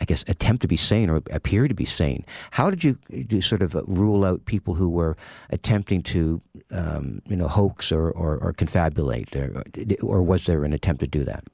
I 0.00 0.04
guess, 0.04 0.24
attempt 0.26 0.62
to 0.62 0.68
be 0.68 0.76
sane 0.76 1.08
or 1.08 1.22
appear 1.30 1.68
to 1.68 1.74
be 1.74 1.84
sane. 1.84 2.26
How 2.50 2.68
did 2.70 2.82
you, 2.82 2.98
you 3.08 3.40
sort 3.40 3.62
of 3.62 3.74
rule 3.86 4.24
out 4.24 4.44
people 4.46 4.74
who 4.74 4.88
were 4.88 5.16
attempting 5.50 6.02
to, 6.02 6.42
um, 6.72 7.22
you 7.26 7.36
know, 7.36 7.46
hoax 7.46 7.92
or, 7.92 8.10
or, 8.10 8.36
or 8.38 8.52
confabulate, 8.52 9.34
or, 9.36 9.62
or 10.02 10.22
was 10.22 10.44
there 10.46 10.64
an 10.64 10.72
attempt 10.72 11.00
to 11.00 11.06
do 11.06 11.24
that? 11.24 11.44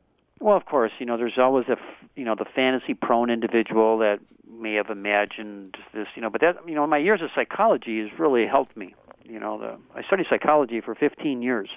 Well, 0.40 0.56
of 0.56 0.64
course, 0.64 0.92
you 0.98 1.04
know, 1.04 1.18
there's 1.18 1.38
always 1.38 1.68
a, 1.68 1.76
you 2.14 2.24
know, 2.24 2.34
the 2.34 2.46
fantasy-prone 2.46 3.28
individual 3.28 3.98
that 3.98 4.18
may 4.50 4.74
have 4.74 4.88
imagined 4.88 5.76
this, 5.92 6.08
you 6.14 6.22
know, 6.22 6.30
but 6.30 6.40
that, 6.40 6.56
you 6.66 6.74
know, 6.74 6.86
my 6.86 6.98
years 6.98 7.20
of 7.20 7.28
psychology 7.34 8.00
has 8.00 8.18
really 8.18 8.46
helped 8.46 8.76
me 8.76 8.94
you 9.28 9.38
know, 9.38 9.58
the, 9.58 9.78
I 9.94 10.02
studied 10.04 10.26
psychology 10.28 10.80
for 10.80 10.94
15 10.94 11.42
years. 11.42 11.68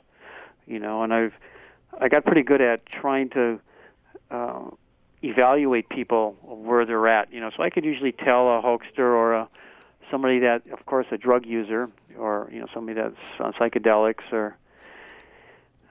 You 0.66 0.80
know, 0.80 1.04
and 1.04 1.14
I've 1.14 1.34
I 2.00 2.10
got 2.10 2.24
pretty 2.24 2.44
good 2.44 2.62
at 2.62 2.86
trying 2.86 3.30
to 3.32 3.60
uh, 4.30 4.70
evaluate 5.24 5.90
people 5.90 6.38
where 6.44 6.86
they're 6.86 7.08
at. 7.08 7.34
You 7.34 7.40
know, 7.40 7.50
so 7.56 7.64
I 7.64 7.70
could 7.70 7.84
usually 7.86 8.12
tell 8.12 8.58
a 8.58 8.62
hoaxer 8.62 9.04
or 9.04 9.34
a 9.34 9.50
somebody 10.12 10.40
that, 10.40 10.64
of 10.72 10.86
course, 10.86 11.08
a 11.12 11.18
drug 11.18 11.46
user 11.46 11.90
or 12.18 12.50
you 12.52 12.60
know 12.60 12.68
somebody 12.74 13.00
that's 13.00 13.16
on 13.40 13.54
psychedelics 13.54 14.32
or 14.32 14.56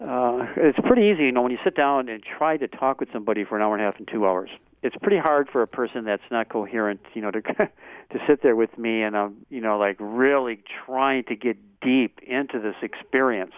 uh, 0.00 0.46
it's 0.56 0.78
pretty 0.86 1.02
easy, 1.02 1.24
you 1.24 1.32
know, 1.32 1.42
when 1.42 1.50
you 1.50 1.58
sit 1.64 1.74
down 1.74 2.08
and 2.08 2.22
try 2.22 2.56
to 2.56 2.68
talk 2.68 3.00
with 3.00 3.08
somebody 3.12 3.44
for 3.44 3.56
an 3.56 3.62
hour 3.62 3.74
and 3.74 3.82
a 3.82 3.84
half 3.84 3.98
and 3.98 4.06
two 4.06 4.26
hours. 4.26 4.50
It's 4.82 4.94
pretty 5.02 5.18
hard 5.18 5.48
for 5.50 5.60
a 5.60 5.66
person 5.66 6.04
that's 6.04 6.22
not 6.30 6.48
coherent, 6.48 7.00
you 7.14 7.22
know, 7.22 7.32
to 7.32 7.42
to 8.12 8.18
sit 8.26 8.42
there 8.42 8.56
with 8.56 8.76
me 8.78 9.02
and 9.02 9.16
I'm, 9.16 9.46
you 9.50 9.60
know, 9.60 9.78
like 9.78 9.96
really 10.00 10.62
trying 10.86 11.24
to 11.24 11.36
get 11.36 11.56
deep 11.80 12.18
into 12.26 12.58
this 12.58 12.76
experience. 12.82 13.52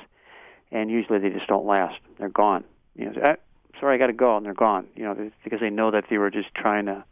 And 0.72 0.90
usually 0.90 1.18
they 1.18 1.30
just 1.30 1.46
don't 1.46 1.66
last. 1.66 1.96
They're 2.18 2.28
gone. 2.28 2.64
You 2.94 3.06
know, 3.06 3.20
eh, 3.22 3.36
sorry, 3.80 3.96
I 3.96 3.98
got 3.98 4.08
to 4.08 4.12
go, 4.12 4.36
and 4.36 4.46
they're 4.46 4.54
gone. 4.54 4.86
You 4.94 5.04
know, 5.04 5.30
because 5.42 5.60
they 5.60 5.70
know 5.70 5.90
that 5.90 6.04
they 6.10 6.18
were 6.18 6.30
just 6.30 6.54
trying 6.54 6.86
to 6.86 7.04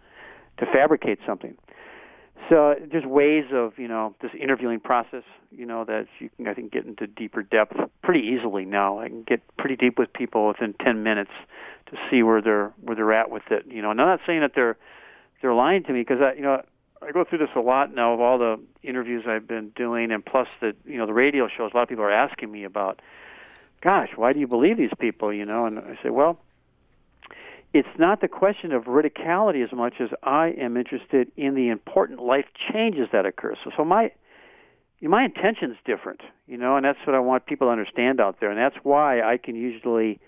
to 0.58 0.66
fabricate 0.66 1.18
something. 1.26 1.56
So 2.48 2.74
there's 2.90 3.04
ways 3.04 3.44
of 3.52 3.78
you 3.78 3.88
know 3.88 4.14
this 4.22 4.30
interviewing 4.40 4.80
process, 4.80 5.24
you 5.50 5.66
know, 5.66 5.84
that 5.84 6.06
you 6.18 6.30
can 6.36 6.46
I 6.46 6.54
think 6.54 6.72
get 6.72 6.86
into 6.86 7.06
deeper 7.06 7.42
depth 7.42 7.76
pretty 8.02 8.20
easily 8.20 8.64
now. 8.64 9.00
I 9.00 9.08
can 9.08 9.22
get 9.22 9.40
pretty 9.56 9.76
deep 9.76 9.98
with 9.98 10.12
people 10.12 10.46
within 10.48 10.74
10 10.82 11.02
minutes 11.02 11.32
to 11.90 11.96
see 12.10 12.22
where 12.22 12.40
they're 12.40 12.72
where 12.80 12.96
they're 12.96 13.12
at 13.12 13.30
with 13.30 13.42
it. 13.50 13.66
You 13.66 13.82
know, 13.82 13.90
and 13.90 14.00
I'm 14.00 14.06
not 14.06 14.20
saying 14.26 14.40
that 14.40 14.52
they're 14.54 14.76
they're 15.42 15.54
lying 15.54 15.82
to 15.84 15.92
me 15.92 16.00
because 16.00 16.18
I 16.22 16.34
you 16.34 16.42
know 16.42 16.62
I 17.02 17.12
go 17.12 17.24
through 17.24 17.38
this 17.38 17.48
a 17.54 17.60
lot 17.60 17.94
now 17.94 18.12
of 18.14 18.20
all 18.20 18.38
the 18.38 18.60
interviews 18.82 19.24
I've 19.26 19.46
been 19.46 19.70
doing, 19.70 20.10
and 20.10 20.24
plus 20.24 20.48
the 20.60 20.74
you 20.84 20.98
know 20.98 21.06
the 21.06 21.14
radio 21.14 21.48
shows. 21.48 21.70
A 21.72 21.76
lot 21.76 21.84
of 21.84 21.88
people 21.88 22.04
are 22.04 22.12
asking 22.12 22.50
me 22.50 22.64
about, 22.64 23.00
gosh, 23.82 24.10
why 24.16 24.32
do 24.32 24.40
you 24.40 24.46
believe 24.46 24.76
these 24.76 24.92
people? 24.98 25.32
You 25.32 25.44
know, 25.44 25.66
and 25.66 25.78
I 25.78 25.98
say, 26.02 26.10
well, 26.10 26.40
it's 27.72 27.88
not 27.98 28.20
the 28.20 28.28
question 28.28 28.72
of 28.72 28.84
radicality 28.84 29.64
as 29.64 29.72
much 29.72 29.94
as 30.00 30.08
I 30.22 30.48
am 30.58 30.76
interested 30.76 31.30
in 31.36 31.54
the 31.54 31.68
important 31.68 32.20
life 32.20 32.46
changes 32.72 33.08
that 33.12 33.26
occur. 33.26 33.54
So, 33.62 33.70
so 33.76 33.84
my 33.84 34.10
my 35.00 35.24
intention's 35.24 35.76
different, 35.84 36.22
you 36.46 36.56
know, 36.56 36.76
and 36.76 36.84
that's 36.84 36.98
what 37.06 37.14
I 37.14 37.20
want 37.20 37.46
people 37.46 37.68
to 37.68 37.70
understand 37.70 38.20
out 38.20 38.40
there, 38.40 38.50
and 38.50 38.58
that's 38.58 38.82
why 38.82 39.20
I 39.20 39.36
can 39.36 39.54
usually 39.54 40.18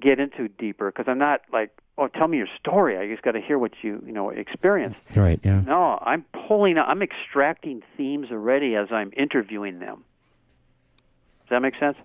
get 0.00 0.18
into 0.20 0.48
deeper 0.48 0.90
because 0.90 1.06
I'm 1.08 1.18
not 1.18 1.42
like, 1.52 1.70
oh, 1.96 2.08
tell 2.08 2.28
me 2.28 2.38
your 2.38 2.48
story. 2.58 2.96
I 2.96 3.08
just 3.12 3.22
got 3.22 3.32
to 3.32 3.40
hear 3.40 3.58
what 3.58 3.72
you 3.82 4.02
you 4.06 4.12
know 4.12 4.30
experienced. 4.30 4.98
Right. 5.16 5.40
Yeah. 5.42 5.60
No, 5.60 5.98
I'm 6.02 6.24
pulling. 6.46 6.78
I'm 6.78 7.02
extracting 7.02 7.82
themes 7.96 8.28
already 8.30 8.74
as 8.76 8.88
I'm 8.90 9.12
interviewing 9.16 9.78
them. 9.80 10.04
Does 11.42 11.50
that 11.50 11.60
make 11.60 11.74
sense? 11.78 11.96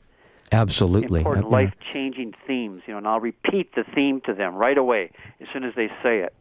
Absolutely. 0.52 1.20
Important 1.22 1.50
life 1.50 1.74
changing 1.92 2.34
themes, 2.46 2.84
you 2.86 2.94
know, 2.94 3.00
and 3.00 3.08
I'll 3.08 3.20
repeat 3.20 3.74
the 3.76 3.84
theme 3.96 4.22
to 4.22 4.34
them 4.34 4.56
right 4.56 4.78
away 4.78 5.10
as 5.42 5.48
soon 5.52 5.64
as 5.64 5.74
they 5.76 5.88
say 6.04 6.20
it. 6.20 6.34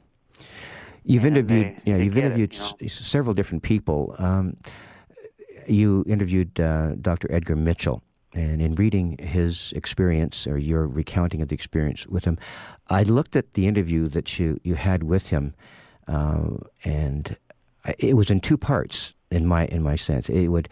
You've 1.04 1.24
and 1.24 1.36
interviewed, 1.36 1.76
they, 1.84 1.90
yeah, 1.90 1.96
they 1.96 2.04
you've 2.04 2.16
interviewed 2.16 2.52
it, 2.52 2.56
you 2.58 2.60
know? 2.60 2.76
s- 2.82 2.92
several 2.92 3.34
different 3.34 3.62
people. 3.62 4.14
Um, 4.18 4.56
you 5.66 6.04
interviewed 6.06 6.60
uh, 6.60 6.94
Dr. 7.00 7.32
Edgar 7.32 7.56
Mitchell, 7.56 8.02
and 8.34 8.62
in 8.62 8.74
reading 8.74 9.18
his 9.18 9.72
experience 9.76 10.46
or 10.46 10.58
your 10.58 10.86
recounting 10.86 11.42
of 11.42 11.48
the 11.48 11.54
experience 11.54 12.06
with 12.06 12.24
him, 12.24 12.38
I 12.88 13.02
looked 13.02 13.36
at 13.36 13.54
the 13.54 13.66
interview 13.66 14.08
that 14.08 14.38
you 14.38 14.60
you 14.62 14.74
had 14.74 15.02
with 15.02 15.28
him, 15.28 15.54
uh, 16.08 16.56
and 16.84 17.36
it 17.98 18.16
was 18.16 18.30
in 18.30 18.40
two 18.40 18.56
parts 18.56 19.14
in 19.30 19.46
my 19.46 19.66
in 19.66 19.82
my 19.82 19.96
sense. 19.96 20.28
It 20.28 20.48
would 20.48 20.68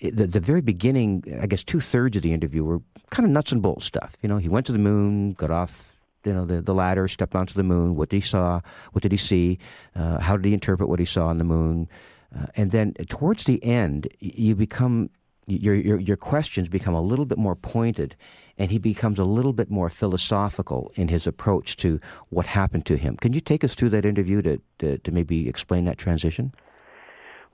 the, 0.00 0.26
the 0.26 0.40
very 0.40 0.60
beginning, 0.60 1.24
I 1.40 1.46
guess 1.46 1.62
two 1.62 1.80
thirds 1.80 2.16
of 2.16 2.22
the 2.22 2.32
interview 2.32 2.64
were 2.64 2.80
kind 3.10 3.24
of 3.24 3.32
nuts 3.32 3.52
and 3.52 3.62
bolts 3.62 3.86
stuff. 3.86 4.14
You 4.22 4.28
know, 4.28 4.38
he 4.38 4.48
went 4.48 4.66
to 4.66 4.72
the 4.72 4.78
moon, 4.78 5.30
got 5.32 5.50
off, 5.50 5.96
you 6.24 6.34
know, 6.34 6.44
the, 6.44 6.60
the 6.60 6.74
ladder, 6.74 7.08
stepped 7.08 7.34
onto 7.34 7.54
the 7.54 7.62
moon. 7.62 7.96
What 7.96 8.10
did 8.10 8.16
he 8.16 8.28
saw? 8.28 8.60
What 8.92 9.02
did 9.02 9.12
he 9.12 9.18
see? 9.18 9.58
Uh, 9.94 10.20
how 10.20 10.36
did 10.36 10.44
he 10.44 10.54
interpret 10.54 10.88
what 10.88 10.98
he 10.98 11.04
saw 11.06 11.28
on 11.28 11.38
the 11.38 11.44
moon? 11.44 11.88
Uh, 12.36 12.46
and 12.56 12.70
then 12.70 12.92
towards 13.08 13.44
the 13.44 13.62
end, 13.64 14.08
you 14.20 14.54
become 14.54 15.10
your, 15.46 15.74
your 15.74 16.00
your 16.00 16.16
questions 16.16 16.68
become 16.68 16.94
a 16.94 17.00
little 17.00 17.24
bit 17.24 17.38
more 17.38 17.54
pointed, 17.54 18.16
and 18.58 18.70
he 18.70 18.78
becomes 18.78 19.18
a 19.18 19.24
little 19.24 19.52
bit 19.52 19.70
more 19.70 19.88
philosophical 19.88 20.90
in 20.96 21.08
his 21.08 21.26
approach 21.26 21.76
to 21.76 22.00
what 22.30 22.46
happened 22.46 22.84
to 22.86 22.96
him. 22.96 23.16
Can 23.16 23.32
you 23.32 23.40
take 23.40 23.62
us 23.62 23.74
through 23.74 23.90
that 23.90 24.04
interview 24.04 24.42
to 24.42 24.60
to, 24.78 24.98
to 24.98 25.12
maybe 25.12 25.48
explain 25.48 25.84
that 25.84 25.98
transition? 25.98 26.52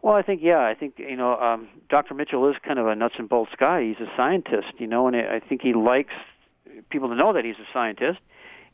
Well, 0.01 0.14
I 0.14 0.23
think 0.23 0.40
yeah, 0.43 0.60
I 0.60 0.74
think 0.74 0.98
you 0.98 1.16
know, 1.16 1.36
um, 1.36 1.69
Dr. 1.89 2.14
Mitchell 2.14 2.48
is 2.48 2.56
kind 2.64 2.78
of 2.78 2.86
a 2.86 2.94
nuts 2.94 3.14
and 3.19 3.28
bolts 3.28 3.52
guy. 3.59 3.85
He's 3.85 4.01
a 4.01 4.10
scientist, 4.16 4.73
you 4.78 4.86
know, 4.86 5.06
and 5.06 5.14
I 5.16 5.40
think 5.40 5.62
he 5.62 5.74
likes 5.74 6.14
people 6.90 7.09
to 7.09 7.14
know 7.14 7.32
that 7.35 7.44
he's 7.44 7.56
a 7.56 7.73
scientist, 7.73 8.19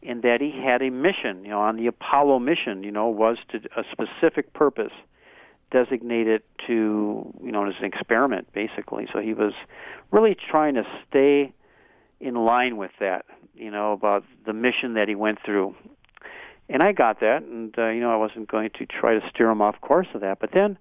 and 0.03 0.23
that 0.23 0.41
he 0.41 0.53
had 0.53 0.81
a 0.81 0.91
mission. 0.91 1.45
You 1.45 1.51
know, 1.51 1.61
on 1.61 1.77
the 1.77 1.89
Apollo 1.89 2.39
mission, 2.39 2.85
you 2.85 2.93
know, 2.93 3.09
was 3.09 3.37
to 3.51 3.61
a 3.77 3.85
specific 3.91 4.53
purpose, 4.53 4.93
designated 5.71 6.43
to 6.67 7.33
you 7.43 7.53
know 7.53 7.67
as 7.67 7.75
an 7.79 7.85
experiment, 7.85 8.53
basically. 8.53 9.09
So 9.13 9.21
he 9.21 9.35
was 9.35 9.53
really 10.11 10.35
trying 10.35 10.75
to 10.75 10.85
stay 11.09 11.53
in 12.21 12.35
line 12.35 12.77
with 12.77 12.91
that, 13.01 13.27
you 13.55 13.71
know, 13.71 13.93
about 13.93 14.25
the 14.45 14.53
mission 14.53 14.95
that 14.95 15.09
he 15.09 15.15
went 15.15 15.39
through. 15.45 15.75
And 16.69 16.83
I 16.83 16.93
got 16.93 17.21
that, 17.21 17.43
and 17.43 17.75
uh, 17.79 17.89
you 17.89 18.01
know, 18.01 18.13
I 18.13 18.17
wasn't 18.17 18.49
going 18.49 18.71
to 18.79 18.87
try 18.87 19.19
to 19.19 19.29
steer 19.31 19.49
him 19.49 19.63
off 19.63 19.81
course 19.81 20.09
of 20.15 20.21
that, 20.21 20.39
but 20.41 20.51
then 20.53 20.79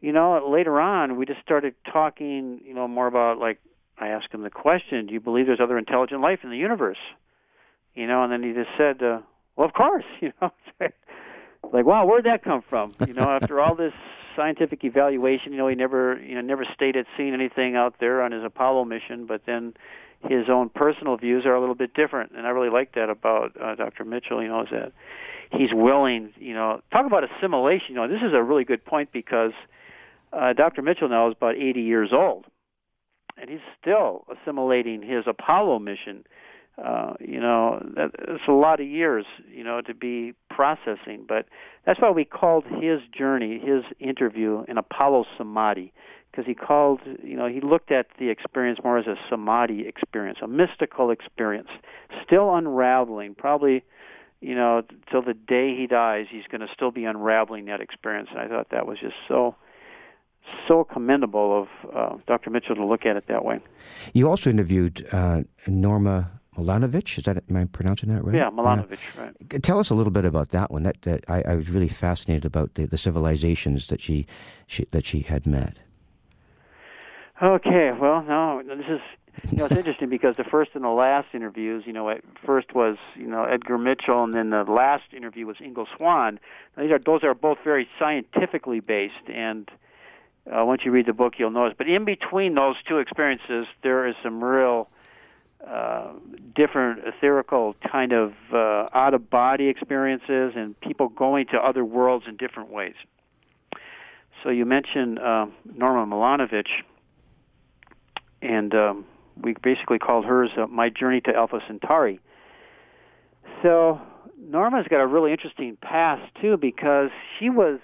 you 0.00 0.12
know, 0.12 0.48
later 0.48 0.80
on, 0.80 1.16
we 1.16 1.26
just 1.26 1.40
started 1.40 1.74
talking, 1.90 2.60
you 2.64 2.72
know, 2.72 2.86
more 2.86 3.06
about 3.06 3.38
like 3.38 3.58
I 3.98 4.08
asked 4.08 4.32
him 4.32 4.42
the 4.42 4.50
question, 4.50 5.06
"Do 5.06 5.12
you 5.12 5.20
believe 5.20 5.46
there's 5.46 5.60
other 5.60 5.78
intelligent 5.78 6.20
life 6.20 6.40
in 6.44 6.50
the 6.50 6.56
universe?" 6.56 6.98
You 7.94 8.06
know, 8.06 8.22
and 8.22 8.32
then 8.32 8.42
he 8.42 8.52
just 8.52 8.70
said, 8.76 9.02
uh, 9.02 9.20
"Well, 9.56 9.66
of 9.66 9.74
course." 9.74 10.04
You 10.20 10.32
know, 10.40 10.52
like, 11.72 11.84
wow, 11.84 12.06
where'd 12.06 12.24
that 12.24 12.44
come 12.44 12.62
from? 12.62 12.92
You 13.06 13.12
know, 13.12 13.28
after 13.28 13.60
all 13.60 13.74
this 13.74 13.92
scientific 14.38 14.84
evaluation, 14.84 15.52
you 15.52 15.58
know, 15.58 15.66
he 15.66 15.74
never, 15.74 16.20
you 16.22 16.36
know, 16.36 16.40
never 16.40 16.64
stated 16.72 17.06
seeing 17.16 17.34
anything 17.34 17.74
out 17.74 17.96
there 17.98 18.22
on 18.22 18.30
his 18.30 18.44
Apollo 18.44 18.84
mission, 18.84 19.26
but 19.26 19.42
then 19.46 19.74
his 20.28 20.48
own 20.48 20.68
personal 20.68 21.16
views 21.16 21.44
are 21.44 21.54
a 21.54 21.60
little 21.60 21.74
bit 21.74 21.92
different, 21.92 22.32
and 22.36 22.46
I 22.46 22.50
really 22.50 22.70
like 22.70 22.94
that 22.94 23.10
about 23.10 23.60
uh, 23.60 23.74
Dr. 23.74 24.04
Mitchell. 24.04 24.40
You 24.42 24.48
know, 24.48 24.62
is 24.62 24.68
that 24.70 24.92
he's 25.52 25.72
willing, 25.72 26.32
you 26.38 26.54
know, 26.54 26.80
talk 26.92 27.04
about 27.04 27.24
assimilation. 27.24 27.88
You 27.90 27.94
know, 27.96 28.08
this 28.08 28.22
is 28.22 28.32
a 28.32 28.42
really 28.42 28.64
good 28.64 28.84
point 28.84 29.10
because 29.12 29.52
uh, 30.32 30.52
Dr. 30.52 30.82
Mitchell 30.82 31.08
now 31.08 31.28
is 31.28 31.34
about 31.36 31.56
80 31.56 31.80
years 31.82 32.10
old, 32.12 32.46
and 33.36 33.50
he's 33.50 33.60
still 33.80 34.24
assimilating 34.30 35.02
his 35.02 35.24
Apollo 35.26 35.80
mission. 35.80 36.24
Uh, 36.82 37.14
you 37.20 37.40
know, 37.40 37.84
that, 37.96 38.10
it's 38.28 38.46
a 38.46 38.52
lot 38.52 38.80
of 38.80 38.86
years, 38.86 39.26
you 39.52 39.64
know, 39.64 39.80
to 39.80 39.94
be 39.94 40.32
processing. 40.48 41.24
But 41.26 41.46
that's 41.84 42.00
why 42.00 42.10
we 42.10 42.24
called 42.24 42.64
his 42.64 43.00
journey, 43.16 43.58
his 43.58 43.82
interview, 43.98 44.64
an 44.68 44.78
Apollo 44.78 45.26
Samadhi, 45.36 45.92
because 46.30 46.46
he 46.46 46.54
called, 46.54 47.00
you 47.22 47.36
know, 47.36 47.48
he 47.48 47.60
looked 47.60 47.90
at 47.90 48.06
the 48.18 48.28
experience 48.28 48.78
more 48.84 48.96
as 48.96 49.06
a 49.06 49.16
Samadhi 49.28 49.88
experience, 49.88 50.38
a 50.40 50.46
mystical 50.46 51.10
experience, 51.10 51.68
still 52.24 52.54
unraveling, 52.54 53.34
probably 53.34 53.82
you 54.40 54.54
know, 54.54 54.82
till 55.10 55.22
the 55.22 55.34
day 55.34 55.74
he 55.76 55.86
dies, 55.86 56.26
he's 56.30 56.46
going 56.50 56.60
to 56.60 56.72
still 56.72 56.90
be 56.90 57.04
unraveling 57.04 57.64
that 57.66 57.80
experience. 57.80 58.28
And 58.30 58.38
I 58.38 58.46
thought 58.46 58.70
that 58.70 58.86
was 58.86 58.98
just 59.00 59.16
so 59.26 59.56
so 60.66 60.82
commendable 60.82 61.62
of 61.62 61.92
uh, 61.94 62.16
Dr. 62.26 62.48
Mitchell 62.48 62.74
to 62.76 62.84
look 62.84 63.04
at 63.04 63.16
it 63.16 63.24
that 63.28 63.44
way. 63.44 63.60
You 64.14 64.30
also 64.30 64.48
interviewed 64.48 65.06
uh, 65.12 65.42
Norma 65.66 66.37
Milanovich. 66.58 67.18
Is 67.18 67.24
that 67.24 67.42
am 67.48 67.56
I 67.56 67.64
pronouncing 67.66 68.12
that 68.12 68.24
right? 68.24 68.34
Yeah, 68.34 68.50
Milanovich. 68.50 68.98
Uh, 69.16 69.22
right. 69.22 69.62
Tell 69.62 69.78
us 69.78 69.90
a 69.90 69.94
little 69.94 70.10
bit 70.10 70.24
about 70.24 70.50
that 70.50 70.70
one. 70.70 70.82
That, 70.82 71.00
that 71.02 71.24
I, 71.28 71.42
I, 71.42 71.54
was 71.54 71.70
really 71.70 71.88
fascinated 71.88 72.44
about 72.44 72.74
the, 72.74 72.86
the 72.86 72.98
civilizations 72.98 73.86
that 73.88 74.00
she, 74.00 74.26
she, 74.66 74.86
that 74.90 75.04
she 75.04 75.20
had 75.20 75.46
met. 75.46 75.76
Okay. 77.40 77.92
Well, 77.92 78.22
no, 78.22 78.62
this 78.66 78.86
is 78.88 79.00
you 79.50 79.58
know, 79.58 79.66
it's 79.66 79.76
interesting 79.76 80.08
because 80.08 80.36
the 80.36 80.44
first 80.44 80.72
and 80.74 80.82
the 80.82 80.88
last 80.88 81.32
interviews, 81.32 81.84
you 81.86 81.92
know, 81.92 82.10
at 82.10 82.22
first 82.44 82.74
was 82.74 82.96
you 83.14 83.26
know 83.26 83.44
Edgar 83.44 83.78
Mitchell, 83.78 84.24
and 84.24 84.34
then 84.34 84.50
the 84.50 84.64
last 84.64 85.04
interview 85.12 85.46
was 85.46 85.58
Ingo 85.58 85.86
Swann. 85.96 86.40
These 86.76 86.90
are 86.90 86.98
those 86.98 87.22
are 87.22 87.34
both 87.34 87.58
very 87.62 87.88
scientifically 87.98 88.80
based, 88.80 89.28
and 89.32 89.70
uh, 90.50 90.64
once 90.64 90.82
you 90.84 90.90
read 90.90 91.06
the 91.06 91.12
book, 91.12 91.34
you'll 91.38 91.50
notice. 91.50 91.76
But 91.78 91.88
in 91.88 92.04
between 92.04 92.54
those 92.54 92.76
two 92.86 92.98
experiences, 92.98 93.66
there 93.82 94.08
is 94.08 94.16
some 94.22 94.42
real 94.42 94.88
uh, 95.66 96.12
different 96.54 97.04
etherical 97.04 97.74
kind 97.90 98.12
of 98.12 98.32
uh, 98.52 98.88
out 98.92 99.14
of 99.14 99.28
body 99.28 99.68
experiences 99.68 100.52
and 100.56 100.78
people 100.80 101.08
going 101.08 101.46
to 101.46 101.56
other 101.56 101.84
worlds 101.84 102.26
in 102.28 102.36
different 102.36 102.70
ways. 102.70 102.94
So 104.42 104.50
you 104.50 104.64
mentioned 104.64 105.18
uh, 105.18 105.46
Norma 105.74 106.06
Milanovich, 106.06 106.68
and 108.40 108.72
um, 108.74 109.04
we 109.40 109.54
basically 109.60 109.98
called 109.98 110.24
hers 110.24 110.50
uh, 110.56 110.66
"My 110.68 110.90
Journey 110.90 111.20
to 111.22 111.34
Alpha 111.34 111.60
Centauri." 111.66 112.20
So 113.62 114.00
Norma's 114.38 114.86
got 114.88 115.00
a 115.00 115.06
really 115.06 115.32
interesting 115.32 115.76
past 115.80 116.22
too 116.40 116.56
because 116.56 117.10
she 117.38 117.50
was 117.50 117.80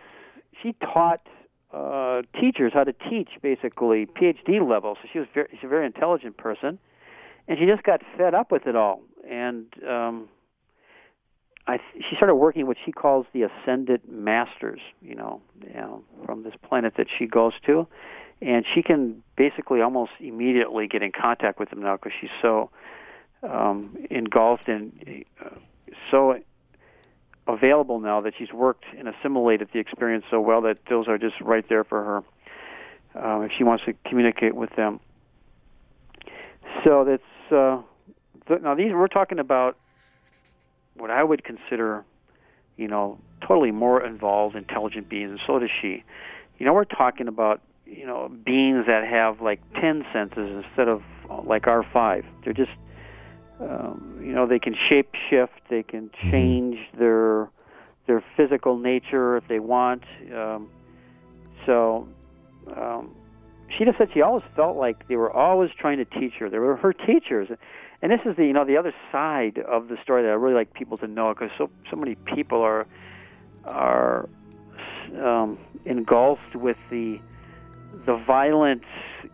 she 0.62 0.74
taught 0.74 1.20
uh, 1.72 2.22
teachers 2.40 2.72
how 2.72 2.84
to 2.84 2.92
teach 2.92 3.30
basically 3.42 4.06
PhD 4.06 4.66
level. 4.66 4.96
So 5.02 5.09
she 5.12 5.18
was 5.18 5.28
very, 5.34 5.48
she's 5.51 5.64
a 5.64 5.68
very 5.68 5.86
intelligent 5.86 6.36
person, 6.36 6.78
and 7.48 7.58
she 7.58 7.66
just 7.66 7.82
got 7.82 8.02
fed 8.16 8.34
up 8.34 8.50
with 8.50 8.66
it 8.66 8.76
all. 8.76 9.02
And 9.28 9.66
um, 9.88 10.28
I, 11.66 11.78
she 11.94 12.16
started 12.16 12.34
working 12.34 12.66
what 12.66 12.76
she 12.84 12.92
calls 12.92 13.26
the 13.32 13.42
ascended 13.42 14.02
masters. 14.08 14.80
You 15.00 15.14
know, 15.14 15.40
you 15.66 15.74
know, 15.74 16.02
from 16.24 16.42
this 16.42 16.54
planet 16.66 16.94
that 16.96 17.06
she 17.18 17.26
goes 17.26 17.52
to, 17.66 17.86
and 18.40 18.64
she 18.74 18.82
can 18.82 19.22
basically 19.36 19.80
almost 19.80 20.12
immediately 20.20 20.86
get 20.86 21.02
in 21.02 21.12
contact 21.12 21.58
with 21.58 21.70
them 21.70 21.82
now 21.82 21.96
because 21.96 22.12
she's 22.20 22.30
so 22.42 22.70
um, 23.42 23.96
engulfed 24.10 24.68
and 24.68 25.24
uh, 25.44 25.50
so 26.10 26.38
available 27.46 28.00
now 28.00 28.20
that 28.22 28.32
she's 28.38 28.52
worked 28.52 28.84
and 28.98 29.08
assimilated 29.08 29.68
the 29.72 29.78
experience 29.78 30.24
so 30.30 30.40
well 30.40 30.62
that 30.62 30.78
those 30.88 31.08
are 31.08 31.18
just 31.18 31.38
right 31.40 31.68
there 31.68 31.84
for 31.84 32.02
her 32.02 32.22
uh, 33.14 33.40
if 33.42 33.52
she 33.56 33.64
wants 33.64 33.84
to 33.84 33.92
communicate 34.06 34.54
with 34.54 34.74
them. 34.76 34.98
So 36.84 37.04
that's 37.04 37.22
uh, 37.50 37.80
th- 38.48 38.60
now 38.62 38.74
these 38.74 38.92
we're 38.92 39.08
talking 39.08 39.38
about 39.38 39.76
what 40.96 41.10
I 41.10 41.22
would 41.22 41.44
consider, 41.44 42.04
you 42.76 42.88
know, 42.88 43.18
totally 43.46 43.72
more 43.72 44.04
involved, 44.04 44.56
intelligent 44.56 45.08
beings, 45.08 45.30
and 45.30 45.40
so 45.46 45.58
does 45.58 45.70
she. 45.80 46.04
You 46.58 46.66
know, 46.66 46.72
we're 46.72 46.84
talking 46.84 47.28
about 47.28 47.60
you 47.86 48.06
know 48.06 48.28
beings 48.44 48.86
that 48.86 49.06
have 49.06 49.40
like 49.40 49.60
ten 49.80 50.04
senses 50.12 50.64
instead 50.64 50.88
of 50.88 51.02
like 51.44 51.66
our 51.66 51.82
five. 51.92 52.24
They're 52.44 52.52
just 52.52 52.70
um, 53.60 54.20
you 54.20 54.32
know 54.32 54.46
they 54.46 54.58
can 54.58 54.74
shape 54.88 55.14
shift, 55.28 55.52
they 55.68 55.82
can 55.82 56.10
Mm-hmm. 56.22 56.30
change 56.30 56.78
their 56.98 57.50
their 58.06 58.22
physical 58.36 58.78
nature 58.78 59.36
if 59.36 59.48
they 59.48 59.58
want. 59.58 60.04
Um, 60.34 60.68
so 61.66 62.06
um, 62.76 63.14
she 63.68 63.84
just 63.84 63.98
said 63.98 64.08
she 64.12 64.22
always 64.22 64.44
felt 64.54 64.76
like 64.76 65.08
they 65.08 65.16
were 65.16 65.32
always 65.32 65.70
trying 65.78 65.98
to 65.98 66.04
teach 66.04 66.34
her. 66.34 66.48
They 66.48 66.58
were 66.58 66.76
her 66.76 66.92
teachers, 66.92 67.48
and 68.02 68.12
this 68.12 68.20
is 68.24 68.36
the 68.36 68.44
you 68.44 68.52
know 68.52 68.64
the 68.64 68.76
other 68.76 68.94
side 69.10 69.58
of 69.58 69.88
the 69.88 69.96
story 70.02 70.22
that 70.22 70.28
I 70.28 70.34
really 70.34 70.54
like 70.54 70.74
people 70.74 70.98
to 70.98 71.06
know 71.06 71.32
because 71.32 71.50
so 71.56 71.70
so 71.90 71.96
many 71.96 72.14
people 72.14 72.60
are 72.62 72.86
are 73.64 74.28
um, 75.22 75.58
engulfed 75.84 76.54
with 76.54 76.76
the 76.90 77.18
the 78.06 78.16
violent 78.26 78.82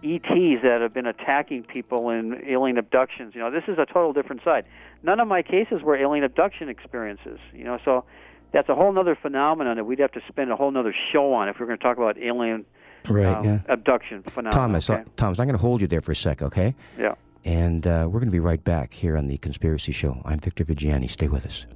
ETs 0.04 0.62
that 0.62 0.78
have 0.80 0.94
been 0.94 1.06
attacking 1.06 1.64
people 1.64 2.10
in 2.10 2.42
alien 2.46 2.78
abductions. 2.78 3.34
You 3.34 3.40
know, 3.40 3.50
this 3.50 3.64
is 3.66 3.78
a 3.78 3.86
total 3.86 4.12
different 4.12 4.42
side. 4.44 4.64
None 5.02 5.18
of 5.18 5.26
my 5.28 5.42
cases 5.42 5.82
were 5.82 5.96
alien 5.96 6.24
abduction 6.24 6.68
experiences. 6.68 7.38
You 7.52 7.64
know, 7.64 7.78
so 7.84 8.04
that's 8.52 8.68
a 8.68 8.74
whole 8.74 8.96
other 8.98 9.16
phenomenon 9.20 9.76
that 9.76 9.84
we'd 9.84 9.98
have 9.98 10.12
to 10.12 10.20
spend 10.28 10.50
a 10.50 10.56
whole 10.56 10.76
other 10.76 10.94
show 11.12 11.32
on 11.32 11.48
if 11.48 11.56
we're 11.58 11.66
going 11.66 11.78
to 11.78 11.84
talk 11.84 11.96
about 11.96 12.18
alien 12.18 12.64
Right, 13.08 13.26
um, 13.26 13.44
yeah. 13.44 13.58
abduction 13.68 14.22
phenomenon. 14.22 14.52
Thomas, 14.52 14.90
okay? 14.90 15.02
uh, 15.02 15.04
Thomas, 15.16 15.38
I'm 15.38 15.46
going 15.46 15.56
to 15.56 15.60
hold 15.60 15.80
you 15.80 15.86
there 15.86 16.00
for 16.00 16.12
a 16.12 16.16
sec, 16.16 16.42
okay? 16.42 16.74
Yeah. 16.98 17.14
And 17.44 17.86
uh, 17.86 18.06
we're 18.06 18.20
going 18.20 18.26
to 18.26 18.32
be 18.32 18.40
right 18.40 18.62
back 18.62 18.92
here 18.92 19.16
on 19.16 19.26
the 19.26 19.38
Conspiracy 19.38 19.92
Show. 19.92 20.20
I'm 20.24 20.38
Victor 20.38 20.64
Viggiani. 20.64 21.08
Stay 21.08 21.28
with 21.28 21.46
us. 21.46 21.66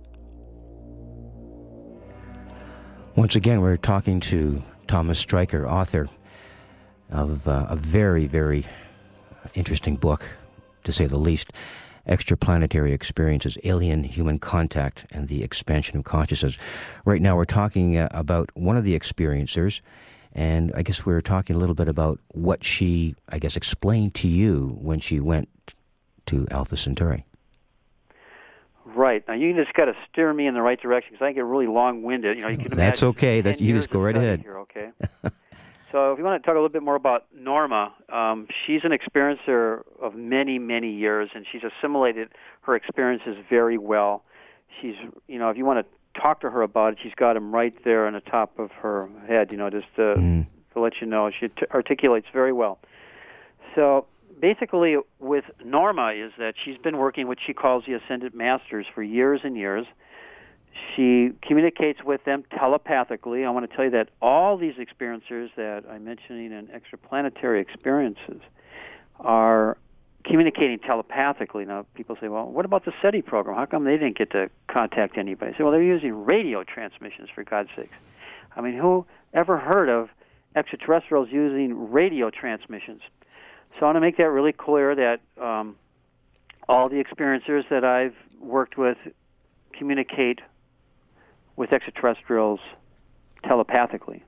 Once 3.17 3.35
again, 3.35 3.61
we're 3.61 3.77
talking 3.77 4.21
to 4.21 4.63
Thomas 4.87 5.25
Streicher, 5.25 5.69
author 5.69 6.09
of 7.11 7.47
uh, 7.49 7.67
a 7.69 7.77
very, 7.77 8.27
very 8.27 8.67
interesting 9.55 9.97
book, 9.97 10.27
to 10.83 10.93
say 10.93 11.07
the 11.07 11.17
least 11.17 11.53
Extraplanetary 12.09 12.93
Experiences 12.93 13.57
Alien 13.65 14.05
Human 14.05 14.39
Contact 14.39 15.07
and 15.11 15.29
the 15.29 15.43
Expansion 15.43 15.97
of 15.97 16.05
Consciousness. 16.05 16.59
Right 17.05 17.23
now, 17.23 17.37
we're 17.37 17.45
talking 17.45 17.97
uh, 17.97 18.09
about 18.11 18.51
one 18.55 18.77
of 18.77 18.85
the 18.85 18.99
experiencers, 18.99 19.81
and 20.35 20.73
I 20.74 20.82
guess 20.82 21.06
we 21.06 21.12
were 21.12 21.23
talking 21.23 21.55
a 21.55 21.59
little 21.59 21.74
bit 21.74 21.89
about 21.89 22.19
what 22.28 22.65
she, 22.65 23.15
I 23.28 23.39
guess, 23.39 23.56
explained 23.56 24.15
to 24.16 24.28
you 24.28 24.77
when 24.81 24.98
she 24.98 25.20
went 25.20 25.48
to 26.27 26.47
Alpha 26.51 26.77
Centauri. 26.77 27.24
Right. 28.85 29.24
Now 29.27 29.35
you 29.35 29.55
just 29.55 29.74
got 29.74 29.86
to 29.86 29.94
steer 30.11 30.32
me 30.32 30.47
in 30.47 30.55
the 30.55 30.62
right 30.62 30.81
direction 30.81 31.12
because 31.12 31.24
I 31.24 31.32
get 31.32 31.44
really 31.44 31.66
long-winded. 31.66 32.36
You 32.36 32.43
know, 32.43 32.48
you 32.48 32.59
can 32.59 32.77
That's 32.77 33.02
okay. 33.02 33.40
That- 33.40 33.61
you 33.61 33.74
just 33.74 33.90
go 33.90 34.01
right 34.01 34.16
ahead. 34.16 34.40
Here, 34.40 34.59
okay. 34.59 34.90
so 35.93 36.12
if 36.12 36.19
you 36.19 36.24
want 36.24 36.43
to 36.43 36.47
talk 36.47 36.55
a 36.55 36.59
little 36.59 36.69
bit 36.69 36.82
more 36.82 36.97
about 36.97 37.27
Norma, 37.35 37.94
um, 38.09 38.48
she's 38.66 38.82
an 38.85 38.90
experiencer 38.90 39.82
of 40.01 40.15
many, 40.15 40.59
many 40.59 40.93
years, 40.93 41.31
and 41.35 41.47
she's 41.51 41.62
assimilated 41.62 42.28
her 42.62 42.74
experiences 42.74 43.36
very 43.48 43.78
well. 43.78 44.24
She's, 44.81 44.97
you 45.28 45.39
know, 45.39 45.51
if 45.51 45.56
you 45.56 45.65
want 45.65 45.86
to 45.86 45.93
talk 46.20 46.41
to 46.41 46.51
her 46.51 46.62
about 46.62 46.95
it, 46.95 46.99
she's 47.03 47.15
got 47.15 47.36
him 47.36 47.55
right 47.55 47.74
there 47.85 48.07
on 48.07 48.12
the 48.12 48.20
top 48.20 48.59
of 48.59 48.70
her 48.73 49.09
head. 49.27 49.51
You 49.51 49.59
know, 49.59 49.70
just 49.70 49.86
to, 49.97 50.15
Mm. 50.16 50.47
to 50.73 50.81
let 50.81 51.01
you 51.01 51.07
know, 51.07 51.31
she 51.31 51.49
t- 51.49 51.66
articulates 51.73 52.27
very 52.32 52.53
well. 52.53 52.78
So 53.74 54.07
basically 54.41 54.97
with 55.20 55.45
Norma 55.65 56.12
is 56.12 56.32
that 56.39 56.55
she's 56.62 56.78
been 56.78 56.97
working 56.99 57.27
what 57.27 57.39
she 57.45 57.53
calls 57.53 57.85
the 57.86 57.95
Ascended 57.95 58.35
Masters 58.35 58.86
for 58.95 59.03
years 59.03 59.41
and 59.45 59.57
years. 59.57 59.86
She 60.95 61.31
communicates 61.43 62.03
with 62.03 62.24
them 62.24 62.45
telepathically. 62.57 63.45
I 63.45 63.51
want 63.51 63.69
to 63.69 63.74
tell 63.77 63.85
you 63.85 63.93
that 63.93 64.09
all 64.20 64.57
these 64.57 64.74
experiencers 64.74 65.51
that 65.57 65.85
I'm 65.89 66.05
mentioning 66.05 66.53
and 66.53 66.69
extraplanetary 66.69 67.61
experiences 67.61 68.41
are 69.20 69.77
communicating 70.25 70.79
telepathically. 70.79 71.65
Now, 71.65 71.87
people 71.95 72.17
say, 72.21 72.29
well, 72.29 72.47
what 72.47 72.65
about 72.65 72.85
the 72.85 72.93
SETI 73.03 73.23
program? 73.23 73.57
How 73.57 73.67
come 73.67 73.85
they 73.85 73.97
didn't 73.97 74.17
get 74.17 74.31
to 74.33 74.51
contact 74.69 75.19
anybody? 75.19 75.53
I 75.55 75.59
say, 75.59 75.63
well, 75.65 75.73
they're 75.73 75.83
using 75.83 76.25
radio 76.25 76.65
transmissions, 76.65 77.29
for 77.35 77.45
God's 77.45 77.69
sakes. 77.77 77.95
I 78.57 78.61
mean, 78.61 78.75
who 78.75 79.07
ever 79.33 79.59
heard 79.59 79.89
of 79.89 80.09
extraterrestrials 80.57 81.29
using 81.31 81.93
radio 81.93 82.31
transmissions? 82.31 83.03
So 83.79 83.83
I 83.83 83.85
want 83.87 83.97
to 83.97 84.01
make 84.01 84.17
that 84.17 84.31
really 84.31 84.53
clear 84.53 84.95
that 84.95 85.21
um, 85.43 85.77
all 86.69 86.89
the 86.89 87.03
experiencers 87.03 87.69
that 87.69 87.85
I've 87.85 88.15
worked 88.41 88.79
with 88.79 88.97
communicate 89.73 90.41
with 91.57 91.73
extraterrestrials 91.73 92.61
telepathically. 93.43 94.25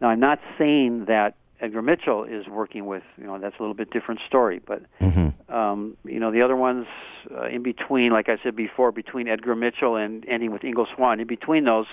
Now, 0.00 0.08
I'm 0.08 0.20
not 0.20 0.40
saying 0.58 1.06
that 1.06 1.34
Edgar 1.60 1.82
Mitchell 1.82 2.24
is 2.24 2.46
working 2.48 2.84
with, 2.86 3.04
you 3.16 3.24
know, 3.24 3.38
that's 3.38 3.56
a 3.58 3.62
little 3.62 3.74
bit 3.74 3.90
different 3.90 4.20
story, 4.26 4.60
but 4.64 4.82
Mm-hmm. 5.00 5.54
um, 5.54 5.96
you 6.04 6.18
know, 6.18 6.30
the 6.32 6.42
other 6.42 6.56
ones 6.56 6.86
uh, 7.30 7.46
in 7.46 7.62
between, 7.62 8.10
like 8.12 8.28
I 8.28 8.38
said 8.42 8.56
before, 8.56 8.90
between 8.92 9.28
Edgar 9.28 9.54
Mitchell 9.54 9.96
and 9.96 10.26
ending 10.28 10.50
with 10.50 10.62
Ingo 10.62 10.86
Swann, 10.94 11.20
in 11.20 11.26
between 11.26 11.64
those, 11.64 11.86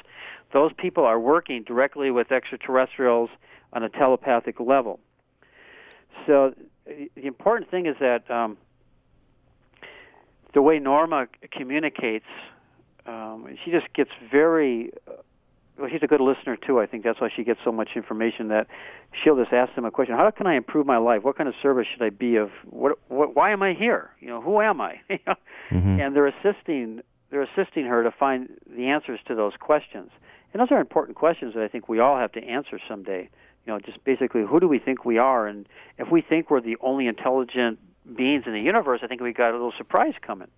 those 0.51 0.71
people 0.73 1.05
are 1.05 1.19
working 1.19 1.63
directly 1.63 2.09
with 2.11 2.31
extraterrestrials 2.31 3.29
on 3.73 3.83
a 3.83 3.89
telepathic 3.89 4.59
level. 4.59 4.99
So 6.25 6.53
the 6.85 7.09
important 7.15 7.69
thing 7.69 7.85
is 7.85 7.95
that 7.99 8.29
um, 8.29 8.57
the 10.53 10.61
way 10.61 10.79
Norma 10.79 11.27
communicates, 11.51 12.25
um, 13.05 13.47
she 13.63 13.71
just 13.71 13.93
gets 13.93 14.11
very. 14.29 14.91
Well, 15.81 15.89
she's 15.91 16.03
a 16.03 16.07
good 16.07 16.21
listener 16.21 16.55
too. 16.55 16.79
I 16.79 16.85
think 16.85 17.03
that's 17.03 17.19
why 17.19 17.29
she 17.35 17.43
gets 17.43 17.59
so 17.65 17.71
much 17.71 17.89
information. 17.95 18.49
That 18.49 18.67
she'll 19.11 19.35
just 19.35 19.51
ask 19.51 19.73
them 19.73 19.83
a 19.83 19.89
question: 19.89 20.15
How 20.15 20.29
can 20.29 20.45
I 20.45 20.55
improve 20.55 20.85
my 20.85 20.97
life? 20.97 21.23
What 21.23 21.37
kind 21.37 21.49
of 21.49 21.55
service 21.59 21.87
should 21.91 22.03
I 22.03 22.11
be 22.11 22.35
of? 22.35 22.51
What? 22.69 22.99
what 23.07 23.35
why 23.35 23.51
am 23.51 23.63
I 23.63 23.73
here? 23.73 24.11
You 24.19 24.27
know, 24.27 24.41
who 24.41 24.61
am 24.61 24.79
I? 24.79 25.01
Mm-hmm. 25.71 26.01
And 26.01 26.13
they're 26.13 26.27
assisting. 26.27 26.99
They're 27.29 27.43
assisting 27.43 27.85
her 27.85 28.03
to 28.03 28.11
find 28.11 28.49
the 28.69 28.87
answers 28.87 29.21
to 29.29 29.35
those 29.35 29.53
questions. 29.57 30.11
And 30.51 30.59
those 30.59 30.67
are 30.69 30.81
important 30.81 31.15
questions 31.15 31.53
that 31.53 31.63
I 31.63 31.69
think 31.69 31.87
we 31.87 31.99
all 31.99 32.17
have 32.17 32.33
to 32.33 32.43
answer 32.43 32.77
someday. 32.89 33.29
You 33.65 33.71
know, 33.71 33.79
just 33.79 34.03
basically, 34.03 34.41
who 34.41 34.59
do 34.59 34.67
we 34.67 34.79
think 34.79 35.05
we 35.05 35.17
are? 35.17 35.47
And 35.47 35.69
if 35.97 36.11
we 36.11 36.21
think 36.21 36.51
we're 36.51 36.59
the 36.59 36.75
only 36.81 37.07
intelligent 37.07 37.79
beings 38.17 38.43
in 38.45 38.53
the 38.53 38.61
universe, 38.61 38.99
I 39.01 39.07
think 39.07 39.21
we 39.21 39.31
got 39.31 39.51
a 39.51 39.53
little 39.53 39.71
surprise 39.77 40.15
coming. 40.21 40.49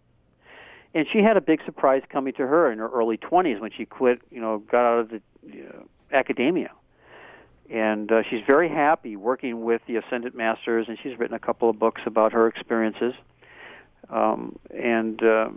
And 0.96 1.08
she 1.12 1.20
had 1.20 1.38
a 1.38 1.42
big 1.42 1.64
surprise 1.66 2.04
coming 2.10 2.34
to 2.34 2.46
her 2.46 2.72
in 2.72 2.78
her 2.78 2.90
early 2.90 3.18
20s 3.18 3.60
when 3.60 3.72
she 3.72 3.86
quit, 3.86 4.22
you 4.30 4.40
know, 4.40 4.60
got 4.60 4.86
out 4.86 5.00
of 5.00 5.10
the 5.10 5.22
uh, 5.68 5.84
academia. 6.12 6.72
and 7.70 8.12
uh, 8.12 8.22
she's 8.30 8.42
very 8.46 8.70
happy 8.70 9.16
working 9.16 9.64
with 9.64 9.82
the 9.88 9.96
Ascendant 9.96 10.36
Masters, 10.36 10.88
and 10.88 10.98
she's 11.02 11.18
written 11.18 11.36
a 11.36 11.40
couple 11.40 11.70
of 11.70 11.80
books 11.80 12.02
about 12.06 12.34
her 12.34 12.48
experiences. 12.48 13.14
Um, 14.10 14.60
and 14.70 15.24
uh, 15.24 15.50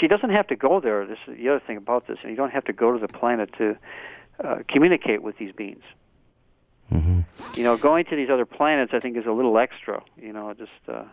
she 0.00 0.08
doesn't 0.08 0.30
have 0.30 0.46
to 0.48 0.56
go 0.56 0.80
there. 0.80 1.06
This 1.06 1.18
is 1.26 1.36
the 1.36 1.48
other 1.48 1.60
thing 1.66 1.76
about 1.76 2.06
this, 2.06 2.18
and 2.22 2.30
you 2.30 2.36
don't 2.36 2.52
have 2.52 2.64
to 2.64 2.72
go 2.72 2.92
to 2.92 2.98
the 2.98 3.12
planet 3.12 3.50
to 3.58 3.76
uh, 4.42 4.58
communicate 4.68 5.22
with 5.22 5.36
these 5.38 5.52
beings. 5.52 5.82
Mm-hmm. 6.90 7.20
You 7.54 7.64
know, 7.64 7.76
going 7.76 8.04
to 8.06 8.16
these 8.16 8.30
other 8.30 8.46
planets, 8.46 8.92
I 8.94 9.00
think, 9.00 9.16
is 9.16 9.26
a 9.26 9.32
little 9.32 9.58
extra. 9.58 10.02
You 10.16 10.32
know, 10.32 10.54
just 10.54 10.70
uh, 10.88 11.04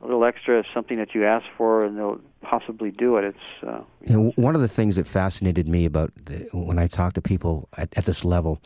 a 0.00 0.06
little 0.06 0.24
extra 0.24 0.60
is 0.60 0.66
something 0.72 0.98
that 0.98 1.14
you 1.14 1.24
ask 1.24 1.46
for, 1.56 1.84
and 1.84 1.96
they'll 1.98 2.20
possibly 2.42 2.90
do 2.90 3.16
it. 3.16 3.24
It's 3.24 3.66
uh, 3.66 3.82
you 4.06 4.14
know, 4.14 4.32
one 4.36 4.54
of 4.54 4.60
the 4.60 4.68
things 4.68 4.96
that 4.96 5.06
fascinated 5.06 5.68
me 5.68 5.84
about 5.84 6.12
the, 6.24 6.48
when 6.52 6.78
I 6.78 6.86
talk 6.86 7.14
to 7.14 7.22
people 7.22 7.68
at, 7.76 7.96
at 7.96 8.04
this 8.04 8.24
level 8.24 8.60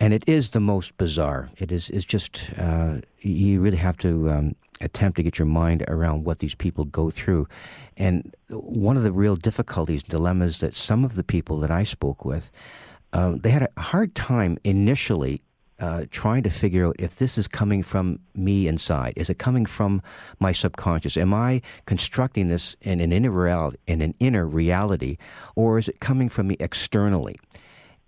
and 0.00 0.14
it 0.14 0.24
is 0.26 0.48
the 0.48 0.60
most 0.60 0.96
bizarre. 0.96 1.50
It 1.58 1.70
is 1.70 1.90
is 1.90 2.04
just 2.04 2.50
uh, 2.58 2.96
you 3.20 3.60
really 3.60 3.76
have 3.76 3.98
to 3.98 4.30
um, 4.30 4.56
attempt 4.80 5.16
to 5.16 5.22
get 5.22 5.38
your 5.38 5.46
mind 5.46 5.84
around 5.86 6.24
what 6.24 6.38
these 6.38 6.54
people 6.54 6.86
go 6.86 7.10
through, 7.10 7.46
and 7.96 8.34
one 8.48 8.96
of 8.96 9.02
the 9.02 9.12
real 9.12 9.36
difficulties, 9.36 10.02
dilemmas 10.02 10.58
that 10.60 10.74
some 10.74 11.04
of 11.04 11.14
the 11.14 11.22
people 11.22 11.60
that 11.60 11.70
I 11.70 11.84
spoke 11.84 12.24
with, 12.24 12.50
um, 13.12 13.38
they 13.40 13.50
had 13.50 13.68
a 13.76 13.80
hard 13.80 14.14
time 14.14 14.58
initially. 14.64 15.42
Uh, 15.80 16.04
trying 16.10 16.42
to 16.42 16.50
figure 16.50 16.86
out 16.86 16.96
if 16.98 17.16
this 17.16 17.38
is 17.38 17.48
coming 17.48 17.82
from 17.82 18.18
me 18.34 18.68
inside. 18.68 19.14
Is 19.16 19.30
it 19.30 19.38
coming 19.38 19.64
from 19.64 20.02
my 20.38 20.52
subconscious? 20.52 21.16
Am 21.16 21.32
I 21.32 21.62
constructing 21.86 22.48
this 22.48 22.76
in 22.82 23.00
an 23.00 23.12
inner 23.12 23.30
reality, 23.30 23.78
in 23.86 24.02
an 24.02 24.14
inner 24.20 24.46
reality, 24.46 25.16
or 25.56 25.78
is 25.78 25.88
it 25.88 25.98
coming 25.98 26.28
from 26.28 26.48
me 26.48 26.56
externally? 26.60 27.40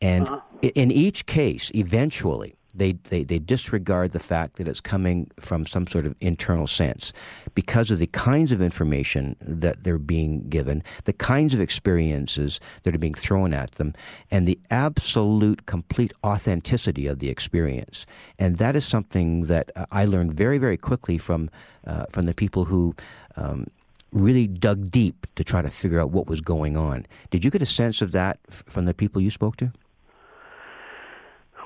And 0.02 0.28
uh-huh. 0.28 0.70
in 0.74 0.90
each 0.90 1.24
case, 1.24 1.70
eventually, 1.74 2.54
they, 2.74 2.92
they, 2.92 3.24
they 3.24 3.38
disregard 3.38 4.12
the 4.12 4.18
fact 4.18 4.56
that 4.56 4.66
it's 4.66 4.80
coming 4.80 5.30
from 5.38 5.66
some 5.66 5.86
sort 5.86 6.06
of 6.06 6.14
internal 6.20 6.66
sense 6.66 7.12
because 7.54 7.90
of 7.90 7.98
the 7.98 8.06
kinds 8.06 8.52
of 8.52 8.62
information 8.62 9.36
that 9.40 9.84
they're 9.84 9.98
being 9.98 10.48
given, 10.48 10.82
the 11.04 11.12
kinds 11.12 11.54
of 11.54 11.60
experiences 11.60 12.60
that 12.82 12.94
are 12.94 12.98
being 12.98 13.14
thrown 13.14 13.52
at 13.52 13.72
them, 13.72 13.92
and 14.30 14.48
the 14.48 14.58
absolute 14.70 15.66
complete 15.66 16.12
authenticity 16.24 17.06
of 17.06 17.18
the 17.18 17.28
experience. 17.28 18.06
And 18.38 18.56
that 18.56 18.76
is 18.76 18.84
something 18.84 19.46
that 19.46 19.70
I 19.90 20.04
learned 20.04 20.34
very, 20.34 20.58
very 20.58 20.76
quickly 20.76 21.18
from, 21.18 21.50
uh, 21.86 22.06
from 22.10 22.26
the 22.26 22.34
people 22.34 22.66
who. 22.66 22.94
Um, 23.36 23.66
really 24.12 24.46
dug 24.46 24.90
deep 24.90 25.26
to 25.36 25.42
try 25.42 25.62
to 25.62 25.70
figure 25.70 25.98
out 25.98 26.10
what 26.10 26.26
was 26.26 26.42
going 26.42 26.76
on. 26.76 27.06
Did 27.30 27.46
you 27.46 27.50
get 27.50 27.62
a 27.62 27.66
sense 27.66 28.02
of 28.02 28.12
that 28.12 28.38
f- 28.50 28.62
from 28.66 28.84
the 28.84 28.92
people 28.92 29.22
you 29.22 29.30
spoke 29.30 29.56
to? 29.56 29.72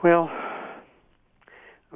Well, 0.04 0.30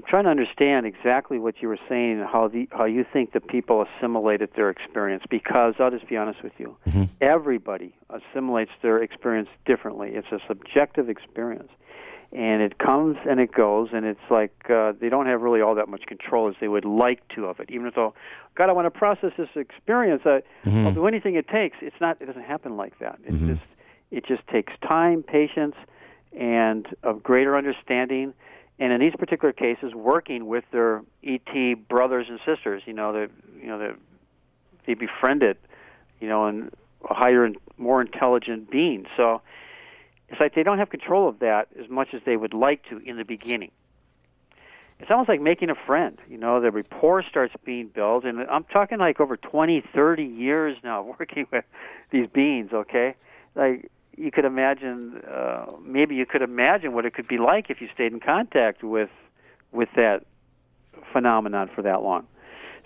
I'm 0.00 0.08
trying 0.08 0.24
to 0.24 0.30
understand 0.30 0.86
exactly 0.86 1.38
what 1.38 1.60
you 1.60 1.68
were 1.68 1.78
saying 1.86 2.20
and 2.20 2.26
how 2.26 2.48
the 2.48 2.66
how 2.70 2.86
you 2.86 3.04
think 3.12 3.32
the 3.32 3.40
people 3.40 3.84
assimilated 3.84 4.48
their 4.56 4.70
experience. 4.70 5.24
Because 5.28 5.74
I'll 5.78 5.90
just 5.90 6.08
be 6.08 6.16
honest 6.16 6.42
with 6.42 6.54
you, 6.56 6.74
mm-hmm. 6.88 7.04
everybody 7.20 7.94
assimilates 8.08 8.70
their 8.80 9.02
experience 9.02 9.50
differently. 9.66 10.12
It's 10.14 10.28
a 10.32 10.38
subjective 10.48 11.10
experience, 11.10 11.68
and 12.32 12.62
it 12.62 12.78
comes 12.78 13.18
and 13.28 13.40
it 13.40 13.52
goes, 13.52 13.90
and 13.92 14.06
it's 14.06 14.20
like 14.30 14.54
uh, 14.70 14.94
they 14.98 15.10
don't 15.10 15.26
have 15.26 15.42
really 15.42 15.60
all 15.60 15.74
that 15.74 15.88
much 15.88 16.06
control 16.06 16.48
as 16.48 16.54
they 16.62 16.68
would 16.68 16.86
like 16.86 17.26
to 17.34 17.44
of 17.44 17.60
it. 17.60 17.70
Even 17.70 17.92
though, 17.94 18.14
God, 18.54 18.70
I 18.70 18.72
want 18.72 18.86
to 18.86 18.98
process 18.98 19.32
this 19.36 19.50
experience. 19.54 20.22
I, 20.24 20.40
mm-hmm. 20.64 20.86
I'll 20.86 20.94
do 20.94 21.06
anything 21.06 21.34
it 21.34 21.46
takes. 21.48 21.76
It's 21.82 22.00
not. 22.00 22.22
It 22.22 22.26
doesn't 22.26 22.44
happen 22.44 22.78
like 22.78 22.98
that. 23.00 23.18
It's 23.24 23.34
mm-hmm. 23.34 23.54
just. 23.54 23.66
It 24.10 24.26
just 24.26 24.44
takes 24.48 24.72
time, 24.82 25.22
patience 25.22 25.76
and 26.36 26.86
of 27.02 27.22
greater 27.22 27.56
understanding. 27.56 28.34
And 28.80 28.94
in 28.94 29.00
these 29.00 29.14
particular 29.16 29.52
cases, 29.52 29.94
working 29.94 30.46
with 30.46 30.64
their 30.72 31.02
ET 31.22 31.86
brothers 31.86 32.26
and 32.30 32.40
sisters, 32.46 32.82
you 32.86 32.94
know, 32.94 33.12
they 33.12 33.26
you 33.60 33.68
know 33.68 33.78
that 33.78 33.96
they 34.86 34.94
befriended, 34.94 35.58
you 36.18 36.28
know, 36.28 36.46
and 36.46 36.72
a 37.08 37.14
higher 37.14 37.44
and 37.44 37.58
more 37.76 38.00
intelligent 38.00 38.70
being. 38.70 39.04
So 39.18 39.42
it's 40.30 40.40
like 40.40 40.54
they 40.54 40.62
don't 40.62 40.78
have 40.78 40.88
control 40.88 41.28
of 41.28 41.40
that 41.40 41.68
as 41.78 41.90
much 41.90 42.08
as 42.14 42.22
they 42.24 42.38
would 42.38 42.54
like 42.54 42.82
to 42.88 42.96
in 42.98 43.18
the 43.18 43.24
beginning. 43.24 43.70
It's 44.98 45.10
almost 45.10 45.28
like 45.28 45.42
making 45.42 45.68
a 45.68 45.74
friend. 45.74 46.18
You 46.28 46.38
know, 46.38 46.60
the 46.60 46.70
rapport 46.70 47.22
starts 47.22 47.54
being 47.64 47.88
built, 47.88 48.24
and 48.24 48.40
I'm 48.50 48.64
talking 48.64 48.98
like 48.98 49.20
over 49.20 49.36
20, 49.36 49.82
30 49.94 50.24
years 50.24 50.76
now 50.82 51.02
working 51.18 51.46
with 51.52 51.64
these 52.10 52.28
beings. 52.28 52.70
Okay, 52.72 53.14
like 53.54 53.90
you 54.20 54.30
could 54.30 54.44
imagine 54.44 55.22
uh, 55.28 55.66
maybe 55.82 56.14
you 56.14 56.26
could 56.26 56.42
imagine 56.42 56.92
what 56.92 57.06
it 57.06 57.14
could 57.14 57.26
be 57.26 57.38
like 57.38 57.70
if 57.70 57.80
you 57.80 57.88
stayed 57.94 58.12
in 58.12 58.20
contact 58.20 58.84
with 58.84 59.10
with 59.72 59.88
that 59.96 60.24
phenomenon 61.12 61.70
for 61.74 61.82
that 61.82 62.02
long. 62.02 62.26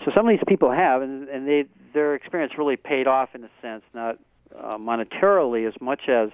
So 0.05 0.13
some 0.15 0.29
of 0.29 0.33
these 0.33 0.45
people 0.47 0.71
have, 0.71 1.03
and, 1.03 1.29
and 1.29 1.47
they 1.49 1.65
their 1.93 2.15
experience 2.15 2.53
really 2.57 2.77
paid 2.77 3.07
off 3.07 3.31
in 3.35 3.43
a 3.45 3.51
sense, 3.61 3.83
not 3.95 4.19
uh, 4.57 4.77
monetarily 4.77 5.67
as 5.67 5.75
much 5.81 6.03
as 6.09 6.31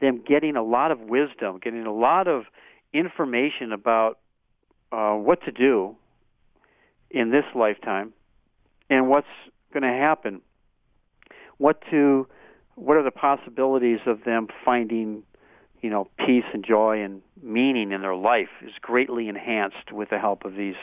them 0.00 0.22
getting 0.26 0.56
a 0.56 0.62
lot 0.62 0.90
of 0.90 1.00
wisdom, 1.00 1.58
getting 1.62 1.86
a 1.86 1.92
lot 1.92 2.28
of 2.28 2.44
information 2.92 3.72
about 3.72 4.18
uh, 4.92 5.14
what 5.14 5.42
to 5.44 5.52
do 5.52 5.96
in 7.10 7.30
this 7.30 7.44
lifetime 7.54 8.12
and 8.90 9.08
what's 9.08 9.26
going 9.72 9.82
to 9.82 9.88
happen, 9.88 10.40
what 11.58 11.80
to 11.90 12.26
what 12.76 12.96
are 12.96 13.02
the 13.02 13.10
possibilities 13.10 14.00
of 14.06 14.22
them 14.24 14.48
finding, 14.64 15.22
you 15.80 15.90
know, 15.90 16.08
peace 16.18 16.44
and 16.52 16.64
joy 16.64 17.02
and 17.02 17.22
meaning 17.42 17.90
in 17.90 18.02
their 18.02 18.14
life 18.14 18.50
is 18.62 18.72
greatly 18.80 19.28
enhanced 19.28 19.90
with 19.90 20.10
the 20.10 20.18
help 20.18 20.44
of 20.44 20.54
these 20.54 20.76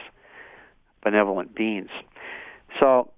benevolent 1.03 1.55
beings. 1.55 1.89
So, 2.79 3.11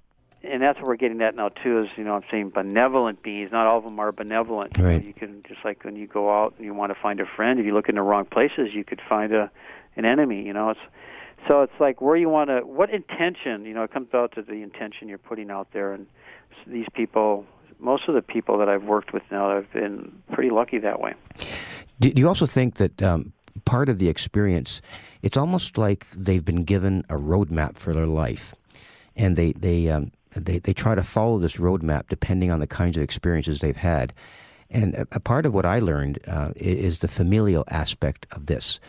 and 0.43 0.61
that's 0.61 0.77
what 0.77 0.87
we're 0.87 0.97
getting 0.97 1.21
at 1.21 1.35
now 1.35 1.49
too. 1.49 1.83
Is 1.83 1.89
you 1.97 2.03
know, 2.03 2.15
I'm 2.15 2.23
saying 2.29 2.49
benevolent 2.49 3.23
beings. 3.23 3.49
Not 3.51 3.65
all 3.65 3.79
of 3.79 3.85
them 3.85 3.99
are 3.99 4.11
benevolent. 4.11 4.77
Right. 4.77 5.03
You, 5.03 5.13
can 5.13 5.41
just 5.47 5.63
like 5.63 5.83
when 5.83 5.95
you 5.95 6.05
go 6.05 6.29
out 6.29 6.53
and 6.57 6.65
you 6.65 6.73
want 6.73 6.93
to 6.93 7.01
find 7.01 7.19
a 7.19 7.25
friend. 7.25 7.59
If 7.59 7.65
you 7.65 7.73
look 7.73 7.89
in 7.89 7.95
the 7.95 8.01
wrong 8.01 8.25
places, 8.25 8.69
you 8.73 8.83
could 8.83 9.01
find 9.07 9.33
a 9.33 9.49
an 9.95 10.05
enemy. 10.05 10.43
You 10.43 10.53
know, 10.53 10.71
it's 10.71 10.79
so 11.47 11.61
it's 11.61 11.73
like 11.79 12.01
where 12.01 12.15
you 12.15 12.29
want 12.29 12.49
to, 12.49 12.59
what 12.59 12.89
intention. 12.89 13.65
You 13.65 13.73
know, 13.73 13.83
it 13.83 13.91
comes 13.93 14.13
out 14.13 14.33
to 14.33 14.41
the 14.41 14.61
intention 14.61 15.07
you're 15.07 15.17
putting 15.17 15.49
out 15.49 15.69
there, 15.73 15.93
and 15.93 16.05
these 16.67 16.87
people 16.93 17.45
most 17.79 18.07
of 18.07 18.15
the 18.15 18.21
people 18.21 18.57
that 18.59 18.69
I've 18.69 18.83
worked 18.83 19.13
with 19.13 19.23
now 19.31 19.55
have 19.55 19.71
been 19.71 20.11
pretty 20.31 20.49
lucky 20.49 20.79
that 20.79 20.99
way. 20.99 21.13
Do, 21.99 22.11
do 22.11 22.19
you 22.19 22.27
also 22.27 22.45
think 22.45 22.75
that 22.75 23.01
um, 23.01 23.33
part 23.65 23.89
of 23.89 23.99
the 23.99 24.09
experience, 24.09 24.81
it's 25.21 25.37
almost 25.37 25.77
like 25.77 26.07
they've 26.15 26.43
been 26.43 26.63
given 26.63 27.05
a 27.09 27.15
roadmap 27.15 27.77
for 27.77 27.93
their 27.93 28.07
life, 28.07 28.53
and 29.15 29.35
they 29.35 29.53
they 29.53 29.89
um, 29.89 30.11
they 30.35 30.59
they 30.59 30.73
try 30.73 30.95
to 30.95 31.03
follow 31.03 31.39
this 31.39 31.57
roadmap 31.57 32.09
depending 32.09 32.51
on 32.51 32.59
the 32.59 32.67
kinds 32.67 32.97
of 32.97 33.03
experiences 33.03 33.59
they've 33.59 33.77
had. 33.77 34.13
And 34.69 34.95
a, 34.95 35.07
a 35.13 35.19
part 35.19 35.45
of 35.45 35.53
what 35.53 35.65
I 35.65 35.79
learned 35.79 36.19
uh, 36.27 36.51
is 36.55 36.99
the 36.99 37.07
familial 37.07 37.63
aspect 37.69 38.25
of 38.31 38.47
this 38.47 38.79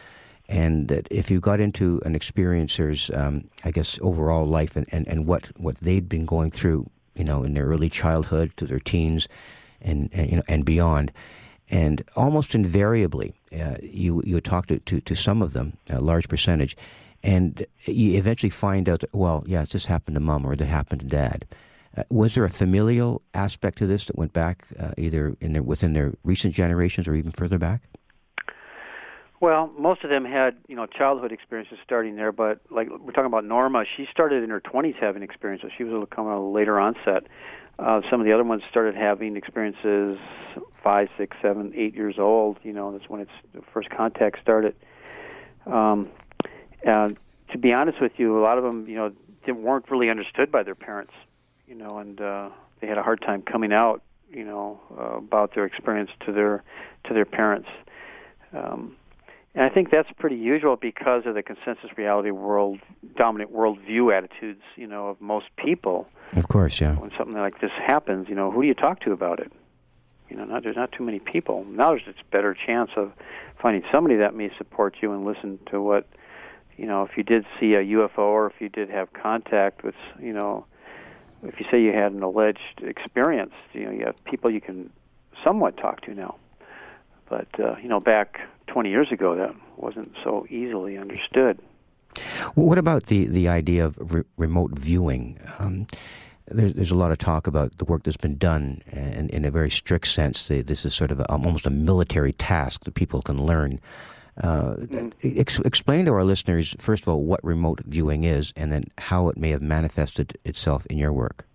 and 0.49 0.89
that 0.89 1.09
if 1.11 1.31
you 1.31 1.41
got 1.41 1.61
into 1.61 2.01
an 2.05 2.15
experiencer's, 2.15 3.11
um, 3.13 3.49
I 3.65 3.71
guess, 3.71 3.99
overall 4.01 4.47
life 4.47 4.77
and, 4.77 4.87
and, 4.93 5.07
and 5.09 5.27
what, 5.27 5.51
what 5.57 5.77
they'd 5.79 6.09
been 6.09 6.25
going 6.25 6.51
through 6.51 6.89
you 7.17 7.25
know, 7.25 7.43
in 7.43 7.55
their 7.55 7.67
early 7.67 7.89
childhood 7.89 8.53
to 8.57 8.67
their 8.67 8.79
teens 8.79 9.29
and, 9.81 10.11
and 10.13 10.31
you 10.31 10.37
know, 10.37 10.43
and 10.49 10.65
beyond. 10.65 11.13
And 11.69 12.05
almost 12.15 12.55
invariably, 12.55 13.35
uh, 13.53 13.77
you 13.83 14.23
you 14.25 14.41
talk 14.41 14.67
to, 14.67 14.79
to, 14.79 15.01
to 15.01 15.15
some 15.17 15.43
of 15.43 15.53
them, 15.53 15.77
a 15.89 16.01
large 16.01 16.29
percentage, 16.29 16.77
and 17.23 17.67
you 17.85 18.17
eventually 18.17 18.51
find 18.51 18.89
out 18.89 19.01
that, 19.01 19.13
well, 19.13 19.43
yeah, 19.47 19.65
this 19.65 19.87
happened 19.87 20.15
to 20.15 20.21
mom 20.21 20.47
or 20.47 20.55
that 20.55 20.67
happened 20.67 21.01
to 21.01 21.07
dad. 21.07 21.45
Uh, 21.97 22.05
was 22.09 22.35
there 22.35 22.45
a 22.45 22.51
familial 22.51 23.23
aspect 23.35 23.79
to 23.79 23.87
this 23.87 24.05
that 24.05 24.17
went 24.17 24.33
back 24.33 24.67
uh, 24.79 24.93
either 24.97 25.35
in 25.41 25.55
their, 25.55 25.63
within 25.63 25.93
their 25.93 26.15
recent 26.23 26.55
generations 26.55 27.09
or 27.09 27.15
even 27.15 27.33
further 27.33 27.59
back? 27.59 27.83
Well, 29.41 29.71
most 29.79 30.03
of 30.03 30.11
them 30.11 30.25
had, 30.25 30.57
you 30.67 30.77
know, 30.77 30.87
childhood 30.87 31.31
experiences 31.31 31.79
starting 31.85 32.17
there, 32.17 32.33
but 32.33 32.61
like 32.71 32.89
we're 32.89 33.13
talking 33.13 33.27
about 33.27 33.45
Norma, 33.45 33.85
she 33.97 34.07
started 34.11 34.43
in 34.43 34.51
her 34.51 34.61
20s 34.61 34.97
having 34.99 35.23
experiences. 35.23 35.71
She 35.77 35.85
was 35.85 36.09
kind 36.11 36.29
of 36.29 36.39
a 36.39 36.41
later 36.41 36.81
onset. 36.81 37.27
Uh, 37.79 38.01
some 38.09 38.21
of 38.21 38.27
the 38.27 38.33
other 38.33 38.45
ones 38.45 38.63
started 38.71 38.95
having 38.95 39.37
experiences 39.37 40.19
five, 40.83 41.09
six, 41.19 41.37
seven, 41.43 41.73
eight 41.77 41.95
years 41.95 42.19
old. 42.19 42.59
You 42.63 42.73
know, 42.73 42.93
that's 42.93 43.11
when 43.11 43.21
its 43.21 43.31
first 43.73 43.91
contact 43.91 44.41
started. 44.41 44.75
Um, 45.67 46.09
and 46.83 47.19
to 47.53 47.59
be 47.59 47.73
honest 47.75 48.01
with 48.01 48.13
you, 48.17 48.39
a 48.39 48.43
lot 48.43 48.57
of 48.57 48.65
them, 48.65 48.89
you 48.89 48.95
know, 48.95 49.13
didn't, 49.45 49.63
weren't 49.63 49.91
really 49.91 50.09
understood 50.09 50.51
by 50.51 50.63
their 50.63 50.75
parents. 50.75 51.13
You 51.69 51.75
know, 51.75 51.99
and 51.99 52.19
uh, 52.21 52.49
they 52.81 52.87
had 52.87 52.97
a 52.97 53.03
hard 53.03 53.21
time 53.21 53.43
coming 53.43 53.73
out. 53.73 54.03
You 54.31 54.45
know, 54.45 54.81
uh, 54.99 55.19
about 55.19 55.55
their 55.55 55.65
experience 55.67 56.11
to 56.25 56.33
their 56.33 56.65
to 57.05 57.15
their 57.15 57.25
parents. 57.25 57.69
Um, 58.53 58.97
and 59.57 59.65
I 59.65 59.71
think 59.71 59.91
that's 59.91 60.11
pretty 60.19 60.37
usual 60.37 60.77
because 60.77 61.25
of 61.25 61.35
the 61.35 61.43
consensus 61.43 61.97
reality 61.97 62.31
world, 62.31 62.79
dominant 63.17 63.55
worldview 63.55 64.15
attitudes, 64.15 64.61
you 64.77 64.87
know, 64.87 65.09
of 65.09 65.19
most 65.19 65.47
people. 65.57 66.07
Of 66.37 66.49
course, 66.49 66.79
yeah. 66.79 66.95
When 66.97 67.11
something 67.17 67.39
like 67.39 67.63
this 67.63 67.71
happens, 67.73 68.29
you 68.29 68.35
know, 68.35 68.51
who 68.51 68.61
do 68.61 68.69
you 68.69 68.75
talk 68.75 69.01
to 69.01 69.13
about 69.13 69.41
it? 69.41 69.51
You 70.29 70.37
know, 70.37 70.45
not, 70.45 70.63
there's 70.63 70.77
not 70.77 70.93
too 70.93 71.05
many 71.05 71.21
people. 71.21 71.65
Now 71.65 71.93
there's 71.93 72.07
a 72.07 72.13
better 72.31 72.55
chance 72.55 72.91
of 72.97 73.13
finding 73.59 73.83
somebody 73.91 74.17
that 74.17 74.35
may 74.35 74.51
support 74.59 74.97
you 75.01 75.13
and 75.13 75.25
listen 75.25 75.59
to 75.71 75.81
what, 75.81 76.07
you 76.77 76.85
know, 76.85 77.05
if 77.05 77.17
you 77.17 77.23
did 77.23 77.47
see 77.59 77.73
a 77.77 77.83
UFO 77.83 78.19
or 78.19 78.47
if 78.49 78.61
you 78.61 78.69
did 78.69 78.91
have 78.91 79.15
contact 79.15 79.83
with, 79.83 79.95
you 80.21 80.35
know, 80.35 80.67
if 81.43 81.59
you 81.59 81.65
say 81.71 81.81
you 81.81 81.95
had 81.95 82.13
an 82.13 82.23
alleged 82.23 82.83
experience, 82.83 83.55
you 83.73 83.87
know, 83.87 83.91
you 83.91 84.05
have 84.05 84.23
people 84.25 84.51
you 84.51 84.61
can 84.61 84.91
somewhat 85.43 85.79
talk 85.79 86.03
to 86.03 86.15
now. 86.15 86.37
But 87.29 87.49
uh, 87.59 87.77
you 87.83 87.89
know, 87.89 88.01
back 88.01 88.41
20 88.69 88.91
years 88.91 89.11
ago, 89.13 89.37
that 89.37 89.55
wasn't 89.77 90.13
so 90.23 90.47
easily 90.49 90.97
understood. 90.97 91.59
What 92.55 92.79
about 92.79 93.07
the 93.07 93.27
the 93.27 93.49
idea 93.49 93.85
of 93.85 93.99
re- 94.13 94.25
remote 94.37 94.73
viewing? 94.73 95.39
Um, 95.59 95.87
there's, 96.49 96.75
there's, 96.75 96.91
a 96.93 96.97
lot 96.97 97.11
of 97.11 97.19
talk 97.19 97.47
about 97.49 97.77
the 97.79 97.85
work 97.85 98.05
that's 98.05 98.17
been 98.17 98.39
done, 98.39 98.83
and 98.87 99.29
in 99.31 99.45
a 99.45 99.51
very 99.51 99.71
strict 99.71 100.07
sense, 100.07 100.47
this 100.47 100.85
is 100.85 100.95
sort 100.95 101.11
of 101.11 101.19
a, 101.19 101.31
almost 101.31 101.67
a 101.67 101.71
military 101.71 102.33
task 102.33 102.85
that 102.85 102.95
people 102.95 103.21
can 103.21 103.45
learn. 103.45 103.81
Uh, 104.41 104.77
mm-hmm. 104.77 105.09
ex- 105.23 105.59
explain 105.61 106.05
to 106.05 106.13
our 106.13 106.23
listeners, 106.23 106.77
first 106.79 107.03
of 107.03 107.09
all, 107.09 107.23
what 107.23 107.43
remote 107.43 107.81
viewing 107.85 108.25
is, 108.25 108.53
and 108.55 108.71
then 108.71 108.85
how 108.99 109.29
it 109.29 109.37
may 109.37 109.51
have 109.51 109.63
manifested 109.63 110.39
itself 110.45 110.87
in 110.87 110.99
your 110.99 111.13
work. 111.13 111.47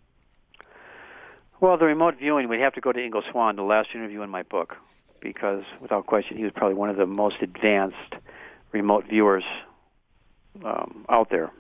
Well, 1.59 1.77
the 1.77 1.85
remote 1.85 2.17
viewing, 2.17 2.49
we'd 2.49 2.59
have 2.59 2.73
to 2.73 2.81
go 2.81 2.91
to 2.91 2.99
Ingo 2.99 3.21
Swann, 3.31 3.55
the 3.55 3.61
last 3.61 3.89
interview 3.93 4.23
in 4.23 4.31
my 4.31 4.41
book, 4.41 4.77
because 5.21 5.63
without 5.81 6.05
question, 6.07 6.37
he 6.37 6.43
was 6.43 6.51
probably 6.55 6.75
one 6.75 6.89
of 6.89 6.97
the 6.97 7.05
most 7.05 7.37
advanced 7.41 8.15
remote 8.71 9.05
viewers 9.09 9.43
um, 10.65 11.05
out 11.09 11.29
there. 11.29 11.51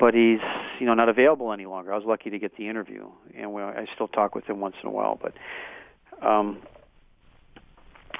But 0.00 0.14
he's, 0.14 0.40
you 0.80 0.86
know, 0.86 0.94
not 0.94 1.08
available 1.08 1.52
any 1.52 1.66
longer. 1.66 1.92
I 1.92 1.96
was 1.96 2.06
lucky 2.06 2.30
to 2.30 2.38
get 2.38 2.56
the 2.56 2.68
interview, 2.68 3.08
and 3.36 3.52
we, 3.52 3.62
I 3.62 3.86
still 3.94 4.08
talk 4.08 4.34
with 4.34 4.46
him 4.46 4.60
once 4.60 4.76
in 4.82 4.88
a 4.88 4.92
while. 4.92 5.20
But, 5.20 5.34
um, 6.26 6.58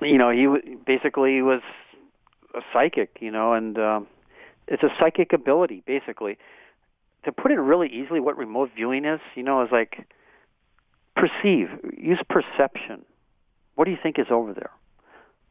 you 0.00 0.18
know, 0.18 0.30
he 0.30 0.44
w- 0.44 0.78
basically 0.86 1.40
was 1.40 1.62
a 2.54 2.60
psychic, 2.72 3.16
you 3.20 3.30
know, 3.30 3.54
and 3.54 3.78
um, 3.78 4.06
it's 4.68 4.82
a 4.82 4.90
psychic 5.00 5.32
ability, 5.32 5.82
basically. 5.86 6.36
To 7.24 7.32
put 7.32 7.52
it 7.52 7.58
really 7.58 7.88
easily, 7.88 8.20
what 8.20 8.36
remote 8.36 8.70
viewing 8.74 9.04
is, 9.04 9.20
you 9.34 9.42
know, 9.42 9.62
is 9.62 9.70
like 9.72 10.06
perceive, 11.16 11.68
use 11.96 12.20
perception. 12.28 13.04
What 13.82 13.86
do 13.86 13.90
you 13.90 13.98
think 14.00 14.20
is 14.20 14.28
over 14.30 14.54
there? 14.54 14.70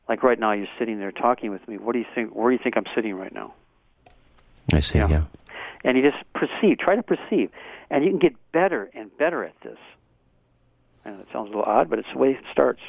Like 0.08 0.24
right 0.24 0.40
now, 0.40 0.54
you're 0.54 0.66
sitting 0.80 1.00
there 1.00 1.12
talking 1.12 1.52
with 1.52 1.68
me. 1.68 1.78
What 1.78 1.92
do 1.92 2.00
you 2.00 2.06
think? 2.16 2.34
Where 2.34 2.50
do 2.50 2.54
you 2.54 2.64
think 2.64 2.78
I'm 2.78 2.86
sitting 2.96 3.14
right 3.14 3.34
now? 3.34 3.54
I 4.72 4.80
see. 4.80 5.00
Yeah. 5.00 5.10
yeah. 5.10 5.24
And 5.84 5.98
you 5.98 6.10
just 6.10 6.24
perceive. 6.32 6.78
Try 6.78 6.96
to 6.96 7.04
perceive, 7.04 7.52
and 7.90 8.06
you 8.06 8.10
can 8.10 8.20
get 8.20 8.34
better 8.54 8.90
and 8.94 9.12
better 9.18 9.44
at 9.44 9.60
this. 9.64 9.78
And 11.04 11.20
it 11.20 11.28
sounds 11.34 11.48
a 11.48 11.58
little 11.58 11.64
odd, 11.64 11.90
but 11.90 12.00
it's 12.00 12.08
the 12.14 12.20
way 12.20 12.30
it 12.30 12.46
starts. 12.50 12.80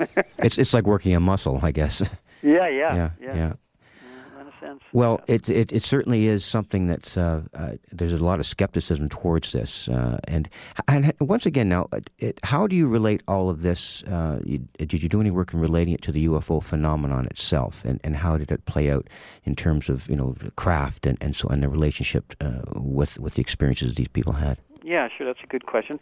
it's 0.40 0.58
it's 0.58 0.74
like 0.74 0.84
working 0.84 1.14
a 1.14 1.20
muscle, 1.20 1.60
I 1.62 1.70
guess. 1.70 2.02
Yeah, 2.42 2.66
yeah, 2.66 2.94
yeah, 2.94 3.10
yeah. 3.20 3.36
yeah 3.36 3.52
sense. 4.60 4.82
Well, 4.92 5.20
it, 5.26 5.48
it, 5.48 5.72
it 5.72 5.82
certainly 5.82 6.26
is 6.26 6.44
something 6.44 6.86
that's 6.86 7.16
uh, 7.16 7.42
uh, 7.54 7.72
there's 7.92 8.12
a 8.12 8.18
lot 8.18 8.40
of 8.40 8.46
skepticism 8.46 9.08
towards 9.08 9.52
this, 9.52 9.88
uh, 9.88 10.18
and 10.26 10.48
and 10.86 11.12
once 11.20 11.46
again 11.46 11.68
now, 11.68 11.88
it, 12.18 12.40
how 12.44 12.66
do 12.66 12.76
you 12.76 12.86
relate 12.86 13.22
all 13.28 13.50
of 13.50 13.62
this? 13.62 14.02
Uh, 14.04 14.40
you, 14.44 14.58
did 14.78 15.02
you 15.02 15.08
do 15.08 15.20
any 15.20 15.30
work 15.30 15.52
in 15.52 15.60
relating 15.60 15.94
it 15.94 16.02
to 16.02 16.12
the 16.12 16.26
UFO 16.26 16.62
phenomenon 16.62 17.26
itself, 17.26 17.84
and, 17.84 18.00
and 18.04 18.16
how 18.16 18.36
did 18.36 18.50
it 18.50 18.64
play 18.64 18.90
out 18.90 19.08
in 19.44 19.54
terms 19.54 19.88
of 19.88 20.08
you 20.08 20.16
know 20.16 20.34
craft 20.56 21.06
and, 21.06 21.18
and 21.20 21.34
so 21.36 21.48
and 21.48 21.62
the 21.62 21.68
relationship 21.68 22.34
uh, 22.40 22.62
with 22.74 23.18
with 23.18 23.34
the 23.34 23.40
experiences 23.40 23.94
these 23.94 24.08
people 24.08 24.34
had? 24.34 24.58
Yeah, 24.82 25.08
sure, 25.16 25.26
that's 25.26 25.42
a 25.42 25.46
good 25.46 25.66
question. 25.66 26.00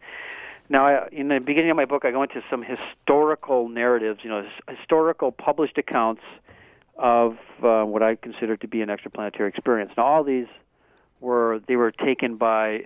Now, 0.68 1.06
in 1.12 1.28
the 1.28 1.38
beginning 1.38 1.70
of 1.70 1.76
my 1.76 1.84
book, 1.84 2.04
I 2.04 2.10
go 2.10 2.22
into 2.22 2.42
some 2.50 2.62
historical 2.62 3.68
narratives, 3.68 4.20
you 4.22 4.30
know, 4.30 4.44
historical 4.68 5.30
published 5.30 5.78
accounts 5.78 6.22
of 6.98 7.36
uh, 7.62 7.84
what 7.84 8.02
I 8.02 8.16
consider 8.16 8.56
to 8.56 8.68
be 8.68 8.80
an 8.80 8.88
extraplanetary 8.88 9.48
experience. 9.48 9.92
Now, 9.96 10.04
all 10.04 10.24
these 10.24 10.46
were 11.20 11.60
they 11.66 11.76
were 11.76 11.90
taken 11.90 12.36
by 12.36 12.82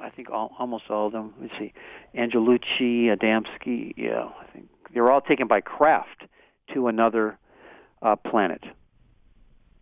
I 0.00 0.10
think 0.10 0.30
all, 0.30 0.54
almost 0.58 0.84
all 0.90 1.06
of 1.06 1.12
them. 1.12 1.34
Let's 1.40 1.54
see, 1.58 1.72
Angelucci, 2.14 3.06
Adamski. 3.06 3.94
Yeah, 3.96 4.28
I 4.40 4.44
think 4.52 4.68
they 4.92 5.00
were 5.00 5.10
all 5.10 5.20
taken 5.20 5.46
by 5.46 5.60
craft 5.60 6.24
to 6.74 6.88
another 6.88 7.38
uh, 8.02 8.16
planet. 8.16 8.64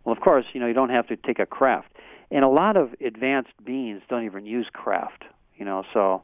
Well, 0.03 0.15
of 0.15 0.21
course, 0.21 0.45
you 0.53 0.59
know 0.59 0.67
you 0.67 0.73
don't 0.73 0.89
have 0.89 1.07
to 1.07 1.15
take 1.15 1.39
a 1.39 1.45
craft, 1.45 1.91
and 2.31 2.43
a 2.43 2.49
lot 2.49 2.77
of 2.77 2.95
advanced 3.01 3.53
beings 3.63 4.01
don't 4.09 4.25
even 4.25 4.45
use 4.45 4.67
craft. 4.71 5.23
You 5.57 5.65
know, 5.65 5.83
so 5.93 6.23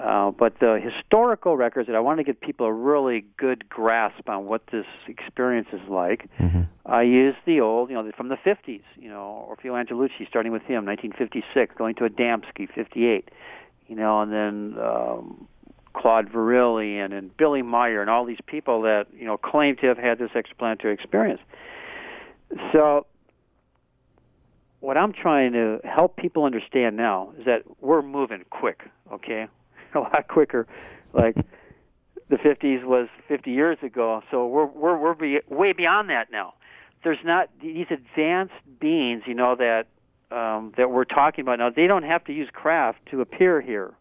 uh, 0.00 0.30
but 0.30 0.58
the 0.58 0.80
historical 0.82 1.56
records 1.56 1.86
that 1.86 1.96
I 1.96 2.00
want 2.00 2.18
to 2.18 2.24
give 2.24 2.40
people 2.40 2.66
a 2.66 2.72
really 2.72 3.24
good 3.36 3.68
grasp 3.68 4.28
on 4.28 4.46
what 4.46 4.62
this 4.72 4.86
experience 5.06 5.68
is 5.72 5.86
like, 5.88 6.28
mm-hmm. 6.38 6.62
I 6.86 7.02
use 7.02 7.34
the 7.44 7.60
old, 7.60 7.90
you 7.90 7.96
know, 7.96 8.10
from 8.16 8.28
the 8.28 8.36
50s, 8.36 8.82
you 8.96 9.08
know, 9.08 9.46
Orfeo 9.50 9.72
Angelucci, 9.72 10.26
starting 10.28 10.50
with 10.50 10.62
him, 10.62 10.86
1956, 10.86 11.74
going 11.76 11.94
to 11.96 12.08
Adamski, 12.08 12.72
58, 12.74 13.28
you 13.88 13.96
know, 13.96 14.22
and 14.22 14.32
then 14.32 14.82
um, 14.82 15.46
Claude 15.94 16.30
Vorilhon 16.30 17.04
and 17.04 17.12
and 17.12 17.36
Billy 17.36 17.60
Meier 17.62 18.00
and 18.00 18.08
all 18.08 18.24
these 18.24 18.40
people 18.46 18.82
that, 18.82 19.08
you 19.14 19.26
know, 19.26 19.36
claim 19.36 19.76
to 19.76 19.86
have 19.88 19.98
had 19.98 20.18
this 20.18 20.30
extraplanetary 20.30 20.94
experience. 20.94 21.40
So 22.72 23.06
what 24.80 24.96
I'm 24.96 25.12
trying 25.12 25.52
to 25.52 25.80
help 25.84 26.16
people 26.16 26.44
understand 26.44 26.96
now 26.96 27.32
is 27.38 27.44
that 27.44 27.62
we're 27.80 28.02
moving 28.02 28.44
quick, 28.50 28.82
okay? 29.12 29.48
a 29.94 30.00
lot 30.00 30.28
quicker. 30.28 30.66
Like 31.12 31.36
the 32.28 32.36
50s 32.36 32.84
was 32.84 33.08
50 33.28 33.50
years 33.50 33.78
ago, 33.82 34.22
so 34.30 34.46
we're 34.46 34.66
we're 34.66 34.96
we're 34.96 35.14
be, 35.14 35.40
way 35.48 35.72
beyond 35.72 36.10
that 36.10 36.30
now. 36.30 36.54
There's 37.04 37.18
not 37.24 37.50
these 37.60 37.86
advanced 37.90 38.54
beings, 38.80 39.24
you 39.26 39.34
know 39.34 39.56
that 39.56 39.86
um, 40.30 40.72
that 40.76 40.90
we're 40.90 41.04
talking 41.04 41.42
about 41.42 41.58
now. 41.58 41.70
They 41.70 41.86
don't 41.86 42.04
have 42.04 42.24
to 42.24 42.32
use 42.32 42.48
craft 42.52 43.00
to 43.10 43.20
appear 43.20 43.60
here. 43.60 43.92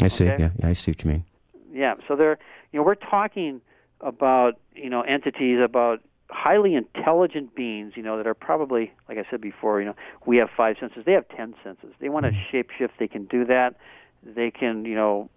I 0.00 0.08
see. 0.08 0.28
Okay? 0.28 0.42
Yeah, 0.42 0.50
yeah, 0.58 0.68
I 0.68 0.72
see 0.74 0.90
what 0.90 1.04
you 1.04 1.10
mean. 1.10 1.24
Yeah, 1.72 1.94
so 2.06 2.16
they're 2.16 2.38
you 2.72 2.80
know 2.80 2.84
we're 2.84 2.94
talking 2.94 3.60
about 4.00 4.58
you 4.74 4.90
know 4.90 5.02
entities 5.02 5.60
about 5.62 6.00
highly 6.30 6.74
intelligent 6.74 7.54
beings, 7.54 7.94
you 7.96 8.02
know, 8.02 8.16
that 8.16 8.26
are 8.26 8.34
probably, 8.34 8.92
like 9.08 9.18
I 9.18 9.24
said 9.30 9.40
before, 9.40 9.80
you 9.80 9.86
know, 9.86 9.96
we 10.26 10.36
have 10.38 10.50
five 10.56 10.76
senses. 10.78 11.04
They 11.04 11.12
have 11.12 11.28
ten 11.28 11.54
senses. 11.64 11.92
They 12.00 12.08
want 12.08 12.26
to 12.26 12.32
mm-hmm. 12.32 12.56
shapeshift. 12.56 12.90
They 12.98 13.08
can 13.08 13.24
do 13.24 13.44
that. 13.46 13.76
They 14.22 14.50
can, 14.50 14.84
you 14.84 14.94
know, 14.94 15.30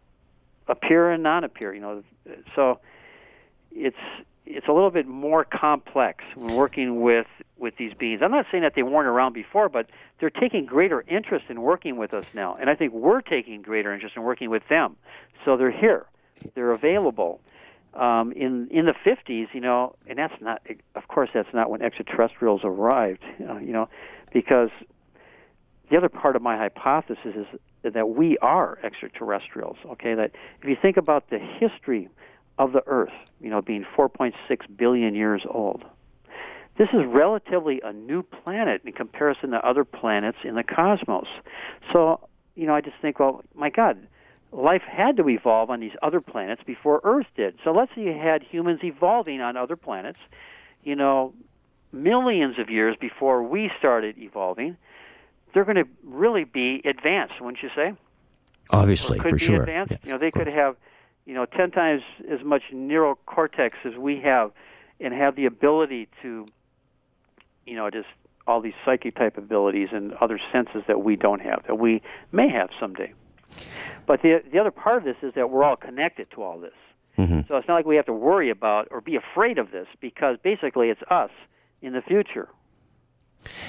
appear 0.68 1.12
and 1.12 1.24
non-appear. 1.24 1.74
You 1.74 1.82
know, 1.82 2.04
so 2.56 2.80
it's 3.72 3.96
it's 4.46 4.68
a 4.68 4.74
little 4.74 4.92
bit 4.92 5.08
more 5.08 5.46
complex 5.46 6.24
when 6.36 6.56
working 6.56 7.02
with 7.02 7.28
with 7.58 7.78
these 7.78 7.94
beings. 7.94 8.22
I'm 8.24 8.32
not 8.32 8.48
saying 8.52 8.64
that 8.64 8.74
they 8.76 8.84
weren't 8.84 9.08
around 9.08 9.34
before, 9.34 9.70
but 9.70 9.88
they're 10.20 10.30
taking 10.30 10.66
greater 10.66 11.04
interest 11.08 11.46
in 11.50 11.62
working 11.62 11.96
with 11.96 12.14
us 12.14 12.26
now, 12.34 12.58
and 12.60 12.70
I 12.70 12.76
think 12.76 12.92
we're 12.92 13.22
taking 13.22 13.62
greater 13.62 13.94
interest 13.94 14.16
in 14.16 14.24
working 14.24 14.50
with 14.50 14.68
them. 14.68 14.98
So 15.46 15.58
they're 15.58 15.72
here, 15.72 16.06
they're 16.56 16.72
available, 16.72 17.40
um, 17.94 18.32
in 18.32 18.68
in 18.72 18.86
the 18.86 18.94
50s, 19.06 19.48
you 19.54 19.62
know, 19.62 19.96
and 20.08 20.18
that's 20.18 20.34
not, 20.42 20.62
of 20.96 21.08
course, 21.08 21.30
that's 21.34 21.54
not 21.54 21.70
when 21.70 21.82
extraterrestrials 21.82 22.62
arrived, 22.64 23.24
uh, 23.50 23.58
you 23.58 23.74
know, 23.74 23.90
because 24.34 24.70
the 25.90 25.98
other 25.98 26.10
part 26.10 26.36
of 26.36 26.42
my 26.42 26.56
hypothesis 26.56 27.36
is 27.36 27.94
that 27.94 28.10
we 28.10 28.38
are 28.38 28.80
extraterrestrials. 28.84 29.78
Okay, 29.86 30.14
that 30.14 30.32
if 30.62 30.70
you 30.70 30.78
think 30.82 30.98
about 30.98 31.30
the 31.30 31.40
history 31.40 32.08
of 32.58 32.72
the 32.72 32.84
Earth, 32.86 33.14
you 33.42 33.50
know, 33.50 33.62
being 33.62 33.86
4.6 33.98 34.34
billion 34.78 35.16
years 35.16 35.44
old, 35.50 35.84
this 36.78 36.90
is 36.94 37.02
relatively 37.06 37.82
a 37.84 37.92
new 37.92 38.24
planet 38.24 38.82
in 38.86 38.94
comparison 38.94 39.52
to 39.52 39.58
other 39.68 39.84
planets 39.84 40.38
in 40.46 40.56
the 40.56 40.64
cosmos. 40.64 41.28
So, 41.92 42.28
you 42.56 42.68
know, 42.68 42.74
I 42.74 42.82
just 42.82 42.96
think, 43.02 43.20
well, 43.20 43.44
my 43.54 43.70
God 43.70 44.08
life 44.52 44.82
had 44.82 45.18
to 45.18 45.30
evolve 45.30 45.70
on 45.70 45.80
these 45.80 45.94
other 46.02 46.22
planets 46.22 46.62
before 46.66 47.00
Earth 47.04 47.28
did. 47.36 47.58
So 47.64 47.72
let's 47.72 47.94
say 47.96 48.04
you 48.04 48.14
had 48.14 48.44
humans 48.44 48.82
evolving 48.84 49.42
on 49.42 49.56
other 49.56 49.76
planets, 49.76 50.20
you 50.84 50.96
know, 50.96 51.34
millions 51.94 52.60
of 52.60 52.70
years 52.70 52.96
before 53.00 53.44
we 53.44 53.72
started 53.80 54.18
evolving. 54.18 54.78
They're 55.54 55.66
going 55.66 55.78
to 55.78 55.88
really 56.04 56.44
be 56.44 56.82
advanced, 56.86 57.42
wouldn't 57.42 57.62
you 57.62 57.70
say? 57.76 57.94
Obviously, 58.70 59.20
for 59.20 59.38
sure. 59.38 59.62
Advanced. 59.62 59.92
Yeah. 59.92 59.98
You 60.04 60.12
know, 60.12 60.18
they 60.18 60.32
could 60.32 60.48
have, 60.48 60.78
you 61.26 61.34
know, 61.34 61.46
ten 61.46 61.72
times 61.72 62.02
as 62.30 62.44
much 62.44 62.64
neural 62.72 63.16
cortex 63.26 63.78
as 63.84 63.96
we 63.96 64.22
have, 64.22 64.52
and 65.00 65.14
have 65.14 65.36
the 65.36 65.46
ability 65.46 66.08
to, 66.22 66.46
you 67.66 67.76
know, 67.76 67.90
just 67.90 68.08
all 68.48 68.62
these 68.62 68.74
psychic 68.86 69.16
type 69.16 69.38
abilities 69.38 69.90
and 69.92 70.14
other 70.14 70.40
senses 70.52 70.84
that 70.88 71.02
we 71.02 71.16
don't 71.16 71.42
have, 71.42 71.64
that 71.68 71.76
we 71.76 72.02
may 72.32 72.50
have 72.50 72.70
someday. 72.80 73.12
But 74.06 74.22
the 74.22 74.42
the 74.52 74.60
other 74.60 74.72
part 74.72 74.98
of 74.98 75.04
this 75.04 75.18
is 75.22 75.34
that 75.36 75.50
we're 75.50 75.64
all 75.64 75.76
connected 75.76 76.30
to 76.32 76.44
all 76.44 76.60
this. 76.60 76.74
Mm-hmm. 77.18 77.42
So 77.50 77.58
it's 77.58 77.68
not 77.68 77.76
like 77.76 77.86
we 77.86 77.98
have 77.98 78.06
to 78.06 78.14
worry 78.14 78.50
about 78.50 78.88
or 78.92 79.02
be 79.02 79.16
afraid 79.16 79.58
of 79.58 79.72
this 79.72 79.88
because 80.00 80.38
basically 80.42 80.90
it's 80.90 81.02
us 81.10 81.32
in 81.82 81.94
the 81.94 82.02
future. 82.02 82.50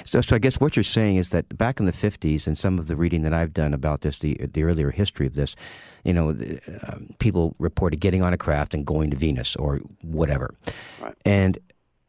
So, 0.05 0.21
so 0.21 0.35
I 0.35 0.39
guess 0.39 0.59
what 0.59 0.75
you're 0.75 0.83
saying 0.83 1.15
is 1.17 1.29
that 1.29 1.57
back 1.57 1.79
in 1.79 1.85
the 1.85 1.91
50s, 1.91 2.47
and 2.47 2.57
some 2.57 2.77
of 2.77 2.87
the 2.87 2.95
reading 2.95 3.23
that 3.23 3.33
I've 3.33 3.53
done 3.53 3.73
about 3.73 4.01
this, 4.01 4.19
the 4.19 4.35
the 4.35 4.63
earlier 4.63 4.91
history 4.91 5.25
of 5.25 5.35
this, 5.35 5.55
you 6.03 6.13
know, 6.13 6.29
uh, 6.29 6.97
people 7.19 7.55
reported 7.59 7.99
getting 7.99 8.21
on 8.21 8.33
a 8.33 8.37
craft 8.37 8.73
and 8.73 8.85
going 8.85 9.09
to 9.11 9.17
Venus 9.17 9.55
or 9.55 9.77
whatever, 10.01 10.55
right. 11.01 11.15
and 11.25 11.57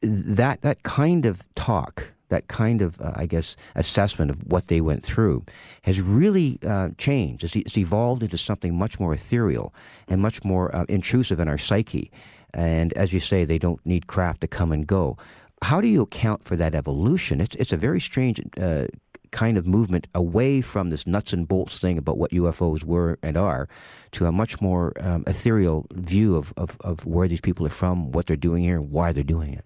that 0.02 0.62
that 0.62 0.82
kind 0.82 1.26
of 1.26 1.42
talk, 1.54 2.12
that 2.34 2.48
kind 2.48 2.82
of 2.82 3.00
uh, 3.00 3.12
I 3.14 3.26
guess 3.26 3.56
assessment 3.74 4.30
of 4.30 4.38
what 4.52 4.68
they 4.68 4.80
went 4.80 5.02
through, 5.02 5.44
has 5.82 6.00
really 6.00 6.58
uh, 6.66 6.90
changed. 6.98 7.44
It's, 7.44 7.56
it's, 7.56 7.78
evolved 7.78 8.22
into 8.22 8.38
something 8.38 8.74
much 8.74 8.98
more 9.00 9.14
ethereal 9.14 9.72
and 10.08 10.20
much 10.20 10.44
more 10.44 10.74
uh, 10.74 10.84
intrusive 10.88 11.38
in 11.40 11.48
our 11.48 11.58
psyche. 11.58 12.10
And 12.52 12.92
as 12.92 13.12
you 13.12 13.20
say, 13.20 13.44
they 13.44 13.58
don't 13.58 13.84
need 13.84 14.06
craft 14.06 14.40
to 14.42 14.48
come 14.48 14.72
and 14.72 14.86
go 14.86 15.16
how 15.62 15.80
do 15.80 15.88
you 15.88 16.02
account 16.02 16.44
for 16.44 16.56
that 16.56 16.74
evolution? 16.74 17.40
It's 17.40 17.56
it's 17.56 17.72
a 17.72 17.78
very 17.78 18.00
strange 18.00 18.38
uh, 18.60 18.86
kind 19.34 19.58
of 19.58 19.66
movement 19.66 20.06
away 20.14 20.60
from 20.60 20.90
this 20.90 21.06
nuts 21.06 21.32
and 21.32 21.48
bolts 21.48 21.80
thing 21.80 21.98
about 21.98 22.18
what 22.18 22.30
UFOs 22.30 22.84
were 22.84 23.18
and 23.22 23.36
are, 23.36 23.68
to 24.12 24.26
a 24.26 24.32
much 24.32 24.60
more 24.60 24.92
um, 25.00 25.24
ethereal 25.26 25.86
view 25.92 26.36
of, 26.36 26.54
of, 26.56 26.76
of 26.82 27.04
where 27.04 27.26
these 27.26 27.40
people 27.40 27.66
are 27.66 27.76
from, 27.80 28.12
what 28.12 28.26
they're 28.26 28.36
doing 28.36 28.62
here, 28.62 28.76
and 28.76 28.92
why 28.92 29.10
they're 29.10 29.24
doing 29.24 29.52
it. 29.52 29.64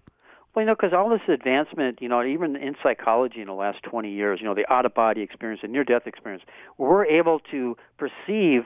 Well, 0.59 0.65
you 0.65 0.67
know, 0.67 0.75
because 0.75 0.91
all 0.91 1.09
this 1.09 1.21
advancement, 1.29 2.01
you 2.01 2.09
know, 2.09 2.21
even 2.21 2.57
in 2.57 2.75
psychology 2.83 3.39
in 3.39 3.47
the 3.47 3.53
last 3.53 3.81
20 3.83 4.11
years, 4.11 4.41
you 4.41 4.45
know, 4.45 4.53
the 4.53 4.69
out 4.69 4.85
of 4.85 4.93
body 4.93 5.21
experience, 5.21 5.61
the 5.61 5.69
near 5.69 5.85
death 5.85 6.05
experience, 6.05 6.43
we're 6.77 7.05
able 7.05 7.39
to 7.51 7.77
perceive 7.97 8.65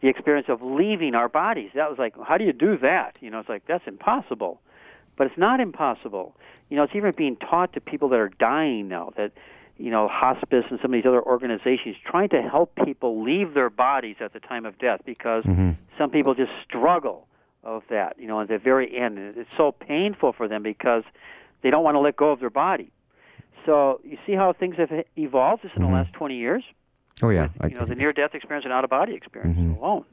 the 0.00 0.08
experience 0.08 0.46
of 0.48 0.62
leaving 0.62 1.14
our 1.14 1.28
bodies. 1.28 1.68
That 1.74 1.90
was 1.90 1.98
like, 1.98 2.14
how 2.26 2.38
do 2.38 2.44
you 2.44 2.54
do 2.54 2.78
that? 2.78 3.16
You 3.20 3.28
know, 3.28 3.40
it's 3.40 3.48
like, 3.50 3.66
that's 3.68 3.86
impossible. 3.86 4.62
But 5.18 5.26
it's 5.26 5.36
not 5.36 5.60
impossible. 5.60 6.34
You 6.70 6.78
know, 6.78 6.84
it's 6.84 6.94
even 6.96 7.12
being 7.14 7.36
taught 7.36 7.74
to 7.74 7.80
people 7.82 8.08
that 8.08 8.20
are 8.20 8.30
dying 8.30 8.88
now 8.88 9.12
that, 9.18 9.32
you 9.76 9.90
know, 9.90 10.08
hospice 10.08 10.64
and 10.70 10.78
some 10.80 10.94
of 10.94 10.96
these 10.96 11.06
other 11.06 11.22
organizations 11.22 11.96
trying 12.06 12.30
to 12.30 12.40
help 12.40 12.74
people 12.86 13.22
leave 13.22 13.52
their 13.52 13.68
bodies 13.68 14.16
at 14.20 14.32
the 14.32 14.40
time 14.40 14.64
of 14.64 14.78
death 14.78 15.02
because 15.04 15.44
mm-hmm. 15.44 15.72
some 15.98 16.08
people 16.08 16.34
just 16.34 16.52
struggle 16.66 17.26
of 17.64 17.82
that, 17.90 18.18
you 18.18 18.26
know, 18.26 18.40
at 18.40 18.48
the 18.48 18.58
very 18.58 18.96
end. 18.96 19.18
It's 19.18 19.50
so 19.56 19.72
painful 19.72 20.32
for 20.32 20.48
them 20.48 20.62
because 20.62 21.02
they 21.62 21.70
don't 21.70 21.82
want 21.82 21.94
to 21.94 22.00
let 22.00 22.16
go 22.16 22.30
of 22.30 22.40
their 22.40 22.50
body. 22.50 22.90
So 23.66 24.00
you 24.04 24.18
see 24.26 24.32
how 24.32 24.52
things 24.52 24.76
have 24.76 24.90
evolved 25.16 25.62
just 25.62 25.74
in 25.74 25.82
mm-hmm. 25.82 25.92
the 25.92 25.96
last 25.96 26.12
20 26.12 26.36
years? 26.36 26.64
Oh, 27.22 27.30
yeah. 27.30 27.48
With, 27.60 27.72
you 27.72 27.78
know, 27.78 27.86
the 27.86 27.94
near-death 27.94 28.34
experience 28.34 28.64
and 28.64 28.72
out-of-body 28.72 29.14
experience 29.14 29.58
mm-hmm. 29.58 29.82
alone. 29.82 30.04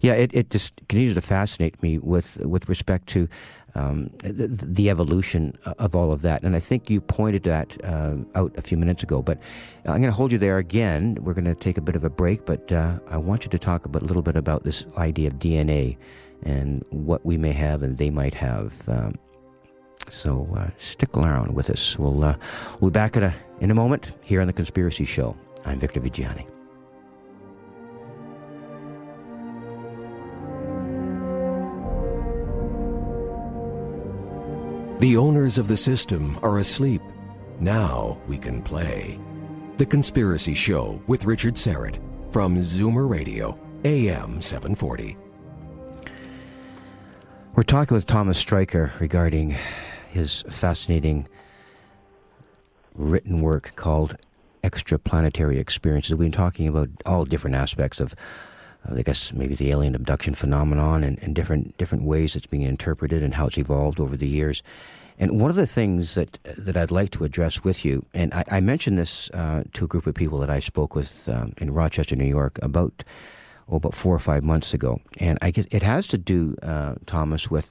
Yeah, 0.00 0.14
it, 0.14 0.34
it 0.34 0.50
just 0.50 0.76
continues 0.88 1.14
to 1.14 1.20
fascinate 1.20 1.82
me 1.82 1.98
with 1.98 2.38
with 2.38 2.68
respect 2.68 3.08
to 3.08 3.28
um, 3.74 4.10
the, 4.22 4.46
the, 4.46 4.88
evolution 4.88 5.58
of 5.78 5.96
all 5.96 6.12
of 6.12 6.22
that. 6.22 6.42
And 6.42 6.54
I 6.54 6.60
think 6.60 6.88
you 6.88 7.00
pointed 7.00 7.42
that 7.42 7.76
uh, 7.84 8.16
out 8.36 8.54
a 8.56 8.62
few 8.62 8.76
minutes 8.76 9.02
ago. 9.02 9.20
But 9.20 9.38
I'm 9.84 10.00
going 10.00 10.02
to 10.02 10.12
hold 10.12 10.30
you 10.30 10.38
there 10.38 10.58
again. 10.58 11.18
We're 11.20 11.34
going 11.34 11.44
to 11.44 11.54
take 11.54 11.76
a 11.76 11.80
bit 11.80 11.96
of 11.96 12.04
a 12.04 12.10
break, 12.10 12.44
but 12.44 12.70
uh, 12.70 12.98
I 13.08 13.16
want 13.16 13.44
you 13.44 13.50
to 13.50 13.58
talk 13.58 13.86
a 13.86 13.88
little 13.88 14.22
bit 14.22 14.36
about 14.36 14.62
this 14.62 14.84
idea 14.96 15.28
of 15.28 15.34
DNA 15.34 15.96
and 16.44 16.84
what 16.90 17.24
we 17.24 17.36
may 17.36 17.52
have 17.52 17.82
and 17.82 17.98
they 17.98 18.10
might 18.10 18.34
have. 18.34 18.72
Um, 18.88 19.18
so 20.08 20.48
uh, 20.56 20.70
stick 20.78 21.16
around 21.16 21.54
with 21.54 21.70
us. 21.70 21.98
We'll 21.98 22.22
uh, 22.22 22.36
we'll 22.80 22.90
be 22.90 22.94
back 22.94 23.16
in 23.16 23.22
a, 23.22 23.34
in 23.60 23.70
a 23.70 23.74
moment 23.74 24.12
here 24.22 24.40
on 24.40 24.46
the 24.46 24.52
Conspiracy 24.52 25.04
Show. 25.04 25.36
I'm 25.64 25.80
Victor 25.80 26.00
Viggiani. 26.00 26.53
The 35.00 35.16
owners 35.16 35.58
of 35.58 35.66
the 35.66 35.76
system 35.76 36.38
are 36.42 36.58
asleep. 36.58 37.02
Now 37.58 38.20
we 38.28 38.38
can 38.38 38.62
play. 38.62 39.18
The 39.76 39.84
Conspiracy 39.84 40.54
Show 40.54 41.02
with 41.08 41.24
Richard 41.24 41.54
Syrett 41.54 41.98
from 42.32 42.56
Zoomer 42.56 43.10
Radio, 43.10 43.58
AM 43.84 44.40
740. 44.40 45.16
We're 47.56 47.64
talking 47.64 47.96
with 47.96 48.06
Thomas 48.06 48.42
Streicher 48.42 48.98
regarding 49.00 49.56
his 50.10 50.42
fascinating 50.48 51.26
written 52.94 53.40
work 53.40 53.72
called 53.74 54.16
Extraplanetary 54.62 55.58
Experiences. 55.58 56.12
We've 56.12 56.30
been 56.30 56.32
talking 56.32 56.68
about 56.68 56.88
all 57.04 57.24
different 57.24 57.56
aspects 57.56 57.98
of 57.98 58.14
I 58.90 59.02
guess 59.02 59.32
maybe 59.32 59.54
the 59.54 59.70
alien 59.70 59.94
abduction 59.94 60.34
phenomenon 60.34 61.02
and, 61.04 61.18
and 61.22 61.34
different 61.34 61.76
different 61.78 62.04
ways 62.04 62.36
it's 62.36 62.46
being 62.46 62.62
interpreted 62.62 63.22
and 63.22 63.34
how 63.34 63.46
it's 63.46 63.58
evolved 63.58 64.00
over 64.00 64.16
the 64.16 64.28
years. 64.28 64.62
And 65.18 65.40
one 65.40 65.50
of 65.50 65.56
the 65.56 65.66
things 65.66 66.14
that 66.14 66.38
that 66.44 66.76
I'd 66.76 66.90
like 66.90 67.10
to 67.12 67.24
address 67.24 67.62
with 67.62 67.84
you, 67.84 68.04
and 68.14 68.34
I, 68.34 68.44
I 68.50 68.60
mentioned 68.60 68.98
this 68.98 69.30
uh, 69.30 69.62
to 69.74 69.84
a 69.84 69.88
group 69.88 70.06
of 70.06 70.14
people 70.14 70.38
that 70.40 70.50
I 70.50 70.60
spoke 70.60 70.94
with 70.94 71.28
um, 71.28 71.54
in 71.58 71.72
Rochester, 71.72 72.16
New 72.16 72.24
York, 72.24 72.58
about 72.62 73.04
oh, 73.68 73.76
about 73.76 73.94
four 73.94 74.14
or 74.14 74.18
five 74.18 74.42
months 74.42 74.74
ago, 74.74 75.00
and 75.18 75.38
I 75.40 75.50
guess 75.50 75.66
it 75.70 75.82
has 75.82 76.06
to 76.08 76.18
do, 76.18 76.56
uh, 76.62 76.96
Thomas, 77.06 77.50
with 77.50 77.70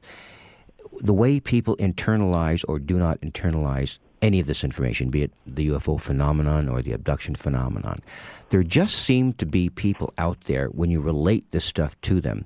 the 1.00 1.14
way 1.14 1.40
people 1.40 1.76
internalize 1.78 2.64
or 2.68 2.80
do 2.80 2.98
not 2.98 3.20
internalize 3.22 3.98
any 4.24 4.40
of 4.40 4.48
this 4.48 4.64
information, 4.64 5.10
be 5.10 5.24
it 5.24 5.32
the 5.46 5.68
UFO 5.68 6.00
phenomenon 6.00 6.70
or 6.70 6.82
the 6.82 6.94
abduction 6.94 7.36
phenomenon. 7.36 8.02
There 8.50 8.64
just 8.64 8.96
seem 8.96 9.34
to 9.34 9.46
be 9.46 9.70
people 9.70 10.14
out 10.18 10.40
there, 10.46 10.68
when 10.68 10.90
you 10.90 11.02
relate 11.02 11.46
this 11.52 11.66
stuff 11.66 12.00
to 12.04 12.22
them, 12.22 12.46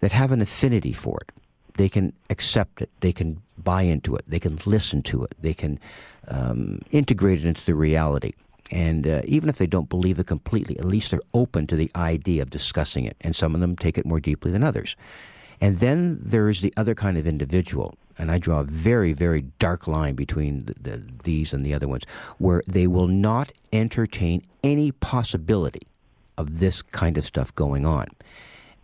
that 0.00 0.12
have 0.12 0.30
an 0.30 0.42
affinity 0.42 0.92
for 0.92 1.18
it. 1.22 1.32
They 1.78 1.88
can 1.88 2.12
accept 2.30 2.82
it, 2.82 2.90
they 3.00 3.12
can 3.12 3.42
buy 3.56 3.82
into 3.82 4.14
it, 4.14 4.24
they 4.28 4.38
can 4.38 4.58
listen 4.66 5.02
to 5.04 5.24
it, 5.24 5.34
they 5.40 5.54
can 5.54 5.80
um, 6.28 6.82
integrate 6.90 7.38
it 7.38 7.46
into 7.46 7.64
the 7.64 7.74
reality. 7.74 8.32
And 8.70 9.06
uh, 9.06 9.22
even 9.24 9.48
if 9.48 9.56
they 9.56 9.66
don't 9.66 9.88
believe 9.88 10.18
it 10.18 10.26
completely, 10.26 10.78
at 10.78 10.84
least 10.84 11.10
they're 11.10 11.20
open 11.32 11.66
to 11.68 11.76
the 11.76 11.90
idea 11.96 12.42
of 12.42 12.50
discussing 12.50 13.04
it. 13.04 13.16
And 13.20 13.34
some 13.34 13.54
of 13.54 13.60
them 13.60 13.76
take 13.76 13.96
it 13.96 14.04
more 14.04 14.20
deeply 14.20 14.50
than 14.50 14.64
others. 14.64 14.96
And 15.60 15.78
then 15.78 16.18
there 16.20 16.48
is 16.48 16.60
the 16.60 16.74
other 16.76 16.94
kind 16.94 17.16
of 17.16 17.26
individual 17.26 17.96
and 18.18 18.30
I 18.30 18.38
draw 18.38 18.60
a 18.60 18.64
very, 18.64 19.12
very 19.12 19.42
dark 19.58 19.86
line 19.86 20.14
between 20.14 20.66
the, 20.66 20.74
the, 20.80 21.02
these 21.24 21.52
and 21.52 21.64
the 21.64 21.74
other 21.74 21.88
ones, 21.88 22.04
where 22.38 22.62
they 22.66 22.86
will 22.86 23.08
not 23.08 23.52
entertain 23.72 24.42
any 24.62 24.92
possibility 24.92 25.86
of 26.38 26.58
this 26.58 26.82
kind 26.82 27.18
of 27.18 27.24
stuff 27.24 27.54
going 27.54 27.86
on. 27.86 28.06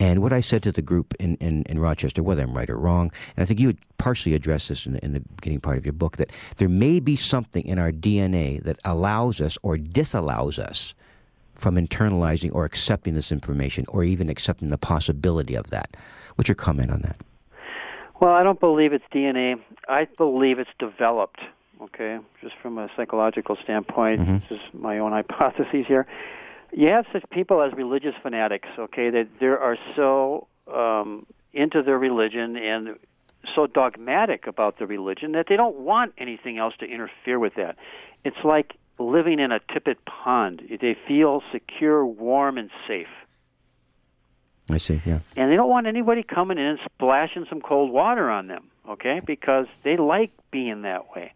And 0.01 0.21
what 0.21 0.33
I 0.33 0.41
said 0.41 0.63
to 0.65 0.73
the 0.73 0.83
group 0.83 1.15
in, 1.21 1.37
in, 1.37 1.63
in 1.65 1.79
Rochester, 1.79 2.23
whether 2.23 2.43
I'm 2.43 2.57
right 2.57 2.69
or 2.69 2.77
wrong, 2.77 3.13
and 3.37 3.43
I 3.45 3.47
think 3.47 3.61
you 3.61 3.77
partially 3.99 4.35
addressed 4.35 4.69
this 4.69 4.85
in 4.85 4.97
in 4.97 5.13
the 5.13 5.21
beginning 5.21 5.61
part 5.61 5.79
of 5.79 5.87
your 5.87 5.93
book, 5.93 6.17
that 6.17 6.33
there 6.57 6.69
may 6.69 6.99
be 6.99 7.15
something 7.15 7.65
in 7.65 7.79
our 7.79 7.93
DNA 7.93 8.61
that 8.65 8.79
allows 8.85 9.41
us 9.41 9.57
or 9.63 9.77
disallows 9.77 10.59
us 10.59 10.95
from 11.55 11.77
internalizing 11.77 12.53
or 12.53 12.65
accepting 12.65 13.15
this 13.15 13.31
information 13.31 13.85
or 13.89 14.03
even 14.03 14.29
accepting 14.29 14.71
the 14.71 14.79
possibility 14.79 15.55
of 15.55 15.71
that. 15.71 15.97
What's 16.35 16.49
your 16.49 16.57
comment 16.57 16.91
on 16.91 17.03
that? 17.03 17.17
Well, 18.23 18.35
I 18.35 18.45
don't 18.45 18.61
believe 18.61 18.93
it's 18.93 19.05
DNA. 19.13 19.61
I 19.89 20.07
believe 20.17 20.61
it's 20.61 20.71
developed. 20.79 21.41
Okay, 21.83 22.21
just 22.41 22.55
from 22.63 22.79
a 22.79 22.89
psychological 22.97 23.57
standpoint, 23.65 24.21
mm-hmm. 24.21 24.35
this 24.35 24.61
is 24.61 24.61
my 24.73 24.99
own 24.99 25.11
hypotheses 25.29 25.83
here. 25.89 26.07
You 26.73 26.87
have 26.91 27.05
such 27.13 27.25
people 27.33 27.61
as 27.63 27.73
religious 27.73 28.15
fanatics. 28.23 28.69
Okay, 28.79 29.11
that 29.11 29.27
they 29.41 29.47
are 29.47 29.77
so 29.97 30.47
um, 30.73 31.27
into 31.53 31.83
their 31.83 31.99
religion 31.99 32.57
and 32.57 32.91
so 33.57 33.67
dogmatic 33.67 34.47
about 34.47 34.79
the 34.79 34.87
religion 34.87 35.33
that 35.33 35.47
they 35.49 35.57
don't 35.57 35.81
want 35.81 36.13
anything 36.17 36.59
else 36.59 36.75
to 36.79 36.87
interfere 36.87 37.41
with 37.41 37.57
that. 37.57 37.75
It's 38.25 38.45
like 38.45 38.75
living 39.01 39.41
in 39.41 39.51
a 39.51 39.59
tippet 39.75 39.99
pond. 40.05 40.63
They 40.81 40.97
feel 41.09 41.43
secure, 41.51 42.07
warm, 42.07 42.57
and 42.57 42.71
safe. 42.87 43.09
I 44.71 44.79
see, 44.79 45.01
yeah. 45.05 45.21
And 45.37 45.51
they 45.51 45.57
don't 45.57 45.69
want 45.69 45.87
anybody 45.87 46.23
coming 46.23 46.59
in 46.59 46.65
and 46.65 46.79
splashing 46.85 47.47
some 47.49 47.61
cold 47.61 47.91
water 47.91 48.31
on 48.31 48.47
them, 48.47 48.69
okay? 48.89 49.21
Because 49.25 49.67
they 49.83 49.97
like 49.97 50.31
being 50.51 50.83
that 50.83 51.15
way. 51.15 51.33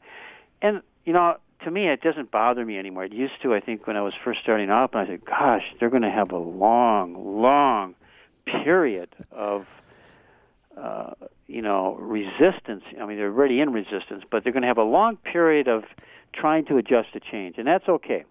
And, 0.62 0.82
you 1.04 1.12
know, 1.12 1.36
to 1.64 1.70
me, 1.70 1.88
it 1.88 2.00
doesn't 2.00 2.30
bother 2.30 2.64
me 2.64 2.78
anymore. 2.78 3.04
It 3.04 3.12
used 3.12 3.34
to, 3.42 3.54
I 3.54 3.60
think, 3.60 3.86
when 3.86 3.96
I 3.96 4.02
was 4.02 4.14
first 4.24 4.40
starting 4.40 4.70
out, 4.70 4.94
and 4.94 5.00
I 5.00 5.06
said, 5.06 5.24
gosh, 5.24 5.64
they're 5.78 5.90
going 5.90 6.02
to 6.02 6.10
have 6.10 6.30
a 6.30 6.38
long, 6.38 7.40
long 7.40 7.94
period 8.46 9.08
of, 9.32 9.66
uh, 10.76 11.12
you 11.48 11.62
know, 11.62 11.96
resistance. 11.96 12.84
I 13.00 13.06
mean, 13.06 13.16
they're 13.16 13.26
already 13.26 13.60
in 13.60 13.72
resistance, 13.72 14.22
but 14.30 14.44
they're 14.44 14.52
going 14.52 14.62
to 14.62 14.68
have 14.68 14.78
a 14.78 14.84
long 14.84 15.16
period 15.16 15.68
of 15.68 15.84
trying 16.32 16.66
to 16.66 16.76
adjust 16.76 17.12
to 17.14 17.20
change, 17.20 17.56
and 17.58 17.66
that's 17.66 17.88
okay. 17.88 18.24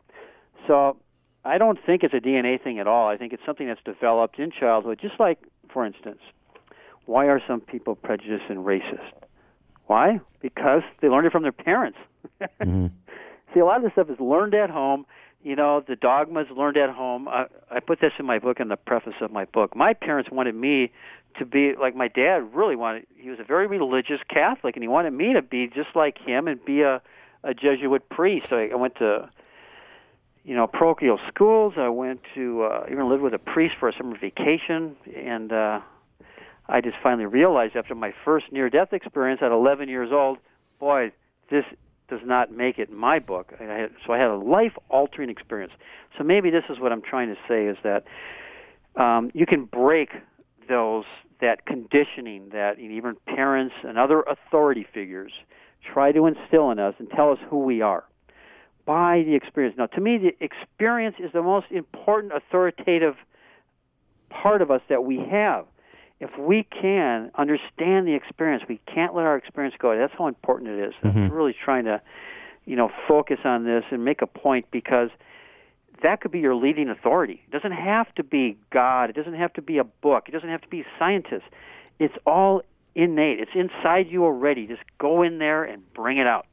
So 0.67 0.97
I 1.45 1.59
don't 1.59 1.77
think 1.85 2.03
it's 2.03 2.13
a 2.13 2.19
DNA 2.19 2.61
thing 2.61 2.79
at 2.79 2.87
all. 2.87 3.07
I 3.07 3.17
think 3.17 3.31
it's 3.31 3.45
something 3.45 3.67
that's 3.67 3.83
developed 3.85 4.39
in 4.39 4.51
childhood. 4.51 4.99
Just 4.99 5.19
like, 5.19 5.37
for 5.71 5.85
instance, 5.85 6.19
why 7.05 7.27
are 7.27 7.39
some 7.47 7.61
people 7.61 7.95
prejudiced 7.95 8.45
and 8.49 8.65
racist? 8.65 9.11
Why? 9.85 10.19
Because 10.41 10.81
they 11.01 11.07
learned 11.07 11.27
it 11.27 11.31
from 11.31 11.43
their 11.43 11.51
parents. 11.51 11.99
mm-hmm. 12.41 12.87
See, 13.53 13.59
a 13.59 13.65
lot 13.65 13.77
of 13.77 13.83
this 13.83 13.91
stuff 13.91 14.09
is 14.09 14.19
learned 14.19 14.55
at 14.55 14.71
home. 14.71 15.05
you 15.43 15.55
know, 15.55 15.83
the 15.87 15.95
dogmas 15.95 16.47
learned 16.49 16.77
at 16.77 16.89
home. 16.89 17.27
I, 17.27 17.45
I 17.69 17.79
put 17.79 18.01
this 18.01 18.13
in 18.17 18.25
my 18.25 18.39
book 18.39 18.59
in 18.59 18.69
the 18.69 18.75
preface 18.75 19.13
of 19.21 19.31
my 19.31 19.45
book. 19.45 19.75
My 19.75 19.93
parents 19.93 20.31
wanted 20.31 20.55
me 20.55 20.91
to 21.37 21.45
be 21.45 21.73
like 21.79 21.95
my 21.95 22.07
dad 22.07 22.55
really 22.55 22.75
wanted. 22.75 23.05
He 23.15 23.29
was 23.29 23.39
a 23.39 23.43
very 23.43 23.67
religious 23.67 24.19
Catholic, 24.27 24.75
and 24.75 24.83
he 24.83 24.87
wanted 24.87 25.11
me 25.11 25.33
to 25.33 25.43
be 25.43 25.67
just 25.67 25.95
like 25.95 26.17
him 26.17 26.47
and 26.47 26.63
be 26.65 26.81
a 26.81 27.01
a 27.43 27.53
Jesuit 27.53 28.09
priest. 28.09 28.47
So 28.49 28.57
I, 28.57 28.69
I 28.69 28.75
went 28.75 28.95
to 28.95 29.29
you 30.45 30.55
know 30.55 30.67
parochial 30.67 31.19
schools. 31.27 31.73
I 31.77 31.89
went 31.89 32.21
to 32.35 32.63
uh, 32.63 32.85
even 32.91 33.09
lived 33.09 33.23
with 33.23 33.33
a 33.33 33.39
priest 33.39 33.75
for 33.79 33.89
a 33.89 33.93
summer 33.93 34.17
vacation, 34.17 34.95
and 35.15 35.51
uh, 35.51 35.81
I 36.67 36.81
just 36.81 36.97
finally 37.01 37.25
realized 37.25 37.75
after 37.75 37.95
my 37.95 38.13
first 38.23 38.51
near-death 38.51 38.93
experience 38.93 39.41
at 39.43 39.51
11 39.51 39.89
years 39.89 40.11
old, 40.11 40.37
boy, 40.79 41.11
this 41.49 41.65
does 42.07 42.21
not 42.23 42.51
make 42.51 42.77
it 42.77 42.91
my 42.91 43.17
book. 43.19 43.53
I 43.59 43.63
had, 43.63 43.91
so 44.05 44.13
I 44.13 44.19
had 44.19 44.29
a 44.29 44.35
life-altering 44.35 45.29
experience. 45.29 45.73
So 46.17 46.23
maybe 46.23 46.51
this 46.51 46.63
is 46.69 46.79
what 46.79 46.91
I'm 46.91 47.01
trying 47.01 47.29
to 47.29 47.37
say 47.47 47.65
is 47.65 47.77
that 47.83 48.05
um, 48.95 49.31
you 49.33 49.45
can 49.45 49.65
break 49.65 50.09
those 50.69 51.05
that 51.41 51.65
conditioning 51.65 52.49
that 52.53 52.79
even 52.79 53.15
parents 53.25 53.75
and 53.83 53.97
other 53.97 54.21
authority 54.21 54.85
figures 54.93 55.33
try 55.93 56.11
to 56.11 56.27
instill 56.27 56.71
in 56.71 56.79
us 56.79 56.95
and 56.99 57.09
tell 57.09 57.31
us 57.31 57.39
who 57.49 57.59
we 57.59 57.81
are 57.81 58.05
by 58.85 59.23
the 59.25 59.35
experience. 59.35 59.75
Now, 59.77 59.87
to 59.87 60.01
me, 60.01 60.17
the 60.17 60.35
experience 60.43 61.15
is 61.19 61.31
the 61.33 61.41
most 61.41 61.67
important 61.71 62.33
authoritative 62.33 63.15
part 64.29 64.61
of 64.61 64.71
us 64.71 64.81
that 64.89 65.03
we 65.03 65.17
have. 65.17 65.65
If 66.19 66.37
we 66.37 66.63
can 66.63 67.31
understand 67.35 68.07
the 68.07 68.13
experience, 68.13 68.63
we 68.69 68.79
can't 68.85 69.15
let 69.15 69.25
our 69.25 69.35
experience 69.35 69.75
go. 69.77 69.97
That's 69.97 70.13
how 70.17 70.27
important 70.27 70.69
it 70.71 70.89
is. 70.89 70.93
Mm-hmm. 71.03 71.17
I'm 71.17 71.31
really 71.31 71.55
trying 71.63 71.85
to, 71.85 72.01
you 72.65 72.75
know, 72.75 72.89
focus 73.07 73.39
on 73.43 73.65
this 73.65 73.83
and 73.91 74.05
make 74.05 74.21
a 74.21 74.27
point 74.27 74.67
because 74.71 75.09
that 76.03 76.21
could 76.21 76.31
be 76.31 76.39
your 76.39 76.55
leading 76.55 76.89
authority. 76.89 77.41
It 77.47 77.51
doesn't 77.51 77.73
have 77.73 78.13
to 78.15 78.23
be 78.23 78.57
God. 78.71 79.09
It 79.09 79.15
doesn't 79.15 79.33
have 79.33 79.53
to 79.53 79.61
be 79.61 79.77
a 79.77 79.83
book. 79.83 80.25
It 80.29 80.31
doesn't 80.31 80.49
have 80.49 80.61
to 80.61 80.67
be 80.67 80.85
scientists. 80.97 81.49
It's 81.99 82.15
all 82.25 82.61
innate. 82.95 83.39
It's 83.39 83.51
inside 83.53 84.07
you 84.09 84.23
already. 84.23 84.67
Just 84.67 84.83
go 84.97 85.21
in 85.21 85.37
there 85.39 85.63
and 85.63 85.81
bring 85.93 86.17
it 86.17 86.27
out. 86.27 86.47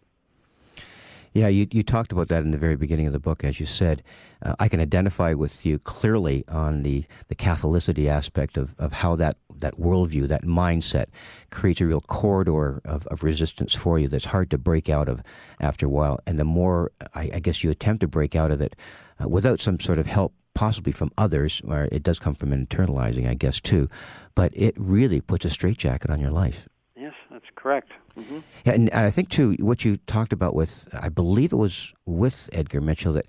Yeah, 1.35 1.49
you, 1.49 1.67
you 1.71 1.83
talked 1.83 2.13
about 2.13 2.29
that 2.29 2.43
in 2.43 2.51
the 2.51 2.59
very 2.59 2.77
beginning 2.77 3.07
of 3.07 3.15
the 3.15 3.19
book, 3.19 3.43
as 3.43 3.59
you 3.59 3.65
said. 3.65 4.03
Uh, 4.43 4.55
I 4.61 4.69
can 4.69 4.81
identify 4.81 5.33
with 5.33 5.65
you 5.65 5.79
clearly 5.79 6.45
on 6.47 6.83
the, 6.83 7.05
the 7.29 7.35
Catholicity 7.35 8.07
aspect 8.07 8.59
of, 8.59 8.75
of 8.79 8.93
how 8.93 9.17
that, 9.17 9.39
that 9.59 9.79
worldview, 9.79 10.29
that 10.29 10.45
mindset, 10.45 11.07
creates 11.51 11.81
a 11.81 11.87
real 11.87 12.03
corridor 12.03 12.83
of, 12.85 13.07
of 13.07 13.23
resistance 13.23 13.75
for 13.75 13.99
you 13.99 14.09
that's 14.09 14.27
hard 14.27 14.51
to 14.51 14.59
break 14.59 14.91
out 14.91 15.09
of 15.09 15.23
after 15.59 15.87
a 15.87 15.89
while. 15.89 16.21
And 16.27 16.39
the 16.39 16.45
more, 16.45 16.93
I, 17.15 17.31
I 17.35 17.39
guess, 17.41 17.65
you 17.65 17.71
attempt 17.71 18.03
to 18.03 18.09
break 18.09 18.37
out 18.37 18.51
of 18.51 18.61
it 18.61 18.77
uh, 19.19 19.27
without 19.27 19.61
some 19.63 19.81
sort 19.81 19.99
of 19.99 20.07
help, 20.07 20.35
possibly 20.55 20.93
from 20.93 21.11
others, 21.17 21.63
or 21.67 21.89
it 21.91 22.03
does 22.03 22.19
come 22.19 22.35
from 22.35 22.51
internalizing, 22.51 23.27
I 23.27 23.35
guess, 23.35 23.59
too, 23.59 23.89
but 24.35 24.53
it 24.55 24.75
really 24.77 25.23
puts 25.23 25.47
a 25.47 25.51
straitjacket 25.51 26.11
on 26.11 26.21
your 26.21 26.31
life. 26.31 26.69
Yes, 26.95 27.15
that's 27.31 27.47
correct. 27.57 27.91
Mm-hmm. 28.19 28.39
Yeah, 28.65 28.73
and 28.73 28.91
I 28.91 29.11
think 29.11 29.29
too 29.29 29.57
what 29.61 29.85
you 29.85 29.97
talked 30.07 30.33
about 30.33 30.55
with 30.55 30.89
I 30.93 31.09
believe 31.09 31.53
it 31.53 31.57
was 31.57 31.93
with 32.07 32.51
Edgar 32.53 32.81
Mitchell 32.81 33.13
that 33.15 33.27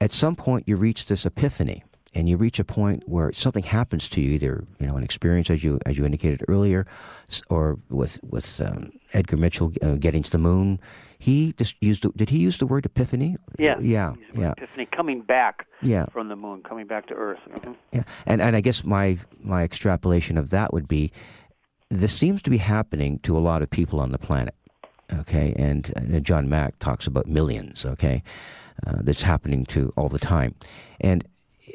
at 0.00 0.12
some 0.12 0.36
point 0.36 0.68
you 0.68 0.76
reach 0.76 1.06
this 1.06 1.24
epiphany 1.24 1.84
and 2.14 2.28
you 2.28 2.36
reach 2.36 2.58
a 2.58 2.64
point 2.64 3.08
where 3.08 3.32
something 3.32 3.62
happens 3.62 4.08
to 4.08 4.20
you 4.20 4.32
either 4.32 4.64
you 4.78 4.86
know 4.86 4.96
an 4.96 5.04
experience 5.04 5.50
as 5.50 5.62
you 5.62 5.78
as 5.86 5.98
you 5.98 6.04
indicated 6.04 6.44
earlier 6.48 6.86
or 7.48 7.78
with 7.88 8.18
with 8.22 8.60
um, 8.60 8.92
Edgar 9.12 9.36
Mitchell 9.36 9.72
uh, 9.82 9.94
getting 9.94 10.22
to 10.22 10.30
the 10.30 10.38
moon 10.38 10.80
he 11.18 11.52
just 11.54 11.74
used 11.80 12.04
the, 12.04 12.10
did 12.10 12.30
he 12.30 12.38
use 12.38 12.58
the 12.58 12.66
word 12.66 12.86
epiphany 12.86 13.36
yeah 13.58 13.78
yeah 13.78 14.14
yeah 14.34 14.52
epiphany 14.52 14.86
coming 14.86 15.20
back 15.20 15.66
yeah. 15.82 16.06
from 16.06 16.28
the 16.28 16.36
moon 16.36 16.62
coming 16.62 16.86
back 16.86 17.06
to 17.06 17.14
earth 17.14 17.40
mm-hmm. 17.50 17.72
yeah 17.92 18.04
and 18.26 18.40
and 18.40 18.56
I 18.56 18.60
guess 18.60 18.84
my 18.84 19.18
my 19.40 19.62
extrapolation 19.62 20.38
of 20.38 20.50
that 20.50 20.72
would 20.72 20.88
be 20.88 21.12
this 21.90 22.12
seems 22.12 22.42
to 22.42 22.50
be 22.50 22.58
happening 22.58 23.18
to 23.20 23.36
a 23.36 23.40
lot 23.40 23.62
of 23.62 23.70
people 23.70 24.00
on 24.00 24.12
the 24.12 24.18
planet. 24.18 24.54
Okay, 25.20 25.54
and, 25.56 25.90
and 25.96 26.22
John 26.22 26.48
Mack 26.48 26.78
talks 26.78 27.06
about 27.06 27.26
millions. 27.26 27.86
Okay, 27.86 28.22
uh, 28.86 28.96
that's 29.00 29.22
happening 29.22 29.64
to 29.66 29.90
all 29.96 30.08
the 30.08 30.18
time, 30.18 30.54
and 31.00 31.26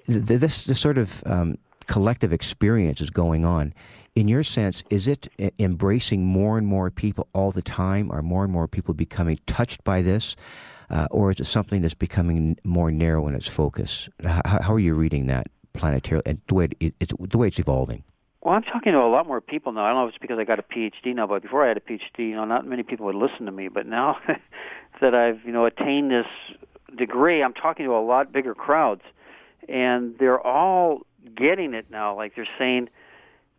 th- 0.06 0.40
this 0.40 0.66
this 0.66 0.80
sort 0.80 1.00
of 1.00 1.24
um, 1.26 1.58
collective 1.88 2.32
experience 2.32 3.02
is 3.02 3.10
going 3.10 3.44
on. 3.44 3.74
In 4.16 4.28
your 4.28 4.44
sense, 4.44 4.84
is 4.92 5.08
it 5.08 5.28
embracing 5.58 6.24
more 6.24 6.60
and 6.60 6.68
more 6.68 6.92
people 6.92 7.28
all 7.34 7.52
the 7.52 7.64
time? 7.64 8.12
Are 8.12 8.22
more 8.22 8.44
and 8.44 8.54
more 8.54 8.68
people 8.68 8.94
becoming 8.94 9.40
touched 9.48 9.84
by 9.84 10.04
this? 10.04 10.36
Uh, 10.92 11.08
or 11.10 11.32
is 11.32 11.40
it 11.40 11.46
something 11.46 11.82
that's 11.82 11.96
becoming 11.96 12.58
more 12.64 12.92
narrow 12.92 13.28
in 13.28 13.34
its 13.34 13.48
focus? 13.48 14.10
How, 14.24 14.62
how 14.62 14.74
are 14.76 14.80
you 14.80 14.94
reading 14.94 15.26
that 15.28 15.48
planetary 15.74 16.22
and 16.28 16.40
the 16.48 16.54
way 16.54 16.70
it, 16.80 16.94
it's 17.00 17.14
the 17.20 17.38
way 17.40 17.48
it's 17.48 17.58
evolving? 17.58 18.04
Well, 18.44 18.54
I'm 18.56 18.64
talking 18.64 18.92
to 18.92 19.00
a 19.00 19.08
lot 19.08 19.26
more 19.26 19.40
people 19.40 19.72
now. 19.72 19.86
I 19.86 19.90
don't 19.94 20.00
know 20.00 20.08
if 20.08 20.16
it's 20.16 20.22
because 20.22 20.38
I 20.38 20.44
got 20.44 20.60
a 20.60 20.64
PhD 20.64 21.16
now, 21.16 21.28
but 21.28 21.44
before 21.44 21.64
I 21.64 21.70
had 21.70 21.78
a 21.78 21.80
PhD, 21.80 22.28
you 22.28 22.36
know, 22.36 22.44
not 22.44 22.68
many 22.68 22.84
people 22.84 23.06
would 23.06 23.16
listen 23.16 23.46
to 23.46 23.54
me. 23.54 23.70
But 23.70 23.88
now 23.88 24.18
that 25.02 25.16
I've, 25.16 25.46
you 25.46 25.54
know, 25.54 25.66
attained 25.66 26.12
this 26.12 26.26
degree, 26.94 27.42
I'm 27.42 27.54
talking 27.54 27.86
to 27.86 27.94
a 27.96 28.04
lot 28.04 28.34
bigger 28.34 28.54
crowds, 28.54 29.04
and 29.70 30.18
they're 30.20 30.42
all 30.42 31.04
getting 31.38 31.74
it 31.74 31.90
now. 31.90 32.18
Like 32.18 32.36
they're 32.36 32.46
saying, 32.60 32.90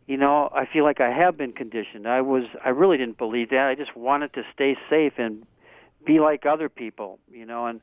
you 0.06 0.18
know, 0.18 0.50
I 0.54 0.66
feel 0.70 0.84
like 0.84 1.00
I 1.00 1.10
have 1.10 1.38
been 1.38 1.52
conditioned. 1.52 2.06
I 2.06 2.20
was, 2.20 2.44
I 2.62 2.68
really 2.68 2.98
didn't 2.98 3.16
believe 3.16 3.48
that. 3.50 3.68
I 3.68 3.74
just 3.74 3.96
wanted 3.96 4.34
to 4.34 4.42
stay 4.52 4.76
safe 4.90 5.14
and 5.16 5.46
be 6.04 6.20
like 6.20 6.44
other 6.44 6.68
people, 6.68 7.18
you 7.32 7.46
know, 7.46 7.64
and 7.64 7.80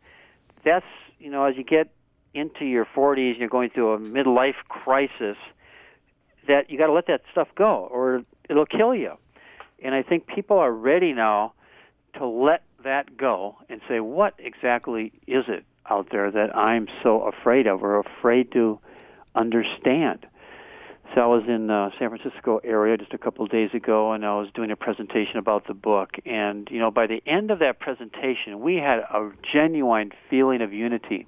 that's, 0.63 0.85
you 1.17 1.31
know, 1.31 1.45
as 1.45 1.57
you 1.57 1.63
get 1.63 1.89
into 2.35 2.63
your 2.63 2.85
40s, 2.85 3.39
you're 3.39 3.49
going 3.49 3.71
through 3.71 3.93
a 3.93 3.99
midlife 3.99 4.53
crisis 4.69 5.37
that 6.47 6.69
you 6.69 6.77
got 6.77 6.87
to 6.87 6.93
let 6.93 7.07
that 7.07 7.21
stuff 7.31 7.47
go 7.55 7.87
or 7.91 8.23
it'll 8.49 8.65
kill 8.65 8.93
you. 8.95 9.13
And 9.83 9.95
I 9.95 10.03
think 10.03 10.27
people 10.27 10.57
are 10.57 10.71
ready 10.71 11.13
now 11.13 11.53
to 12.17 12.25
let 12.27 12.63
that 12.83 13.17
go 13.17 13.57
and 13.69 13.81
say, 13.87 13.99
what 13.99 14.33
exactly 14.37 15.11
is 15.27 15.45
it 15.47 15.65
out 15.89 16.07
there 16.11 16.29
that 16.31 16.55
I'm 16.55 16.87
so 17.03 17.21
afraid 17.21 17.67
of 17.67 17.83
or 17.83 17.99
afraid 17.99 18.51
to 18.53 18.79
understand? 19.35 20.25
So 21.13 21.19
I 21.19 21.25
was 21.25 21.43
in 21.45 21.67
the 21.67 21.73
uh, 21.73 21.89
San 21.99 22.09
Francisco 22.09 22.61
area 22.63 22.95
just 22.95 23.13
a 23.13 23.17
couple 23.17 23.43
of 23.43 23.51
days 23.51 23.71
ago, 23.73 24.13
and 24.13 24.25
I 24.25 24.39
was 24.39 24.47
doing 24.53 24.71
a 24.71 24.77
presentation 24.77 25.37
about 25.37 25.67
the 25.67 25.73
book. 25.73 26.11
And 26.25 26.69
you 26.71 26.79
know, 26.79 26.89
by 26.89 27.07
the 27.07 27.21
end 27.25 27.51
of 27.51 27.59
that 27.59 27.79
presentation, 27.79 28.61
we 28.61 28.75
had 28.75 28.99
a 28.99 29.31
genuine 29.51 30.11
feeling 30.29 30.61
of 30.61 30.71
unity. 30.71 31.27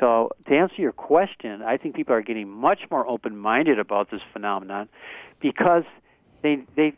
So 0.00 0.30
to 0.46 0.54
answer 0.54 0.76
your 0.78 0.92
question, 0.92 1.62
I 1.62 1.76
think 1.76 1.96
people 1.96 2.14
are 2.14 2.22
getting 2.22 2.48
much 2.48 2.80
more 2.90 3.06
open-minded 3.06 3.78
about 3.78 4.10
this 4.10 4.20
phenomenon 4.32 4.88
because 5.40 5.84
they 6.42 6.62
they 6.76 6.92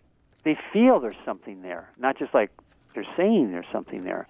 they 0.44 0.58
feel 0.72 1.00
there's 1.00 1.16
something 1.24 1.62
there, 1.62 1.90
not 1.98 2.18
just 2.18 2.34
like 2.34 2.50
they're 2.94 3.06
saying 3.16 3.52
there's 3.52 3.66
something 3.72 4.04
there. 4.04 4.26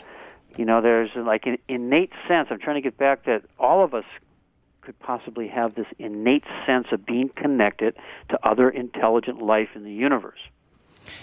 You 0.56 0.64
know, 0.64 0.80
there's 0.80 1.10
like 1.14 1.46
an 1.46 1.58
innate 1.68 2.12
sense. 2.28 2.48
I'm 2.50 2.58
trying 2.58 2.76
to 2.76 2.82
get 2.82 2.96
back 2.96 3.24
that 3.24 3.42
all 3.58 3.84
of 3.84 3.94
us 3.94 4.04
could 4.82 4.98
possibly 4.98 5.48
have 5.48 5.74
this 5.74 5.86
innate 5.98 6.44
sense 6.66 6.88
of 6.92 7.04
being 7.06 7.28
connected 7.36 7.96
to 8.30 8.38
other 8.46 8.70
intelligent 8.70 9.40
life 9.42 9.68
in 9.74 9.84
the 9.84 9.92
universe. 9.92 10.40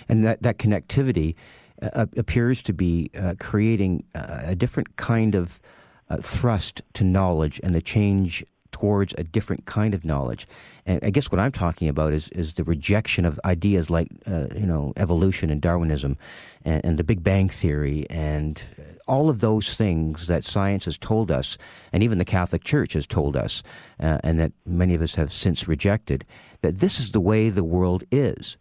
And 0.08 0.24
that 0.26 0.42
that 0.44 0.58
connectivity 0.58 1.36
uh, 1.82 2.08
appears 2.16 2.62
to 2.64 2.74
be 2.74 3.12
uh, 3.18 3.36
creating 3.40 4.04
uh, 4.16 4.42
a 4.46 4.56
different 4.56 4.96
kind 4.96 5.36
of 5.36 5.60
uh, 6.10 6.18
thrust 6.18 6.82
to 6.94 7.04
knowledge 7.04 7.60
and 7.64 7.76
the 7.76 7.82
change 7.82 8.44
towards 8.72 9.14
a 9.18 9.24
different 9.24 9.66
kind 9.66 9.94
of 9.94 10.06
knowledge. 10.06 10.48
And 10.86 11.04
I 11.04 11.10
guess 11.10 11.32
what 11.32 11.40
I'm 11.40 11.52
talking 11.52 11.90
about 11.90 12.14
is 12.14 12.30
is 12.30 12.54
the 12.54 12.64
rejection 12.64 13.26
of 13.26 13.40
ideas 13.44 13.90
like 13.90 14.10
uh, 14.28 14.48
you 14.56 14.68
know 14.68 14.94
evolution 14.98 15.50
and 15.50 15.62
Darwinism, 15.62 16.18
and, 16.64 16.86
and, 16.86 17.00
the 17.00 17.04
Big 17.04 17.24
Bang 17.24 17.50
theory, 17.50 18.06
and 18.10 18.62
all 19.08 19.30
of 19.30 19.40
those 19.40 19.76
things 19.76 20.28
that 20.28 20.44
science 20.44 20.86
has 20.86 20.98
told 20.98 21.32
us, 21.32 21.58
and 21.92 22.04
even 22.04 22.18
the 22.18 22.26
Catholic 22.26 22.64
Church 22.64 22.94
has 22.94 23.08
told 23.08 23.36
us, 23.36 23.64
uh, 24.00 24.20
and 24.24 24.40
that 24.40 24.52
many 24.66 24.94
of 24.94 25.02
us 25.02 25.16
have 25.16 25.34
since 25.34 25.68
rejected. 25.68 26.26
That 26.62 26.80
this 26.80 27.00
is 27.00 27.12
the 27.12 27.22
way 27.22 27.50
the 27.50 27.64
world 27.64 28.04
is, 28.12 28.58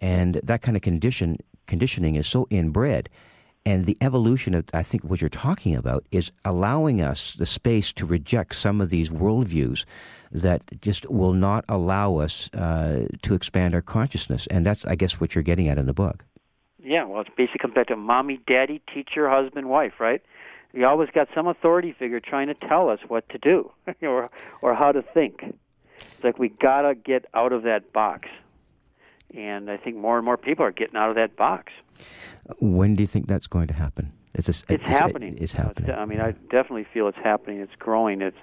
and 0.00 0.40
that 0.42 0.62
kind 0.62 0.76
of 0.76 0.82
condition 0.82 1.38
conditioning 1.66 2.16
is 2.16 2.26
so 2.26 2.48
inbred 2.50 3.08
and 3.66 3.86
the 3.86 3.96
evolution 4.00 4.54
of, 4.54 4.64
I 4.72 4.82
think, 4.82 5.04
what 5.04 5.20
you're 5.20 5.28
talking 5.30 5.76
about 5.76 6.04
is 6.10 6.32
allowing 6.44 7.00
us 7.00 7.34
the 7.34 7.46
space 7.46 7.92
to 7.94 8.06
reject 8.06 8.54
some 8.54 8.80
of 8.80 8.90
these 8.90 9.10
worldviews 9.10 9.84
that 10.32 10.80
just 10.80 11.08
will 11.10 11.32
not 11.34 11.64
allow 11.68 12.16
us 12.16 12.48
uh, 12.54 13.06
to 13.22 13.34
expand 13.34 13.74
our 13.74 13.82
consciousness. 13.82 14.46
And 14.46 14.64
that's, 14.64 14.84
I 14.84 14.94
guess, 14.94 15.20
what 15.20 15.34
you're 15.34 15.42
getting 15.42 15.68
at 15.68 15.78
in 15.78 15.86
the 15.86 15.92
book. 15.92 16.24
Yeah, 16.82 17.04
well, 17.04 17.20
it 17.20 17.28
basically 17.36 17.58
comes 17.58 17.74
back 17.74 17.88
to 17.88 17.96
mommy, 17.96 18.40
daddy, 18.46 18.80
teacher, 18.92 19.28
husband, 19.28 19.68
wife, 19.68 19.94
right? 20.00 20.22
You 20.72 20.86
always 20.86 21.10
got 21.10 21.28
some 21.34 21.46
authority 21.46 21.92
figure 21.92 22.20
trying 22.20 22.46
to 22.46 22.54
tell 22.54 22.88
us 22.88 23.00
what 23.08 23.28
to 23.30 23.38
do 23.38 23.70
or 24.02 24.28
or 24.62 24.74
how 24.74 24.92
to 24.92 25.02
think. 25.02 25.42
It's 25.98 26.24
like 26.24 26.38
we 26.38 26.48
gotta 26.48 26.94
get 26.94 27.26
out 27.34 27.52
of 27.52 27.64
that 27.64 27.92
box, 27.92 28.28
and 29.34 29.70
I 29.70 29.76
think 29.76 29.96
more 29.96 30.16
and 30.16 30.24
more 30.24 30.36
people 30.36 30.64
are 30.64 30.72
getting 30.72 30.96
out 30.96 31.10
of 31.10 31.16
that 31.16 31.36
box. 31.36 31.72
When 32.58 32.94
do 32.96 33.02
you 33.02 33.06
think 33.06 33.26
that's 33.26 33.46
going 33.46 33.68
to 33.68 33.74
happen? 33.74 34.12
It's 34.34 34.48
a, 34.48 34.50
it's, 34.50 34.64
it's 34.68 34.84
happening. 34.84 35.36
It's 35.38 35.52
happening. 35.52 35.90
I 35.90 36.04
mean, 36.04 36.20
I 36.20 36.32
definitely 36.32 36.86
feel 36.92 37.08
it's 37.08 37.18
happening. 37.18 37.60
It's 37.60 37.74
growing. 37.78 38.22
It's. 38.22 38.36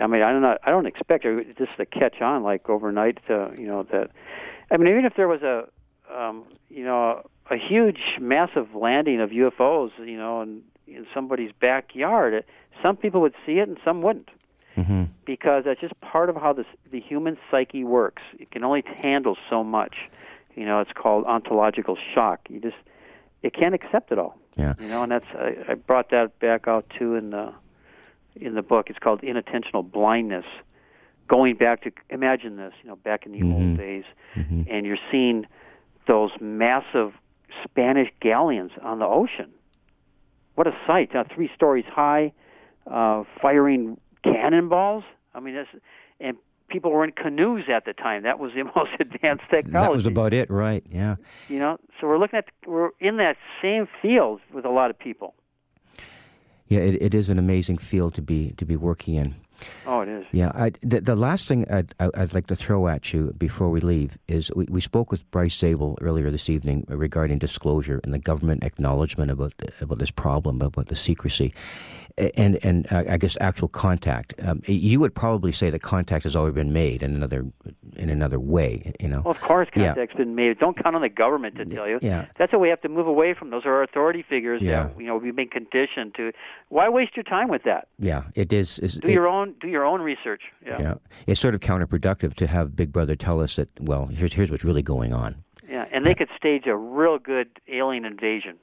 I 0.00 0.06
mean, 0.06 0.22
I 0.22 0.32
don't 0.32 0.42
know. 0.42 0.56
I 0.64 0.70
don't 0.70 0.86
expect 0.86 1.24
it 1.24 1.58
just 1.58 1.76
to 1.76 1.86
catch 1.86 2.20
on 2.20 2.42
like 2.42 2.68
overnight. 2.68 3.18
To, 3.26 3.52
you 3.58 3.66
know 3.66 3.82
that. 3.84 4.10
I 4.70 4.76
mean, 4.76 4.88
even 4.88 5.04
if 5.04 5.14
there 5.16 5.28
was 5.28 5.42
a, 5.42 5.68
um, 6.14 6.44
you 6.68 6.84
know, 6.84 7.22
a, 7.50 7.54
a 7.54 7.58
huge, 7.58 8.00
massive 8.20 8.74
landing 8.74 9.20
of 9.20 9.30
UFOs, 9.30 9.90
you 9.98 10.16
know, 10.16 10.40
in, 10.42 10.62
in 10.86 11.06
somebody's 11.12 11.50
backyard, 11.52 12.44
some 12.82 12.96
people 12.96 13.20
would 13.20 13.34
see 13.44 13.58
it 13.58 13.68
and 13.68 13.78
some 13.84 14.00
wouldn't. 14.02 14.28
Mm-hmm. 14.80 15.04
Because 15.24 15.64
that's 15.64 15.80
just 15.80 15.98
part 16.00 16.28
of 16.28 16.36
how 16.36 16.52
this, 16.52 16.66
the 16.90 17.00
human 17.00 17.36
psyche 17.50 17.84
works. 17.84 18.22
It 18.38 18.50
can 18.50 18.64
only 18.64 18.82
handle 19.02 19.36
so 19.48 19.62
much. 19.64 19.96
You 20.54 20.64
know, 20.64 20.80
it's 20.80 20.92
called 20.92 21.24
ontological 21.26 21.96
shock. 22.14 22.40
You 22.48 22.60
just 22.60 22.76
it 23.42 23.54
can't 23.54 23.74
accept 23.74 24.12
it 24.12 24.18
all. 24.18 24.38
Yeah. 24.56 24.74
You 24.80 24.88
know, 24.88 25.02
and 25.02 25.12
that's 25.12 25.26
I, 25.34 25.72
I 25.72 25.74
brought 25.74 26.10
that 26.10 26.38
back 26.38 26.68
out 26.68 26.90
too 26.98 27.14
in 27.14 27.30
the 27.30 27.52
in 28.36 28.54
the 28.54 28.62
book. 28.62 28.90
It's 28.90 28.98
called 28.98 29.22
inattentional 29.22 29.88
blindness. 29.88 30.44
Going 31.28 31.56
back 31.56 31.82
to 31.82 31.92
imagine 32.08 32.56
this, 32.56 32.72
you 32.82 32.88
know, 32.88 32.96
back 32.96 33.24
in 33.24 33.32
the 33.32 33.38
mm-hmm. 33.38 33.52
old 33.52 33.78
days, 33.78 34.04
mm-hmm. 34.34 34.62
and 34.68 34.84
you're 34.84 34.98
seeing 35.12 35.46
those 36.08 36.30
massive 36.40 37.12
Spanish 37.64 38.10
galleons 38.20 38.72
on 38.82 38.98
the 38.98 39.06
ocean. 39.06 39.50
What 40.56 40.66
a 40.66 40.72
sight! 40.86 41.14
Uh, 41.14 41.24
three 41.32 41.48
stories 41.54 41.84
high, 41.88 42.32
uh, 42.90 43.22
firing 43.40 43.98
cannonballs. 44.22 45.04
I 45.34 45.40
mean, 45.40 45.54
that's, 45.54 45.68
and 46.20 46.36
people 46.68 46.90
were 46.90 47.04
in 47.04 47.12
canoes 47.12 47.64
at 47.72 47.84
the 47.84 47.92
time. 47.92 48.22
That 48.22 48.38
was 48.38 48.52
the 48.54 48.64
most 48.76 48.90
advanced 48.98 49.44
technology. 49.50 49.72
That 49.72 49.92
was 49.92 50.06
about 50.06 50.32
it, 50.32 50.50
right? 50.50 50.84
Yeah. 50.90 51.16
You 51.48 51.58
know, 51.58 51.78
so 52.00 52.06
we're 52.06 52.18
looking 52.18 52.38
at 52.38 52.46
we're 52.66 52.90
in 53.00 53.16
that 53.18 53.36
same 53.60 53.88
field 54.00 54.40
with 54.52 54.64
a 54.64 54.70
lot 54.70 54.90
of 54.90 54.98
people. 54.98 55.34
Yeah, 56.68 56.80
it, 56.80 57.02
it 57.02 57.14
is 57.14 57.28
an 57.28 57.38
amazing 57.38 57.78
field 57.78 58.14
to 58.14 58.22
be 58.22 58.52
to 58.52 58.64
be 58.64 58.76
working 58.76 59.16
in. 59.16 59.34
Oh, 59.86 60.00
it 60.00 60.08
is. 60.08 60.26
Yeah, 60.32 60.52
I, 60.54 60.72
the, 60.82 61.00
the 61.00 61.16
last 61.16 61.48
thing 61.48 61.66
I'd, 61.70 61.94
I'd 61.98 62.34
like 62.34 62.46
to 62.48 62.56
throw 62.56 62.88
at 62.88 63.12
you 63.12 63.32
before 63.38 63.70
we 63.70 63.80
leave 63.80 64.18
is 64.28 64.50
we, 64.54 64.66
we 64.70 64.80
spoke 64.80 65.10
with 65.10 65.28
Bryce 65.30 65.56
Zabel 65.56 65.98
earlier 66.00 66.30
this 66.30 66.48
evening 66.48 66.84
regarding 66.88 67.38
disclosure 67.38 68.00
and 68.04 68.14
the 68.14 68.18
government 68.18 68.64
acknowledgement 68.64 69.30
about 69.30 69.52
about 69.80 69.98
this 69.98 70.10
problem 70.10 70.60
about 70.62 70.88
the 70.88 70.96
secrecy, 70.96 71.52
and 72.36 72.58
and 72.64 72.90
uh, 72.92 73.04
I 73.08 73.16
guess 73.16 73.36
actual 73.40 73.68
contact. 73.68 74.34
Um, 74.42 74.62
you 74.66 75.00
would 75.00 75.14
probably 75.14 75.52
say 75.52 75.70
that 75.70 75.82
contact 75.82 76.24
has 76.24 76.36
already 76.36 76.54
been 76.54 76.72
made 76.72 77.02
in 77.02 77.14
another 77.14 77.46
in 77.96 78.10
another 78.10 78.38
way. 78.38 78.92
You 79.00 79.08
know. 79.08 79.22
Well, 79.24 79.32
of 79.32 79.40
course, 79.40 79.68
contact's 79.72 80.14
yeah. 80.14 80.18
been 80.18 80.34
made. 80.34 80.58
Don't 80.58 80.80
count 80.82 80.96
on 80.96 81.02
the 81.02 81.08
government 81.08 81.56
to 81.56 81.64
tell 81.64 81.88
you. 81.88 81.98
Yeah. 82.02 82.26
That's 82.38 82.52
what 82.52 82.60
we 82.60 82.68
have 82.68 82.80
to 82.82 82.88
move 82.88 83.06
away 83.06 83.34
from. 83.34 83.50
Those 83.50 83.64
are 83.64 83.74
our 83.74 83.82
authority 83.82 84.22
figures. 84.22 84.62
Yeah. 84.62 84.84
That, 84.84 85.00
you 85.00 85.06
know, 85.06 85.16
we've 85.16 85.34
been 85.34 85.48
conditioned 85.48 86.14
to. 86.16 86.32
Why 86.68 86.88
waste 86.88 87.16
your 87.16 87.24
time 87.24 87.48
with 87.48 87.64
that? 87.64 87.88
Yeah, 87.98 88.24
it 88.34 88.52
is. 88.52 88.76
do 88.76 89.08
it, 89.08 89.12
your 89.12 89.28
own. 89.28 89.49
Do 89.60 89.68
your 89.68 89.84
own 89.84 90.02
research. 90.02 90.42
Yeah. 90.64 90.80
Yeah. 90.80 90.94
It's 91.26 91.40
sort 91.40 91.54
of 91.54 91.60
counterproductive 91.60 92.34
to 92.34 92.46
have 92.46 92.76
Big 92.76 92.92
Brother 92.92 93.16
tell 93.16 93.40
us 93.40 93.56
that. 93.56 93.68
Well, 93.80 94.06
here's 94.06 94.32
here's 94.32 94.50
what's 94.50 94.64
really 94.64 94.82
going 94.82 95.12
on. 95.12 95.44
Yeah, 95.68 95.86
and 95.92 96.04
they 96.04 96.14
could 96.14 96.28
stage 96.36 96.66
a 96.66 96.76
real 96.76 97.18
good 97.18 97.48
alien 97.68 98.04
invasion. 98.04 98.58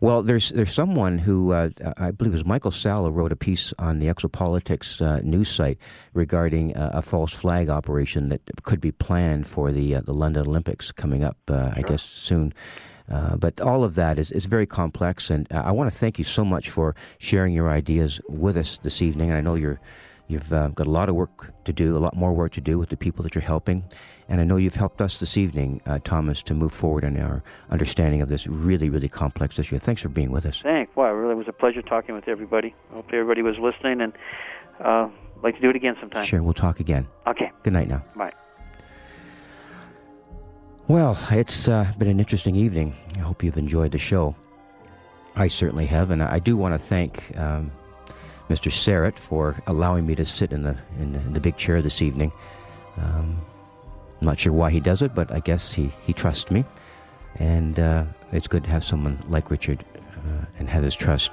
Well, 0.00 0.22
there's 0.22 0.50
there's 0.50 0.72
someone 0.72 1.18
who 1.18 1.52
uh, 1.52 1.70
I 1.96 2.10
believe 2.10 2.32
it 2.32 2.36
was 2.36 2.44
Michael 2.44 2.70
Salla 2.70 3.10
wrote 3.10 3.30
a 3.30 3.36
piece 3.36 3.72
on 3.78 4.00
the 4.00 4.06
Exopolitics 4.06 5.00
uh, 5.00 5.20
news 5.22 5.48
site 5.48 5.78
regarding 6.14 6.76
uh, 6.76 6.90
a 6.94 7.02
false 7.02 7.32
flag 7.32 7.68
operation 7.68 8.28
that 8.30 8.40
could 8.62 8.80
be 8.80 8.90
planned 8.90 9.46
for 9.46 9.70
the 9.70 9.94
uh, 9.94 10.00
the 10.00 10.14
London 10.14 10.46
Olympics 10.46 10.90
coming 10.90 11.22
up, 11.22 11.38
uh, 11.48 11.72
I 11.76 11.82
guess 11.82 12.02
soon. 12.02 12.52
Uh, 13.10 13.36
but 13.36 13.60
all 13.60 13.84
of 13.84 13.94
that 13.96 14.18
is, 14.18 14.30
is 14.30 14.46
very 14.46 14.66
complex, 14.66 15.30
and 15.30 15.46
I 15.50 15.72
want 15.72 15.90
to 15.90 15.96
thank 15.96 16.18
you 16.18 16.24
so 16.24 16.44
much 16.44 16.70
for 16.70 16.94
sharing 17.18 17.52
your 17.52 17.68
ideas 17.70 18.20
with 18.28 18.56
us 18.56 18.78
this 18.82 19.02
evening. 19.02 19.30
And 19.30 19.36
I 19.36 19.40
know 19.40 19.54
you're 19.54 19.80
You've 20.32 20.50
uh, 20.50 20.68
got 20.68 20.86
a 20.86 20.90
lot 20.90 21.10
of 21.10 21.14
work 21.14 21.52
to 21.64 21.72
do, 21.74 21.94
a 21.94 21.98
lot 21.98 22.16
more 22.16 22.32
work 22.32 22.52
to 22.52 22.60
do 22.60 22.78
with 22.78 22.88
the 22.88 22.96
people 22.96 23.22
that 23.22 23.34
you're 23.34 23.42
helping. 23.42 23.84
And 24.30 24.40
I 24.40 24.44
know 24.44 24.56
you've 24.56 24.76
helped 24.76 25.02
us 25.02 25.18
this 25.18 25.36
evening, 25.36 25.82
uh, 25.84 25.98
Thomas, 26.04 26.42
to 26.44 26.54
move 26.54 26.72
forward 26.72 27.04
in 27.04 27.20
our 27.20 27.42
understanding 27.68 28.22
of 28.22 28.30
this 28.30 28.46
really, 28.46 28.88
really 28.88 29.10
complex 29.10 29.58
issue. 29.58 29.76
Thanks 29.78 30.00
for 30.00 30.08
being 30.08 30.30
with 30.30 30.46
us. 30.46 30.62
Thanks. 30.62 30.94
Well, 30.96 31.08
it 31.08 31.16
really 31.16 31.34
was 31.34 31.48
a 31.48 31.52
pleasure 31.52 31.82
talking 31.82 32.14
with 32.14 32.28
everybody. 32.28 32.74
I 32.90 32.94
hope 32.94 33.12
everybody 33.12 33.42
was 33.42 33.58
listening 33.58 34.00
and 34.00 34.12
uh, 34.80 35.08
like 35.42 35.56
to 35.56 35.60
do 35.60 35.68
it 35.68 35.76
again 35.76 35.96
sometime. 36.00 36.24
Sure, 36.24 36.42
we'll 36.42 36.54
talk 36.54 36.80
again. 36.80 37.06
Okay. 37.26 37.50
Good 37.62 37.74
night 37.74 37.88
now. 37.88 38.02
Bye. 38.16 38.32
Well, 40.88 41.16
it's 41.30 41.68
uh, 41.68 41.92
been 41.96 42.08
an 42.08 42.18
interesting 42.18 42.56
evening. 42.56 42.94
I 43.14 43.20
hope 43.20 43.44
you've 43.44 43.56
enjoyed 43.56 43.92
the 43.92 43.98
show. 43.98 44.34
I 45.36 45.46
certainly 45.46 45.86
have, 45.86 46.10
and 46.10 46.22
I 46.22 46.40
do 46.40 46.56
want 46.56 46.74
to 46.74 46.78
thank 46.78 47.38
um, 47.38 47.70
Mr. 48.50 48.70
Syrett 48.70 49.16
for 49.16 49.62
allowing 49.68 50.06
me 50.06 50.16
to 50.16 50.24
sit 50.24 50.52
in 50.52 50.64
the 50.64 50.76
in, 50.98 51.14
in 51.14 51.34
the 51.34 51.40
big 51.40 51.56
chair 51.56 51.82
this 51.82 52.02
evening. 52.02 52.32
Um, 52.98 53.40
I'm 54.20 54.26
not 54.26 54.40
sure 54.40 54.52
why 54.52 54.70
he 54.70 54.80
does 54.80 55.02
it, 55.02 55.14
but 55.14 55.30
I 55.30 55.38
guess 55.38 55.72
he, 55.72 55.92
he 56.04 56.12
trusts 56.12 56.50
me, 56.50 56.64
and 57.36 57.78
uh, 57.78 58.04
it's 58.32 58.48
good 58.48 58.64
to 58.64 58.70
have 58.70 58.84
someone 58.84 59.22
like 59.28 59.50
Richard 59.52 59.84
uh, 60.16 60.46
and 60.58 60.68
have 60.68 60.82
his 60.82 60.96
trust. 60.96 61.30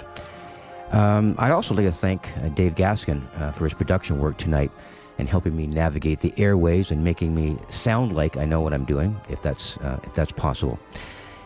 Um, 0.91 1.35
I'd 1.39 1.51
also 1.51 1.73
like 1.73 1.85
to 1.85 1.91
thank 1.91 2.29
uh, 2.37 2.49
Dave 2.49 2.75
Gaskin 2.75 3.27
uh, 3.41 3.51
for 3.51 3.63
his 3.63 3.73
production 3.73 4.19
work 4.19 4.37
tonight 4.37 4.71
and 5.19 5.29
helping 5.29 5.55
me 5.55 5.67
navigate 5.67 6.21
the 6.21 6.33
airways 6.37 6.89
and 6.89 7.03
making 7.03 7.35
me 7.35 7.57
sound 7.69 8.15
like 8.15 8.37
I 8.37 8.45
know 8.45 8.61
what 8.61 8.73
I'm 8.73 8.85
doing, 8.85 9.19
if 9.29 9.41
that's 9.41 9.77
uh, 9.77 9.99
if 10.03 10.15
that's 10.15 10.31
possible. 10.31 10.79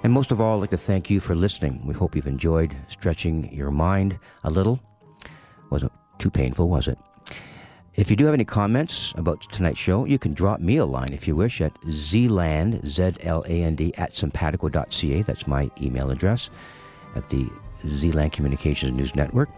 And 0.04 0.14
most 0.14 0.32
of 0.32 0.40
all, 0.40 0.58
I'd 0.58 0.62
like 0.62 0.70
to 0.72 0.78
thank 0.78 1.10
you 1.10 1.20
for 1.20 1.36
listening. 1.36 1.82
We 1.86 1.94
hope 1.94 2.16
you've 2.16 2.28
enjoyed 2.28 2.76
stretching 2.88 3.52
your 3.54 3.72
mind 3.72 4.18
a 4.44 4.50
little 4.50 4.80
wasn't 5.74 5.92
too 6.20 6.30
painful, 6.30 6.70
was 6.70 6.88
it? 6.88 6.98
If 7.96 8.10
you 8.10 8.16
do 8.16 8.26
have 8.26 8.34
any 8.34 8.46
comments 8.46 9.14
about 9.18 9.42
tonight's 9.52 9.80
show, 9.80 10.06
you 10.06 10.18
can 10.18 10.34
drop 10.34 10.60
me 10.60 10.78
a 10.78 10.86
line 10.86 11.12
if 11.12 11.28
you 11.28 11.36
wish 11.36 11.62
at 11.62 11.74
zland, 11.82 12.88
Z-L-A-N-D, 12.88 13.94
at 13.98 14.12
sympatico.ca. 14.12 15.22
That's 15.24 15.48
my 15.48 15.70
email 15.82 16.10
address 16.12 16.50
at 17.16 17.30
the 17.30 17.48
Zland 17.86 18.32
Communications 18.32 18.94
News 18.94 19.16
Network. 19.16 19.50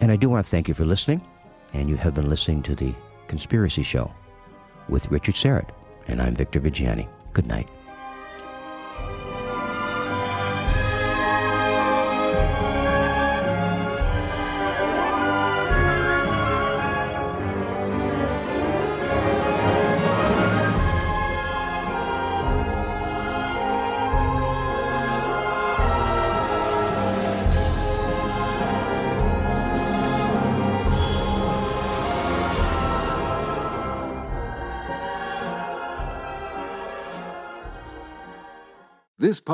And 0.00 0.12
I 0.12 0.16
do 0.16 0.28
want 0.28 0.44
to 0.44 0.50
thank 0.50 0.68
you 0.68 0.74
for 0.74 0.84
listening. 0.84 1.20
And 1.72 1.88
you 1.88 1.96
have 1.96 2.14
been 2.14 2.28
listening 2.28 2.62
to 2.64 2.74
The 2.74 2.94
Conspiracy 3.28 3.82
Show 3.82 4.12
with 4.88 5.10
Richard 5.10 5.34
Syrett. 5.34 5.70
And 6.08 6.20
I'm 6.22 6.34
Victor 6.34 6.60
Viggiani. 6.60 7.08
Good 7.32 7.46
night. 7.46 7.68